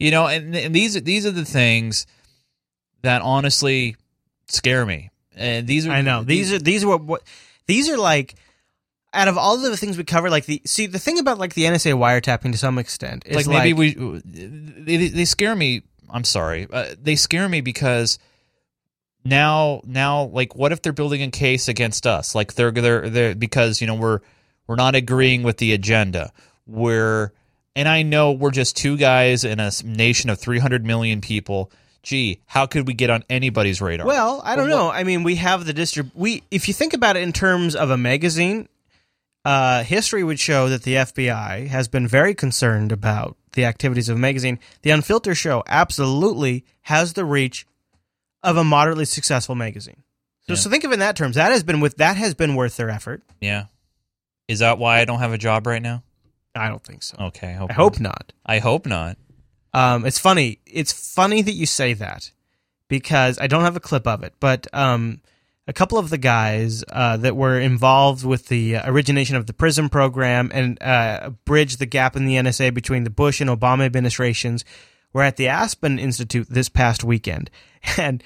You 0.00 0.10
know, 0.10 0.26
and, 0.26 0.54
and 0.56 0.74
these 0.74 1.00
these 1.02 1.26
are 1.26 1.30
the 1.32 1.44
things 1.44 2.06
that 3.02 3.22
honestly 3.22 3.96
scare 4.48 4.84
me. 4.86 5.10
And 5.38 5.66
these 5.66 5.86
are 5.86 5.92
I 5.92 6.02
know 6.02 6.24
these 6.24 6.52
are 6.52 6.58
these 6.58 6.84
are 6.84 6.88
what, 6.88 7.02
what 7.02 7.22
these 7.66 7.88
are 7.88 7.98
like. 7.98 8.34
Out 9.14 9.26
of 9.26 9.38
all 9.38 9.56
the 9.56 9.74
things 9.74 9.96
we 9.96 10.04
cover, 10.04 10.28
like 10.28 10.44
the 10.44 10.60
see 10.66 10.86
the 10.86 10.98
thing 10.98 11.18
about 11.18 11.38
like 11.38 11.54
the 11.54 11.64
NSA 11.64 11.94
wiretapping 11.94 12.52
to 12.52 12.58
some 12.58 12.78
extent 12.78 13.22
is 13.24 13.46
like 13.46 13.46
maybe 13.46 13.72
we 13.72 14.20
they, 14.22 15.08
they 15.08 15.24
scare 15.24 15.56
me 15.56 15.82
i'm 16.10 16.24
sorry 16.24 16.66
uh, 16.72 16.94
they 17.00 17.16
scare 17.16 17.48
me 17.48 17.60
because 17.60 18.18
now 19.24 19.80
now 19.84 20.24
like 20.24 20.54
what 20.54 20.72
if 20.72 20.82
they're 20.82 20.92
building 20.92 21.22
a 21.22 21.30
case 21.30 21.68
against 21.68 22.06
us 22.06 22.34
like 22.34 22.54
they're 22.54 22.70
they're, 22.70 23.08
they're 23.08 23.34
because 23.34 23.80
you 23.80 23.86
know 23.86 23.94
we're 23.94 24.20
we're 24.66 24.76
not 24.76 24.94
agreeing 24.94 25.42
with 25.42 25.58
the 25.58 25.72
agenda 25.72 26.32
we're 26.66 27.32
and 27.76 27.88
i 27.88 28.02
know 28.02 28.32
we're 28.32 28.50
just 28.50 28.76
two 28.76 28.96
guys 28.96 29.44
in 29.44 29.60
a 29.60 29.70
nation 29.84 30.30
of 30.30 30.38
300 30.38 30.84
million 30.84 31.20
people 31.20 31.70
gee 32.08 32.40
how 32.46 32.64
could 32.66 32.86
we 32.86 32.94
get 32.94 33.10
on 33.10 33.22
anybody's 33.28 33.80
radar 33.82 34.06
Well, 34.06 34.40
I 34.44 34.56
don't 34.56 34.68
Well, 34.70 34.86
know. 34.86 34.90
I 34.90 35.04
mean, 35.04 35.22
we 35.22 35.36
have 35.36 35.66
the 35.66 35.74
distrib. 35.74 36.10
We, 36.14 36.42
if 36.50 36.66
you 36.68 36.74
think 36.74 36.94
about 36.94 37.16
it 37.16 37.22
in 37.22 37.32
terms 37.32 37.76
of 37.76 37.90
a 37.90 37.96
magazine, 37.98 38.68
uh, 39.44 39.82
history 39.84 40.24
would 40.24 40.40
show 40.40 40.68
that 40.68 40.82
the 40.84 40.94
FBI 40.94 41.68
has 41.68 41.86
been 41.88 42.08
very 42.08 42.34
concerned 42.34 42.92
about 42.92 43.36
the 43.52 43.64
activities 43.66 44.08
of 44.08 44.16
a 44.16 44.20
magazine. 44.20 44.58
The 44.82 44.90
Unfiltered 44.90 45.36
Show 45.36 45.62
absolutely 45.66 46.64
has 46.82 47.12
the 47.12 47.24
reach 47.24 47.66
of 48.42 48.56
a 48.56 48.64
moderately 48.64 49.04
successful 49.04 49.54
magazine. 49.54 50.02
So, 50.46 50.54
so 50.54 50.70
think 50.70 50.84
of 50.84 50.90
it 50.92 50.94
in 50.94 51.00
that 51.00 51.16
terms. 51.16 51.36
That 51.36 51.52
has 51.52 51.62
been 51.62 51.80
with 51.80 51.96
that 51.98 52.16
has 52.16 52.32
been 52.34 52.54
worth 52.54 52.76
their 52.78 52.88
effort. 52.90 53.22
yeah 53.40 53.64
is 54.48 54.60
that 54.60 54.78
why 54.78 55.00
i 55.00 55.04
don't 55.04 55.18
have 55.18 55.34
a 55.34 55.38
job 55.38 55.66
right 55.66 55.82
now 55.82 56.02
i 56.54 56.68
don't 56.68 56.82
think 56.82 57.02
so 57.02 57.16
okay 57.26 57.48
i 57.48 57.52
hope, 57.52 57.70
I 57.70 57.74
hope 57.74 58.00
not. 58.00 58.32
i 58.46 58.58
hope 58.60 58.86
not 58.86 59.18
Um, 59.74 60.06
it's 60.06 60.18
funny. 60.18 60.60
It's 60.66 60.92
funny 61.14 61.42
that 61.42 61.52
you 61.52 61.66
say 61.66 61.94
that 61.94 62.30
because 62.88 63.38
I 63.38 63.46
don't 63.46 63.64
have 63.64 63.76
a 63.76 63.80
clip 63.80 64.06
of 64.06 64.22
it, 64.22 64.34
but 64.40 64.66
um, 64.72 65.20
a 65.66 65.72
couple 65.72 65.98
of 65.98 66.08
the 66.08 66.18
guys 66.18 66.82
uh, 66.90 67.18
that 67.18 67.36
were 67.36 67.60
involved 67.60 68.24
with 68.24 68.48
the 68.48 68.76
uh, 68.76 68.90
origination 68.90 69.36
of 69.36 69.46
the 69.46 69.52
PRISM 69.52 69.90
program 69.90 70.50
and 70.52 70.82
uh, 70.82 71.30
bridged 71.44 71.78
the 71.78 71.86
gap 71.86 72.16
in 72.16 72.24
the 72.24 72.36
NSA 72.36 72.72
between 72.72 73.04
the 73.04 73.10
Bush 73.10 73.40
and 73.40 73.50
Obama 73.50 73.84
administrations 73.84 74.64
were 75.12 75.22
at 75.22 75.36
the 75.36 75.48
Aspen 75.48 75.98
Institute 75.98 76.48
this 76.50 76.68
past 76.68 77.04
weekend. 77.04 77.50
And 77.96 78.24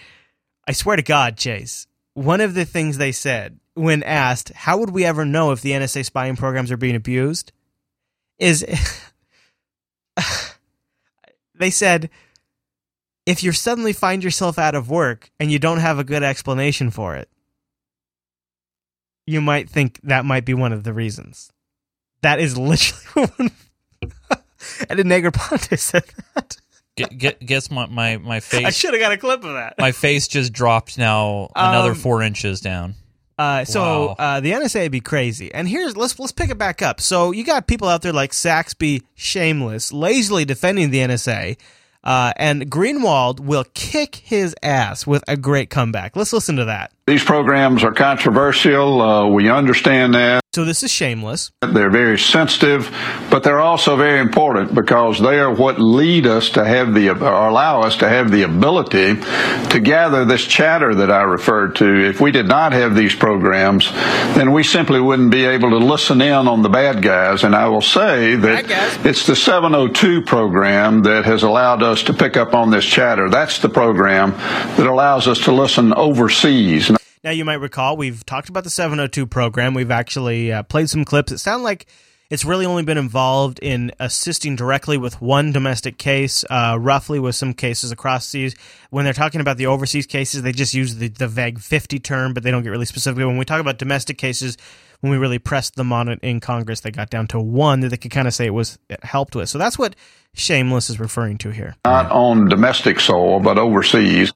I 0.67 0.73
swear 0.73 0.97
to 0.97 1.03
God, 1.03 1.37
Chase, 1.37 1.87
one 2.15 2.41
of 2.41 2.55
the 2.55 2.65
things 2.65 2.97
they 2.97 3.13
said 3.13 3.59
when 3.75 4.03
asked, 4.03 4.51
how 4.55 4.79
would 4.79 4.91
we 4.91 5.05
ever 5.05 5.25
know 5.25 5.51
if 5.51 5.61
the 5.61 5.73
NSA 5.73 6.05
spying 6.05 6.37
programs 6.37 6.71
are 6.71 6.77
being 6.77 6.95
abused? 6.95 7.53
Is 8.39 8.65
they 11.55 11.71
said 11.71 12.11
if 13.27 13.43
you 13.43 13.53
suddenly 13.53 13.93
find 13.93 14.25
yourself 14.25 14.59
out 14.59 14.75
of 14.75 14.91
work 14.91 15.31
and 15.39 15.51
you 15.51 15.59
don't 15.59 15.79
have 15.79 15.99
a 15.99 16.05
good 16.05 16.23
explanation 16.23 16.91
for 16.91 17.15
it, 17.15 17.29
you 19.27 19.41
might 19.41 19.71
think 19.71 20.01
that 20.03 20.25
might 20.25 20.45
be 20.45 20.55
one 20.55 20.73
of 20.73 20.83
the 20.85 20.93
reasons. 20.93 21.53
That 22.23 22.41
is 22.41 22.59
literally 22.59 23.31
one. 23.37 23.51
and 24.91 25.01
a 25.01 25.05
Negroponte 25.05 25.79
said 25.79 26.05
that. 26.35 26.57
get, 26.97 27.17
get, 27.17 27.41
guess 27.47 27.71
my, 27.71 27.87
my, 27.87 28.17
my 28.17 28.41
face 28.41 28.65
I 28.67 28.71
should 28.71 28.95
have 28.95 29.01
got 29.01 29.13
a 29.13 29.17
clip 29.17 29.45
of 29.45 29.53
that. 29.55 29.75
my 29.79 29.93
face 29.93 30.27
just 30.29 30.53
dropped 30.53 30.99
now 30.99 31.51
another 31.55 31.91
Um, 31.91 31.97
four 31.97 32.23
inches 32.23 32.61
down. 32.61 32.95
Uh, 33.39 33.65
so 33.65 34.09
Wow. 34.09 34.17
uh, 34.19 34.41
the 34.41 34.53
NSA 34.53 34.83
would 34.83 34.93
be 34.93 35.01
crazy. 35.01 35.53
And 35.53 35.69
here's 35.69 35.97
let's 35.97 36.19
let's 36.19 36.33
pick 36.33 36.51
it 36.51 36.59
back 36.59 36.83
up. 36.83 37.01
So 37.01 37.33
you 37.33 37.45
got 37.45 37.67
people 37.67 37.89
out 37.89 38.03
there 38.03 38.13
like 38.13 38.33
Saxby, 38.33 39.03
Chambliss, 39.17 39.93
lazily 39.93 40.45
defending 40.45 40.91
the 40.91 40.99
NSA, 40.99 41.57
uh, 42.05 42.33
and 42.37 42.71
Greenwald 42.71 43.41
will 43.41 43.65
kick 43.75 44.17
his 44.17 44.55
ass 44.63 45.07
with 45.07 45.25
a 45.29 45.37
great 45.37 45.71
comeback. 45.71 46.15
Let's 46.15 46.33
listen 46.33 46.57
to 46.57 46.65
that. 46.67 46.93
These 47.07 47.25
programs 47.25 47.83
are 47.85 47.93
controversial. 47.93 49.01
Uh, 49.01 49.27
we 49.29 49.49
understand 49.49 50.15
that. 50.15 50.42
So 50.55 50.67
this 50.67 50.83
is 50.83 50.91
Chambliss. 50.91 51.51
They're 51.63 51.89
very 51.89 52.19
sensitive, 52.19 52.95
but 53.31 53.43
they're 53.43 53.59
also 53.59 53.97
very 53.97 54.21
important 54.21 54.75
because 54.75 55.19
they 55.19 55.41
are 55.41 55.51
what 55.51 55.81
lead 55.81 56.27
us 56.27 56.51
to 56.51 56.63
have 56.63 56.93
the, 56.93 57.09
or 57.09 57.49
allow 57.49 57.81
us 57.81 57.97
to 57.97 58.09
have 58.09 58.31
the 58.31 58.43
ability 58.43 59.15
to 59.15 59.81
gather 59.83 60.27
this 60.27 60.45
chatter 60.45 60.95
that 60.97 61.11
I 61.11 61.23
referred 61.23 61.77
to. 61.77 62.07
If 62.07 62.21
we 62.21 62.33
did 62.33 62.49
not 62.49 62.75
have 62.75 62.95
these 62.95 63.15
programs, 63.15 63.91
then 64.35 64.53
we 64.53 64.63
simply 64.63 65.01
wouldn't 65.01 65.31
be 65.31 65.47
able 65.47 65.71
to 65.71 65.79
listen 65.79 66.21
in 66.21 66.47
on 66.47 66.61
the 66.61 66.69
bad 66.69 67.01
guys. 67.01 67.45
And 67.45 67.55
I 67.55 67.69
will 67.69 67.81
say 67.81 68.35
that 68.35 69.07
it's 69.07 69.27
the 69.27 69.35
702 69.35 70.21
program 70.21 71.01
that 71.05 71.25
has 71.25 71.45
allowed 71.45 71.83
us 71.83 72.03
to 72.03 72.13
pick 72.13 72.37
up 72.37 72.53
on 72.53 72.71
this 72.71 72.85
chatter. 72.85 73.31
That's 73.31 73.57
the 73.57 73.71
program 73.71 74.33
that 74.33 74.87
allows 74.87 75.29
us 75.29 75.39
to 75.45 75.53
listen 75.53 75.95
overseas. 75.95 76.93
Now 77.25 77.31
you 77.31 77.45
might 77.45 77.55
recall 77.55 77.97
we've 77.97 78.27
talked 78.27 78.49
about 78.49 78.65
the 78.65 78.71
702 78.71 79.27
program. 79.27 79.75
We've 79.75 79.93
actually 79.93 80.53
uh, 80.53 80.65
played 80.65 80.91
some 80.91 81.05
clips. 81.05 81.31
It 81.31 81.39
sounds 81.39 81.63
like 81.63 81.87
it's 82.31 82.45
really 82.45 82.67
only 82.67 82.83
been 82.83 82.99
involved 82.99 83.61
in 83.61 83.93
assisting 84.01 84.57
directly 84.57 84.97
with 84.97 85.23
one 85.23 85.53
domestic 85.53 85.99
case, 85.99 86.45
uh, 86.51 86.77
roughly 86.81 87.21
with 87.21 87.37
some 87.37 87.55
cases 87.55 87.93
across 87.93 88.27
seas. 88.27 88.57
When 88.91 89.05
they're 89.05 89.15
talking 89.15 89.41
about 89.41 89.57
the 89.57 89.67
overseas 89.67 90.07
cases, 90.07 90.43
they 90.43 90.51
just 90.51 90.75
use 90.75 90.97
the, 90.97 91.09
the 91.09 91.29
vague 91.29 91.61
50 91.61 92.01
term, 92.01 92.35
but 92.35 92.43
they 92.43 92.51
don't 92.51 92.65
get 92.65 92.71
really 92.71 92.87
specific. 92.87 93.25
When 93.25 93.37
we 93.37 93.45
talk 93.45 93.61
about 93.61 93.79
domestic 93.79 94.19
cases, 94.19 94.57
when 94.99 95.13
we 95.13 95.17
really 95.17 95.39
pressed 95.39 95.77
them 95.77 95.93
on 95.93 96.09
it 96.09 96.19
in 96.23 96.41
Congress, 96.41 96.81
they 96.81 96.91
got 96.91 97.09
down 97.09 97.29
to 97.29 97.39
one 97.39 97.81
that 97.81 97.91
they 97.91 97.97
could 97.99 98.11
kind 98.11 98.27
of 98.27 98.35
say 98.35 98.47
it 98.47 98.55
was 98.55 98.81
it 98.89 99.05
helped 99.05 99.37
with. 99.37 99.49
So 99.49 99.59
that's 99.59 99.79
what 99.79 99.95
Chambliss 100.35 100.91
is 100.91 100.99
referring 100.99 101.39
to 101.39 101.51
here. 101.51 101.77
Not 101.85 102.11
on 102.11 102.49
domestic 102.49 102.99
soil, 102.99 103.39
but 103.39 103.59
overseas. 103.59 104.33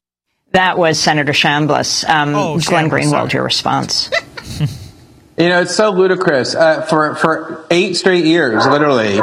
That 0.57 0.77
was 0.79 0.99
Senator 0.99 1.33
Chambliss. 1.33 2.03
Um, 2.09 2.33
Oh, 2.33 2.59
Glenn 2.59 2.89
Chambliss, 2.89 2.89
Greenwald, 3.03 3.09
sorry. 3.11 3.29
your 3.33 3.43
response. 3.43 4.09
You 5.37 5.49
know, 5.49 5.61
it's 5.61 5.75
so 5.75 5.91
ludicrous. 5.91 6.55
Uh, 6.55 6.81
for 6.81 7.13
for 7.13 7.63
eight 7.69 7.93
straight 7.93 8.25
years, 8.25 8.65
literally, 8.65 9.19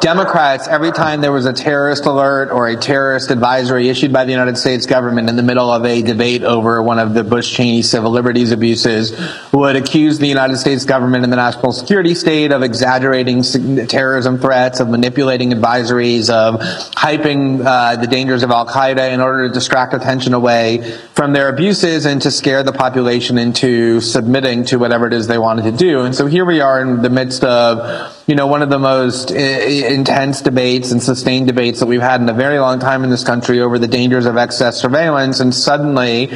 Democrats 0.00 0.68
every 0.68 0.92
time 0.92 1.22
there 1.22 1.32
was 1.32 1.44
a 1.44 1.52
terrorist 1.52 2.06
alert 2.06 2.52
or 2.52 2.68
a 2.68 2.76
terrorist 2.76 3.32
advisory 3.32 3.88
issued 3.88 4.12
by 4.12 4.24
the 4.24 4.30
United 4.30 4.58
States 4.58 4.86
government 4.86 5.28
in 5.28 5.34
the 5.34 5.42
middle 5.42 5.68
of 5.68 5.84
a 5.84 6.02
debate 6.02 6.44
over 6.44 6.80
one 6.80 7.00
of 7.00 7.14
the 7.14 7.24
Bush 7.24 7.52
Cheney 7.52 7.82
civil 7.82 8.12
liberties 8.12 8.52
abuses, 8.52 9.20
would 9.52 9.74
accuse 9.74 10.20
the 10.20 10.28
United 10.28 10.58
States 10.58 10.84
government 10.84 11.24
and 11.24 11.32
the 11.32 11.36
national 11.36 11.72
security 11.72 12.14
state 12.14 12.52
of 12.52 12.62
exaggerating 12.62 13.42
terrorism 13.88 14.38
threats, 14.38 14.78
of 14.78 14.88
manipulating 14.88 15.50
advisories, 15.50 16.30
of 16.30 16.60
hyping 16.92 17.66
uh, 17.66 17.96
the 17.96 18.06
dangers 18.06 18.44
of 18.44 18.52
Al 18.52 18.66
Qaeda 18.66 19.12
in 19.12 19.20
order 19.20 19.48
to 19.48 19.52
distract 19.52 19.94
attention 19.94 20.32
away 20.32 20.96
from 21.14 21.32
their 21.32 21.48
abuses 21.48 22.06
and 22.06 22.22
to 22.22 22.30
scare 22.30 22.62
the 22.62 22.72
population 22.72 23.36
into 23.36 24.00
submitting 24.00 24.64
to 24.66 24.78
whatever 24.78 25.08
it 25.08 25.12
is 25.12 25.26
they 25.26 25.38
wanted 25.56 25.72
to 25.72 25.84
do. 25.84 26.00
And 26.02 26.14
so 26.14 26.26
here 26.26 26.44
we 26.44 26.60
are 26.60 26.82
in 26.82 27.00
the 27.00 27.08
midst 27.08 27.42
of, 27.42 28.14
you 28.26 28.34
know, 28.34 28.46
one 28.46 28.60
of 28.60 28.68
the 28.68 28.78
most 28.78 29.32
i- 29.32 29.36
i- 29.36 29.88
intense 29.88 30.42
debates 30.42 30.92
and 30.92 31.02
sustained 31.02 31.46
debates 31.46 31.80
that 31.80 31.86
we've 31.86 32.02
had 32.02 32.20
in 32.20 32.28
a 32.28 32.34
very 32.34 32.58
long 32.58 32.78
time 32.78 33.04
in 33.04 33.10
this 33.10 33.24
country 33.24 33.60
over 33.60 33.78
the 33.78 33.88
dangers 33.88 34.26
of 34.26 34.36
excess 34.36 34.76
surveillance. 34.76 35.40
And 35.40 35.54
suddenly, 35.54 36.30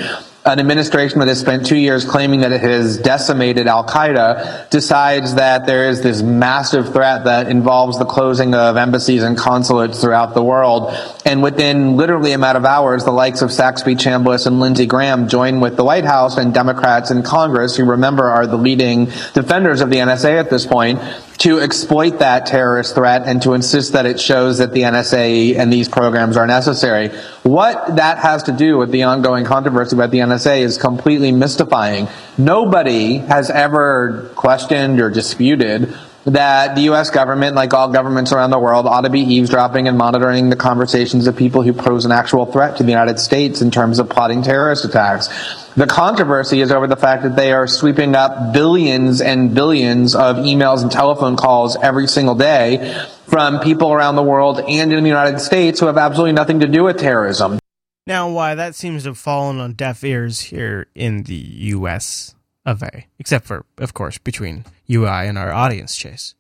an 0.45 0.59
administration 0.59 1.19
that 1.19 1.29
has 1.29 1.39
spent 1.39 1.67
two 1.67 1.77
years 1.77 2.05
claiming 2.05 2.41
that 2.41 2.51
it 2.51 2.63
has 2.63 2.97
decimated 2.97 3.67
Al 3.67 3.85
Qaeda 3.85 4.71
decides 4.71 5.35
that 5.35 5.67
there 5.67 5.91
is 5.91 6.01
this 6.01 6.23
massive 6.23 6.93
threat 6.95 7.25
that 7.25 7.49
involves 7.49 7.99
the 7.99 8.07
closing 8.07 8.55
of 8.55 8.79
embassies 8.79 9.23
and 9.23 9.37
consulates 9.37 10.01
throughout 10.01 10.33
the 10.33 10.43
world. 10.43 10.95
And 11.27 11.43
within 11.43 11.97
literally 11.97 12.33
a 12.33 12.39
matter 12.39 12.59
of 12.59 12.65
hours, 12.65 13.05
the 13.05 13.11
likes 13.11 13.43
of 13.43 13.53
Saxby 13.53 13.97
Chambliss 13.97 14.47
and 14.47 14.61
Lindsey 14.61 14.87
Graham 14.87 15.29
join 15.29 15.61
with 15.61 15.77
the 15.77 15.85
White 15.85 16.07
House 16.07 16.39
and 16.39 16.55
Democrats 16.55 17.11
in 17.11 17.23
Congress, 17.23 17.77
who 17.77 17.85
remember 17.85 18.27
are 18.27 18.47
the 18.47 18.57
leading 18.57 19.07
defenders 19.35 19.83
of 19.83 19.91
the 19.91 19.97
NSA 19.97 20.41
at 20.41 20.49
this 20.49 20.65
point, 20.65 21.01
to 21.41 21.59
exploit 21.59 22.19
that 22.19 22.45
terrorist 22.45 22.95
threat 22.95 23.23
and 23.25 23.41
to 23.41 23.55
insist 23.55 23.95
that 23.95 24.05
it 24.05 24.21
shows 24.21 24.59
that 24.59 24.73
the 24.73 24.83
NSA 24.83 25.57
and 25.57 25.73
these 25.73 25.89
programs 25.89 26.37
are 26.37 26.47
necessary. 26.47 27.09
What 27.45 27.97
that 27.97 28.19
has 28.19 28.43
to 28.45 28.53
do 28.53 28.77
with 28.77 28.91
the 28.91 29.05
ongoing 29.05 29.47
controversy 29.47 29.97
about 29.97 30.11
the 30.11 30.19
NSA 30.19 30.61
is 30.61 30.77
completely 30.77 31.33
mystifying. 31.33 32.09
Nobody 32.37 33.17
has 33.17 33.49
ever 33.49 34.31
questioned 34.37 35.01
or 35.01 35.09
disputed 35.09 35.97
that 36.25 36.75
the 36.75 36.83
U.S. 36.83 37.11
government, 37.11 37.57
like 37.57 37.73
all 37.73 37.89
governments 37.89 38.33
around 38.33 38.51
the 38.51 38.59
world, 38.59 38.87
ought 38.87 39.03
to 39.03 39.11
be 39.11 39.21
eavesdropping 39.21 39.89
and 39.89 39.97
monitoring 39.97 40.51
the 40.51 40.57
conversations 40.57 41.27
of 41.27 41.37
people 41.37 41.63
who 41.63 41.73
pose 41.73 42.05
an 42.05 42.13
actual 42.13 42.47
threat 42.47 42.77
to 42.77 42.83
the 42.83 42.91
United 42.91 43.19
States 43.19 43.63
in 43.63 43.71
terms 43.71 43.99
of 43.99 44.09
plotting 44.09 44.43
terrorist 44.43 44.85
attacks. 44.85 45.29
The 45.75 45.87
controversy 45.87 46.61
is 46.61 46.73
over 46.73 46.87
the 46.87 46.97
fact 46.97 47.23
that 47.23 47.37
they 47.37 47.53
are 47.53 47.67
sweeping 47.67 48.15
up 48.15 48.53
billions 48.53 49.21
and 49.21 49.55
billions 49.55 50.15
of 50.15 50.37
emails 50.37 50.83
and 50.83 50.91
telephone 50.91 51.37
calls 51.37 51.77
every 51.77 52.07
single 52.07 52.35
day 52.35 53.03
from 53.27 53.61
people 53.61 53.93
around 53.93 54.17
the 54.17 54.23
world 54.23 54.61
and 54.61 54.93
in 54.93 55.03
the 55.03 55.09
United 55.09 55.39
States 55.41 55.81
who 55.81 55.87
have 55.87 55.97
absolutely 55.97 56.33
nothing 56.33 56.61
to 56.61 56.67
do 56.67 56.85
with 56.85 56.99
terrorism. 56.99 57.59
Now, 58.07 58.29
why 58.29 58.57
that 58.57 58.75
seems 58.75 59.05
to 59.05 59.11
have 59.11 59.19
fallen 59.19 59.61
on 59.61 59.75
deaf 59.75 60.03
ears 60.03 60.41
here 60.41 60.89
in 60.95 61.23
the 61.23 61.35
U.S. 61.35 62.35
of 62.67 62.83
A, 62.83 63.07
except 63.19 63.47
for, 63.47 63.65
of 63.79 63.95
course, 63.95 64.19
between 64.19 64.65
you 64.87 65.03
and 65.03 65.11
I 65.11 65.25
and 65.25 65.39
our 65.39 65.53
audience, 65.53 65.97
Chase. 65.97 66.35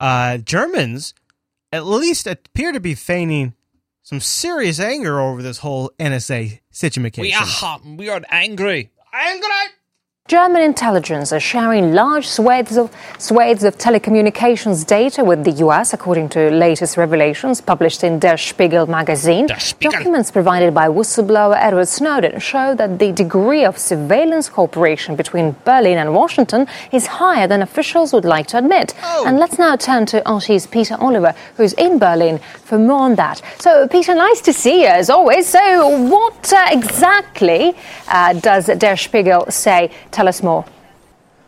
Uh, 0.00 0.38
Germans 0.38 1.14
at 1.72 1.86
least 1.86 2.26
appear 2.26 2.72
to 2.72 2.80
be 2.80 2.94
feigning 2.94 3.54
some 4.02 4.20
serious 4.20 4.80
anger 4.80 5.20
over 5.20 5.42
this 5.42 5.58
whole 5.58 5.90
NSA 5.98 6.60
situation. 6.70 7.22
We 7.22 7.34
are 7.34 7.44
hot. 7.44 7.84
We 7.84 8.08
are 8.08 8.22
angry. 8.30 8.90
Angry. 9.12 9.48
German 10.28 10.60
intelligence 10.60 11.32
are 11.32 11.40
sharing 11.40 11.94
large 11.94 12.28
swathes 12.28 12.76
of, 12.76 12.94
swathes 13.16 13.64
of 13.64 13.78
telecommunications 13.78 14.86
data 14.86 15.24
with 15.24 15.42
the 15.42 15.52
US, 15.64 15.94
according 15.94 16.28
to 16.28 16.50
latest 16.50 16.98
revelations 16.98 17.62
published 17.62 18.04
in 18.04 18.18
Der 18.18 18.36
Spiegel 18.36 18.86
magazine. 18.86 19.46
Der 19.46 19.58
Spiegel. 19.58 19.90
Documents 19.90 20.30
provided 20.30 20.74
by 20.74 20.86
whistleblower 20.86 21.56
Edward 21.58 21.88
Snowden 21.88 22.40
show 22.40 22.74
that 22.74 22.98
the 22.98 23.10
degree 23.10 23.64
of 23.64 23.78
surveillance 23.78 24.50
cooperation 24.50 25.16
between 25.16 25.56
Berlin 25.64 25.96
and 25.96 26.12
Washington 26.12 26.66
is 26.92 27.06
higher 27.06 27.46
than 27.46 27.62
officials 27.62 28.12
would 28.12 28.26
like 28.26 28.48
to 28.48 28.58
admit. 28.58 28.94
Oh. 29.02 29.24
And 29.26 29.38
let's 29.38 29.58
now 29.58 29.76
turn 29.76 30.04
to 30.12 30.20
RT's 30.30 30.66
Peter 30.66 30.96
Oliver, 31.00 31.34
who's 31.56 31.72
in 31.72 31.98
Berlin, 31.98 32.38
for 32.64 32.78
more 32.78 33.00
on 33.00 33.14
that. 33.14 33.40
So, 33.60 33.88
Peter, 33.88 34.14
nice 34.14 34.42
to 34.42 34.52
see 34.52 34.82
you 34.82 34.88
as 34.88 35.08
always. 35.08 35.48
So, 35.48 35.88
what 35.88 36.52
uh, 36.52 36.66
exactly 36.70 37.74
uh, 38.08 38.34
does 38.34 38.66
Der 38.66 38.96
Spiegel 38.96 39.46
say? 39.48 39.90
Tell 40.18 40.26
us 40.26 40.42
more. 40.42 40.64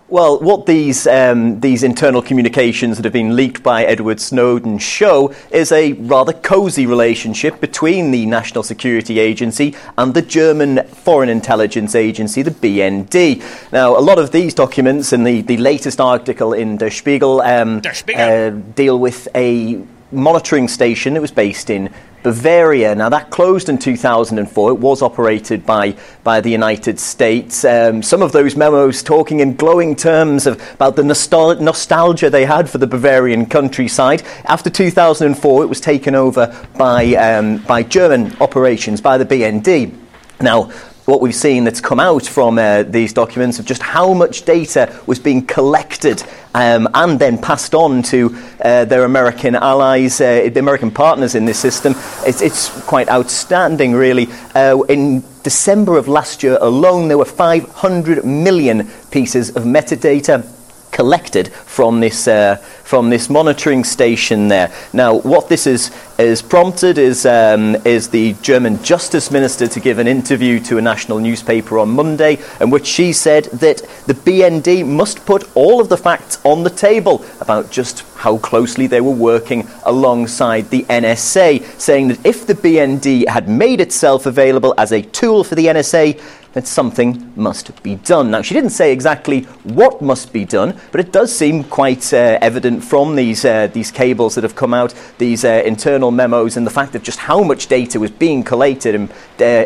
Well, 0.06 0.38
what 0.38 0.66
these 0.66 1.04
um, 1.08 1.58
these 1.58 1.82
internal 1.82 2.22
communications 2.22 2.98
that 2.98 3.04
have 3.04 3.12
been 3.12 3.34
leaked 3.34 3.64
by 3.64 3.82
Edward 3.82 4.20
Snowden 4.20 4.78
show 4.78 5.34
is 5.50 5.72
a 5.72 5.94
rather 5.94 6.32
cosy 6.32 6.86
relationship 6.86 7.60
between 7.60 8.12
the 8.12 8.26
National 8.26 8.62
Security 8.62 9.18
Agency 9.18 9.74
and 9.98 10.14
the 10.14 10.22
German 10.22 10.86
Foreign 10.86 11.28
Intelligence 11.28 11.96
Agency, 11.96 12.42
the 12.42 12.52
BND. 12.52 13.42
Now, 13.72 13.98
a 13.98 14.04
lot 14.10 14.20
of 14.20 14.30
these 14.30 14.54
documents 14.54 15.12
and 15.12 15.26
the, 15.26 15.40
the 15.40 15.56
latest 15.56 16.00
article 16.00 16.52
in 16.52 16.76
Der 16.76 16.90
Spiegel, 16.90 17.40
um, 17.40 17.80
Der 17.80 17.92
Spiegel. 17.92 18.22
Uh, 18.22 18.50
deal 18.50 19.00
with 19.00 19.26
a 19.34 19.84
monitoring 20.12 20.68
station 20.68 21.14
that 21.14 21.20
was 21.20 21.32
based 21.32 21.70
in 21.70 21.92
Bavaria. 22.22 22.94
Now, 22.94 23.08
that 23.08 23.30
closed 23.30 23.68
in 23.68 23.78
2004. 23.78 24.70
It 24.70 24.74
was 24.74 25.02
operated 25.02 25.64
by, 25.64 25.96
by 26.22 26.40
the 26.40 26.50
United 26.50 26.98
States. 26.98 27.64
Um, 27.64 28.02
some 28.02 28.22
of 28.22 28.32
those 28.32 28.56
memos 28.56 29.02
talking 29.02 29.40
in 29.40 29.56
glowing 29.56 29.96
terms 29.96 30.46
of, 30.46 30.60
about 30.74 30.96
the 30.96 31.02
nostal- 31.02 31.60
nostalgia 31.60 32.30
they 32.30 32.44
had 32.44 32.68
for 32.68 32.78
the 32.78 32.86
Bavarian 32.86 33.46
countryside. 33.46 34.22
After 34.44 34.70
2004, 34.70 35.62
it 35.62 35.66
was 35.66 35.80
taken 35.80 36.14
over 36.14 36.54
by, 36.76 37.14
um, 37.14 37.58
by 37.58 37.82
German 37.82 38.36
operations, 38.40 39.00
by 39.00 39.18
the 39.18 39.24
BND. 39.24 39.96
Now, 40.40 40.70
what 41.10 41.20
we've 41.20 41.34
seen 41.34 41.64
that's 41.64 41.80
come 41.80 41.98
out 41.98 42.24
from 42.24 42.56
uh, 42.56 42.84
these 42.84 43.12
documents 43.12 43.58
of 43.58 43.66
just 43.66 43.82
how 43.82 44.14
much 44.14 44.44
data 44.44 44.96
was 45.06 45.18
being 45.18 45.44
collected 45.44 46.22
um, 46.54 46.88
and 46.94 47.18
then 47.18 47.36
passed 47.36 47.74
on 47.74 48.02
to 48.04 48.36
uh, 48.64 48.84
their 48.84 49.04
American 49.04 49.56
allies, 49.56 50.20
uh, 50.20 50.48
the 50.52 50.60
American 50.60 50.92
partners 50.92 51.34
in 51.34 51.44
this 51.44 51.58
system. 51.58 51.94
It's, 52.24 52.40
it's 52.40 52.68
quite 52.84 53.08
outstanding, 53.08 53.92
really. 53.92 54.28
Uh, 54.54 54.82
in 54.88 55.24
December 55.42 55.98
of 55.98 56.06
last 56.06 56.44
year 56.44 56.56
alone, 56.60 57.08
there 57.08 57.18
were 57.18 57.24
500 57.24 58.24
million 58.24 58.88
pieces 59.10 59.50
of 59.50 59.64
metadata 59.64 60.48
collected 60.90 61.48
from 61.48 62.00
this 62.00 62.28
uh, 62.28 62.56
from 62.84 63.08
this 63.08 63.30
monitoring 63.30 63.84
station 63.84 64.48
there. 64.48 64.72
Now, 64.92 65.14
what 65.14 65.48
this 65.48 65.66
is 65.66 65.90
is 66.18 66.42
prompted 66.42 66.98
is 66.98 67.24
um, 67.24 67.76
is 67.84 68.08
the 68.08 68.34
German 68.42 68.82
Justice 68.82 69.30
Minister 69.30 69.66
to 69.68 69.80
give 69.80 69.98
an 69.98 70.06
interview 70.06 70.60
to 70.60 70.78
a 70.78 70.82
national 70.82 71.18
newspaper 71.18 71.78
on 71.78 71.90
Monday, 71.90 72.38
in 72.60 72.70
which 72.70 72.86
she 72.86 73.12
said 73.12 73.44
that 73.44 73.78
the 74.06 74.14
BND 74.14 74.86
must 74.86 75.24
put 75.24 75.48
all 75.56 75.80
of 75.80 75.88
the 75.88 75.96
facts 75.96 76.38
on 76.44 76.62
the 76.62 76.70
table 76.70 77.24
about 77.40 77.70
just 77.70 78.04
how 78.16 78.36
closely 78.38 78.86
they 78.86 79.00
were 79.00 79.10
working 79.10 79.66
alongside 79.84 80.68
the 80.68 80.82
NSA, 80.84 81.64
saying 81.80 82.08
that 82.08 82.26
if 82.26 82.46
the 82.46 82.54
BND 82.54 83.26
had 83.26 83.48
made 83.48 83.80
itself 83.80 84.26
available 84.26 84.74
as 84.76 84.92
a 84.92 85.00
tool 85.00 85.42
for 85.42 85.54
the 85.54 85.66
NSA, 85.66 86.20
that 86.52 86.66
something 86.66 87.32
must 87.36 87.82
be 87.82 87.94
done. 87.96 88.30
Now, 88.30 88.42
she 88.42 88.54
didn't 88.54 88.70
say 88.70 88.92
exactly 88.92 89.42
what 89.64 90.02
must 90.02 90.32
be 90.32 90.44
done, 90.44 90.78
but 90.90 91.00
it 91.00 91.12
does 91.12 91.34
seem 91.34 91.64
quite 91.64 92.12
uh, 92.12 92.38
evident 92.40 92.82
from 92.82 93.16
these, 93.16 93.44
uh, 93.44 93.68
these 93.68 93.90
cables 93.90 94.34
that 94.34 94.44
have 94.44 94.56
come 94.56 94.74
out, 94.74 94.94
these 95.18 95.44
uh, 95.44 95.62
internal 95.64 96.10
memos, 96.10 96.56
and 96.56 96.66
the 96.66 96.70
fact 96.70 96.94
of 96.94 97.02
just 97.02 97.20
how 97.20 97.42
much 97.42 97.68
data 97.68 98.00
was 98.00 98.10
being 98.10 98.42
collated 98.42 98.94
and, 98.94 99.12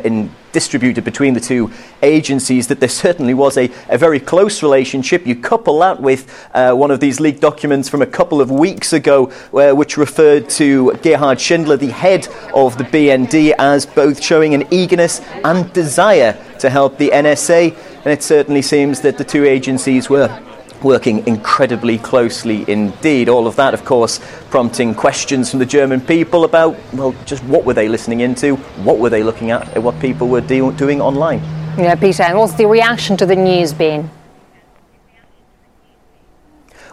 in 0.05 0.31
distributed 0.55 1.05
between 1.05 1.35
the 1.35 1.41
two 1.41 1.71
agencies, 2.03 2.69
that 2.69 2.81
there 2.81 2.89
certainly 2.89 3.35
was 3.35 3.59
a, 3.59 3.71
a 3.91 3.99
very 3.99 4.19
close 4.19 4.63
relationship. 4.63 5.27
You 5.27 5.37
couple 5.37 5.81
that 5.81 6.01
with 6.01 6.49
uh, 6.55 6.73
one 6.73 6.91
of 6.91 7.01
these 7.01 7.21
leaked 7.21 7.43
documents 7.43 7.91
from 7.91 8.01
a 8.01 8.07
couple 8.07 8.41
of 8.41 8.51
weeks 8.51 8.95
ago, 8.95 9.31
uh, 9.53 9.75
which 9.75 9.99
referred 9.99 10.49
to 10.51 10.95
Gerhard 11.03 11.39
Schindler, 11.39 11.77
the 11.77 11.89
head 11.89 12.27
of 12.55 12.79
the 12.79 12.85
BND, 12.85 13.55
as 13.59 13.85
both 13.85 14.23
showing 14.23 14.55
an 14.55 14.65
eagerness 14.71 15.21
and 15.45 15.71
desire 15.75 16.39
to 16.61 16.71
help 16.71 16.97
the 16.97 17.11
NSA. 17.11 17.77
And 18.05 18.07
it 18.07 18.23
certainly 18.23 18.63
seems 18.63 19.01
that 19.03 19.19
the 19.19 19.25
two 19.25 19.45
agencies 19.45 20.09
were 20.09 20.29
working 20.85 21.27
incredibly 21.27 21.99
closely 21.99 22.65
indeed. 22.69 23.29
All 23.29 23.47
of 23.47 23.57
that, 23.57 23.75
of 23.75 23.85
course, 23.85 24.21
prompting 24.51 24.95
questions 24.95 25.51
from 25.51 25.59
the 25.59 25.67
German 25.67 26.01
people 26.01 26.45
about, 26.45 26.77
well, 26.93 27.15
just 27.25 27.43
what 27.45 27.65
were 27.65 27.75
they 27.75 27.89
listening 27.89 28.21
into, 28.21 28.57
what 28.85 28.99
were 28.99 29.11
they 29.11 29.23
looking 29.23 29.51
at, 29.51 29.83
what 29.83 29.99
people 29.99 30.29
were 30.29 30.41
do- 30.41 30.73
doing 30.73 31.01
online. 31.01 31.43
Yeah, 31.77 31.97
Peter, 31.97 32.23
and 32.23 32.39
what's 32.39 32.55
the 32.55 32.67
reaction 32.67 33.17
to 33.17 33.27
the 33.27 33.35
news 33.35 33.73
been? 33.73 34.09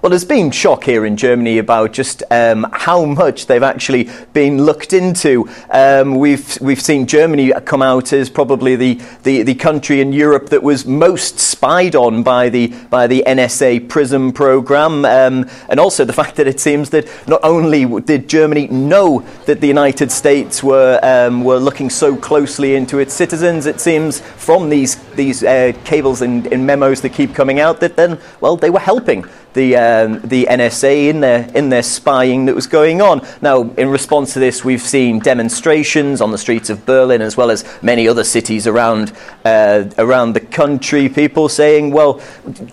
Well, 0.02 0.10
there's 0.10 0.26
been 0.26 0.50
shock 0.50 0.86
here 0.86 1.06
in 1.06 1.16
Germany 1.16 1.60
about 1.60 1.94
just 1.94 2.24
um, 2.32 2.66
how 2.74 3.06
much 3.06 3.46
they've 3.46 3.62
actually 3.62 4.10
been 4.34 4.64
looked 4.64 4.94
into. 4.94 5.48
Um, 5.70 6.16
we've 6.16 6.60
we've 6.60 6.82
seen 6.82 7.06
Germany 7.06 7.54
come 7.68 7.84
out 7.84 8.12
as 8.12 8.28
probably 8.28 8.76
the, 8.76 9.00
the, 9.22 9.44
the 9.44 9.54
country 9.54 10.02
in 10.02 10.12
Europe 10.12 10.50
that 10.50 10.64
was 10.64 10.88
most 10.88 11.38
spied 11.38 11.96
on 11.96 12.24
by 12.24 12.50
the 12.50 12.74
by 12.90 13.06
the 13.06 13.24
NSA 13.28 13.90
PRISM 13.90 14.32
program, 14.32 15.06
um, 15.06 15.48
and 15.70 15.80
also 15.80 16.04
the 16.04 16.14
fact 16.22 16.36
that 16.38 16.48
it 16.48 16.60
seems 16.60 16.90
that 16.90 17.08
not 17.28 17.42
only 17.44 17.86
did 18.02 18.28
Germany 18.28 18.70
know 18.70 19.20
that 19.46 19.62
the 19.62 19.68
United 19.68 20.12
States 20.12 20.64
were 20.64 21.00
um, 21.04 21.44
were 21.44 21.60
looking 21.60 21.92
so 21.92 22.16
closely 22.16 22.74
into 22.74 22.98
its 22.98 23.14
citizens, 23.14 23.68
it 23.68 23.80
seems 23.80 24.20
from 24.20 24.68
these 24.70 24.96
these 25.14 25.44
uh, 25.44 25.74
cables 25.86 26.24
and, 26.24 26.48
and 26.48 26.66
memos 26.66 27.02
that 27.02 27.10
keep 27.10 27.36
coming 27.36 27.60
out 27.60 27.80
that 27.82 27.96
then 27.98 28.18
well 28.40 28.58
they 28.58 28.72
were 28.72 28.80
helping 28.80 29.24
the, 29.54 29.76
um, 29.92 30.22
the 30.22 30.46
NSA 30.50 31.10
in 31.10 31.20
their, 31.20 31.50
in 31.54 31.70
their 31.70 31.84
spying 31.84 32.46
that 32.46 32.56
was 32.56 32.68
going 32.68 33.02
on. 33.02 33.26
Now, 33.42 33.62
in 33.78 33.90
response 33.90 34.34
to 34.34 34.40
this, 34.40 34.64
we've 34.64 34.82
seen 34.82 35.20
demonstrations 35.20 36.22
on 36.22 36.32
the 36.32 36.38
streets 36.38 36.70
of 36.70 36.86
Berlin 36.86 37.22
as 37.22 37.36
well 37.36 37.52
as 37.52 37.66
many 37.82 38.08
other 38.08 38.24
cities 38.24 38.68
around, 38.68 39.14
uh, 39.46 39.86
around 39.98 40.34
the 40.34 40.40
country. 40.40 41.10
People 41.10 41.50
saying, 41.50 41.92
well, 41.92 42.22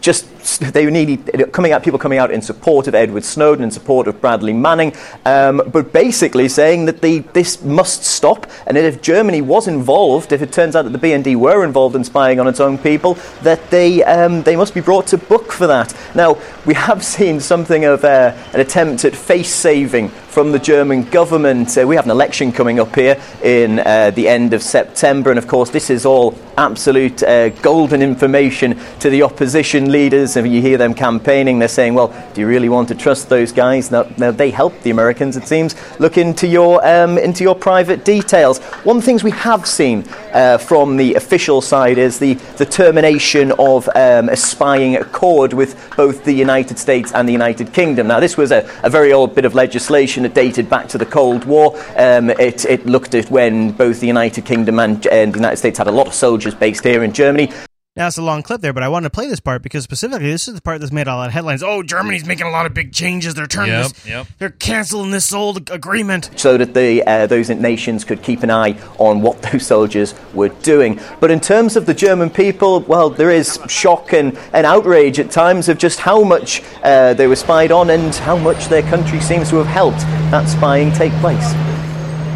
just 0.00 0.26
they 0.56 0.86
needed 0.86 1.52
coming 1.52 1.72
out, 1.72 1.82
people 1.82 1.98
coming 1.98 2.18
out 2.18 2.30
in 2.30 2.40
support 2.40 2.88
of 2.88 2.94
Edward 2.94 3.24
Snowden, 3.24 3.64
in 3.64 3.70
support 3.70 4.08
of 4.08 4.20
Bradley 4.20 4.52
Manning, 4.52 4.94
um, 5.24 5.62
but 5.72 5.92
basically 5.92 6.48
saying 6.48 6.86
that 6.86 7.02
the, 7.02 7.18
this 7.34 7.62
must 7.62 8.04
stop, 8.04 8.46
and 8.66 8.76
that 8.76 8.84
if 8.84 9.02
Germany 9.02 9.42
was 9.42 9.68
involved, 9.68 10.32
if 10.32 10.42
it 10.42 10.52
turns 10.52 10.74
out 10.74 10.82
that 10.82 10.92
the 10.92 10.98
BND 10.98 11.36
were 11.36 11.64
involved 11.64 11.96
in 11.96 12.04
spying 12.04 12.40
on 12.40 12.48
its 12.48 12.60
own 12.60 12.78
people, 12.78 13.14
that 13.42 13.70
they 13.70 14.02
um, 14.04 14.42
they 14.42 14.56
must 14.56 14.74
be 14.74 14.80
brought 14.80 15.06
to 15.08 15.18
book 15.18 15.52
for 15.52 15.66
that. 15.66 15.94
Now 16.14 16.40
we 16.64 16.74
have 16.74 17.04
seen 17.16 17.40
something 17.40 17.84
of 17.84 18.04
uh, 18.04 18.36
an 18.52 18.60
attempt 18.60 19.04
at 19.04 19.14
face 19.14 19.52
saving 19.52 20.10
from 20.38 20.52
the 20.52 20.58
German 20.60 21.02
government. 21.02 21.76
Uh, 21.76 21.84
we 21.84 21.96
have 21.96 22.04
an 22.04 22.12
election 22.12 22.52
coming 22.52 22.78
up 22.78 22.94
here 22.94 23.20
in 23.42 23.80
uh, 23.80 24.12
the 24.12 24.28
end 24.28 24.54
of 24.54 24.62
September, 24.62 25.30
and 25.30 25.38
of 25.38 25.48
course, 25.48 25.68
this 25.68 25.90
is 25.90 26.06
all 26.06 26.32
absolute 26.56 27.22
uh, 27.24 27.48
golden 27.60 28.02
information 28.02 28.78
to 28.98 29.10
the 29.10 29.22
opposition 29.22 29.90
leaders. 29.90 30.36
And 30.36 30.52
you 30.52 30.60
hear 30.60 30.78
them 30.78 30.94
campaigning, 30.94 31.58
they're 31.58 31.66
saying, 31.66 31.94
Well, 31.94 32.14
do 32.34 32.40
you 32.40 32.46
really 32.46 32.68
want 32.68 32.86
to 32.88 32.94
trust 32.94 33.28
those 33.28 33.50
guys? 33.50 33.90
Now, 33.90 34.08
now 34.16 34.30
they 34.30 34.50
help 34.50 34.80
the 34.82 34.90
Americans, 34.90 35.36
it 35.36 35.48
seems. 35.48 35.74
Look 35.98 36.18
into 36.18 36.46
your, 36.46 36.86
um, 36.86 37.18
into 37.18 37.42
your 37.42 37.56
private 37.56 38.04
details. 38.04 38.60
One 38.84 38.98
of 38.98 39.02
the 39.02 39.06
things 39.06 39.24
we 39.24 39.32
have 39.32 39.66
seen 39.66 40.04
uh, 40.32 40.58
from 40.58 40.96
the 40.96 41.14
official 41.14 41.60
side 41.60 41.98
is 41.98 42.20
the, 42.20 42.34
the 42.58 42.66
termination 42.66 43.52
of 43.58 43.88
um, 43.96 44.28
a 44.28 44.36
spying 44.36 44.94
accord 44.96 45.52
with 45.52 45.92
both 45.96 46.24
the 46.24 46.32
United 46.32 46.78
States 46.78 47.10
and 47.12 47.28
the 47.28 47.32
United 47.32 47.72
Kingdom. 47.72 48.06
Now, 48.06 48.20
this 48.20 48.36
was 48.36 48.52
a, 48.52 48.68
a 48.84 48.90
very 48.90 49.12
old 49.12 49.34
bit 49.34 49.44
of 49.44 49.56
legislation 49.56 50.27
that 50.28 50.34
dated 50.34 50.68
back 50.68 50.88
to 50.88 50.98
the 50.98 51.06
Cold 51.06 51.44
War. 51.44 51.76
Um, 51.96 52.30
it, 52.30 52.64
it, 52.64 52.86
looked 52.86 53.14
at 53.14 53.30
when 53.30 53.72
both 53.72 54.00
the 54.00 54.06
United 54.06 54.44
Kingdom 54.44 54.78
and, 54.78 55.06
and, 55.06 55.32
the 55.32 55.38
United 55.38 55.56
States 55.56 55.78
had 55.78 55.86
a 55.86 55.92
lot 55.92 56.06
of 56.06 56.14
soldiers 56.14 56.54
based 56.54 56.84
here 56.84 57.02
in 57.02 57.12
Germany. 57.12 57.50
Now 57.98 58.06
it's 58.06 58.16
a 58.16 58.22
long 58.22 58.44
clip 58.44 58.60
there, 58.60 58.72
but 58.72 58.84
I 58.84 58.88
wanted 58.88 59.06
to 59.06 59.10
play 59.10 59.26
this 59.26 59.40
part 59.40 59.60
because 59.60 59.82
specifically 59.82 60.30
this 60.30 60.46
is 60.46 60.54
the 60.54 60.62
part 60.62 60.78
that's 60.78 60.92
made 60.92 61.08
a 61.08 61.16
lot 61.16 61.26
of 61.26 61.32
headlines. 61.32 61.64
Oh, 61.64 61.82
Germany's 61.82 62.24
making 62.24 62.46
a 62.46 62.50
lot 62.50 62.64
of 62.64 62.72
big 62.72 62.92
changes. 62.92 63.34
They're 63.34 63.48
turning 63.48 63.72
Yep, 63.72 63.88
this. 63.88 64.06
yep. 64.06 64.26
They're 64.38 64.50
canceling 64.50 65.10
this 65.10 65.32
old 65.32 65.68
agreement. 65.68 66.30
so 66.36 66.56
that 66.56 66.74
the, 66.74 67.02
uh, 67.04 67.26
those 67.26 67.50
nations 67.50 68.04
could 68.04 68.22
keep 68.22 68.44
an 68.44 68.52
eye 68.52 68.78
on 68.98 69.20
what 69.20 69.42
those 69.50 69.66
soldiers 69.66 70.14
were 70.32 70.50
doing. 70.50 71.00
But 71.18 71.32
in 71.32 71.40
terms 71.40 71.74
of 71.74 71.86
the 71.86 71.94
German 71.94 72.30
people, 72.30 72.80
well, 72.82 73.10
there 73.10 73.32
is 73.32 73.58
shock 73.68 74.12
and, 74.12 74.38
and 74.52 74.64
outrage 74.64 75.18
at 75.18 75.32
times 75.32 75.68
of 75.68 75.76
just 75.76 75.98
how 75.98 76.22
much 76.22 76.62
uh, 76.84 77.14
they 77.14 77.26
were 77.26 77.34
spied 77.34 77.72
on 77.72 77.90
and 77.90 78.14
how 78.14 78.36
much 78.36 78.66
their 78.68 78.82
country 78.82 79.18
seems 79.18 79.50
to 79.50 79.56
have 79.56 79.66
helped 79.66 80.02
that 80.30 80.48
spying 80.48 80.92
take 80.92 81.12
place. 81.14 81.52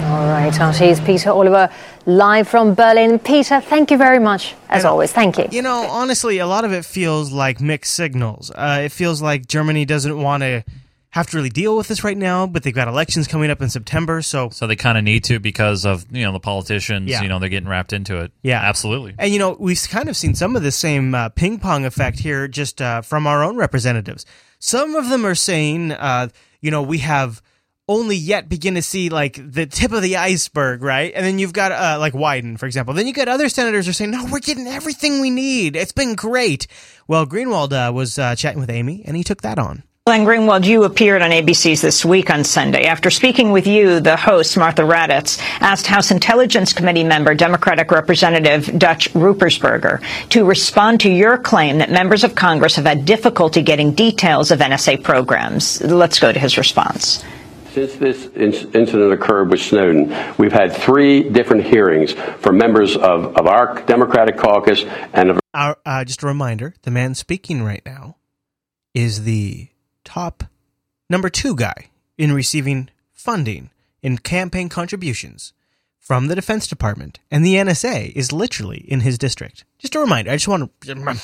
All 0.07 0.27
right, 0.29 0.53
RT's 0.61 1.01
Peter 1.01 1.31
Oliver 1.31 1.71
live 2.07 2.49
from 2.49 2.75
Berlin. 2.75 3.19
Peter, 3.19 3.61
thank 3.61 3.91
you 3.91 3.97
very 3.97 4.19
much, 4.19 4.55
as 4.69 4.85
always. 4.85 5.13
Thank 5.13 5.39
you. 5.39 5.47
You 5.51 5.63
know, 5.63 5.87
honestly, 5.89 6.39
a 6.39 6.47
lot 6.47 6.65
of 6.65 6.73
it 6.73 6.85
feels 6.85 7.33
like 7.33 7.61
mixed 7.61 7.95
signals. 7.95 8.51
Uh, 8.55 8.83
it 8.85 8.93
feels 8.93 9.23
like 9.23 9.47
Germany 9.47 9.85
doesn't 9.85 10.21
want 10.21 10.43
to 10.43 10.65
have 11.11 11.27
to 11.27 11.37
really 11.37 11.51
deal 11.51 11.77
with 11.77 11.89
this 11.89 12.03
right 12.03 12.17
now, 12.17 12.47
but 12.47 12.63
they've 12.63 12.75
got 12.75 12.89
elections 12.89 13.29
coming 13.29 13.51
up 13.51 13.61
in 13.61 13.69
September, 13.69 14.23
so 14.23 14.49
So 14.49 14.67
they 14.67 14.77
kind 14.77 14.97
of 14.97 15.05
need 15.05 15.25
to 15.25 15.39
because 15.39 15.85
of 15.85 16.07
you 16.11 16.25
know 16.25 16.33
the 16.33 16.41
politicians. 16.41 17.11
Yeah. 17.11 17.23
You 17.23 17.29
know 17.29 17.39
they're 17.39 17.51
getting 17.51 17.69
wrapped 17.69 17.93
into 17.93 18.21
it. 18.21 18.33
Yeah. 18.43 18.61
absolutely. 18.61 19.15
And 19.19 19.31
you 19.31 19.39
know, 19.39 19.57
we've 19.59 19.81
kind 19.91 20.09
of 20.09 20.17
seen 20.17 20.35
some 20.35 20.57
of 20.57 20.63
the 20.63 20.73
same 20.73 21.15
uh, 21.15 21.29
ping 21.29 21.59
pong 21.59 21.85
effect 21.85 22.19
here 22.19 22.49
just 22.49 22.81
uh, 22.81 23.03
from 23.03 23.27
our 23.27 23.45
own 23.45 23.57
representatives. 23.57 24.25
Some 24.59 24.95
of 24.95 25.11
them 25.11 25.27
are 25.27 25.35
saying, 25.35 25.93
uh, 25.93 26.29
you 26.61 26.71
know, 26.71 26.83
we 26.83 26.99
have 26.99 27.43
only 27.93 28.17
yet 28.17 28.49
begin 28.49 28.75
to 28.75 28.83
see 28.83 29.09
like 29.09 29.39
the 29.39 29.67
tip 29.67 29.93
of 29.93 30.03
the 30.03 30.17
iceberg, 30.17 30.83
right? 30.83 31.13
And 31.15 31.25
then 31.25 31.39
you've 31.39 31.53
got 31.53 31.73
uh, 31.73 31.99
like 31.99 32.13
Wyden, 32.13 32.59
for 32.59 32.67
example. 32.67 32.95
Then 32.95 33.07
you 33.07 33.13
got 33.13 33.29
other 33.29 33.49
senators 33.49 33.87
who 33.87 33.91
are 33.91 33.95
saying, 33.95 34.11
no, 34.11 34.27
we're 34.31 34.41
getting 34.41 34.67
everything 34.67 35.21
we 35.21 35.31
need. 35.31 35.77
It's 35.77 35.93
been 35.93 36.15
great. 36.15 36.67
Well, 37.07 37.27
Greenwald 37.27 37.73
uh, 37.73 37.93
was 37.93 38.19
uh, 38.19 38.35
chatting 38.35 38.61
with 38.61 38.71
Amy, 38.71 39.03
and 39.05 39.17
he 39.17 39.25
took 39.25 39.43
that 39.43 39.59
on. 39.59 39.83
Glenn 40.05 40.27
Greenwald, 40.27 40.65
you 40.65 40.83
appeared 40.83 41.23
on 41.23 41.31
ABC's 41.31 41.81
This 41.81 42.05
Week 42.05 42.29
on 42.29 42.43
Sunday. 42.43 42.87
After 42.87 43.09
speaking 43.09 43.53
with 43.53 43.69
you, 43.69 44.01
the 44.01 44.17
host, 44.17 44.57
Martha 44.57 44.83
Raddatz, 44.83 45.39
asked 45.61 45.87
House 45.87 46.11
Intelligence 46.11 46.73
Committee 46.73 47.05
member, 47.05 47.37
Democratic 47.37 47.93
Representative 47.93 48.77
Dutch 48.81 49.13
Ruppersberger, 49.13 50.03
to 50.31 50.45
respond 50.45 51.03
to 51.03 51.09
your 51.09 51.39
claim 51.39 51.79
that 51.79 51.93
members 51.93 52.25
of 52.25 52.35
Congress 52.35 52.75
have 52.75 52.85
had 52.85 53.05
difficulty 53.05 53.63
getting 53.63 53.93
details 53.93 54.51
of 54.51 54.59
NSA 54.59 55.05
programs. 55.05 55.81
Let's 55.81 56.19
go 56.19 56.33
to 56.33 56.39
his 56.41 56.59
response. 56.59 57.23
Since 57.73 57.95
this 57.97 58.27
incident 58.37 59.13
occurred 59.15 59.51
with 59.51 59.61
Snowden, 59.61 60.15
we've 60.37 60.53
had 60.53 60.77
three 60.77 61.31
different 61.31 61.65
hearings 61.65 62.13
for 62.13 62.53
members 62.53 62.97
of, 62.97 63.35
of 63.35 63.47
our 63.47 63.81
Democratic 63.87 64.37
caucus 64.37 64.85
and 65.15 65.31
of 65.31 65.41
Our, 65.55 65.79
uh, 65.87 66.05
just 66.05 66.23
a 66.23 66.27
reminder 66.27 66.75
the 66.83 66.91
man 66.91 67.15
speaking 67.15 67.63
right 67.63 67.81
now 67.87 68.17
is 68.93 69.25
the 69.25 69.69
top 70.05 70.45
number 71.09 71.31
two 71.31 71.57
guy 71.57 71.89
in 72.19 72.33
receiving 72.33 72.91
funding 73.11 73.71
in 74.03 74.19
campaign 74.19 74.69
contributions 74.69 75.55
from 75.99 76.27
the 76.27 76.35
Defense 76.35 76.67
Department, 76.67 77.21
and 77.31 77.43
the 77.43 77.55
NSA 77.55 78.13
is 78.13 78.33
literally 78.33 78.85
in 78.87 79.01
his 79.01 79.17
district. 79.17 79.65
Just 79.79 79.95
a 79.95 80.01
reminder. 80.01 80.31
I 80.31 80.35
just 80.35 80.49
want 80.49 80.71
to 80.83 81.17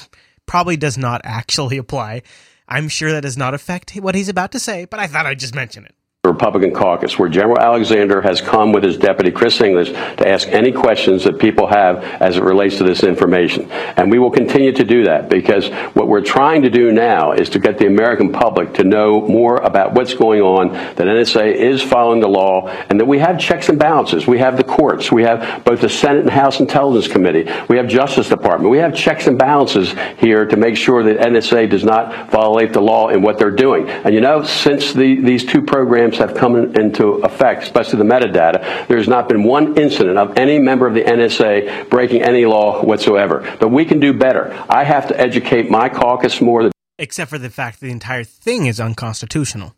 probably 0.46 0.78
does 0.78 0.96
not 0.96 1.20
actually 1.24 1.76
apply. 1.76 2.22
I'm 2.66 2.88
sure 2.88 3.12
that 3.12 3.20
does 3.20 3.36
not 3.36 3.52
affect 3.52 3.94
what 3.96 4.14
he's 4.14 4.30
about 4.30 4.52
to 4.52 4.58
say, 4.58 4.86
but 4.86 4.98
I 4.98 5.08
thought 5.08 5.26
I'd 5.26 5.40
just 5.40 5.54
mention 5.54 5.84
it. 5.84 5.94
Republican 6.28 6.72
caucus, 6.72 7.16
where 7.16 7.28
General 7.28 7.60
Alexander 7.60 8.20
has 8.20 8.40
come 8.40 8.72
with 8.72 8.82
his 8.82 8.96
deputy 8.96 9.30
Chris 9.30 9.60
Inglis 9.60 9.90
to 9.90 10.28
ask 10.28 10.48
any 10.48 10.72
questions 10.72 11.22
that 11.22 11.38
people 11.38 11.68
have 11.68 12.02
as 12.20 12.36
it 12.36 12.42
relates 12.42 12.76
to 12.78 12.84
this 12.84 13.04
information. 13.04 13.70
And 13.70 14.10
we 14.10 14.18
will 14.18 14.32
continue 14.32 14.72
to 14.72 14.84
do 14.84 15.04
that 15.04 15.28
because 15.28 15.68
what 15.94 16.08
we're 16.08 16.24
trying 16.24 16.62
to 16.62 16.70
do 16.70 16.90
now 16.90 17.32
is 17.32 17.48
to 17.50 17.60
get 17.60 17.78
the 17.78 17.86
American 17.86 18.32
public 18.32 18.74
to 18.74 18.84
know 18.84 19.28
more 19.28 19.58
about 19.58 19.94
what's 19.94 20.12
going 20.12 20.40
on, 20.40 20.72
that 20.72 20.96
NSA 20.98 21.54
is 21.54 21.82
following 21.82 22.20
the 22.20 22.28
law, 22.28 22.68
and 22.90 22.98
that 22.98 23.06
we 23.06 23.20
have 23.20 23.38
checks 23.38 23.68
and 23.68 23.78
balances. 23.78 24.26
We 24.26 24.38
have 24.38 24.56
the 24.56 24.64
courts. 24.64 25.12
We 25.12 25.22
have 25.22 25.64
both 25.64 25.80
the 25.80 25.88
Senate 25.88 26.22
and 26.22 26.30
House 26.30 26.58
Intelligence 26.58 27.10
Committee. 27.10 27.48
We 27.68 27.76
have 27.76 27.86
Justice 27.86 28.28
Department. 28.28 28.70
We 28.70 28.78
have 28.78 28.94
checks 28.94 29.28
and 29.28 29.38
balances 29.38 29.94
here 30.18 30.46
to 30.46 30.56
make 30.56 30.76
sure 30.76 31.04
that 31.04 31.18
NSA 31.18 31.70
does 31.70 31.84
not 31.84 32.30
violate 32.30 32.72
the 32.72 32.82
law 32.82 33.08
in 33.08 33.22
what 33.22 33.38
they're 33.38 33.52
doing. 33.52 33.88
And 33.88 34.12
you 34.12 34.20
know, 34.20 34.42
since 34.42 34.92
the, 34.92 35.20
these 35.20 35.44
two 35.44 35.62
programs 35.62 36.07
have 36.16 36.34
come 36.34 36.56
into 36.76 37.16
effect, 37.24 37.64
especially 37.64 37.98
the 37.98 38.04
metadata, 38.04 38.86
there's 38.88 39.06
not 39.08 39.28
been 39.28 39.42
one 39.44 39.76
incident 39.76 40.16
of 40.16 40.38
any 40.38 40.58
member 40.58 40.86
of 40.86 40.94
the 40.94 41.02
NSA 41.02 41.90
breaking 41.90 42.22
any 42.22 42.46
law 42.46 42.82
whatsoever. 42.82 43.40
But 43.60 43.68
we 43.68 43.84
can 43.84 44.00
do 44.00 44.14
better. 44.14 44.50
I 44.70 44.84
have 44.84 45.08
to 45.08 45.20
educate 45.20 45.68
my 45.70 45.90
caucus 45.90 46.40
more. 46.40 46.70
Except 46.98 47.28
for 47.30 47.38
the 47.38 47.50
fact 47.50 47.80
that 47.80 47.86
the 47.86 47.92
entire 47.92 48.24
thing 48.24 48.64
is 48.66 48.80
unconstitutional. 48.80 49.74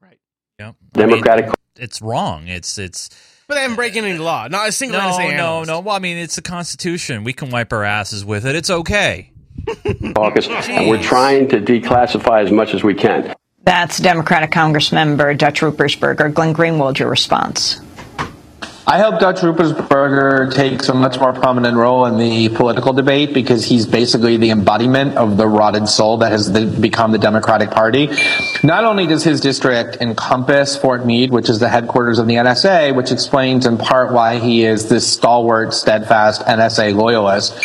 Right? 0.00 0.18
Yeah, 0.60 0.72
Democratic. 0.92 1.50
it's 1.76 2.00
wrong. 2.00 2.46
It's 2.46 2.78
it's. 2.78 3.10
But 3.48 3.54
they 3.56 3.60
haven't 3.62 3.76
breaking 3.76 4.04
any 4.04 4.18
law. 4.18 4.48
Not 4.48 4.68
a 4.68 4.72
single 4.72 4.98
No, 5.00 5.06
NSA 5.08 5.18
no, 5.18 5.24
analyst. 5.30 5.68
no. 5.68 5.80
Well, 5.80 5.94
I 5.94 5.98
mean, 5.98 6.16
it's 6.16 6.36
the 6.36 6.42
Constitution. 6.42 7.24
We 7.24 7.32
can 7.32 7.50
wipe 7.50 7.72
our 7.72 7.84
asses 7.84 8.24
with 8.24 8.44
it. 8.46 8.56
It's 8.56 8.70
okay. 8.70 9.30
caucus, 10.14 10.48
and 10.68 10.88
we're 10.88 11.02
trying 11.02 11.48
to 11.48 11.60
declassify 11.60 12.42
as 12.44 12.50
much 12.50 12.74
as 12.74 12.82
we 12.82 12.94
can. 12.94 13.34
That's 13.66 13.98
Democratic 13.98 14.52
Congressmember 14.52 15.36
Dutch 15.36 15.60
Ruppersberger. 15.60 16.32
Glenn 16.32 16.54
Greenwald, 16.54 17.00
your 17.00 17.10
response. 17.10 17.80
I 18.86 19.00
hope 19.00 19.18
Dutch 19.18 19.40
Ruppersberger 19.40 20.54
takes 20.54 20.88
a 20.88 20.94
much 20.94 21.18
more 21.18 21.32
prominent 21.32 21.76
role 21.76 22.06
in 22.06 22.16
the 22.16 22.48
political 22.50 22.92
debate 22.92 23.34
because 23.34 23.64
he's 23.64 23.84
basically 23.84 24.36
the 24.36 24.50
embodiment 24.50 25.16
of 25.16 25.36
the 25.36 25.48
rotted 25.48 25.88
soul 25.88 26.18
that 26.18 26.30
has 26.30 26.52
the, 26.52 26.66
become 26.66 27.10
the 27.10 27.18
Democratic 27.18 27.72
Party. 27.72 28.08
Not 28.62 28.84
only 28.84 29.08
does 29.08 29.24
his 29.24 29.40
district 29.40 29.96
encompass 30.00 30.76
Fort 30.76 31.04
Meade, 31.04 31.32
which 31.32 31.50
is 31.50 31.58
the 31.58 31.68
headquarters 31.68 32.20
of 32.20 32.28
the 32.28 32.34
NSA, 32.34 32.94
which 32.94 33.10
explains 33.10 33.66
in 33.66 33.78
part 33.78 34.12
why 34.12 34.38
he 34.38 34.64
is 34.64 34.88
this 34.88 35.12
stalwart, 35.12 35.74
steadfast 35.74 36.42
NSA 36.42 36.94
loyalist, 36.94 37.58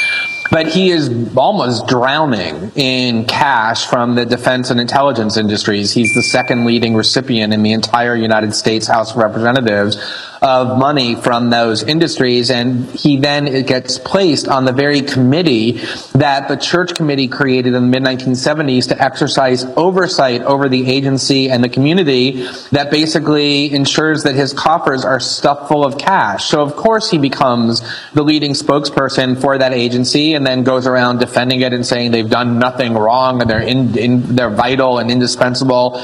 but 0.50 0.68
he 0.68 0.90
is 0.90 1.36
almost 1.36 1.88
drowning 1.88 2.72
in 2.76 3.26
cash 3.26 3.86
from 3.86 4.16
the 4.16 4.26
defense 4.26 4.72
and 4.72 4.80
intelligence 4.80 5.38
industries. 5.38 5.92
He's 5.94 6.14
the 6.14 6.24
second 6.24 6.66
leading 6.66 6.96
recipient 6.96 7.54
in 7.54 7.64
the 7.64 7.74
entire 7.74 8.16
United 8.16 8.56
States 8.56 8.88
House 8.88 9.12
of 9.12 9.18
Representatives 9.18 9.98
of 10.42 10.76
money 10.80 11.14
from 11.14 11.52
those 11.52 11.84
industries. 11.84 12.50
And 12.50 12.90
he 12.90 13.18
then 13.18 13.64
gets 13.66 14.00
placed 14.00 14.48
on 14.48 14.66
the 14.66 14.72
very 14.72 15.02
committee 15.02 15.74
that 16.14 16.48
the 16.48 16.56
church 16.56 16.96
committee 16.96 17.28
created 17.28 17.76
in 17.76 17.92
the 17.92 18.00
mid 18.00 18.04
1970s 18.04 18.88
to 18.88 19.02
exercise 19.02 19.64
oversight 19.78 20.42
over 20.42 20.68
the 20.68 20.90
agency 20.90 21.50
and 21.52 21.64
the 21.64 21.70
community 21.70 22.48
that 22.72 22.90
basically 22.90 23.72
ensures 23.72 24.24
that 24.24 24.34
his 24.34 24.52
coffers 24.52 25.06
are 25.06 25.20
stuffed 25.20 25.68
full 25.68 25.86
of 25.86 26.00
cash. 26.00 26.46
So 26.46 26.62
of 26.62 26.76
course 26.76 27.12
he 27.12 27.20
becomes 27.20 27.82
the 28.14 28.24
leading 28.24 28.54
spokesperson 28.54 29.40
for 29.40 29.60
that 29.60 29.74
agency 29.74 30.31
and 30.36 30.46
then 30.46 30.64
goes 30.64 30.88
around 30.88 31.20
defending 31.20 31.62
it 31.62 31.74
and 31.74 31.86
saying 31.86 32.12
they've 32.12 32.30
done 32.30 32.60
nothing 32.60 32.94
wrong 32.94 33.42
and 33.42 33.50
they're 33.50 33.62
in, 33.62 33.98
in 33.98 34.36
they're 34.36 34.50
vital 34.50 35.00
and 35.00 35.12
indispensable 35.12 36.02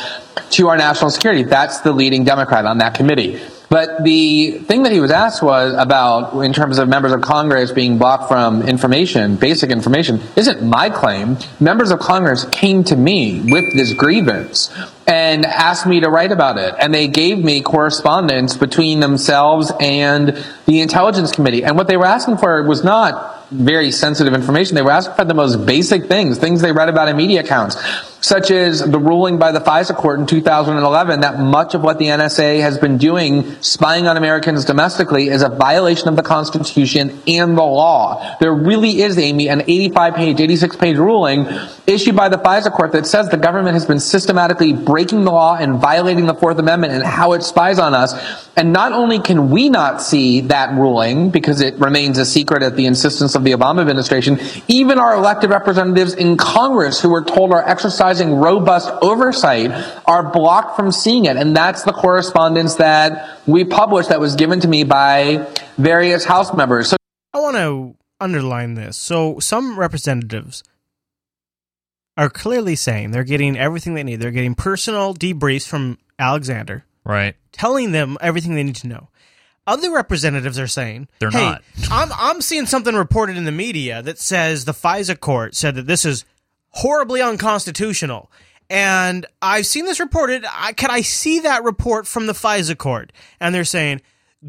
to 0.51 0.67
our 0.67 0.77
national 0.77 1.09
security. 1.09 1.43
That's 1.43 1.81
the 1.81 1.91
leading 1.91 2.23
Democrat 2.23 2.65
on 2.65 2.77
that 2.79 2.93
committee. 2.93 3.39
But 3.69 4.05
the 4.05 4.59
thing 4.59 4.83
that 4.83 4.93
he 4.93 5.01
was 5.01 5.11
asked 5.11 5.43
was 5.43 5.73
about, 5.77 6.41
in 6.41 6.53
terms 6.53 6.77
of 6.77 6.87
members 6.87 7.11
of 7.11 7.21
Congress 7.21 7.71
being 7.71 7.97
blocked 7.97 8.29
from 8.29 8.61
information, 8.61 9.35
basic 9.35 9.71
information, 9.71 10.21
isn't 10.37 10.63
my 10.63 10.89
claim. 10.89 11.37
Members 11.59 11.91
of 11.91 11.99
Congress 11.99 12.45
came 12.45 12.85
to 12.85 12.95
me 12.95 13.41
with 13.51 13.73
this 13.73 13.91
grievance 13.91 14.73
and 15.05 15.45
asked 15.45 15.85
me 15.85 15.99
to 15.99 16.09
write 16.09 16.31
about 16.31 16.57
it. 16.57 16.75
And 16.79 16.93
they 16.93 17.09
gave 17.09 17.43
me 17.43 17.61
correspondence 17.61 18.55
between 18.55 19.01
themselves 19.01 19.71
and 19.81 20.45
the 20.65 20.79
Intelligence 20.79 21.33
Committee. 21.33 21.65
And 21.65 21.75
what 21.75 21.87
they 21.87 21.97
were 21.97 22.05
asking 22.05 22.37
for 22.37 22.63
was 22.63 22.85
not 22.85 23.36
very 23.51 23.91
sensitive 23.91 24.33
information. 24.33 24.75
They 24.75 24.81
were 24.81 24.91
asking 24.91 25.15
for 25.15 25.25
the 25.25 25.33
most 25.33 25.65
basic 25.65 26.05
things, 26.05 26.37
things 26.37 26.61
they 26.61 26.71
read 26.71 26.89
about 26.89 27.07
in 27.07 27.15
media 27.15 27.41
accounts, 27.41 27.77
such 28.19 28.51
as 28.51 28.79
the 28.79 28.99
ruling 28.99 29.37
by 29.37 29.51
the 29.51 29.59
FISA 29.59 29.95
court 29.95 30.19
in 30.19 30.25
2011 30.25 31.21
that 31.21 31.39
much 31.39 31.73
of 31.73 31.81
what 31.81 31.97
the 31.97 32.05
NSA 32.05 32.59
has 32.61 32.77
been 32.77 32.97
doing, 32.97 33.55
spying 33.61 34.07
on 34.07 34.17
Americans 34.17 34.65
domestically, 34.65 35.29
is 35.29 35.41
a 35.41 35.49
violation 35.49 36.09
of 36.09 36.15
the 36.15 36.23
Constitution 36.23 37.21
and 37.27 37.57
the 37.57 37.63
law. 37.63 38.35
There 38.39 38.53
really 38.53 39.01
is, 39.01 39.17
Amy, 39.17 39.47
an 39.47 39.61
85 39.61 40.15
page, 40.15 40.39
86 40.41 40.75
page 40.75 40.97
ruling 40.97 41.47
issued 41.85 42.17
by 42.17 42.27
the 42.27 42.37
FISA 42.37 42.71
court 42.73 42.91
that 42.91 43.05
says 43.05 43.29
the 43.29 43.37
government 43.37 43.75
has 43.75 43.85
been 43.85 43.99
systematically 43.99 44.73
breaking 44.73 45.23
the 45.23 45.31
law 45.31 45.55
and 45.55 45.79
violating 45.79 46.25
the 46.25 46.35
Fourth 46.35 46.57
Amendment 46.59 46.91
and 46.93 47.03
how 47.03 47.31
it 47.31 47.43
spies 47.43 47.79
on 47.79 47.93
us. 47.93 48.13
And 48.57 48.73
not 48.73 48.91
only 48.91 49.19
can 49.19 49.49
we 49.51 49.69
not 49.69 50.01
see 50.01 50.41
that 50.41 50.73
ruling 50.73 51.29
because 51.29 51.61
it 51.61 51.75
remains 51.75 52.17
a 52.17 52.25
secret 52.25 52.61
at 52.61 52.75
the 52.75 52.87
insistence 52.87 53.35
of 53.37 53.45
the 53.45 53.51
Obama 53.51 53.79
administration, 53.79 54.37
even 54.67 54.99
our 54.99 55.15
elected 55.15 55.49
representatives 55.49 56.13
in 56.13 56.35
Congress 56.35 56.99
who 56.99 57.09
were 57.09 57.23
told 57.23 57.53
are 57.53 57.65
exercising 57.65 58.35
robust 58.35 58.89
oversight 59.01 59.71
are 60.05 60.29
blocked 60.31 60.75
from 60.75 60.91
seeing 60.91 61.23
it. 61.23 61.37
And 61.37 61.55
that's 61.55 61.83
the 61.83 61.93
correspondence 61.93 62.75
that 62.75 63.39
we 63.47 63.63
published 63.63 64.09
that 64.09 64.19
was 64.19 64.35
given 64.35 64.59
to 64.59 64.67
me 64.67 64.83
by 64.83 65.47
various 65.77 66.25
House 66.25 66.53
members. 66.53 66.89
So 66.89 66.97
I 67.33 67.39
want 67.39 67.55
to 67.55 67.95
underline 68.19 68.73
this. 68.73 68.97
So 68.97 69.39
some 69.39 69.79
representatives 69.79 70.63
are 72.17 72.29
clearly 72.29 72.75
saying 72.75 73.11
they're 73.11 73.23
getting 73.23 73.57
everything 73.57 73.93
they 73.93 74.03
need. 74.03 74.19
They're 74.19 74.31
getting 74.31 74.55
personal 74.55 75.13
debriefs 75.13 75.67
from 75.67 75.99
Alexander, 76.17 76.83
Right. 77.05 77.35
telling 77.51 77.91
them 77.91 78.17
everything 78.21 78.55
they 78.55 78.63
need 78.63 78.75
to 78.77 78.87
know. 78.87 79.09
Other 79.67 79.91
representatives 79.91 80.57
are 80.57 80.65
saying 80.67 81.09
They're 81.19 81.29
hey, 81.29 81.43
not. 81.43 81.63
I'm 81.91 82.09
I'm 82.17 82.41
seeing 82.41 82.65
something 82.65 82.95
reported 82.95 83.37
in 83.37 83.43
the 83.43 83.51
media 83.51 84.01
that 84.01 84.17
says 84.17 84.65
the 84.65 84.71
FISA 84.71 85.19
court 85.19 85.53
said 85.55 85.75
that 85.75 85.85
this 85.87 86.05
is 86.05 86.23
horribly 86.69 87.21
unconstitutional. 87.21 88.31
And 88.69 89.25
I've 89.41 89.65
seen 89.65 89.85
this 89.85 89.99
reported. 89.99 90.45
I, 90.49 90.73
can 90.73 90.89
I 90.91 91.01
see 91.01 91.39
that 91.41 91.63
report 91.63 92.07
from 92.07 92.27
the 92.27 92.33
FISA 92.33 92.77
court? 92.77 93.13
And 93.39 93.53
they're 93.53 93.63
saying, 93.63 94.01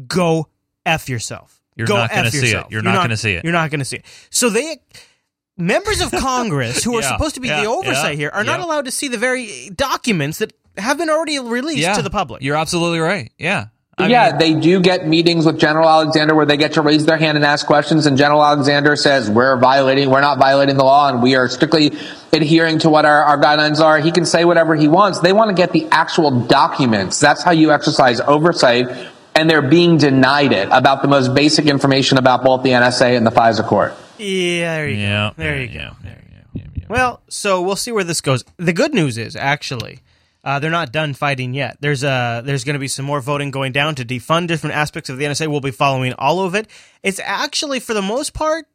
"Go 0.07 0.47
f 0.85 1.07
yourself. 1.09 1.61
You're 1.75 1.87
Go 1.87 1.95
not 1.95 2.09
gonna 2.09 2.27
F 2.27 2.33
see 2.33 2.39
it. 2.39 2.43
yourself. 2.43 2.71
You're 2.71 2.81
not 2.81 3.01
gonna 3.03 3.15
see 3.17 3.33
it." 3.33 3.43
You're 3.43 3.53
not 3.53 3.69
going 3.71 3.79
to 3.79 3.85
see 3.85 3.97
it." 3.97 4.05
So 4.29 4.49
they, 4.49 4.77
members 5.57 6.01
of 6.01 6.11
Congress 6.19 6.83
who 6.83 6.95
are 6.97 7.01
Yeah, 7.01 7.13
supposed 7.13 7.35
to 7.35 7.41
be 7.41 7.47
yeah, 7.47 7.61
the 7.61 7.67
oversight 7.69 8.13
yeah, 8.13 8.17
here, 8.17 8.29
are 8.33 8.43
not 8.43 8.59
allowed 8.59 8.85
to 8.85 8.91
see 8.91 9.07
the 9.07 9.17
very 9.17 9.69
documents 9.69 10.39
that 10.39 10.51
have 10.77 10.97
been 10.97 11.09
already 11.09 11.39
released 11.39 11.95
to 11.95 12.01
the 12.01 12.09
public. 12.09 12.41
You're 12.41 12.57
absolutely 12.57 12.99
right. 12.99 13.31
Yeah. 13.37 13.67
Yeah, 14.07 14.37
they 14.37 14.53
do 14.53 14.79
get 14.81 15.07
meetings 15.07 15.45
with 15.45 15.59
General 15.59 15.89
Alexander 15.89 16.33
where 16.35 16.45
they 16.45 16.57
get 16.57 16.73
to 16.73 16.81
raise 16.81 17.05
their 17.05 17.17
hand 17.17 17.37
and 17.37 17.45
ask 17.45 17.65
questions, 17.65 18.05
and 18.05 18.17
General 18.17 18.43
Alexander 18.43 18.95
says, 18.95 19.29
We're 19.29 19.57
violating, 19.57 20.09
we're 20.09 20.21
not 20.21 20.37
violating 20.39 20.77
the 20.77 20.83
law, 20.85 21.09
and 21.09 21.21
we 21.21 21.35
are 21.35 21.49
strictly 21.49 21.91
adhering 22.31 22.79
to 22.79 22.89
what 22.89 23.05
our, 23.05 23.23
our 23.23 23.37
guidelines 23.37 23.79
are. 23.81 23.99
He 23.99 24.11
can 24.11 24.25
say 24.25 24.45
whatever 24.45 24.75
he 24.75 24.87
wants. 24.87 25.19
They 25.19 25.33
want 25.33 25.49
to 25.49 25.55
get 25.55 25.71
the 25.73 25.87
actual 25.91 26.45
documents. 26.45 27.19
That's 27.19 27.43
how 27.43 27.51
you 27.51 27.71
exercise 27.71 28.21
oversight, 28.21 28.87
and 29.35 29.49
they're 29.49 29.61
being 29.61 29.97
denied 29.97 30.53
it 30.53 30.69
about 30.71 31.01
the 31.01 31.07
most 31.07 31.33
basic 31.33 31.65
information 31.65 32.17
about 32.17 32.43
both 32.43 32.63
the 32.63 32.69
NSA 32.69 33.17
and 33.17 33.25
the 33.25 33.31
FISA 33.31 33.65
court. 33.67 33.93
Yeah, 34.17 34.75
there 34.75 34.89
you 34.89 34.97
Yeah, 34.97 35.29
go. 35.29 35.33
There 35.43 35.61
you 35.61 35.67
go. 35.67 35.91
There 36.03 36.21
you 36.53 36.81
go. 36.81 36.85
Well, 36.89 37.21
so 37.29 37.61
we'll 37.61 37.75
see 37.75 37.91
where 37.91 38.03
this 38.03 38.21
goes. 38.21 38.43
The 38.57 38.73
good 38.73 38.93
news 38.93 39.17
is 39.17 39.35
actually 39.35 39.99
uh, 40.43 40.59
they're 40.59 40.71
not 40.71 40.91
done 40.91 41.13
fighting 41.13 41.53
yet. 41.53 41.77
There's 41.81 42.03
uh, 42.03 42.41
there's 42.43 42.63
going 42.63 42.75
to 42.75 42.79
be 42.79 42.87
some 42.87 43.05
more 43.05 43.21
voting 43.21 43.51
going 43.51 43.71
down 43.71 43.95
to 43.95 44.05
defund 44.05 44.47
different 44.47 44.75
aspects 44.75 45.09
of 45.09 45.17
the 45.17 45.25
NSA. 45.25 45.47
We'll 45.47 45.61
be 45.61 45.71
following 45.71 46.13
all 46.13 46.41
of 46.41 46.55
it. 46.55 46.67
It's 47.03 47.19
actually 47.23 47.79
for 47.79 47.93
the 47.93 48.01
most 48.01 48.33
part 48.33 48.65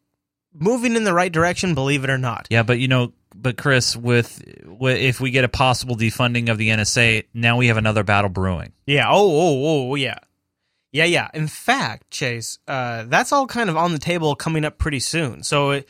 moving 0.53 0.95
in 0.97 1.05
the 1.05 1.15
right 1.15 1.33
direction. 1.33 1.75
Believe 1.75 2.05
it 2.05 2.11
or 2.11 2.19
not. 2.19 2.47
Yeah, 2.51 2.63
but 2.63 2.79
you 2.79 2.89
know, 2.89 3.13
but 3.35 3.57
Chris, 3.57 3.97
with, 3.97 4.43
with 4.67 4.99
if 4.99 5.21
we 5.21 5.31
get 5.31 5.45
a 5.45 5.49
possible 5.49 5.97
defunding 5.97 6.51
of 6.51 6.59
the 6.59 6.69
NSA, 6.69 7.25
now 7.35 7.57
we 7.57 7.67
have 7.69 7.77
another 7.77 8.05
battle 8.05 8.31
brewing. 8.31 8.73
Yeah. 8.87 9.09
Oh. 9.09 9.27
Oh. 9.27 9.91
Oh. 9.91 9.95
Yeah. 9.95 10.19
Yeah. 10.93 11.05
Yeah. 11.05 11.29
In 11.35 11.49
fact, 11.49 12.11
Chase, 12.11 12.59
uh, 12.69 13.05
that's 13.09 13.33
all 13.33 13.47
kind 13.47 13.69
of 13.69 13.77
on 13.77 13.93
the 13.93 13.99
table 13.99 14.35
coming 14.37 14.65
up 14.65 14.79
pretty 14.79 15.01
soon. 15.01 15.43
So 15.43 15.71
it, 15.71 15.89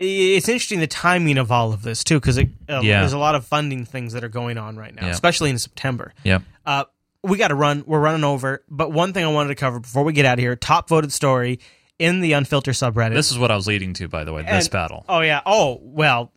it's 0.00 0.48
interesting 0.48 0.80
the 0.80 0.86
timing 0.86 1.38
of 1.38 1.52
all 1.52 1.72
of 1.72 1.82
this 1.82 2.02
too, 2.02 2.18
because 2.18 2.38
uh, 2.38 2.42
Yeah. 2.68 3.00
there's 3.00 3.12
a 3.12 3.18
lot 3.18 3.34
of 3.34 3.44
funding 3.46 3.84
things 3.84 4.14
that 4.14 4.24
are 4.24 4.28
going 4.28 4.58
on 4.58 4.76
right 4.76 4.94
now, 4.94 5.06
Yeah. 5.06 5.12
especially 5.12 5.50
in 5.50 5.58
September. 5.58 6.12
Yeah. 6.24 6.38
Uh, 6.64 6.84
we 7.22 7.36
got 7.36 7.48
to 7.48 7.54
run. 7.54 7.84
We're 7.86 8.00
running 8.00 8.24
over. 8.24 8.64
But 8.68 8.92
one 8.92 9.12
thing 9.12 9.24
I 9.24 9.28
wanted 9.28 9.48
to 9.50 9.54
cover 9.54 9.78
before 9.78 10.04
we 10.04 10.12
get 10.14 10.24
out 10.24 10.38
of 10.38 10.42
here: 10.42 10.56
top 10.56 10.88
voted 10.88 11.12
story 11.12 11.60
in 11.98 12.20
the 12.20 12.32
Unfiltered 12.32 12.74
subreddit. 12.74 13.12
This 13.12 13.30
is 13.30 13.38
what 13.38 13.50
I 13.50 13.56
was 13.56 13.66
leading 13.66 13.92
to, 13.94 14.08
by 14.08 14.24
the 14.24 14.32
way. 14.32 14.42
This 14.42 14.68
battle. 14.68 15.04
Oh 15.08 15.20
yeah. 15.20 15.42
Oh 15.44 15.78
well. 15.82 16.32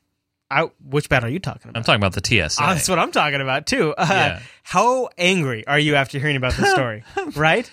I, 0.52 0.69
which 0.88 1.10
battle 1.10 1.30
are 1.30 1.31
you 1.31 1.40
talking 1.40 1.69
about? 1.69 1.77
I'm 1.80 1.84
talking 1.84 1.99
about 1.99 2.14
the 2.14 2.22
TSA. 2.23 2.61
Oh, 2.64 2.68
that's 2.76 2.88
what 2.88 2.99
I'm 2.99 3.11
talking 3.11 3.41
about 3.41 3.65
too. 3.65 3.95
Uh, 3.98 4.06
Yeah. 4.07 4.40
How 4.61 5.10
angry 5.18 5.65
are 5.65 5.80
you 5.80 5.95
after 5.95 6.19
hearing 6.19 6.35
about 6.35 6.53
this 6.53 6.69
story? 6.69 7.03
right? 7.35 7.72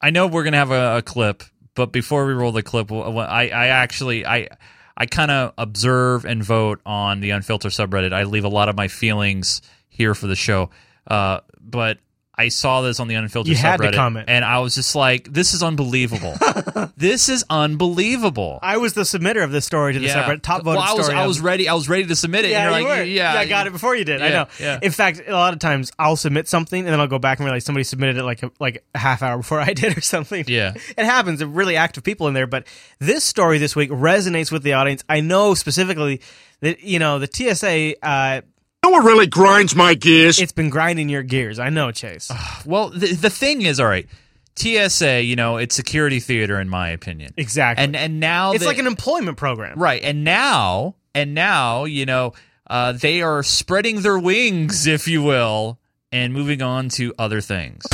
I 0.00 0.10
know 0.10 0.28
we're 0.28 0.44
gonna 0.44 0.58
have 0.58 0.70
a, 0.70 0.98
a 0.98 1.02
clip, 1.02 1.42
but 1.74 1.90
before 1.90 2.26
we 2.26 2.32
roll 2.34 2.52
the 2.52 2.62
clip, 2.62 2.92
I, 2.92 3.48
I 3.48 3.66
actually 3.68 4.24
I 4.24 4.48
I 4.96 5.06
kind 5.06 5.30
of 5.30 5.54
observe 5.58 6.24
and 6.24 6.42
vote 6.42 6.80
on 6.84 7.20
the 7.20 7.30
unfiltered 7.30 7.72
subreddit. 7.72 8.12
I 8.12 8.24
leave 8.24 8.44
a 8.44 8.48
lot 8.48 8.68
of 8.68 8.76
my 8.76 8.88
feelings 8.88 9.62
here 9.88 10.14
for 10.14 10.26
the 10.26 10.36
show, 10.36 10.70
uh, 11.06 11.40
but 11.60 11.98
I 12.42 12.48
saw 12.48 12.82
this 12.82 12.98
on 13.00 13.08
the 13.08 13.14
unfiltered 13.14 13.50
You 13.50 13.56
had 13.56 13.78
to 13.80 13.92
comment. 13.92 14.26
and 14.28 14.44
I 14.44 14.58
was 14.58 14.74
just 14.74 14.94
like, 14.94 15.32
"This 15.32 15.54
is 15.54 15.62
unbelievable! 15.62 16.34
this 16.96 17.28
is 17.28 17.44
unbelievable!" 17.48 18.58
I 18.62 18.76
was 18.78 18.94
the 18.94 19.02
submitter 19.02 19.42
of 19.44 19.52
this 19.52 19.64
story 19.64 19.92
to 19.92 19.98
the 19.98 20.06
Yeah. 20.06 20.24
subreddit. 20.24 20.42
Top 20.42 20.62
voted 20.64 20.78
well, 20.78 20.90
I 20.90 20.92
was 20.94 21.06
story. 21.06 21.18
I 21.18 21.22
of- 21.22 21.28
was 21.28 21.40
ready. 21.40 21.68
I 21.68 21.74
was 21.74 21.88
ready 21.88 22.06
to 22.06 22.16
submit 22.16 22.44
it. 22.44 22.50
Yeah, 22.50 22.66
and 22.66 22.70
you're 22.72 22.80
you 22.80 22.88
like, 22.88 22.98
were. 22.98 23.04
yeah, 23.04 23.34
I 23.34 23.46
got 23.46 23.66
it 23.66 23.72
before 23.72 23.94
you 23.96 24.04
did. 24.04 24.20
I 24.22 24.28
know. 24.30 24.46
yeah. 24.60 24.78
In 24.82 24.90
fact, 24.92 25.22
a 25.26 25.32
lot 25.32 25.52
of 25.52 25.58
times 25.58 25.92
I'll 25.98 26.16
submit 26.16 26.48
something 26.48 26.80
and 26.80 26.88
then 26.88 27.00
I'll 27.00 27.06
go 27.06 27.18
back 27.18 27.38
and 27.38 27.44
realize 27.46 27.64
somebody 27.64 27.84
submitted 27.84 28.16
it 28.16 28.24
like 28.24 28.42
a, 28.42 28.50
like 28.58 28.84
a 28.94 28.98
half 28.98 29.22
hour 29.22 29.36
before 29.38 29.60
I 29.60 29.72
did 29.74 29.96
or 29.96 30.00
something. 30.00 30.44
Yeah. 30.48 30.74
it 30.74 31.04
happens. 31.04 31.38
They're 31.38 31.48
really 31.48 31.76
active 31.76 32.02
people 32.04 32.28
in 32.28 32.34
there. 32.34 32.46
But 32.46 32.66
this 32.98 33.24
story 33.24 33.58
this 33.58 33.76
week 33.76 33.90
resonates 33.90 34.50
with 34.50 34.62
the 34.62 34.72
audience. 34.74 35.04
I 35.08 35.20
know 35.20 35.54
specifically 35.54 36.20
that 36.60 36.82
you 36.82 36.98
know 36.98 37.18
the 37.18 37.28
TSA. 37.32 37.94
Uh, 38.04 38.40
You 38.84 38.90
know 38.90 38.96
what 38.98 39.04
really 39.04 39.28
grinds 39.28 39.76
my 39.76 39.94
gears? 39.94 40.40
it's 40.40 40.50
been 40.50 40.68
grinding 40.68 41.08
your 41.08 41.22
gears. 41.22 41.60
I 41.60 41.68
know, 41.70 41.92
Chase. 41.92 42.30
Well, 42.66 42.90
the, 42.90 43.14
the 43.14 43.30
thing 43.30 43.62
is, 43.62 43.78
all 43.78 43.86
right, 43.86 44.08
TSA, 44.56 45.22
you 45.22 45.36
know, 45.36 45.56
it's 45.56 45.74
security 45.74 46.18
theater 46.20 46.60
in 46.60 46.68
my 46.68 46.90
opinion. 46.90 47.32
Exactly. 47.36 47.84
And 47.84 47.94
and 47.94 48.18
now 48.18 48.52
it's 48.52 48.60
they- 48.60 48.66
like 48.66 48.78
an 48.78 48.86
employment 48.88 49.36
program. 49.36 49.78
right, 49.78 50.02
and 50.02 50.24
now 50.24 50.96
and 51.14 51.32
now, 51.34 51.84
you 51.84 52.06
know, 52.06 52.32
uh, 52.68 52.92
they 52.92 53.22
are 53.22 53.42
spreading 53.44 54.02
their 54.02 54.18
wings, 54.18 54.86
if 54.88 55.06
you 55.06 55.22
will, 55.22 55.78
and 56.10 56.32
moving 56.32 56.60
on 56.62 56.88
to 56.90 57.14
other 57.18 57.40
things. 57.40 57.84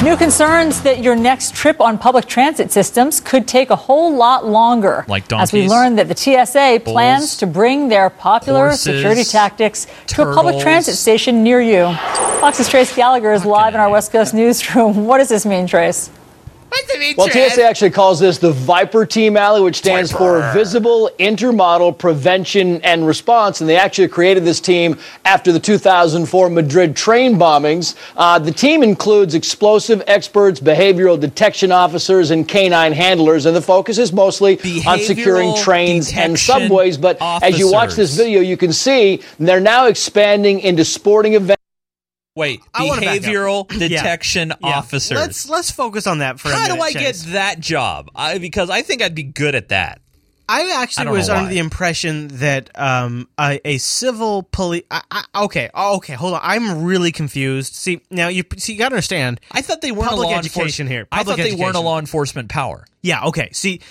New 0.00 0.16
concerns 0.16 0.80
that 0.82 1.02
your 1.02 1.16
next 1.16 1.56
trip 1.56 1.80
on 1.80 1.98
public 1.98 2.26
transit 2.26 2.70
systems 2.70 3.20
could 3.20 3.48
take 3.48 3.70
a 3.70 3.76
whole 3.76 4.14
lot 4.14 4.46
longer. 4.46 5.04
Like 5.08 5.26
donkeys, 5.26 5.48
As 5.48 5.52
we 5.52 5.68
learned 5.68 5.98
that 5.98 6.06
the 6.06 6.16
TSA 6.16 6.82
bulls, 6.84 6.94
plans 6.94 7.36
to 7.38 7.48
bring 7.48 7.88
their 7.88 8.08
popular 8.08 8.68
horses, 8.68 8.82
security 8.82 9.24
tactics 9.24 9.88
to 10.06 10.22
a 10.22 10.32
public 10.32 10.60
transit 10.60 10.94
station 10.94 11.42
near 11.42 11.60
you. 11.60 11.92
Fox's 12.40 12.68
Trace 12.68 12.94
Gallagher 12.94 13.32
is 13.32 13.44
live 13.44 13.74
in 13.74 13.80
our 13.80 13.90
West 13.90 14.12
Coast 14.12 14.34
newsroom. 14.42 15.04
What 15.04 15.18
does 15.18 15.30
this 15.30 15.44
mean, 15.44 15.66
Trace? 15.66 16.10
Well, 17.16 17.28
TSA 17.50 17.64
actually 17.64 17.90
calls 17.90 18.20
this 18.20 18.38
the 18.38 18.52
Viper 18.52 19.06
Team 19.06 19.36
Alley, 19.36 19.60
which 19.60 19.76
stands 19.76 20.12
for 20.12 20.52
Visible 20.52 21.10
Intermodal 21.18 21.96
Prevention 21.96 22.80
and 22.82 23.06
Response. 23.06 23.60
And 23.60 23.68
they 23.68 23.76
actually 23.76 24.08
created 24.08 24.44
this 24.44 24.60
team 24.60 24.98
after 25.24 25.50
the 25.52 25.60
2004 25.60 26.50
Madrid 26.50 26.96
train 26.96 27.36
bombings. 27.36 27.94
Uh, 28.16 28.38
the 28.38 28.52
team 28.52 28.82
includes 28.82 29.34
explosive 29.34 30.02
experts, 30.06 30.60
behavioral 30.60 31.18
detection 31.18 31.72
officers, 31.72 32.30
and 32.30 32.46
canine 32.48 32.92
handlers. 32.92 33.46
And 33.46 33.56
the 33.56 33.62
focus 33.62 33.98
is 33.98 34.12
mostly 34.12 34.58
on 34.86 34.98
securing 35.00 35.54
trains 35.56 36.12
and 36.12 36.38
subways. 36.38 36.96
But 36.98 37.18
as 37.20 37.58
you 37.58 37.70
watch 37.72 37.94
this 37.94 38.16
video, 38.16 38.40
you 38.40 38.56
can 38.56 38.72
see 38.72 39.22
they're 39.38 39.60
now 39.60 39.86
expanding 39.86 40.60
into 40.60 40.84
sporting 40.84 41.34
events. 41.34 41.57
Wait, 42.38 42.60
I 42.72 42.88
behavioral 42.88 43.70
Yeah. 43.72 43.88
detection 43.88 44.48
Yeah. 44.62 44.78
officers. 44.78 45.18
Let's 45.18 45.48
let's 45.48 45.70
focus 45.70 46.06
on 46.06 46.18
that 46.18 46.38
for 46.38 46.50
a 46.50 46.54
How 46.54 46.74
do 46.74 46.80
I 46.80 46.92
Chase. 46.92 47.24
get 47.24 47.32
that 47.32 47.60
job? 47.60 48.10
I 48.14 48.38
because 48.38 48.70
I 48.70 48.82
think 48.82 49.02
I'd 49.02 49.14
be 49.14 49.24
good 49.24 49.54
at 49.56 49.70
that. 49.70 50.00
I 50.50 50.62
I 50.62 50.82
actually 50.82 51.04
don't 51.06 51.12
was 51.14 51.28
under 51.28 51.50
the 51.50 51.58
impression 51.58 52.28
that 52.38 52.70
um, 52.74 53.28
a, 53.38 53.60
a 53.68 53.76
civil 53.78 54.44
police. 54.44 54.84
I, 54.90 55.02
I, 55.10 55.44
okay, 55.44 55.68
oh, 55.74 55.96
okay, 55.96 56.14
hold 56.14 56.32
on. 56.34 56.40
I'm 56.42 56.84
really 56.84 57.12
confused. 57.12 57.74
See, 57.74 58.00
now 58.10 58.28
you 58.28 58.44
see, 58.56 58.72
you 58.72 58.78
got 58.78 58.88
to 58.90 58.94
understand. 58.94 59.40
I 59.52 59.60
thought 59.60 59.82
they 59.82 59.92
weren't 59.92 60.08
public 60.08 60.28
a 60.28 60.30
law 60.30 60.38
education 60.38 60.86
enforcement 60.86 60.90
here. 60.90 61.08
I 61.12 61.16
Public 61.18 61.36
thought 61.36 61.42
they 61.42 61.54
weren't 61.54 61.76
a 61.76 61.80
law 61.80 61.98
enforcement 61.98 62.48
power. 62.48 62.86
Yeah. 63.02 63.24
Okay. 63.24 63.50
See, 63.52 63.82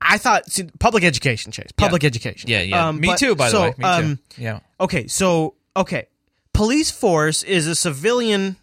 I 0.00 0.18
thought 0.18 0.50
see, 0.50 0.64
public 0.80 1.04
education, 1.04 1.52
Chase. 1.52 1.70
Public 1.76 2.02
Yeah. 2.02 2.06
education. 2.08 2.50
Yeah, 2.50 2.62
yeah. 2.62 2.88
Um, 2.88 2.98
Me 3.00 3.08
but- 3.08 3.18
too, 3.18 3.36
by 3.36 3.50
the 3.50 3.60
way. 3.60 3.66
Me 3.68 3.74
too. 3.76 3.84
um, 3.84 4.18
Yeah. 4.38 4.60
Okay. 4.80 5.06
So, 5.06 5.54
okay, 5.76 6.06
police 6.60 6.90
force 6.90 7.42
is 7.42 7.66
a 7.66 7.74
civilian 7.74 8.54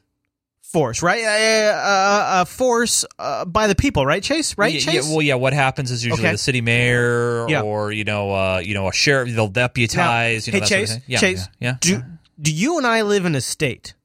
force, 0.62 1.02
right? 1.02 1.24
A, 1.24 1.66
a, 1.72 2.42
a 2.42 2.46
force 2.46 3.04
uh, 3.18 3.44
by 3.44 3.66
the 3.66 3.74
people, 3.74 4.06
right, 4.06 4.22
Chase? 4.22 4.56
Right, 4.56 4.72
Yeah, 4.72 4.80
Chase? 4.82 5.08
yeah, 5.10 5.12
well, 5.16 5.22
yeah. 5.24 5.34
What 5.34 5.54
happens 5.54 5.90
is 5.90 6.06
usually 6.06 6.22
Okay. 6.22 6.34
the 6.34 6.38
city 6.38 6.62
mayor 6.62 7.48
Yeah. 7.50 7.62
or 7.62 7.92
you 7.92 8.04
know, 8.04 8.32
uh, 8.36 8.60
you 8.64 8.76
know, 8.76 8.88
a 8.88 8.94
sheriff. 8.94 9.34
They'll 9.34 9.48
deputize. 9.48 10.48
Now, 10.48 10.54
you 10.54 10.60
know, 10.62 10.68
hey, 10.68 10.70
that 10.70 10.70
sort 10.70 10.82
of 10.84 10.88
Chase. 10.90 11.00
Yeah, 11.08 11.18
Chase. 11.18 11.48
Yeah. 11.60 11.78
Do 11.80 12.04
do 12.40 12.54
you 12.54 12.78
and 12.78 12.86
I 12.86 13.02
live 13.02 13.26
in 13.26 13.34
a 13.34 13.42
state? 13.42 13.96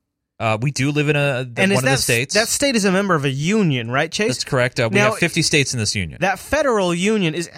Uh, 0.40 0.56
we 0.58 0.70
do 0.70 0.90
live 0.90 1.10
in 1.10 1.16
a 1.16 1.44
the, 1.44 1.60
and 1.62 1.72
one 1.72 1.84
of 1.84 1.84
that, 1.84 1.96
the 1.96 2.02
states. 2.02 2.32
That 2.32 2.48
state 2.48 2.76
is 2.76 2.86
a 2.86 2.92
member 2.92 3.14
of 3.14 3.26
a 3.26 3.30
union, 3.30 3.90
right, 3.90 4.10
Chase? 4.10 4.28
That's 4.28 4.44
correct. 4.44 4.80
Uh, 4.80 4.88
we 4.90 4.96
Now, 5.00 5.10
have 5.10 5.18
50 5.18 5.42
states 5.42 5.74
in 5.74 5.78
this 5.80 5.94
union. 5.94 6.16
That 6.22 6.38
federal 6.38 6.94
union 6.94 7.34
is. 7.34 7.50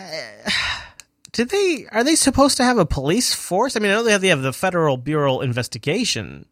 Did 1.35 1.51
they? 1.51 1.87
Are 1.93 2.03
they 2.03 2.15
supposed 2.15 2.57
to 2.57 2.65
have 2.65 2.79
a 2.79 2.87
police 2.87 3.35
force? 3.35 3.77
I 3.77 3.81
mean, 3.81 3.91
I 3.93 3.97
know 3.97 4.03
they 4.05 4.13
have, 4.13 4.21
they 4.23 4.29
have 4.29 4.41
the 4.43 4.53
Federal 4.55 4.97
Bureau 4.97 5.41
investigation 5.41 6.47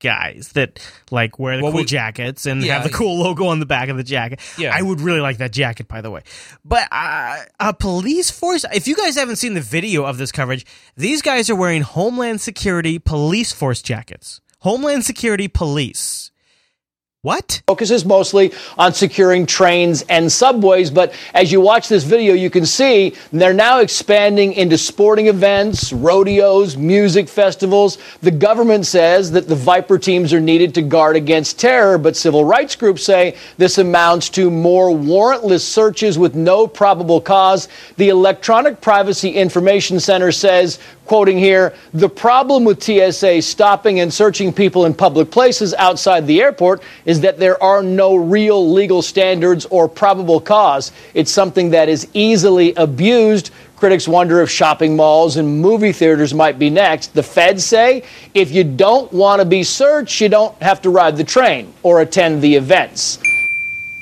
guys 0.00 0.50
that 0.54 0.80
like 1.12 1.38
wear 1.38 1.56
the 1.56 1.62
Well, 1.62 1.70
cool 1.70 1.82
we- 1.82 1.86
jackets 1.86 2.44
and 2.44 2.60
Yeah. 2.60 2.74
have 2.74 2.82
the 2.82 2.90
cool 2.90 3.20
logo 3.22 3.46
on 3.46 3.60
the 3.60 3.66
back 3.66 3.88
of 3.88 3.96
the 3.96 4.02
jacket. 4.02 4.40
Yeah. 4.58 4.74
I 4.76 4.82
would 4.82 5.00
really 5.00 5.20
like 5.20 5.38
that 5.38 5.52
jacket, 5.52 5.86
by 5.86 6.00
the 6.00 6.10
way. 6.10 6.22
But 6.64 6.88
uh, 6.90 7.36
a 7.60 7.72
police 7.72 8.28
force. 8.28 8.64
If 8.74 8.88
you 8.88 8.96
guys 8.96 9.14
haven't 9.14 9.36
seen 9.36 9.54
the 9.54 9.60
video 9.60 10.02
of 10.04 10.18
this 10.18 10.32
coverage, 10.32 10.66
these 10.96 11.22
guys 11.22 11.48
are 11.50 11.54
wearing 11.54 11.82
Homeland 11.82 12.40
Security 12.40 12.98
police 12.98 13.52
force 13.52 13.80
jackets. 13.80 14.40
Homeland 14.58 15.04
Security 15.04 15.46
police. 15.46 16.31
What? 17.24 17.62
Focuses 17.68 18.04
mostly 18.04 18.50
on 18.76 18.94
securing 18.94 19.46
trains 19.46 20.02
and 20.08 20.30
subways, 20.32 20.90
but 20.90 21.14
as 21.34 21.52
you 21.52 21.60
watch 21.60 21.88
this 21.88 22.02
video, 22.02 22.34
you 22.34 22.50
can 22.50 22.66
see 22.66 23.14
they're 23.32 23.54
now 23.54 23.78
expanding 23.78 24.54
into 24.54 24.76
sporting 24.76 25.28
events, 25.28 25.92
rodeos, 25.92 26.76
music 26.76 27.28
festivals. 27.28 27.98
The 28.22 28.32
government 28.32 28.86
says 28.86 29.30
that 29.30 29.46
the 29.46 29.54
Viper 29.54 30.00
teams 30.00 30.32
are 30.32 30.40
needed 30.40 30.74
to 30.74 30.82
guard 30.82 31.14
against 31.14 31.60
terror, 31.60 31.96
but 31.96 32.16
civil 32.16 32.44
rights 32.44 32.74
groups 32.74 33.04
say 33.04 33.36
this 33.56 33.78
amounts 33.78 34.28
to 34.30 34.50
more 34.50 34.88
warrantless 34.88 35.60
searches 35.60 36.18
with 36.18 36.34
no 36.34 36.66
probable 36.66 37.20
cause. 37.20 37.68
The 37.98 38.08
Electronic 38.08 38.80
Privacy 38.80 39.30
Information 39.30 40.00
Center 40.00 40.32
says 40.32 40.80
quoting 41.06 41.38
here, 41.38 41.74
the 41.92 42.08
problem 42.08 42.64
with 42.64 42.82
TSA 42.82 43.42
stopping 43.42 44.00
and 44.00 44.12
searching 44.12 44.52
people 44.52 44.86
in 44.86 44.94
public 44.94 45.30
places 45.30 45.74
outside 45.74 46.26
the 46.26 46.40
airport 46.40 46.82
is 47.04 47.20
that 47.20 47.38
there 47.38 47.62
are 47.62 47.82
no 47.82 48.14
real 48.14 48.72
legal 48.72 49.02
standards 49.02 49.66
or 49.66 49.88
probable 49.88 50.40
cause. 50.40 50.92
It's 51.14 51.30
something 51.30 51.70
that 51.70 51.88
is 51.88 52.08
easily 52.14 52.74
abused. 52.74 53.50
Critics 53.76 54.06
wonder 54.06 54.40
if 54.40 54.48
shopping 54.48 54.94
malls 54.94 55.36
and 55.36 55.60
movie 55.60 55.92
theaters 55.92 56.32
might 56.32 56.58
be 56.58 56.70
next. 56.70 57.14
The 57.14 57.22
feds 57.22 57.64
say 57.64 58.04
if 58.32 58.52
you 58.52 58.62
don't 58.62 59.12
want 59.12 59.40
to 59.40 59.44
be 59.44 59.64
searched, 59.64 60.20
you 60.20 60.28
don't 60.28 60.54
have 60.62 60.82
to 60.82 60.90
ride 60.90 61.16
the 61.16 61.24
train 61.24 61.74
or 61.82 62.00
attend 62.00 62.42
the 62.42 62.54
events. 62.54 63.18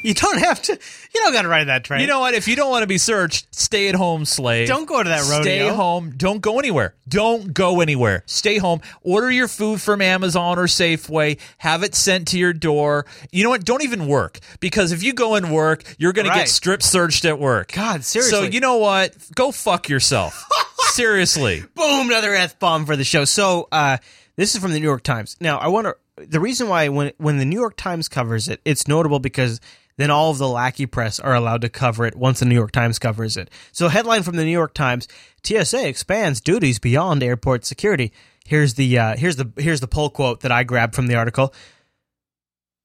You 0.02 0.14
don't 0.14 0.38
have 0.38 0.60
to. 0.62 0.78
You 1.14 1.20
don't 1.22 1.32
got 1.32 1.42
to 1.42 1.48
ride 1.48 1.64
that 1.68 1.82
train. 1.82 2.00
You 2.02 2.06
know 2.06 2.20
what? 2.20 2.34
If 2.34 2.46
you 2.46 2.54
don't 2.54 2.70
want 2.70 2.82
to 2.82 2.86
be 2.86 2.98
searched, 2.98 3.52
stay 3.54 3.88
at 3.88 3.96
home, 3.96 4.24
slave. 4.24 4.68
Don't 4.68 4.86
go 4.86 5.02
to 5.02 5.08
that 5.08 5.22
rodeo. 5.28 5.42
Stay 5.42 5.68
home. 5.68 6.14
Don't 6.16 6.40
go 6.40 6.58
anywhere. 6.60 6.94
Don't 7.08 7.52
go 7.52 7.80
anywhere. 7.80 8.22
Stay 8.26 8.58
home. 8.58 8.80
Order 9.02 9.30
your 9.30 9.48
food 9.48 9.80
from 9.80 10.00
Amazon 10.02 10.58
or 10.58 10.66
Safeway. 10.66 11.38
Have 11.58 11.82
it 11.82 11.94
sent 11.96 12.28
to 12.28 12.38
your 12.38 12.52
door. 12.52 13.06
You 13.32 13.42
know 13.42 13.50
what? 13.50 13.64
Don't 13.64 13.82
even 13.82 14.06
work 14.06 14.38
because 14.60 14.92
if 14.92 15.02
you 15.02 15.12
go 15.12 15.34
and 15.34 15.52
work, 15.52 15.82
you're 15.98 16.12
going 16.12 16.28
Right. 16.28 16.34
to 16.34 16.40
get 16.40 16.48
strip 16.48 16.82
searched 16.82 17.24
at 17.24 17.38
work. 17.40 17.72
God, 17.72 18.04
seriously. 18.04 18.38
So 18.38 18.44
you 18.44 18.60
know 18.60 18.76
what? 18.76 19.14
Go 19.34 19.50
fuck 19.50 19.88
yourself. 19.88 20.44
seriously. 20.92 21.64
Boom, 21.74 22.08
another 22.08 22.34
F 22.34 22.58
bomb 22.58 22.86
for 22.86 22.96
the 22.96 23.04
show. 23.04 23.24
So, 23.24 23.68
uh, 23.72 23.98
this 24.36 24.54
is 24.54 24.60
from 24.60 24.72
the 24.72 24.78
New 24.78 24.86
York 24.86 25.02
Times. 25.02 25.36
Now, 25.40 25.58
I 25.58 25.68
wonder 25.68 25.96
the 26.16 26.40
reason 26.40 26.68
why 26.68 26.88
when 26.88 27.12
when 27.18 27.38
the 27.38 27.44
New 27.44 27.58
York 27.58 27.76
Times 27.76 28.08
covers 28.08 28.48
it, 28.48 28.60
it's 28.64 28.86
notable 28.88 29.18
because 29.18 29.60
then 30.00 30.10
all 30.10 30.30
of 30.30 30.38
the 30.38 30.48
lackey 30.48 30.86
press 30.86 31.20
are 31.20 31.34
allowed 31.34 31.60
to 31.62 31.68
cover 31.68 32.06
it 32.06 32.16
once 32.16 32.40
the 32.40 32.46
New 32.46 32.54
York 32.54 32.72
Times 32.72 32.98
covers 32.98 33.36
it. 33.36 33.50
So, 33.72 33.88
headline 33.88 34.22
from 34.22 34.36
the 34.36 34.44
New 34.44 34.50
York 34.50 34.74
Times: 34.74 35.08
TSA 35.44 35.86
expands 35.86 36.40
duties 36.40 36.78
beyond 36.78 37.22
airport 37.22 37.64
security. 37.64 38.12
Here's 38.46 38.74
the 38.74 38.98
uh, 38.98 39.16
here's 39.16 39.36
the 39.36 39.52
here's 39.56 39.80
the 39.80 39.88
poll 39.88 40.10
quote 40.10 40.40
that 40.40 40.52
I 40.52 40.64
grabbed 40.64 40.94
from 40.94 41.06
the 41.06 41.14
article. 41.14 41.54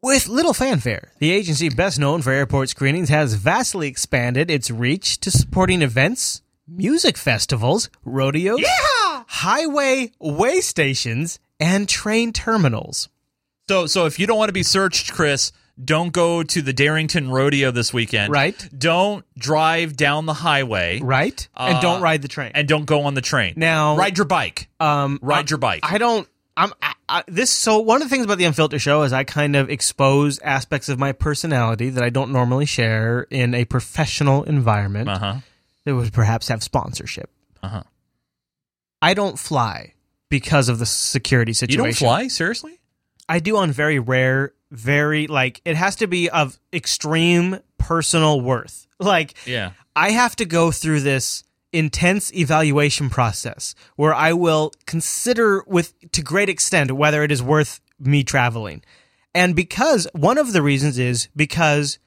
With 0.01 0.27
little 0.27 0.53
fanfare, 0.53 1.13
the 1.17 1.31
agency 1.31 1.69
best 1.69 1.97
known 1.97 2.21
for 2.21 2.31
airport 2.31 2.69
screenings 2.69 3.09
has 3.09 3.33
vastly 3.33 3.87
expanded 3.87 4.51
its 4.51 4.69
reach 4.69 5.19
to 5.21 5.31
supporting 5.31 5.81
events, 5.81 6.43
music 6.67 7.17
festivals, 7.17 7.89
rodeos, 8.03 8.59
highway 9.27 10.11
way 10.19 10.61
stations, 10.61 11.39
and 11.59 11.89
train 11.89 12.33
terminals. 12.33 13.09
So, 13.67 13.87
so 13.87 14.05
if 14.05 14.19
you 14.19 14.27
don't 14.27 14.37
want 14.37 14.49
to 14.49 14.53
be 14.53 14.61
searched, 14.61 15.11
Chris, 15.11 15.51
don't 15.83 16.13
go 16.13 16.41
to 16.43 16.61
the 16.61 16.71
Darrington 16.73 17.29
Rodeo 17.29 17.71
this 17.71 17.93
weekend. 17.93 18.31
Right. 18.31 18.55
Don't 18.77 19.25
drive 19.37 19.97
down 19.97 20.25
the 20.25 20.33
highway. 20.33 20.99
Right. 21.01 21.47
and 21.55 21.77
Uh, 21.77 21.81
don't 21.81 22.01
ride 22.01 22.21
the 22.21 22.27
train. 22.27 22.51
And 22.55 22.67
don't 22.67 22.85
go 22.85 23.03
on 23.03 23.13
the 23.13 23.21
train. 23.21 23.53
Now, 23.57 23.97
ride 23.97 24.17
your 24.17 24.25
bike. 24.25 24.69
Um, 24.79 25.19
Ride 25.21 25.49
your 25.49 25.57
bike. 25.59 25.81
I 25.83 25.97
don't. 25.97 26.27
I'm 26.57 26.71
I, 26.81 26.93
I, 27.09 27.23
this. 27.27 27.49
So 27.51 27.79
one 27.79 28.01
of 28.01 28.07
the 28.07 28.15
things 28.15 28.23
about 28.23 28.37
the 28.37 28.45
Unfiltered 28.45 28.81
Show 28.81 29.01
is 29.03 29.11
I 29.11 29.25
kind 29.25 29.57
of 29.57 29.69
expose 29.69 30.39
aspects 30.39 30.87
of 30.87 30.97
my 30.97 31.11
personality 31.11 31.89
that 31.89 32.03
I 32.03 32.09
don't 32.09 32.31
normally 32.31 32.65
share 32.65 33.27
in 33.29 33.53
a 33.53 33.65
professional 33.65 34.43
environment 34.43 35.09
Uh-huh. 35.09 35.35
that 35.83 35.93
would 35.95 36.13
perhaps 36.13 36.47
have 36.47 36.63
sponsorship. 36.63 37.29
Uh-huh. 37.61 37.83
I 39.01 39.13
don't 39.13 39.37
fly 39.37 39.93
because 40.29 40.69
of 40.69 40.79
the 40.79 40.85
security 40.85 41.51
situation. 41.53 41.79
You 41.79 41.85
don't 41.87 41.95
fly? 41.95 42.27
Seriously? 42.29 42.79
I 43.27 43.39
do 43.39 43.57
on 43.57 43.71
very 43.71 43.99
rare, 43.99 44.53
very 44.71 45.27
like 45.27 45.61
it 45.65 45.75
has 45.75 45.95
to 45.97 46.07
be 46.07 46.29
of 46.29 46.59
extreme 46.73 47.59
personal 47.77 48.41
worth. 48.41 48.87
Like 48.99 49.35
Yeah. 49.45 49.71
I 49.95 50.11
have 50.11 50.35
to 50.37 50.45
go 50.45 50.71
through 50.71 51.01
this 51.01 51.43
intense 51.71 52.33
evaluation 52.33 53.09
process 53.09 53.75
where 53.97 54.13
I 54.13 54.31
will 54.31 54.71
consider 54.85 55.63
with 55.67 55.93
to 56.11 56.21
great 56.21 56.47
extent 56.47 56.93
whether 56.93 57.23
it 57.23 57.31
is 57.31 57.43
worth 57.43 57.81
me 57.99 58.23
traveling. 58.23 58.81
And 59.33 59.55
because 59.55 60.07
one 60.13 60.37
of 60.37 60.53
the 60.53 60.61
reasons 60.61 60.97
is 60.97 61.27
because 61.35 61.99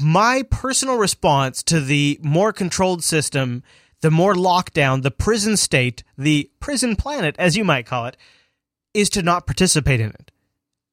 my 0.00 0.42
personal 0.50 0.98
response 0.98 1.62
to 1.64 1.80
the 1.80 2.20
more 2.22 2.52
controlled 2.52 3.02
system, 3.02 3.62
the 4.02 4.10
more 4.10 4.34
lockdown, 4.34 5.02
the 5.02 5.10
prison 5.10 5.56
state, 5.56 6.04
the 6.18 6.50
prison 6.60 6.96
planet 6.96 7.34
as 7.38 7.56
you 7.56 7.64
might 7.64 7.86
call 7.86 8.06
it, 8.06 8.16
is 8.92 9.08
to 9.10 9.22
not 9.22 9.46
participate 9.46 10.00
in 10.00 10.10
it. 10.10 10.30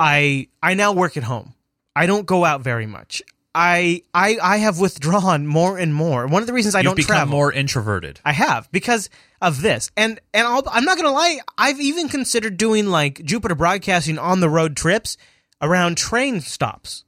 I 0.03 0.47
I 0.61 0.73
now 0.73 0.91
work 0.91 1.15
at 1.15 1.23
home. 1.23 1.53
I 1.95 2.07
don't 2.07 2.25
go 2.25 2.43
out 2.43 2.61
very 2.61 2.85
much. 2.85 3.21
I 3.55 4.03
I 4.13 4.37
I 4.41 4.57
have 4.57 4.77
withdrawn 4.79 5.47
more 5.47 5.77
and 5.77 5.93
more. 5.93 6.27
One 6.27 6.43
of 6.43 6.47
the 6.47 6.53
reasons 6.53 6.75
I 6.75 6.79
You've 6.79 6.87
don't 6.87 6.95
become 6.97 7.15
travel 7.15 7.31
more 7.31 7.53
introverted. 7.53 8.19
I 8.25 8.33
have 8.33 8.69
because 8.71 9.09
of 9.41 9.61
this, 9.61 9.91
and 9.95 10.19
and 10.33 10.45
I'll, 10.45 10.63
I'm 10.69 10.83
not 10.83 10.97
gonna 10.97 11.11
lie. 11.11 11.39
I've 11.57 11.79
even 11.79 12.09
considered 12.09 12.57
doing 12.57 12.87
like 12.87 13.23
Jupiter 13.23 13.55
Broadcasting 13.55 14.19
on 14.19 14.41
the 14.41 14.49
road 14.49 14.75
trips 14.75 15.15
around 15.61 15.95
train 15.95 16.41
stops. 16.41 17.05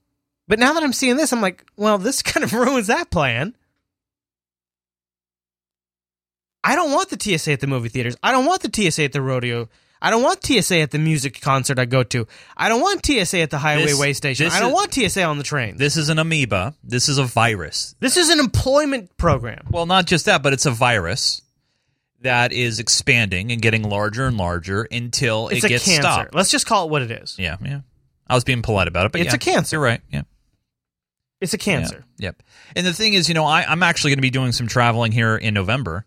But 0.48 0.60
now 0.60 0.72
that 0.74 0.84
I'm 0.84 0.94
seeing 0.94 1.18
this, 1.18 1.34
I'm 1.34 1.42
like, 1.42 1.66
well, 1.76 1.98
this 1.98 2.22
kind 2.22 2.46
of 2.46 2.54
ruins 2.54 2.88
that 2.88 3.10
plan. 3.10 3.58
I 6.64 6.76
don't 6.76 6.92
want 6.92 7.10
the 7.10 7.20
TSA 7.20 7.52
at 7.52 7.60
the 7.60 7.68
movie 7.68 7.90
theaters. 7.90 8.16
I 8.24 8.32
don't 8.32 8.46
want 8.46 8.62
the 8.62 8.90
TSA 8.90 9.04
at 9.04 9.12
the 9.12 9.22
rodeo. 9.22 9.68
I 10.06 10.12
don't 10.12 10.22
want 10.22 10.46
TSA 10.46 10.82
at 10.82 10.92
the 10.92 11.00
music 11.00 11.42
concert 11.42 11.80
I 11.80 11.86
go 11.86 12.04
to. 12.04 12.28
I 12.56 12.70
don't 12.70 12.80
want 12.82 13.04
TSA 13.04 13.40
at 13.40 13.50
the 13.50 13.58
highway 13.58 13.86
This- 13.88 14.00
way 14.00 14.14
station. 14.14 14.46
this 14.46 14.54
I 14.54 14.60
don't 14.60 14.70
is- 14.70 14.76
want 14.76 14.94
TSA 14.94 15.24
on 15.24 15.38
the 15.40 15.44
train. 15.44 15.78
This 15.78 15.98
is 15.98 16.10
an 16.10 16.20
amoeba. 16.20 16.76
This 16.84 17.10
is 17.10 17.18
a 17.18 17.24
virus. 17.24 17.96
This 18.00 18.16
is 18.16 18.30
an 18.30 18.40
employment 18.40 19.18
program. 19.18 19.66
Well, 19.72 19.88
not 19.88 20.06
just 20.06 20.26
that, 20.26 20.44
but 20.44 20.54
it's 20.54 20.68
a 20.68 20.72
virus 20.72 21.42
that 22.22 22.54
is 22.54 22.80
expanding 22.80 23.52
and 23.52 23.62
getting 23.62 23.82
larger 23.90 24.28
and 24.28 24.38
larger 24.38 24.84
until 24.92 25.48
It's 25.50 25.64
it 25.64 25.68
a 25.68 25.70
gets 25.70 25.86
cancer. 25.86 26.02
stopped. 26.04 26.36
Let's 26.36 26.52
just 26.52 26.66
call 26.68 26.86
it 26.86 26.92
what 26.92 27.02
it 27.02 27.10
is. 27.12 27.36
Yeah, 27.40 27.58
yeah. 27.64 27.80
I 28.28 28.36
was 28.36 28.44
being 28.44 28.62
polite 28.62 28.88
about 28.88 29.08
it, 29.08 29.12
but 29.12 29.22
It's 29.22 29.30
yeah, 29.32 29.36
a 29.36 29.40
cancer. 29.40 29.76
You're 29.78 29.84
right. 29.84 30.02
Yeah. 30.12 30.22
It's 31.42 31.54
a 31.54 31.58
cancer. 31.58 32.06
Yep. 32.18 32.42
And 32.76 32.86
the 32.86 32.94
thing 32.94 33.14
is, 33.14 33.28
you 33.28 33.36
know, 33.36 33.46
I, 33.46 33.64
I'm 33.64 33.84
actually 33.84 34.12
going 34.12 34.18
to 34.20 34.22
be 34.24 34.30
doing 34.30 34.52
some 34.52 34.68
traveling 34.68 35.12
here 35.12 35.36
in 35.36 35.54
November. 35.54 36.06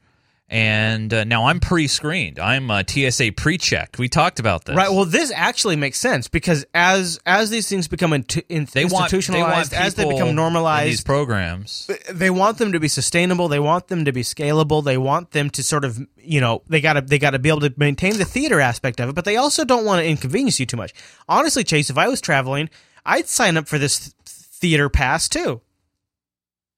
And 0.50 1.12
uh, 1.12 1.24
now 1.24 1.46
I'm 1.46 1.60
pre-screened. 1.60 2.38
I'm 2.38 2.70
uh, 2.70 2.82
TSA 2.86 3.32
pre-checked. 3.32 3.98
We 3.98 4.08
talked 4.08 4.40
about 4.40 4.64
this. 4.64 4.74
Right. 4.74 4.88
Well, 4.88 5.04
this 5.04 5.30
actually 5.34 5.76
makes 5.76 6.00
sense 6.00 6.26
because 6.26 6.64
as 6.72 7.20
as 7.26 7.50
these 7.50 7.68
things 7.68 7.86
become 7.86 8.14
in, 8.14 8.24
in, 8.48 8.66
They 8.72 8.86
want, 8.86 9.10
they 9.10 9.18
institutionalized, 9.18 9.72
want 9.72 9.84
as 9.84 9.94
they 9.94 10.06
become 10.06 10.34
normalized, 10.34 10.88
these 10.88 11.04
programs. 11.04 11.90
they 12.10 12.30
want 12.30 12.56
them 12.56 12.72
to 12.72 12.80
be 12.80 12.88
sustainable. 12.88 13.48
They 13.48 13.60
want 13.60 13.88
them 13.88 14.06
to 14.06 14.12
be 14.12 14.22
scalable. 14.22 14.82
They 14.82 14.96
want 14.96 15.32
them 15.32 15.50
to 15.50 15.62
sort 15.62 15.84
of, 15.84 15.98
you 16.16 16.40
know, 16.40 16.62
they 16.66 16.80
got 16.80 16.94
to 16.94 17.02
they 17.02 17.18
got 17.18 17.32
to 17.32 17.38
be 17.38 17.50
able 17.50 17.60
to 17.60 17.74
maintain 17.76 18.16
the 18.16 18.24
theater 18.24 18.58
aspect 18.58 19.00
of 19.00 19.10
it, 19.10 19.14
but 19.14 19.26
they 19.26 19.36
also 19.36 19.66
don't 19.66 19.84
want 19.84 20.00
to 20.00 20.08
inconvenience 20.08 20.58
you 20.58 20.64
too 20.64 20.78
much. 20.78 20.94
Honestly, 21.28 21.62
Chase, 21.62 21.90
if 21.90 21.98
I 21.98 22.08
was 22.08 22.22
traveling, 22.22 22.70
I'd 23.04 23.28
sign 23.28 23.58
up 23.58 23.68
for 23.68 23.78
this 23.78 24.14
theater 24.24 24.88
pass 24.88 25.28
too. 25.28 25.60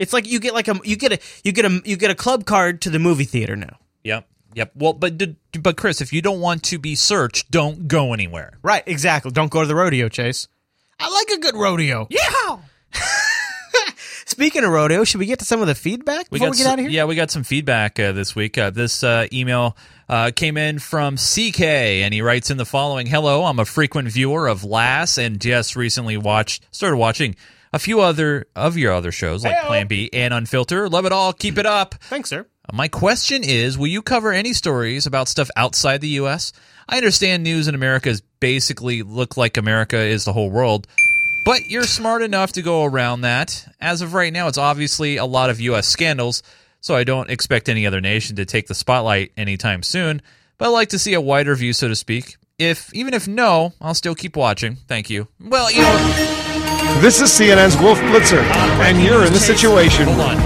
It's 0.00 0.14
like 0.14 0.26
you 0.26 0.40
get 0.40 0.54
like 0.54 0.66
a 0.66 0.80
you 0.82 0.96
get 0.96 1.12
a 1.12 1.18
you 1.44 1.52
get 1.52 1.66
a 1.66 1.82
you 1.84 1.96
get 1.96 2.10
a 2.10 2.14
club 2.14 2.46
card 2.46 2.80
to 2.82 2.90
the 2.90 2.98
movie 2.98 3.24
theater 3.24 3.54
now. 3.54 3.76
Yep. 4.02 4.26
Yep. 4.54 4.72
Well, 4.74 4.94
but 4.94 5.20
but 5.62 5.76
Chris, 5.76 6.00
if 6.00 6.12
you 6.12 6.22
don't 6.22 6.40
want 6.40 6.62
to 6.64 6.78
be 6.78 6.94
searched, 6.94 7.50
don't 7.50 7.86
go 7.86 8.14
anywhere. 8.14 8.54
Right, 8.62 8.82
exactly. 8.86 9.30
Don't 9.30 9.50
go 9.50 9.60
to 9.60 9.66
the 9.66 9.74
rodeo, 9.74 10.08
Chase. 10.08 10.48
I 10.98 11.10
like 11.10 11.38
a 11.38 11.40
good 11.40 11.54
rodeo. 11.54 12.08
Yeah. 12.10 12.58
Speaking 14.26 14.64
of 14.64 14.70
rodeo, 14.70 15.04
should 15.04 15.18
we 15.18 15.26
get 15.26 15.40
to 15.40 15.44
some 15.44 15.60
of 15.60 15.66
the 15.66 15.74
feedback 15.74 16.30
before 16.30 16.50
we, 16.50 16.56
get 16.56 16.62
some- 16.62 16.72
out 16.72 16.78
of 16.78 16.84
here? 16.84 16.90
Yeah, 16.90 17.04
we 17.04 17.14
got 17.14 17.30
some 17.30 17.42
feedback 17.42 18.00
uh, 18.00 18.12
this 18.12 18.34
week. 18.34 18.56
Uh, 18.56 18.70
this 18.70 19.04
uh, 19.04 19.26
email 19.32 19.76
uh, 20.08 20.30
came 20.34 20.56
in 20.56 20.78
from 20.78 21.16
CK, 21.16 21.60
and 21.60 22.14
he 22.14 22.22
writes 22.22 22.50
in 22.50 22.56
the 22.56 22.64
following: 22.64 23.06
"Hello, 23.06 23.44
I'm 23.44 23.58
a 23.58 23.64
frequent 23.66 24.08
viewer 24.08 24.46
of 24.46 24.64
LAS, 24.64 25.18
and 25.18 25.40
just 25.40 25.76
recently 25.76 26.16
watched, 26.16 26.64
started 26.70 26.96
watching 26.96 27.36
a 27.72 27.78
few 27.78 28.00
other 28.00 28.46
of 28.56 28.76
your 28.76 28.92
other 28.92 29.12
shows 29.12 29.44
like 29.44 29.58
Plan 29.62 29.86
B 29.86 30.10
and 30.12 30.34
Unfiltered. 30.34 30.92
Love 30.92 31.06
it 31.06 31.12
all. 31.12 31.32
Keep 31.32 31.58
it 31.58 31.66
up. 31.66 31.94
Thanks, 32.02 32.28
sir. 32.30 32.46
Uh, 32.68 32.72
My 32.76 32.88
question 32.88 33.42
is 33.44 33.78
Will 33.78 33.86
you 33.88 34.02
cover 34.02 34.32
any 34.32 34.52
stories 34.52 35.06
about 35.06 35.28
stuff 35.28 35.50
outside 35.56 36.00
the 36.00 36.08
U.S.? 36.08 36.52
I 36.88 36.96
understand 36.96 37.42
news 37.44 37.68
in 37.68 37.74
America 37.74 38.08
is 38.08 38.22
basically 38.40 39.02
look 39.02 39.36
like 39.36 39.56
America 39.56 39.96
is 39.98 40.24
the 40.24 40.32
whole 40.32 40.50
world, 40.50 40.88
but 41.44 41.66
you're 41.66 41.84
smart 41.84 42.22
enough 42.22 42.52
to 42.52 42.62
go 42.62 42.84
around 42.84 43.20
that. 43.20 43.66
As 43.80 44.02
of 44.02 44.12
right 44.14 44.32
now, 44.32 44.48
it's 44.48 44.58
obviously 44.58 45.16
a 45.16 45.24
lot 45.24 45.50
of 45.50 45.60
U.S. 45.60 45.86
scandals, 45.86 46.42
so 46.80 46.96
I 46.96 47.04
don't 47.04 47.30
expect 47.30 47.68
any 47.68 47.86
other 47.86 48.00
nation 48.00 48.34
to 48.36 48.44
take 48.44 48.66
the 48.66 48.74
spotlight 48.74 49.30
anytime 49.36 49.82
soon, 49.84 50.20
but 50.58 50.66
I'd 50.66 50.72
like 50.72 50.88
to 50.88 50.98
see 50.98 51.14
a 51.14 51.20
wider 51.20 51.54
view, 51.54 51.72
so 51.72 51.86
to 51.86 51.94
speak. 51.94 52.36
if 52.58 52.92
even 52.92 53.14
if 53.14 53.28
no, 53.28 53.72
I'll 53.80 53.94
still 53.94 54.16
keep 54.16 54.34
watching. 54.36 54.76
Thank 54.88 55.08
you. 55.10 55.28
Well, 55.38 55.70
you 55.70 55.82
know, 55.82 56.49
This 56.98 57.20
is 57.20 57.30
CNN's 57.30 57.80
Wolf 57.80 57.98
Blitzer, 58.00 58.42
and 58.82 59.02
you're 59.02 59.24
in 59.24 59.32
the 59.32 59.38
situation. 59.38 60.06
hold 60.06 60.20
on. 60.20 60.36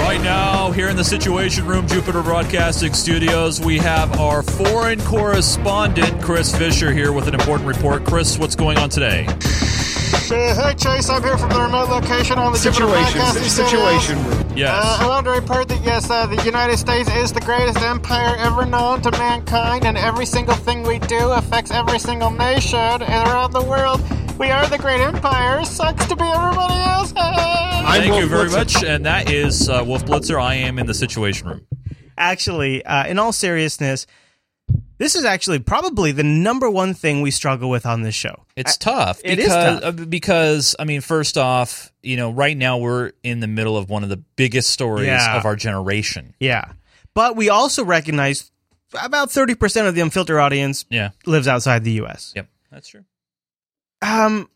Right 0.00 0.20
now, 0.22 0.70
here 0.72 0.88
in 0.88 0.96
the 0.96 1.04
Situation 1.04 1.66
Room, 1.66 1.86
Jupiter 1.86 2.22
Broadcasting 2.22 2.94
Studios, 2.94 3.60
we 3.60 3.78
have 3.78 4.18
our 4.18 4.42
foreign 4.42 5.00
correspondent, 5.02 6.22
Chris 6.22 6.56
Fisher, 6.56 6.92
here 6.92 7.12
with 7.12 7.28
an 7.28 7.34
important 7.34 7.68
report. 7.68 8.04
Chris, 8.04 8.38
what's 8.38 8.56
going 8.56 8.78
on 8.78 8.88
today? 8.88 9.26
Uh, 10.32 10.68
hey 10.68 10.74
Chase, 10.74 11.10
I'm 11.10 11.22
here 11.24 11.36
from 11.36 11.50
the 11.50 11.60
remote 11.60 11.88
location 11.88 12.38
on 12.38 12.52
the 12.52 12.58
Jupiter 12.58 12.86
Situation, 12.86 13.18
Broadcasting 13.18 13.48
situation 13.48 14.16
Studios. 14.18 14.44
room. 14.44 14.56
Yes. 14.56 14.84
Uh, 14.84 14.98
I 15.00 15.08
want 15.08 15.26
to 15.26 15.32
report 15.32 15.68
that 15.68 15.82
yes, 15.84 16.08
uh, 16.08 16.26
the 16.26 16.40
United 16.44 16.76
States 16.76 17.10
is 17.16 17.32
the 17.32 17.40
greatest 17.40 17.78
empire 17.78 18.36
ever 18.38 18.64
known 18.64 19.02
to 19.02 19.10
mankind, 19.12 19.84
and 19.84 19.98
every 19.98 20.26
single 20.26 20.54
thing 20.54 20.84
we 20.84 21.00
do 21.00 21.30
affects 21.30 21.72
every 21.72 21.98
single 21.98 22.30
nation 22.30 22.78
and 22.78 23.28
around 23.28 23.52
the 23.52 23.62
world. 23.62 24.00
We 24.38 24.50
are 24.50 24.66
the 24.68 24.78
great 24.78 25.00
empire. 25.00 25.64
Sucks 25.64 26.06
to 26.06 26.14
be 26.14 26.24
everybody 26.24 26.74
else. 26.74 27.12
Thank 27.12 28.14
you 28.14 28.26
very 28.26 28.50
much. 28.50 28.84
And 28.84 29.04
that 29.06 29.30
is 29.30 29.68
uh, 29.68 29.82
Wolf 29.84 30.04
Blitzer. 30.06 30.40
I 30.40 30.54
am 30.54 30.78
in 30.78 30.86
the 30.86 30.94
Situation 30.94 31.48
Room. 31.48 31.66
Actually, 32.16 32.84
uh, 32.84 33.06
in 33.06 33.18
all 33.18 33.32
seriousness, 33.32 34.06
this 35.00 35.16
is 35.16 35.24
actually 35.24 35.58
probably 35.60 36.12
the 36.12 36.22
number 36.22 36.68
one 36.68 36.92
thing 36.92 37.22
we 37.22 37.30
struggle 37.30 37.70
with 37.70 37.86
on 37.86 38.02
this 38.02 38.14
show. 38.14 38.44
It's 38.54 38.76
tough. 38.76 39.18
It 39.24 39.36
because, 39.36 39.46
is 39.46 39.80
tough. 39.80 39.82
uh, 39.82 40.04
because 40.04 40.76
I 40.78 40.84
mean, 40.84 41.00
first 41.00 41.38
off, 41.38 41.90
you 42.02 42.16
know, 42.18 42.30
right 42.30 42.54
now 42.56 42.76
we're 42.76 43.12
in 43.22 43.40
the 43.40 43.46
middle 43.48 43.78
of 43.78 43.88
one 43.88 44.02
of 44.02 44.10
the 44.10 44.18
biggest 44.36 44.68
stories 44.68 45.06
Yeah. 45.06 45.38
of 45.38 45.46
our 45.46 45.56
generation. 45.56 46.34
Yeah. 46.38 46.72
But 47.14 47.34
we 47.34 47.48
also 47.48 47.82
recognize 47.82 48.52
about 49.02 49.30
30% 49.30 49.88
of 49.88 49.94
the 49.94 50.02
unfiltered 50.02 50.38
audience 50.38 50.84
Yeah. 50.90 51.10
lives 51.24 51.48
outside 51.48 51.82
the 51.82 51.92
US. 52.02 52.32
Yep, 52.36 52.48
that's 52.70 52.88
true. 52.88 53.04
Um 54.02 54.48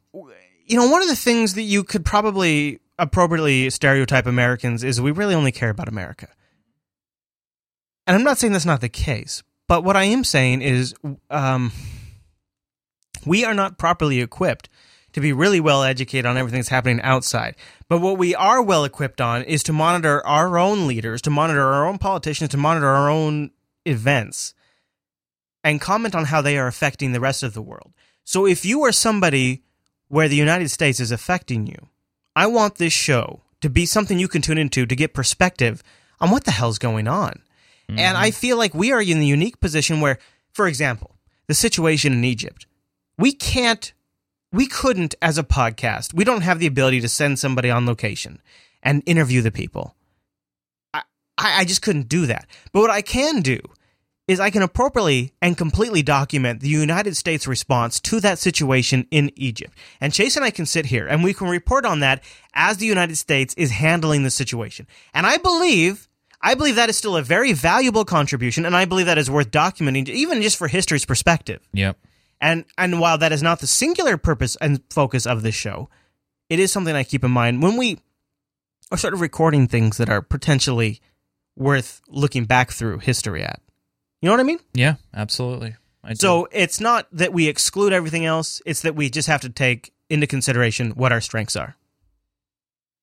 you 0.66 0.76
know, 0.76 0.88
one 0.90 1.00
of 1.02 1.08
the 1.08 1.16
things 1.16 1.54
that 1.54 1.62
you 1.62 1.84
could 1.84 2.04
probably 2.04 2.80
appropriately 2.98 3.70
stereotype 3.70 4.26
Americans 4.26 4.84
is 4.84 5.00
we 5.00 5.10
really 5.10 5.34
only 5.34 5.52
care 5.52 5.70
about 5.70 5.88
America. 5.88 6.28
And 8.06 8.14
I'm 8.14 8.22
not 8.24 8.38
saying 8.38 8.52
that's 8.52 8.66
not 8.66 8.80
the 8.82 8.88
case, 8.90 9.42
but 9.68 9.84
what 9.84 9.96
I 9.96 10.04
am 10.04 10.24
saying 10.24 10.62
is 10.62 10.94
um 11.30 11.72
we 13.26 13.44
are 13.44 13.54
not 13.54 13.78
properly 13.78 14.20
equipped 14.20 14.68
to 15.14 15.20
be 15.20 15.32
really 15.32 15.60
well 15.60 15.82
educated 15.82 16.26
on 16.26 16.36
everything 16.36 16.58
that's 16.58 16.68
happening 16.68 17.00
outside. 17.02 17.54
But 17.88 18.00
what 18.00 18.18
we 18.18 18.34
are 18.34 18.60
well 18.60 18.84
equipped 18.84 19.20
on 19.20 19.42
is 19.42 19.62
to 19.62 19.72
monitor 19.72 20.24
our 20.26 20.58
own 20.58 20.86
leaders, 20.86 21.22
to 21.22 21.30
monitor 21.30 21.62
our 21.62 21.86
own 21.86 21.98
politicians, 21.98 22.50
to 22.50 22.56
monitor 22.56 22.88
our 22.88 23.08
own 23.08 23.52
events, 23.86 24.54
and 25.62 25.80
comment 25.80 26.14
on 26.14 26.26
how 26.26 26.42
they 26.42 26.58
are 26.58 26.66
affecting 26.66 27.12
the 27.12 27.20
rest 27.20 27.42
of 27.42 27.54
the 27.54 27.62
world. 27.62 27.92
So 28.24 28.44
if 28.44 28.64
you 28.64 28.82
are 28.82 28.92
somebody 28.92 29.62
where 30.08 30.28
the 30.28 30.36
United 30.36 30.70
States 30.70 30.98
is 30.98 31.12
affecting 31.12 31.66
you, 31.66 31.88
I 32.34 32.46
want 32.48 32.76
this 32.76 32.92
show 32.92 33.42
to 33.60 33.70
be 33.70 33.86
something 33.86 34.18
you 34.18 34.28
can 34.28 34.42
tune 34.42 34.58
into 34.58 34.84
to 34.84 34.96
get 34.96 35.14
perspective 35.14 35.82
on 36.20 36.30
what 36.30 36.44
the 36.44 36.50
hell's 36.50 36.78
going 36.78 37.06
on. 37.06 37.42
And 37.88 38.16
I 38.16 38.28
mm-hmm. 38.28 38.36
feel 38.36 38.56
like 38.56 38.74
we 38.74 38.92
are 38.92 39.02
in 39.02 39.20
the 39.20 39.26
unique 39.26 39.60
position 39.60 40.00
where, 40.00 40.18
for 40.52 40.66
example, 40.66 41.16
the 41.46 41.54
situation 41.54 42.12
in 42.12 42.24
Egypt, 42.24 42.66
we 43.18 43.32
can't, 43.32 43.92
we 44.52 44.66
couldn't 44.66 45.14
as 45.20 45.38
a 45.38 45.44
podcast, 45.44 46.14
we 46.14 46.24
don't 46.24 46.42
have 46.42 46.58
the 46.58 46.66
ability 46.66 47.00
to 47.00 47.08
send 47.08 47.38
somebody 47.38 47.70
on 47.70 47.86
location 47.86 48.40
and 48.82 49.02
interview 49.06 49.42
the 49.42 49.50
people. 49.50 49.94
I, 50.92 51.02
I 51.38 51.60
I 51.60 51.64
just 51.64 51.82
couldn't 51.82 52.08
do 52.08 52.26
that. 52.26 52.46
But 52.72 52.80
what 52.80 52.90
I 52.90 53.02
can 53.02 53.40
do 53.40 53.60
is 54.26 54.40
I 54.40 54.50
can 54.50 54.62
appropriately 54.62 55.34
and 55.42 55.56
completely 55.56 56.02
document 56.02 56.60
the 56.60 56.68
United 56.68 57.16
States 57.16 57.46
response 57.46 58.00
to 58.00 58.20
that 58.20 58.38
situation 58.38 59.06
in 59.10 59.30
Egypt. 59.36 59.76
And 60.00 60.14
Chase 60.14 60.36
and 60.36 60.44
I 60.44 60.50
can 60.50 60.64
sit 60.64 60.86
here 60.86 61.06
and 61.06 61.22
we 61.22 61.34
can 61.34 61.48
report 61.48 61.84
on 61.84 62.00
that 62.00 62.22
as 62.54 62.78
the 62.78 62.86
United 62.86 63.16
States 63.16 63.54
is 63.54 63.70
handling 63.70 64.22
the 64.22 64.30
situation. 64.30 64.86
And 65.12 65.26
I 65.26 65.36
believe 65.36 66.08
I 66.44 66.54
believe 66.54 66.76
that 66.76 66.90
is 66.90 66.98
still 66.98 67.16
a 67.16 67.22
very 67.22 67.54
valuable 67.54 68.04
contribution 68.04 68.66
and 68.66 68.76
I 68.76 68.84
believe 68.84 69.06
that 69.06 69.16
is 69.16 69.30
worth 69.30 69.50
documenting 69.50 70.08
even 70.10 70.42
just 70.42 70.58
for 70.58 70.68
history's 70.68 71.06
perspective. 71.06 71.66
Yep. 71.72 71.96
And 72.38 72.66
and 72.76 73.00
while 73.00 73.16
that 73.16 73.32
is 73.32 73.42
not 73.42 73.60
the 73.60 73.66
singular 73.66 74.18
purpose 74.18 74.54
and 74.60 74.82
focus 74.90 75.26
of 75.26 75.42
this 75.42 75.54
show, 75.54 75.88
it 76.50 76.60
is 76.60 76.70
something 76.70 76.94
I 76.94 77.02
keep 77.02 77.24
in 77.24 77.30
mind 77.30 77.62
when 77.62 77.78
we 77.78 77.98
are 78.92 78.98
sort 78.98 79.14
of 79.14 79.22
recording 79.22 79.66
things 79.66 79.96
that 79.96 80.10
are 80.10 80.20
potentially 80.20 81.00
worth 81.56 82.02
looking 82.08 82.44
back 82.44 82.70
through 82.70 82.98
history 82.98 83.42
at. 83.42 83.60
You 84.20 84.28
know 84.28 84.34
what 84.34 84.40
I 84.40 84.44
mean? 84.44 84.60
Yeah, 84.74 84.96
absolutely. 85.14 85.76
I. 86.02 86.12
So 86.12 86.46
it's 86.52 86.78
not 86.78 87.06
that 87.12 87.32
we 87.32 87.48
exclude 87.48 87.94
everything 87.94 88.26
else, 88.26 88.60
it's 88.66 88.82
that 88.82 88.94
we 88.94 89.08
just 89.08 89.28
have 89.28 89.40
to 89.40 89.48
take 89.48 89.94
into 90.10 90.26
consideration 90.26 90.90
what 90.90 91.10
our 91.10 91.22
strengths 91.22 91.56
are. 91.56 91.76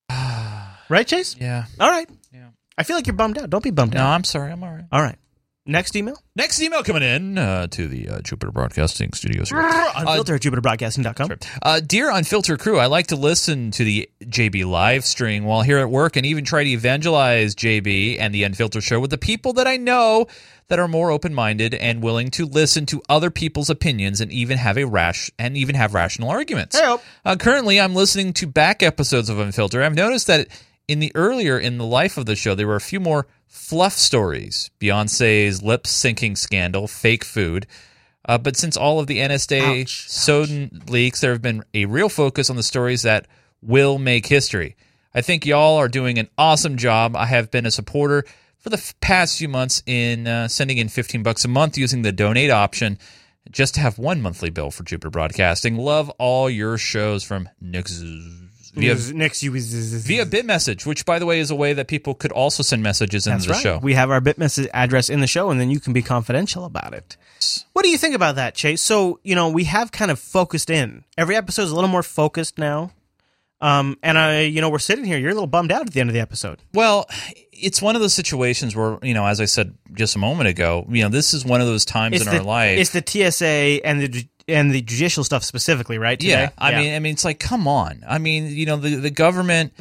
right, 0.89 1.07
Chase? 1.07 1.35
Yeah. 1.39 1.65
All 1.79 1.89
right. 1.89 2.09
Yeah. 2.31 2.40
I 2.77 2.83
feel 2.83 2.95
like 2.95 3.07
you're 3.07 3.15
bummed 3.15 3.37
out. 3.37 3.49
Don't 3.49 3.63
be 3.63 3.71
bummed 3.71 3.95
out. 3.95 3.99
No, 3.99 4.05
out. 4.05 4.15
I'm 4.15 4.23
sorry. 4.23 4.51
I'm 4.51 4.63
all 4.63 4.71
right. 4.71 4.85
All 4.91 5.01
right. 5.01 5.17
Next 5.63 5.95
email? 5.95 6.15
Next 6.35 6.59
email 6.59 6.81
coming 6.81 7.03
in 7.03 7.37
uh, 7.37 7.67
to 7.67 7.87
the 7.87 8.09
uh, 8.09 8.21
Jupiter 8.21 8.51
Broadcasting 8.51 9.13
Studios. 9.13 9.49
here. 9.51 9.59
Unfiltered 9.59 10.43
at 10.43 10.51
jupiterbroadcasting.com. 10.51 11.37
Uh, 11.61 11.79
dear 11.79 12.09
Unfiltered 12.09 12.59
crew, 12.59 12.79
I 12.79 12.87
like 12.87 13.07
to 13.07 13.15
listen 13.15 13.69
to 13.71 13.83
the 13.83 14.09
JB 14.23 14.65
live 14.65 15.05
stream 15.05 15.43
while 15.43 15.61
here 15.61 15.77
at 15.77 15.91
work 15.91 16.15
and 16.15 16.25
even 16.25 16.45
try 16.45 16.63
to 16.63 16.69
evangelize 16.69 17.53
JB 17.53 18.17
and 18.19 18.33
the 18.33 18.43
Unfiltered 18.43 18.81
show 18.81 18.99
with 18.99 19.11
the 19.11 19.19
people 19.19 19.53
that 19.53 19.67
I 19.67 19.77
know 19.77 20.25
that 20.69 20.79
are 20.79 20.87
more 20.87 21.11
open-minded 21.11 21.75
and 21.75 22.01
willing 22.01 22.31
to 22.31 22.45
listen 22.47 22.87
to 22.87 23.03
other 23.07 23.29
people's 23.29 23.69
opinions 23.69 24.19
and 24.19 24.31
even 24.31 24.57
have 24.57 24.77
a 24.79 24.85
rash 24.85 25.29
and 25.37 25.55
even 25.55 25.75
have 25.75 25.93
rational 25.93 26.29
arguments. 26.29 26.75
Uh, 27.23 27.35
currently, 27.35 27.79
I'm 27.79 27.93
listening 27.93 28.33
to 28.33 28.47
back 28.47 28.81
episodes 28.81 29.29
of 29.29 29.37
Unfiltered. 29.37 29.83
I've 29.83 29.93
noticed 29.93 30.25
that 30.25 30.47
in 30.91 30.99
the 30.99 31.13
earlier 31.15 31.57
in 31.57 31.77
the 31.77 31.85
life 31.85 32.17
of 32.17 32.25
the 32.25 32.35
show, 32.35 32.53
there 32.53 32.67
were 32.67 32.75
a 32.75 32.81
few 32.81 32.99
more 32.99 33.25
fluff 33.47 33.93
stories. 33.93 34.71
Beyonce's 34.81 35.63
lip 35.63 35.83
syncing 35.83 36.37
scandal, 36.37 36.85
fake 36.85 37.23
food. 37.23 37.65
Uh, 38.25 38.37
but 38.37 38.57
since 38.57 38.75
all 38.75 38.99
of 38.99 39.07
the 39.07 39.19
NSA 39.19 39.87
Snowden 39.87 40.81
leaks, 40.89 41.21
there 41.21 41.31
have 41.31 41.41
been 41.41 41.63
a 41.73 41.85
real 41.85 42.09
focus 42.09 42.49
on 42.49 42.57
the 42.57 42.63
stories 42.63 43.03
that 43.03 43.25
will 43.61 43.99
make 43.99 44.27
history. 44.27 44.75
I 45.15 45.21
think 45.21 45.45
y'all 45.45 45.77
are 45.77 45.87
doing 45.87 46.19
an 46.19 46.27
awesome 46.37 46.75
job. 46.75 47.15
I 47.15 47.25
have 47.25 47.49
been 47.51 47.65
a 47.65 47.71
supporter 47.71 48.25
for 48.57 48.69
the 48.69 48.77
f- 48.77 48.93
past 48.99 49.37
few 49.37 49.47
months 49.47 49.81
in 49.85 50.27
uh, 50.27 50.49
sending 50.49 50.77
in 50.77 50.89
15 50.89 51.23
bucks 51.23 51.45
a 51.45 51.47
month 51.47 51.77
using 51.77 52.01
the 52.01 52.11
donate 52.11 52.51
option 52.51 52.99
just 53.49 53.75
to 53.75 53.79
have 53.79 53.97
one 53.97 54.21
monthly 54.21 54.49
bill 54.49 54.71
for 54.71 54.83
Jupiter 54.83 55.09
Broadcasting. 55.09 55.77
Love 55.77 56.09
all 56.19 56.49
your 56.49 56.77
shows 56.77 57.23
from 57.23 57.47
Nix 57.61 58.01
via 58.73 58.95
Next, 59.13 59.43
you 59.43 59.51
via 59.51 60.25
BitMessage, 60.25 60.85
which 60.85 61.05
by 61.05 61.19
the 61.19 61.25
way 61.25 61.39
is 61.39 61.51
a 61.51 61.55
way 61.55 61.73
that 61.73 61.87
people 61.87 62.13
could 62.13 62.31
also 62.31 62.63
send 62.63 62.83
messages 62.83 63.27
into 63.27 63.47
That's 63.47 63.47
the 63.47 63.53
right. 63.53 63.61
show. 63.61 63.79
We 63.83 63.93
have 63.93 64.11
our 64.11 64.21
BitMessage 64.21 64.67
address 64.73 65.09
in 65.09 65.19
the 65.19 65.27
show, 65.27 65.49
and 65.49 65.59
then 65.59 65.69
you 65.69 65.79
can 65.79 65.93
be 65.93 66.01
confidential 66.01 66.65
about 66.65 66.93
it. 66.93 67.17
What 67.73 67.83
do 67.83 67.89
you 67.89 67.97
think 67.97 68.15
about 68.15 68.35
that, 68.35 68.55
Chase? 68.55 68.81
So, 68.81 69.19
you 69.23 69.35
know, 69.35 69.49
we 69.49 69.65
have 69.65 69.91
kind 69.91 70.11
of 70.11 70.19
focused 70.19 70.69
in. 70.69 71.03
Every 71.17 71.35
episode 71.35 71.63
is 71.63 71.71
a 71.71 71.75
little 71.75 71.89
more 71.89 72.03
focused 72.03 72.57
now. 72.57 72.91
Um, 73.61 73.97
and 74.01 74.17
I, 74.17 74.41
you 74.41 74.59
know, 74.59 74.69
we're 74.69 74.79
sitting 74.79 75.05
here. 75.05 75.19
You're 75.19 75.29
a 75.29 75.33
little 75.35 75.47
bummed 75.47 75.71
out 75.71 75.81
at 75.81 75.93
the 75.93 75.99
end 75.99 76.09
of 76.09 76.15
the 76.15 76.19
episode. 76.19 76.59
Well, 76.73 77.07
it's 77.51 77.79
one 77.79 77.95
of 77.95 78.01
those 78.01 78.13
situations 78.13 78.75
where, 78.75 78.97
you 79.03 79.13
know, 79.13 79.25
as 79.27 79.39
I 79.39 79.45
said 79.45 79.75
just 79.93 80.15
a 80.15 80.19
moment 80.19 80.49
ago, 80.49 80.87
you 80.89 81.03
know, 81.03 81.09
this 81.09 81.33
is 81.35 81.45
one 81.45 81.61
of 81.61 81.67
those 81.67 81.85
times 81.85 82.19
in 82.19 82.25
the, 82.25 82.39
our 82.39 82.43
life. 82.43 82.79
It's 82.79 82.89
the 82.89 83.03
TSA 83.05 83.85
and 83.85 84.01
the 84.01 84.27
and 84.47 84.71
the 84.71 84.81
judicial 84.81 85.23
stuff 85.23 85.43
specifically, 85.43 85.97
right? 85.97 86.19
Today? 86.19 86.31
Yeah, 86.31 86.49
I 86.57 86.75
mean, 86.75 86.93
I 86.93 86.99
mean, 86.99 87.13
it's 87.13 87.25
like, 87.25 87.39
come 87.39 87.67
on. 87.67 88.03
I 88.07 88.17
mean, 88.17 88.47
you 88.47 88.65
know, 88.65 88.77
the 88.77 88.95
the 88.95 89.11
government. 89.11 89.73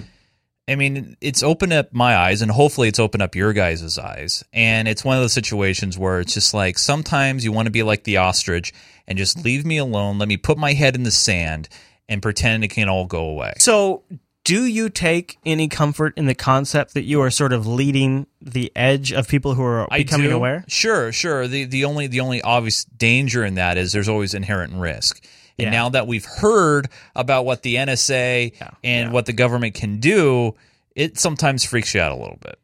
I 0.69 0.77
mean, 0.77 1.17
it's 1.21 1.43
opened 1.43 1.73
up 1.73 1.93
my 1.93 2.15
eyes, 2.15 2.43
and 2.43 2.51
hopefully, 2.51 2.87
it's 2.87 3.01
opened 3.01 3.23
up 3.23 3.35
your 3.35 3.53
guys' 3.53 3.99
eyes. 3.99 4.45
And 4.53 4.87
it's 4.87 5.05
one 5.05 5.17
of 5.17 5.23
those 5.23 5.33
situations 5.33 5.99
where 5.99 6.21
it's 6.21 6.33
just 6.33 6.55
like 6.55 6.79
sometimes 6.79 7.45
you 7.45 7.51
want 7.51 7.67
to 7.67 7.73
be 7.73 7.83
like 7.83 8.05
the 8.05 8.19
ostrich 8.19 8.73
and 9.09 9.19
just 9.19 9.45
leave 9.45 9.67
me 9.67 9.79
alone. 9.79 10.19
Let 10.19 10.29
me 10.29 10.37
put 10.37 10.59
my 10.59 10.73
head 10.75 10.95
in 10.95 11.03
the 11.03 11.11
sand 11.11 11.69
and 12.09 12.23
pretend 12.23 12.63
it 12.63 12.69
can 12.69 12.89
all 12.89 13.07
go 13.07 13.25
away. 13.25 13.55
So, 13.59 14.05
do 14.45 14.65
you 14.65 14.89
take 14.89 15.39
any 15.45 15.69
comfort 15.69 16.15
in 16.17 16.27
the 16.27 16.35
concept 16.35 16.95
that 16.95 17.03
you 17.03 17.21
are 17.21 17.31
sort 17.31 17.53
of 17.53 17.67
leading 17.67 18.27
the 18.41 18.73
edge 18.75 19.13
of 19.13 19.29
people 19.29 19.55
who 19.55 19.63
are 19.63 19.87
becoming 19.91 20.33
aware? 20.33 20.65
Sure, 20.69 21.13
sure. 21.13 21.47
The 21.47 21.65
the 21.65 21.85
only 21.85 22.07
the 22.07 22.21
only 22.21 22.41
obvious 22.43 22.85
danger 22.85 23.45
in 23.45 23.55
that 23.55 23.77
is 23.79 23.93
there's 23.93 24.09
always 24.09 24.35
inherent 24.35 24.75
risk. 24.75 25.23
And 25.59 25.67
Yeah. 25.67 25.71
now 25.71 25.89
that 25.91 26.07
we've 26.07 26.25
heard 26.25 26.89
about 27.15 27.45
what 27.45 27.63
the 27.63 27.77
NSA 27.77 28.53
and 28.83 29.13
what 29.13 29.27
the 29.27 29.35
government 29.35 29.75
can 29.75 30.01
do, 30.01 30.55
it 30.97 31.19
sometimes 31.19 31.65
freaks 31.65 31.95
you 31.95 32.01
out 32.01 32.13
a 32.13 32.17
little 32.17 32.39
bit. 32.41 32.59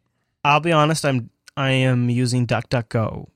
I'll 0.45 0.61
be 0.61 0.73
honest. 0.73 1.05
I'm 1.05 1.31
I 1.59 1.71
am 1.71 2.09
using 2.11 2.47
DuckDuckGo 2.47 3.27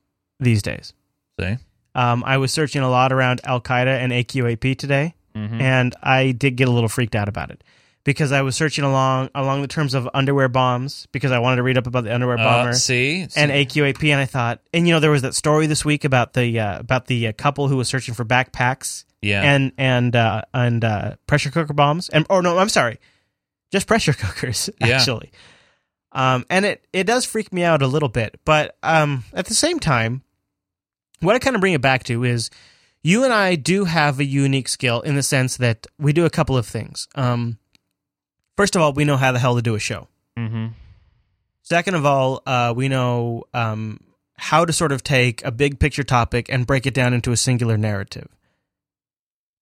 these 0.40 0.62
days. 0.62 0.92
See? 1.38 1.56
Um, 1.94 2.22
I 2.24 2.36
was 2.38 2.52
searching 2.52 2.82
a 2.82 2.90
lot 2.90 3.12
around 3.12 3.40
Al 3.44 3.60
Qaeda 3.60 3.98
and 3.98 4.12
AQAP 4.12 4.76
today, 4.78 5.14
Mhm. 5.36 5.60
and 5.60 5.94
I 6.02 6.32
did 6.32 6.56
get 6.56 6.68
a 6.68 6.70
little 6.70 6.88
freaked 6.88 7.14
out 7.16 7.28
about 7.28 7.50
it 7.50 7.62
because 8.04 8.32
I 8.32 8.42
was 8.42 8.56
searching 8.56 8.84
along 8.84 9.30
along 9.34 9.62
the 9.62 9.68
terms 9.68 9.94
of 9.94 10.08
underwear 10.14 10.48
bombs 10.48 11.06
because 11.12 11.32
I 11.32 11.38
wanted 11.38 11.56
to 11.56 11.62
read 11.62 11.76
up 11.78 11.86
about 11.86 12.04
the 12.04 12.14
underwear 12.14 12.38
Uh, 12.38 12.44
bomber. 12.44 12.72
see? 12.72 13.26
See? 13.28 13.40
and 13.40 13.50
AQAP, 13.50 14.02
and 14.10 14.20
I 14.20 14.24
thought, 14.26 14.60
and 14.72 14.86
you 14.88 14.94
know, 14.94 15.00
there 15.00 15.10
was 15.10 15.22
that 15.22 15.34
story 15.34 15.66
this 15.66 15.84
week 15.84 16.04
about 16.04 16.32
the 16.32 16.58
uh, 16.58 16.78
about 16.80 17.06
the 17.06 17.28
uh, 17.28 17.32
couple 17.32 17.68
who 17.68 17.76
was 17.76 17.88
searching 17.88 18.14
for 18.14 18.24
backpacks, 18.24 19.04
Yeah. 19.22 19.42
and 19.42 19.72
and 19.78 20.16
uh, 20.16 20.42
and 20.54 20.84
uh, 20.84 21.16
pressure 21.26 21.50
cooker 21.50 21.74
bombs, 21.74 22.08
and 22.08 22.26
oh 22.30 22.40
no, 22.40 22.58
I'm 22.58 22.68
sorry, 22.70 22.98
just 23.70 23.86
pressure 23.86 24.12
cookers 24.24 24.70
Yeah. 24.80 24.88
actually. 24.96 25.30
Um, 26.12 26.44
and 26.50 26.64
it 26.64 26.84
it 26.92 27.04
does 27.04 27.24
freak 27.24 27.52
me 27.52 27.62
out 27.62 27.82
a 27.82 27.86
little 27.86 28.08
bit, 28.08 28.40
but 28.44 28.76
um, 28.82 29.22
at 29.32 29.46
the 29.46 29.54
same 29.54 29.78
time, 29.78 30.22
what 31.20 31.36
I 31.36 31.38
kind 31.38 31.54
of 31.54 31.60
bring 31.60 31.74
it 31.74 31.80
back 31.82 32.02
to 32.04 32.24
is 32.24 32.50
you 33.02 33.22
and 33.24 33.32
I 33.32 33.54
do 33.54 33.84
have 33.84 34.18
a 34.18 34.24
unique 34.24 34.68
skill 34.68 35.02
in 35.02 35.14
the 35.14 35.22
sense 35.22 35.56
that 35.58 35.86
we 35.98 36.12
do 36.12 36.24
a 36.24 36.30
couple 36.30 36.56
of 36.56 36.66
things. 36.66 37.06
Um, 37.14 37.58
first 38.60 38.76
of 38.76 38.82
all, 38.82 38.92
we 38.92 39.06
know 39.06 39.16
how 39.16 39.32
the 39.32 39.38
hell 39.38 39.56
to 39.56 39.62
do 39.62 39.74
a 39.74 39.78
show. 39.78 40.06
Mm-hmm. 40.36 40.66
Second 41.62 41.94
of 41.94 42.04
all, 42.04 42.42
uh, 42.44 42.74
we 42.76 42.88
know 42.88 43.44
um, 43.54 44.00
how 44.36 44.66
to 44.66 44.72
sort 44.74 44.92
of 44.92 45.02
take 45.02 45.42
a 45.46 45.50
big 45.50 45.78
picture 45.78 46.02
topic 46.02 46.50
and 46.50 46.66
break 46.66 46.84
it 46.84 46.92
down 46.92 47.14
into 47.14 47.32
a 47.32 47.38
singular 47.38 47.78
narrative. 47.78 48.28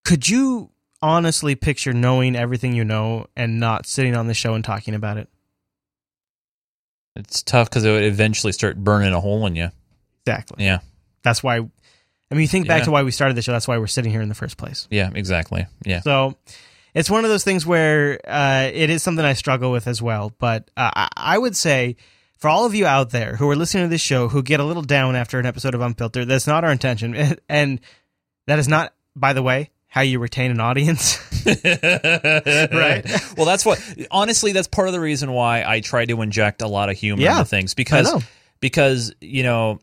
Could 0.05 0.29
you 0.29 0.71
honestly 1.01 1.55
picture 1.55 1.93
knowing 1.93 2.35
everything 2.35 2.73
you 2.73 2.85
know 2.85 3.27
and 3.37 3.61
not 3.61 3.87
sitting 3.87 4.17
on 4.17 4.27
the 4.27 4.35
show 4.35 4.55
and 4.55 4.65
talking 4.65 4.95
about 4.95 5.17
it? 5.17 5.29
It's 7.15 7.45
tough 7.45 7.71
because 7.71 7.85
it 7.85 7.93
would 7.93 8.03
eventually 8.03 8.53
start 8.53 8.83
burning 8.83 9.13
a 9.13 9.21
hole 9.21 9.47
in 9.47 9.55
you. 9.55 9.71
Exactly. 10.27 10.65
Yeah. 10.65 10.81
That's 11.23 11.41
why. 11.41 11.59
I 11.59 12.35
mean, 12.35 12.41
you 12.41 12.49
think 12.49 12.67
back 12.67 12.81
Yeah. 12.81 12.87
to 12.87 12.91
why 12.91 13.05
we 13.05 13.13
started 13.13 13.37
the 13.37 13.43
show. 13.43 13.53
That's 13.53 13.69
why 13.69 13.79
we're 13.79 13.87
sitting 13.87 14.11
here 14.11 14.23
in 14.23 14.29
the 14.29 14.35
first 14.35 14.57
place. 14.57 14.89
Yeah, 14.91 15.11
exactly. 15.15 15.67
Yeah. 15.85 16.01
So 16.01 16.37
it's 16.95 17.11
one 17.11 17.25
of 17.25 17.31
those 17.31 17.45
things 17.45 17.65
where 17.67 18.21
uh, 18.27 18.71
it 18.73 18.91
is 18.91 19.03
something 19.03 19.25
I 19.25 19.35
struggle 19.35 19.71
with 19.71 19.87
as 19.87 20.01
well. 20.03 20.33
But 20.39 20.71
uh, 20.77 21.09
I- 21.17 21.39
would 21.39 21.57
say 21.57 21.97
for 22.37 22.49
all 22.49 22.65
of 22.67 22.75
you 22.75 22.87
out 22.87 23.11
there 23.11 23.37
who 23.37 23.49
are 23.51 23.57
listening 23.57 23.85
to 23.85 23.89
this 23.89 24.01
show 24.01 24.29
who 24.29 24.43
get 24.43 24.61
a 24.61 24.65
little 24.65 24.83
down 24.83 25.17
after 25.17 25.39
an 25.39 25.47
episode 25.47 25.75
of 25.75 25.81
Unfiltered, 25.81 26.29
that's 26.29 26.47
not 26.47 26.65
our 26.65 26.73
intention. 26.73 27.37
And 27.49 27.81
that 28.47 28.59
is 28.59 28.69
not, 28.69 28.95
by 29.15 29.33
the 29.33 29.43
way, 29.43 29.71
how 29.89 30.01
you 30.03 30.19
retain 30.19 30.51
an 30.51 30.61
audience. 30.61 31.19
right. 31.47 33.05
Well, 33.37 33.47
that's 33.47 33.65
what. 33.65 33.83
Honestly, 34.11 34.53
that's 34.53 34.69
part 34.69 34.89
of 34.89 34.93
the 34.95 35.01
reason 35.01 35.33
why 35.33 35.65
I 35.67 35.81
try 35.81 36.05
to 36.07 36.23
inject 36.23 36.63
a 36.63 36.69
lot 36.69 36.91
of 36.91 36.97
humor 36.97 37.23
Yeah, 37.23 37.39
into 37.39 37.45
things 37.47 37.75
because 37.75 38.25
because 38.61 39.15
you 39.21 39.43
know 39.43 39.81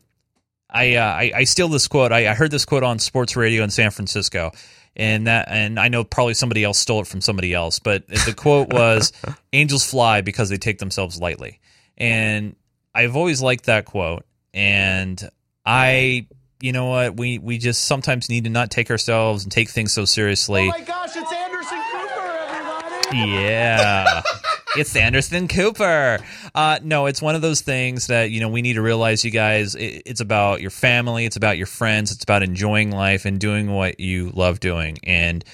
I, 0.70 0.96
uh, 0.96 1.02
I 1.04 1.32
I 1.36 1.44
steal 1.44 1.68
this 1.68 1.88
quote. 1.88 2.12
I, 2.12 2.30
I 2.30 2.34
heard 2.34 2.50
this 2.50 2.64
quote 2.64 2.82
on 2.82 2.98
sports 2.98 3.36
radio 3.36 3.62
in 3.64 3.70
San 3.70 3.90
Francisco, 3.90 4.52
and 4.96 5.26
that 5.26 5.48
and 5.50 5.78
I 5.78 5.88
know 5.88 6.02
probably 6.04 6.34
somebody 6.34 6.64
else 6.64 6.78
stole 6.78 7.00
it 7.00 7.06
from 7.06 7.20
somebody 7.20 7.52
else, 7.54 7.78
but 7.78 8.06
the 8.08 8.34
quote 8.36 8.72
was 8.72 9.12
"Angels 9.52 9.88
fly 9.88 10.22
because 10.22 10.48
they 10.48 10.56
take 10.56 10.78
themselves 10.78 11.20
lightly," 11.20 11.60
and 11.96 12.56
I've 12.94 13.14
always 13.14 13.42
liked 13.42 13.66
that 13.66 13.84
quote, 13.84 14.24
and 14.52 15.22
I. 15.64 16.26
You 16.58 16.72
know 16.72 16.86
what? 16.86 17.18
We 17.18 17.38
we 17.38 17.58
just 17.58 17.84
sometimes 17.84 18.30
need 18.30 18.44
to 18.44 18.50
not 18.50 18.70
take 18.70 18.90
ourselves 18.90 19.42
and 19.42 19.52
take 19.52 19.68
things 19.68 19.92
so 19.92 20.06
seriously. 20.06 20.62
Oh 20.62 20.68
my 20.68 20.80
gosh, 20.80 21.10
it's 21.14 21.30
Anderson 21.30 21.78
Cooper, 21.92 22.20
everybody! 22.48 23.30
Yeah. 23.30 24.22
it's 24.78 24.96
Anderson 24.96 25.48
Cooper. 25.48 26.18
Uh, 26.54 26.78
no, 26.82 27.06
it's 27.06 27.22
one 27.22 27.34
of 27.34 27.42
those 27.42 27.60
things 27.60 28.06
that, 28.08 28.30
you 28.30 28.40
know, 28.40 28.48
we 28.48 28.62
need 28.62 28.74
to 28.74 28.82
realize, 28.82 29.24
you 29.24 29.30
guys, 29.30 29.74
it, 29.74 30.02
it's 30.06 30.20
about 30.20 30.60
your 30.60 30.70
family, 30.70 31.24
it's 31.24 31.36
about 31.36 31.56
your 31.56 31.66
friends, 31.66 32.12
it's 32.12 32.24
about 32.24 32.42
enjoying 32.42 32.90
life 32.90 33.24
and 33.24 33.38
doing 33.38 33.72
what 33.72 34.00
you 34.00 34.30
love 34.30 34.60
doing. 34.60 34.98
And 35.04 35.44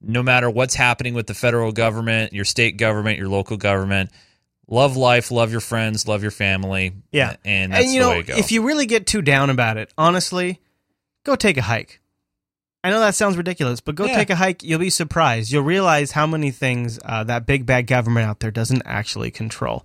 no 0.00 0.22
matter 0.22 0.48
what's 0.48 0.74
happening 0.74 1.14
with 1.14 1.26
the 1.26 1.34
federal 1.34 1.72
government, 1.72 2.32
your 2.32 2.44
state 2.44 2.76
government, 2.76 3.18
your 3.18 3.28
local 3.28 3.56
government, 3.56 4.10
love 4.68 4.96
life, 4.96 5.30
love 5.30 5.50
your 5.50 5.60
friends, 5.60 6.06
love 6.06 6.22
your 6.22 6.30
family. 6.30 6.92
Yeah. 7.10 7.36
And 7.44 7.72
that's 7.72 7.86
you 7.86 8.00
the 8.00 8.06
know, 8.06 8.10
way 8.10 8.22
to 8.22 8.32
go. 8.32 8.36
if 8.36 8.52
you 8.52 8.64
really 8.66 8.86
get 8.86 9.06
too 9.06 9.22
down 9.22 9.50
about 9.50 9.76
it, 9.76 9.92
honestly, 9.98 10.60
go 11.24 11.34
take 11.36 11.56
a 11.56 11.62
hike. 11.62 12.00
I 12.88 12.90
know 12.90 13.00
that 13.00 13.14
sounds 13.14 13.36
ridiculous, 13.36 13.80
but 13.80 13.94
go 13.94 14.06
Yeah. 14.06 14.16
take 14.16 14.30
a 14.30 14.36
hike. 14.36 14.62
You'll 14.62 14.78
be 14.78 14.88
surprised. 14.88 15.52
You'll 15.52 15.62
realize 15.62 16.10
how 16.12 16.26
many 16.26 16.50
things 16.50 16.98
uh, 17.04 17.22
that 17.24 17.44
big 17.44 17.66
bad 17.66 17.86
government 17.86 18.26
out 18.26 18.40
there 18.40 18.50
doesn't 18.50 18.82
actually 18.86 19.30
control. 19.30 19.84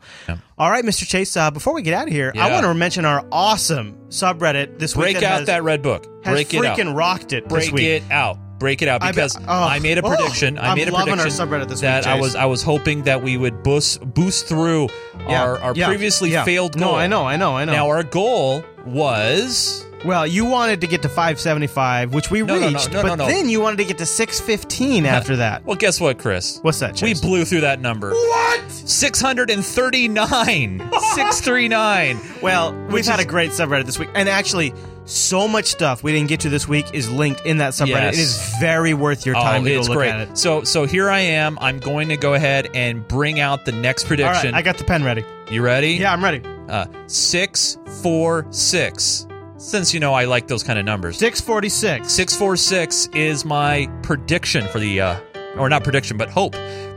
All 0.57 0.69
right, 0.71 0.85
Mr. 0.85 1.05
Chase. 1.05 1.35
Uh, 1.35 1.51
before 1.51 1.73
we 1.73 1.81
get 1.81 1.93
out 1.93 2.07
of 2.07 2.13
here, 2.13 2.31
I 2.39 2.49
want 2.51 2.65
to 2.65 2.73
mention 2.73 3.03
our 3.03 3.25
awesome 3.31 3.95
subreddit 4.09 4.79
this 4.79 4.95
week. 4.95 5.15
Break 5.15 5.17
out 5.17 5.39
has- 5.39 5.47
that 5.47 5.63
red 5.63 5.81
book. 5.81 6.07
has 6.23 6.33
Break 6.33 6.53
it 6.53 6.63
out. 6.63 6.77
freaking 6.77 6.95
rocked 6.95 7.33
it 7.33 7.49
this 7.49 7.69
Break 7.69 7.83
it 7.83 8.03
out. 8.09 8.37
Break 8.59 8.81
it 8.81 8.87
out 8.87 9.03
I 9.03 9.07
bet- 9.07 9.15
because 9.15 9.37
oh, 9.37 9.43
I 9.49 9.79
made 9.79 9.97
a 9.97 10.05
oh, 10.05 10.15
prediction. 10.15 10.57
I 10.57 10.69
I'm 10.69 10.77
made 10.77 10.87
a 10.87 10.91
loving 10.93 11.15
our 11.15 11.25
prediction 11.25 11.67
this 11.67 11.71
week, 11.71 11.81
that 11.81 12.07
I 12.07 12.17
was 12.17 12.35
I 12.35 12.45
was 12.45 12.63
hoping 12.63 13.03
that 13.03 13.21
we 13.21 13.35
would 13.35 13.61
boost 13.63 13.99
boost 14.13 14.47
through 14.47 14.87
Yeah, 15.27 15.43
our, 15.43 15.57
our 15.59 15.73
yeah, 15.75 15.87
previously 15.87 16.31
yeah. 16.31 16.45
failed 16.45 16.77
No, 16.79 16.87
goal. 16.91 16.95
I 16.95 17.07
know, 17.07 17.25
I 17.27 17.35
know, 17.35 17.57
I 17.57 17.65
know. 17.65 17.73
Now 17.73 17.89
our 17.89 18.03
goal 18.03 18.63
was 18.85 19.85
Well, 20.05 20.27
you 20.27 20.45
wanted 20.45 20.81
to 20.81 20.87
get 20.87 21.01
to 21.03 21.09
575, 21.09 22.13
which 22.13 22.29
we 22.29 22.41
No, 22.41 22.59
reached, 22.59 22.91
no, 22.91 23.01
but 23.01 23.07
no, 23.09 23.15
no. 23.15 23.27
then 23.27 23.47
you 23.49 23.61
wanted 23.61 23.77
to 23.77 23.85
get 23.85 23.97
to 23.99 24.05
615 24.05 25.05
after 25.05 25.37
that. 25.37 25.63
well. 25.65 25.75
Guess 25.77 25.99
what, 26.01 26.19
Chris? 26.19 26.59
What's 26.61 26.79
that? 26.79 27.01
We 27.01 27.13
blew 27.13 27.45
through 27.45 27.61
that 27.61 27.79
number. 27.79 28.11
What? 28.11 28.61
Six 28.69 29.21
hundred 29.21 29.49
and 29.49 29.63
thirty 29.65 30.07
nine. 30.09 30.89
Six 31.15 31.39
three 31.41 31.67
nine. 31.67 32.19
Well, 32.41 32.73
we've 32.89 33.05
had 33.05 33.19
a 33.19 33.25
great 33.25 33.51
subreddit 33.51 33.85
this 33.85 33.97
week, 33.97 34.09
and 34.13 34.27
actually, 34.27 34.73
so 35.05 35.47
much 35.47 35.65
stuff 35.65 36.03
we 36.03 36.11
didn't 36.11 36.27
get 36.29 36.41
to 36.41 36.49
this 36.49 36.67
week 36.67 36.93
is 36.93 37.09
linked 37.09 37.45
in 37.45 37.57
that 37.59 37.73
subreddit. 37.73 37.87
Yes. 38.11 38.17
It 38.17 38.19
is 38.21 38.55
very 38.59 38.93
worth 38.93 39.25
your 39.25 39.35
time 39.35 39.61
oh, 39.61 39.65
to 39.65 39.73
go 39.75 39.81
look 39.81 39.91
great. 39.97 40.11
at 40.11 40.29
it. 40.29 40.37
So 40.37 40.63
so 40.63 40.85
here 40.85 41.09
I 41.09 41.19
am. 41.19 41.57
I'm 41.61 41.79
going 41.79 42.09
to 42.09 42.17
go 42.17 42.33
ahead 42.33 42.69
and 42.73 43.07
bring 43.07 43.39
out 43.39 43.63
the 43.65 43.71
next 43.71 44.05
prediction. 44.07 44.51
right, 44.51 44.53
I 44.53 44.61
got 44.61 44.77
the 44.77 44.83
pen 44.83 45.03
ready. 45.03 45.23
you 45.49 45.61
ready? 45.61 45.93
Yeah, 45.93 46.11
I'm 46.13 46.23
ready. 46.23 46.41
Uh, 46.67 46.85
six 47.07 47.77
four 48.01 48.45
six. 48.51 49.27
Since 49.63 49.93
you 49.93 50.01
know 50.01 50.13
I 50.13 50.25
like 50.25 50.47
those 50.47 50.61
kind 50.61 50.77
of 50.77 50.83
numbers. 50.83 51.17
646. 51.17 52.11
Six 52.11 52.35
four 52.35 52.57
six 52.57 53.07
is 53.13 53.45
my 53.45 53.89
prediction 54.01 54.67
for 54.67 54.79
the, 54.79 54.99
uh, 54.99 55.19
or 55.57 55.69
not 55.69 55.85
prediction, 55.85 56.17
but 56.17 56.29
hope. 56.29 56.51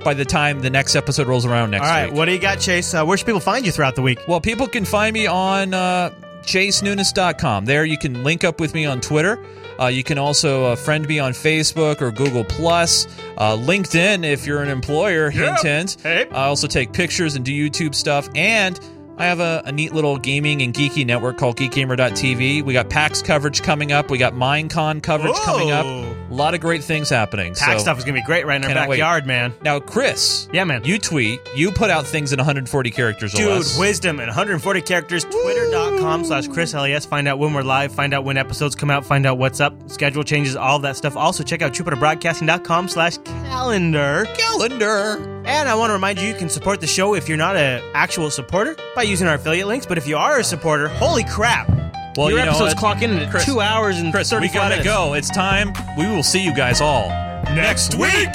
By 0.05 0.15
the 0.15 0.25
time 0.25 0.61
the 0.61 0.71
next 0.71 0.97
episode 0.97 1.29
rolls 1.29 1.47
around 1.47 1.71
next 1.71 1.83
week. 1.83 1.89
All 1.89 1.97
right, 1.97 2.11
week. 2.11 2.19
what 2.19 2.25
do 2.25 2.33
you 2.33 2.41
got, 2.41 2.59
Chase? 2.59 2.93
Uh, 2.93 3.05
where 3.05 3.17
should 3.17 3.27
people 3.27 3.41
find 3.41 3.65
you 3.65 3.71
throughout 3.71 3.95
the 3.95 4.03
week? 4.03 4.19
Well, 4.27 4.41
people 4.41 4.67
can 4.67 4.85
find 4.85 5.15
me 5.15 5.29
on 5.29 5.75
uh, 5.75 6.11
chasenunes.com. 6.43 7.67
There 7.67 7.85
you 7.85 7.99
can 7.99 8.25
link 8.25 8.43
up 8.43 8.59
with 8.59 8.75
me 8.75 8.85
on 8.85 9.01
Twitter. 9.01 9.39
Uh, 9.79 9.87
you 9.87 10.03
can 10.03 10.19
also 10.19 10.65
uh, 10.65 10.77
friend 10.77 11.07
me 11.07 11.21
on 11.21 11.33
Facebook 11.35 12.01
or 12.01 12.11
Google 12.11 12.45
Plus, 12.45 13.07
uh, 13.37 13.57
LinkedIn 13.57 14.25
if 14.25 14.45
you're 14.45 14.63
an 14.63 14.71
employer. 14.71 15.31
Hint, 15.31 15.61
hint. 15.61 15.97
I 16.05 16.47
also 16.47 16.67
take 16.67 16.93
pictures 16.93 17.37
and 17.37 17.45
do 17.45 17.53
YouTube 17.53 17.95
stuff, 17.95 18.29
and 18.35 18.81
I 19.19 19.27
have 19.27 19.41
a, 19.41 19.63
a 19.65 19.73
neat 19.73 19.95
little 19.95 20.19
gaming 20.19 20.63
and 20.63 20.75
geeky 20.75 21.07
network 21.07 21.39
called 21.39 21.57
GeekGamer.tv. 21.57 22.63
We 22.63 22.73
got 22.73 22.91
PAX 22.91 23.23
coverage 23.23 23.63
coming 23.63 23.93
up. 23.93 24.11
We 24.11 24.19
got 24.19 24.35
MineCon 24.35 25.03
coverage 25.03 25.37
coming 25.37 25.71
up. 25.71 25.87
A 25.87 26.35
lot 26.35 26.55
of 26.55 26.61
great 26.61 26.85
things 26.85 27.09
happening. 27.09 27.55
PAX 27.55 27.79
so 27.79 27.79
stuff 27.79 27.99
is 27.99 28.05
going 28.05 28.15
to 28.15 28.21
be 28.21 28.27
great 28.27 28.45
right 28.47 28.57
in 28.57 28.65
our 28.65 28.69
cannot 28.69 28.89
wait. 28.89 28.97
backyard, 28.97 29.27
man. 29.27 29.55
Now, 29.63 29.81
Chris. 29.81 30.49
Yeah, 30.53 30.65
man. 30.65 30.85
You 30.85 30.99
tweet. 30.99 31.41
You 31.55 31.71
put 31.73 31.89
out 31.89 32.07
things 32.07 32.33
in 32.33 32.39
140 32.39 32.91
characters 32.91 33.35
or 33.35 33.39
Dude, 33.39 33.49
less. 33.49 33.79
wisdom 33.79 34.19
and 34.19 34.29
140 34.29 34.81
characters. 34.83 35.25
Twitter.com 35.25 36.25
slash 36.25 36.49
Chris 36.49 36.75
LAS. 36.75 37.07
Find 37.07 37.27
out 37.27 37.39
when 37.39 37.55
we're 37.55 37.63
live. 37.63 37.93
Find 37.93 38.13
out 38.13 38.25
when 38.25 38.37
episodes 38.37 38.75
come 38.75 38.91
out. 38.91 39.05
Find 39.05 39.25
out 39.25 39.39
what's 39.39 39.61
up. 39.61 39.75
Schedule 39.91 40.25
changes. 40.25 40.57
All 40.57 40.79
that 40.81 40.97
stuff. 40.97 41.17
Also, 41.17 41.43
check 41.43 41.63
out 41.63 41.73
JupiterBroadcasting.com 41.73 42.89
slash 42.89 43.17
calendar. 43.19 44.27
Calendar. 44.35 45.36
And 45.47 45.69
I 45.69 45.75
want 45.77 45.91
to 45.91 45.95
remind 45.95 46.21
you, 46.21 46.27
you 46.29 46.35
can 46.35 46.49
support 46.49 46.81
the 46.81 46.87
show 46.87 47.15
if 47.15 47.29
you're 47.29 47.39
not 47.39 47.57
an 47.57 47.83
actual 47.95 48.31
supporter 48.31 48.77
by 48.95 49.03
using 49.03 49.27
our 49.29 49.35
affiliate 49.35 49.67
links. 49.69 49.87
But 49.87 49.97
if 49.99 50.07
you 50.07 50.17
are 50.17 50.39
a 50.39 50.45
supporter, 50.45 50.89
holy 50.89 51.25
crap. 51.25 51.69
Well, 52.17 52.31
Your 52.31 52.39
you 52.41 52.45
episodes 52.47 52.75
what? 52.75 52.79
clock 52.79 53.03
in 53.03 53.17
at 53.19 53.31
Chris- 53.31 53.45
two 53.45 53.61
hours 53.61 53.99
and 53.99 54.13
Chris, 54.13 54.31
34 54.31 54.41
we 54.41 54.55
gotta 54.55 54.69
minutes. 54.77 54.85
go. 54.89 55.13
It's 55.15 55.31
time. 55.31 55.73
We 55.99 56.07
will 56.07 56.23
see 56.23 56.43
you 56.43 56.55
guys 56.55 56.81
all 56.81 57.09
next 57.55 57.95
week. 57.95 58.31